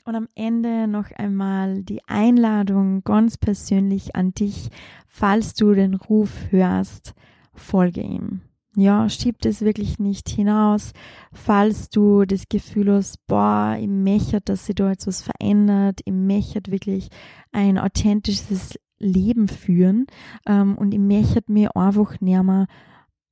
Und 0.06 0.16
am 0.16 0.28
Ende 0.36 0.88
noch 0.88 1.12
einmal 1.12 1.84
die 1.84 2.02
Einladung 2.08 3.04
ganz 3.04 3.38
persönlich 3.38 4.16
an 4.16 4.34
dich, 4.34 4.70
falls 5.08 5.54
du 5.54 5.74
den 5.74 5.96
Ruf 5.96 6.30
hörst, 6.50 7.14
folge 7.54 8.02
ihm. 8.02 8.41
Ja, 8.76 9.08
schieb 9.08 9.40
das 9.42 9.62
wirklich 9.62 10.00
nicht 10.00 10.28
hinaus. 10.28 10.92
Falls 11.32 11.90
du 11.90 12.26
das 12.26 12.50
Gefühl 12.50 12.92
hast, 12.92 13.26
boah, 13.26 13.78
ich 13.80 13.88
möchte, 13.88 14.42
dass 14.42 14.66
sich 14.66 14.76
da 14.76 14.90
jetzt 14.90 15.08
was 15.08 15.22
verändert, 15.22 16.02
ich 16.04 16.14
möchte 16.14 16.72
wirklich 16.72 17.10
ein 17.54 17.78
authentisches 17.78 18.78
Leben 19.00 19.48
führen 19.48 20.08
ähm, 20.46 20.78
und 20.78 20.94
ich 20.94 21.00
möchte 21.00 21.44
mir 21.48 21.76
einfach 21.76 22.20
näher 22.20 22.44
mal 22.44 22.68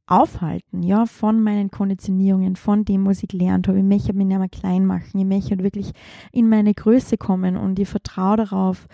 aufhalten, 0.07 0.83
ja, 0.83 1.05
von 1.05 1.41
meinen 1.41 1.71
Konditionierungen, 1.71 2.55
von 2.55 2.85
dem, 2.85 3.05
was 3.05 3.23
ich 3.23 3.29
gelernt 3.29 3.67
habe. 3.67 3.79
Ich 3.79 3.85
möchte 3.85 4.13
mich 4.13 4.27
nicht 4.27 4.37
mehr 4.37 4.49
klein 4.49 4.85
machen. 4.85 5.17
Ich 5.17 5.25
möchte 5.25 5.63
wirklich 5.63 5.91
in 6.31 6.49
meine 6.49 6.73
Größe 6.73 7.17
kommen 7.17 7.57
und 7.57 7.79
ich 7.79 7.89
vertraue 7.89 8.37
darauf, 8.37 8.87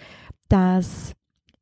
dass 0.47 1.14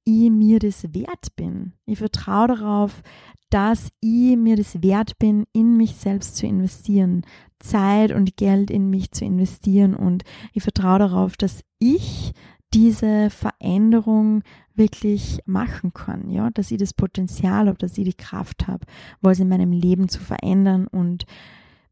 ich 0.04 0.32
mir 0.32 0.60
das 0.60 0.84
wert 0.94 1.36
bin. 1.36 1.74
Ich 1.86 1.98
vertraue 1.98 2.48
darauf, 2.48 3.02
dass 3.50 3.90
ich 4.02 4.36
mir 4.36 4.56
das 4.56 4.82
wert 4.82 5.18
bin, 5.20 5.46
in 5.54 5.78
mich 5.78 5.96
selbst 5.96 6.36
zu 6.36 6.46
investieren, 6.46 7.26
Zeit 7.60 8.12
und 8.12 8.38
Geld 8.38 8.70
in 8.70 8.90
mich 8.90 9.12
zu 9.12 9.26
investieren 9.26 9.96
und 9.96 10.24
ich 10.54 10.64
vertraue 10.64 11.00
darauf, 11.00 11.38
dass 11.38 11.62
ich 11.80 12.34
diese 12.74 13.30
Veränderung 13.30 14.44
wirklich 14.76 15.40
machen 15.46 15.94
kann, 15.94 16.30
ja, 16.30 16.50
dass 16.50 16.72
ich 16.72 16.78
das 16.78 16.94
Potenzial 16.94 17.68
habe, 17.68 17.78
dass 17.78 17.98
ich 17.98 18.04
die 18.04 18.14
Kraft 18.14 18.68
habe, 18.68 18.86
was 19.22 19.40
in 19.40 19.48
meinem 19.48 19.72
Leben 19.72 20.10
zu 20.10 20.20
verändern 20.20 20.88
und 20.88 21.26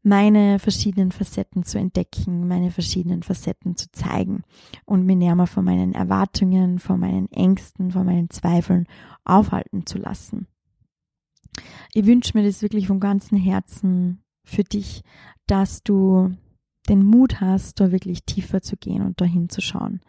meine 0.02 0.60
verschiedenen 0.60 1.10
Facetten 1.10 1.64
zu 1.64 1.78
entdecken, 1.78 2.46
meine 2.46 2.70
verschiedenen 2.70 3.24
Facetten 3.24 3.74
zu 3.74 3.90
zeigen 3.90 4.44
und 4.84 5.04
mir 5.04 5.16
näher 5.16 5.46
von 5.48 5.64
meinen 5.64 5.94
Erwartungen, 5.94 6.78
von 6.78 7.00
meinen 7.00 7.30
Ängsten, 7.32 7.90
von 7.90 8.06
meinen 8.06 8.30
Zweifeln 8.30 8.86
aufhalten 9.24 9.84
zu 9.84 9.98
lassen. 9.98 10.46
Ich 11.94 12.06
wünsche 12.06 12.36
mir 12.36 12.44
das 12.44 12.62
wirklich 12.62 12.86
von 12.86 13.00
ganzem 13.00 13.38
Herzen 13.38 14.22
für 14.44 14.64
dich, 14.64 15.02
dass 15.46 15.82
du 15.82 16.34
den 16.88 17.04
Mut 17.04 17.40
hast, 17.40 17.80
da 17.80 17.92
wirklich 17.92 18.24
tiefer 18.24 18.62
zu 18.62 18.76
gehen 18.76 19.02
und 19.02 19.20
dahin 19.20 19.48
zu 19.48 19.60
schauen. 19.60 20.00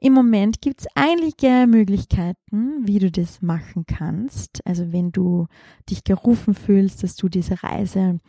Im 0.00 0.12
Moment 0.12 0.60
gibt 0.60 0.82
es 0.82 0.86
einige 0.94 1.66
Möglichkeiten, 1.66 2.86
wie 2.86 3.00
du 3.00 3.10
das 3.10 3.42
machen 3.42 3.84
kannst. 3.84 4.64
Also 4.64 4.92
wenn 4.92 5.10
du 5.10 5.48
dich 5.90 6.04
gerufen 6.04 6.54
fühlst, 6.54 7.02
dass 7.02 7.16
du 7.16 7.28
diese 7.28 7.62
Reise 7.64 8.20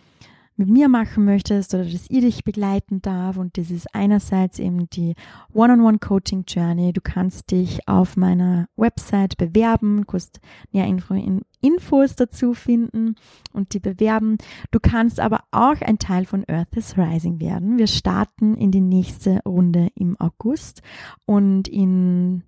mit 0.59 0.69
mir 0.69 0.89
machen 0.89 1.23
möchtest 1.23 1.73
oder 1.73 1.85
dass 1.85 2.07
ich 2.09 2.21
dich 2.21 2.43
begleiten 2.43 3.01
darf. 3.01 3.37
Und 3.37 3.57
das 3.57 3.71
ist 3.71 3.95
einerseits 3.95 4.59
eben 4.59 4.89
die 4.89 5.15
One-on-One-Coaching 5.53 6.43
Journey. 6.47 6.91
Du 6.91 6.99
kannst 7.01 7.51
dich 7.51 7.87
auf 7.87 8.17
meiner 8.17 8.67
Website 8.75 9.37
bewerben, 9.37 10.05
kannst 10.05 10.41
ja 10.71 10.83
Info 10.83 11.13
in 11.13 11.41
Infos 11.61 12.15
dazu 12.15 12.53
finden 12.53 13.15
und 13.53 13.73
die 13.73 13.79
bewerben. 13.79 14.37
Du 14.71 14.79
kannst 14.81 15.19
aber 15.21 15.43
auch 15.51 15.81
ein 15.81 15.97
Teil 15.97 16.25
von 16.25 16.43
Earth 16.47 16.75
is 16.75 16.97
Rising 16.97 17.39
werden. 17.39 17.77
Wir 17.77 17.87
starten 17.87 18.55
in 18.55 18.71
die 18.71 18.81
nächste 18.81 19.39
Runde 19.45 19.89
im 19.95 20.19
August 20.19 20.81
und 21.25 21.69
in 21.69 22.43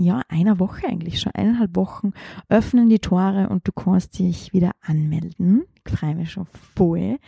ja, 0.00 0.22
einer 0.28 0.58
Woche 0.58 0.86
eigentlich 0.86 1.20
schon, 1.20 1.32
eineinhalb 1.34 1.76
Wochen 1.76 2.12
öffnen 2.48 2.88
die 2.88 2.98
Tore 2.98 3.48
und 3.48 3.66
du 3.68 3.72
kannst 3.72 4.18
dich 4.18 4.52
wieder 4.52 4.72
anmelden. 4.80 5.64
Ich 5.84 5.92
freue 5.92 6.14
mich 6.14 6.32
schon 6.32 6.46
voll. 6.74 7.18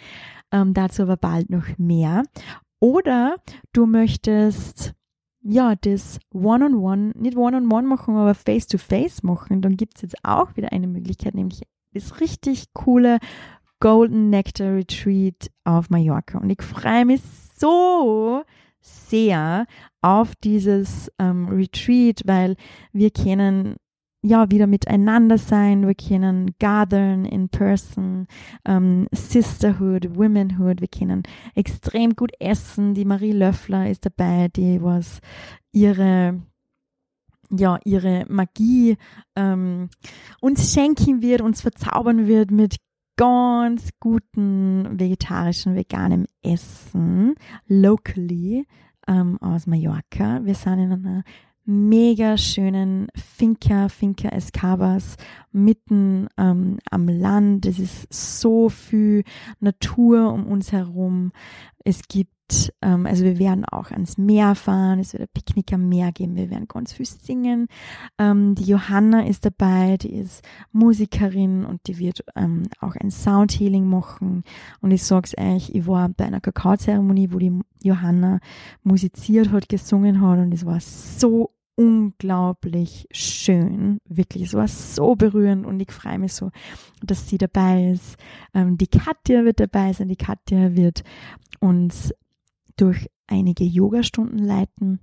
Ähm, 0.51 0.75
dazu 0.75 1.03
aber 1.03 1.17
bald 1.17 1.51
noch 1.51 1.79
mehr. 1.79 2.23
Oder 2.81 3.37
du 3.73 3.87
möchtest 3.87 4.95
ja, 5.45 5.75
das 5.75 6.21
One-on-One, 6.33 7.13
nicht 7.17 7.37
One-on-One 7.37 7.87
machen, 7.87 8.17
aber 8.17 8.35
Face-to-Face 8.35 9.23
-face 9.23 9.27
machen, 9.27 9.61
dann 9.61 9.77
gibt 9.77 9.97
es 9.97 10.03
jetzt 10.03 10.17
auch 10.23 10.57
wieder 10.57 10.73
eine 10.73 10.87
Möglichkeit, 10.87 11.35
nämlich 11.35 11.63
das 11.93 12.21
richtig 12.21 12.73
coole 12.73 13.19
Golden 13.81 14.31
Nectar 14.31 14.77
Retreat 14.77 15.51
auf 15.65 15.91
Mallorca. 15.91 16.39
Und 16.39 16.51
ich 16.51 16.63
freue 16.63 17.05
mich 17.05 17.21
so 17.59 18.45
sehr 18.83 19.67
auf 20.01 20.35
dieses 20.37 21.11
ähm, 21.19 21.49
Retreat, 21.49 22.23
weil 22.27 22.57
wir 22.93 23.11
kennen 23.11 23.77
ja 24.23 24.51
wieder 24.51 24.67
miteinander 24.67 25.37
sein, 25.39 25.87
wir 25.87 25.95
können 25.95 26.55
gathern 26.59 27.25
in 27.25 27.49
person, 27.49 28.27
ähm, 28.65 29.09
Sisterhood, 29.13 30.17
Womenhood, 30.17 30.81
wir 30.81 30.89
können 30.89 31.23
extrem 31.55 32.15
gut 32.15 32.33
essen. 32.39 32.95
Die 32.95 33.05
Marie 33.05 33.33
Löffler 33.33 33.91
ist 33.91 34.07
dabei, 34.07 34.49
die 34.49 34.83
was 34.83 35.21
ihre 35.73 36.41
ja, 37.55 37.79
ihre 37.85 38.25
Magie 38.29 38.97
ähm, 39.37 39.91
uns 40.41 40.73
schenken 40.73 41.21
wird, 41.21 41.43
uns 41.43 41.61
verzaubern 41.61 42.27
wird 42.27 42.51
mit 42.51 42.77
ganz 43.17 43.91
guten 44.01 44.99
vegetarischen, 44.99 45.75
veganem 45.75 46.27
Essen, 46.43 47.35
locally 47.67 48.67
ähm, 49.07 49.39
aus 49.41 49.67
Mallorca. 49.67 50.41
Wir 50.45 50.55
sind 50.55 50.79
in 50.79 50.93
einer 50.93 51.25
mega 51.65 52.37
schönen 52.37 53.07
Finca, 53.15 53.89
Finca 53.89 54.29
Escabas, 54.31 55.17
mitten 55.53 56.29
ähm, 56.37 56.79
am 56.91 57.09
Land. 57.09 57.67
Es 57.67 57.79
ist 57.79 58.13
so 58.13 58.69
viel 58.69 59.23
Natur 59.61 60.33
um 60.33 60.47
uns 60.47 60.73
herum. 60.73 61.33
Es 61.85 62.03
gibt 62.09 62.33
ähm, 62.83 63.07
also 63.07 63.25
wir 63.25 63.39
werden 63.39 63.65
auch 63.65 63.91
ans 63.91 64.19
Meer 64.19 64.55
fahren, 64.55 64.99
es 64.99 65.13
wird 65.13 65.23
ein 65.23 65.29
Picknick 65.33 65.73
am 65.73 65.89
Meer 65.89 66.13
geben, 66.13 66.37
wir 66.37 66.51
werden 66.51 66.69
ganz 66.69 66.93
viel 66.93 67.07
singen. 67.07 67.69
Ähm, 68.19 68.55
die 68.55 68.65
Johanna 68.65 69.27
ist 69.27 69.45
dabei, 69.45 69.97
die 69.97 70.15
ist 70.15 70.43
Musikerin 70.73 71.65
und 71.65 71.87
die 71.87 71.99
wird 71.99 72.25
ähm, 72.37 72.65
auch 72.81 72.95
ein 72.97 73.11
Soundhealing 73.11 73.87
machen. 73.87 74.45
Und 74.81 74.91
ich 74.91 75.05
sag's 75.05 75.37
euch, 75.39 75.71
ich 75.71 75.87
war 75.87 76.09
bei 76.11 76.25
einer 76.25 76.41
Kakaozeremonie, 76.41 77.33
wo 77.33 77.39
die 77.39 77.59
Johanna 77.83 78.41
musiziert 78.83 79.51
hat, 79.51 79.69
gesungen 79.69 80.21
hat 80.21 80.39
und 80.39 80.53
es 80.53 80.67
war 80.67 80.81
so 80.81 81.51
unglaublich 81.77 83.07
schön, 83.13 83.99
wirklich, 84.05 84.45
es 84.45 84.55
war 84.55 84.69
so 84.69 85.15
berührend 85.15 85.67
und 85.67 85.81
ich 85.81 85.91
freue 85.91 86.19
mich 86.19 86.35
so, 86.35 86.51
dass 87.03 87.29
sie 87.29 87.39
dabei 87.39 87.93
ist. 87.93 88.17
Ähm, 88.55 88.77
die 88.79 88.87
Katja 88.87 89.45
wird 89.45 89.61
dabei 89.61 89.93
sein, 89.93 90.09
die 90.09 90.17
Katja 90.17 90.77
wird 90.77 91.03
uns 91.61 92.15
durch 92.77 93.09
einige 93.27 93.65
Yoga-Stunden 93.65 94.39
leiten. 94.39 95.01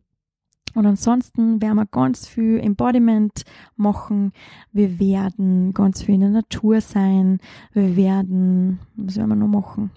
Und 0.75 0.85
ansonsten 0.85 1.61
werden 1.61 1.77
wir 1.77 1.87
ganz 1.87 2.27
viel 2.27 2.59
Embodiment 2.59 3.43
machen. 3.75 4.33
Wir 4.71 4.99
werden 4.99 5.73
ganz 5.73 6.03
viel 6.03 6.15
in 6.15 6.21
der 6.21 6.29
Natur 6.29 6.79
sein. 6.79 7.39
Wir 7.73 7.95
werden, 7.95 8.79
was 8.95 9.17
werden 9.17 9.29
wir 9.29 9.35
noch 9.35 9.47
machen? 9.47 9.91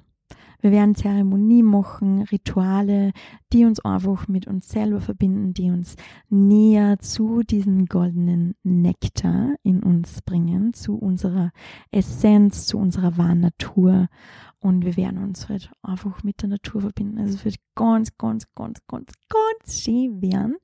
Wir 0.63 0.71
werden 0.71 0.95
Zeremonie 0.95 1.65
machen, 1.65 2.23
Rituale, 2.23 3.13
die 3.53 3.65
uns 3.65 3.81
einfach 3.81 4.29
mit 4.29 4.47
uns 4.47 4.69
selber 4.69 5.01
verbinden, 5.01 5.53
die 5.55 5.71
uns 5.71 5.97
näher 6.31 7.01
zu 7.01 7.43
diesem 7.43 7.87
goldenen 7.87 8.55
Nektar 8.63 9.57
in 9.65 9.83
uns 9.83 10.23
bringen, 10.23 10.73
zu 10.73 10.97
unserer 10.97 11.51
Essenz, 11.91 12.67
zu 12.67 12.79
unserer 12.79 13.19
wahren 13.19 13.41
Natur. 13.41 14.09
Und 14.61 14.85
wir 14.85 14.97
werden 14.97 15.19
uns 15.19 15.49
halt 15.49 15.72
einfach 15.83 16.22
mit 16.22 16.43
der 16.43 16.51
Natur 16.51 16.80
verbinden. 16.80 17.18
Also 17.18 17.34
es 17.34 17.45
wird 17.45 17.57
ganz, 17.75 18.17
ganz, 18.17 18.47
ganz, 18.55 18.79
ganz, 18.87 19.13
ganz 19.29 19.80
schön 19.80 20.22
werden. 20.22 20.55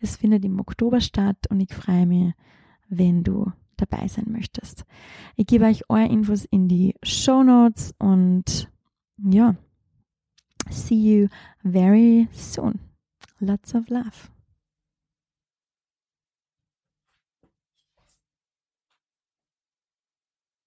Es 0.00 0.16
findet 0.16 0.44
im 0.44 0.58
Oktober 0.58 1.00
statt 1.00 1.46
und 1.48 1.60
ich 1.60 1.72
freue 1.72 2.06
mich, 2.06 2.34
wenn 2.88 3.22
du 3.22 3.52
dabei 3.76 4.08
sein 4.08 4.26
möchtest. 4.28 4.84
Ich 5.36 5.46
gebe 5.46 5.66
euch 5.66 5.88
eure 5.88 6.08
Infos 6.08 6.44
in 6.44 6.66
die 6.66 6.96
Show 7.04 7.44
Notes 7.44 7.94
und 7.98 8.68
ja, 9.16 9.54
see 10.70 10.96
you 10.96 11.28
very 11.62 12.28
soon. 12.32 12.80
Lots 13.40 13.74
of 13.74 13.90
love. 13.90 14.33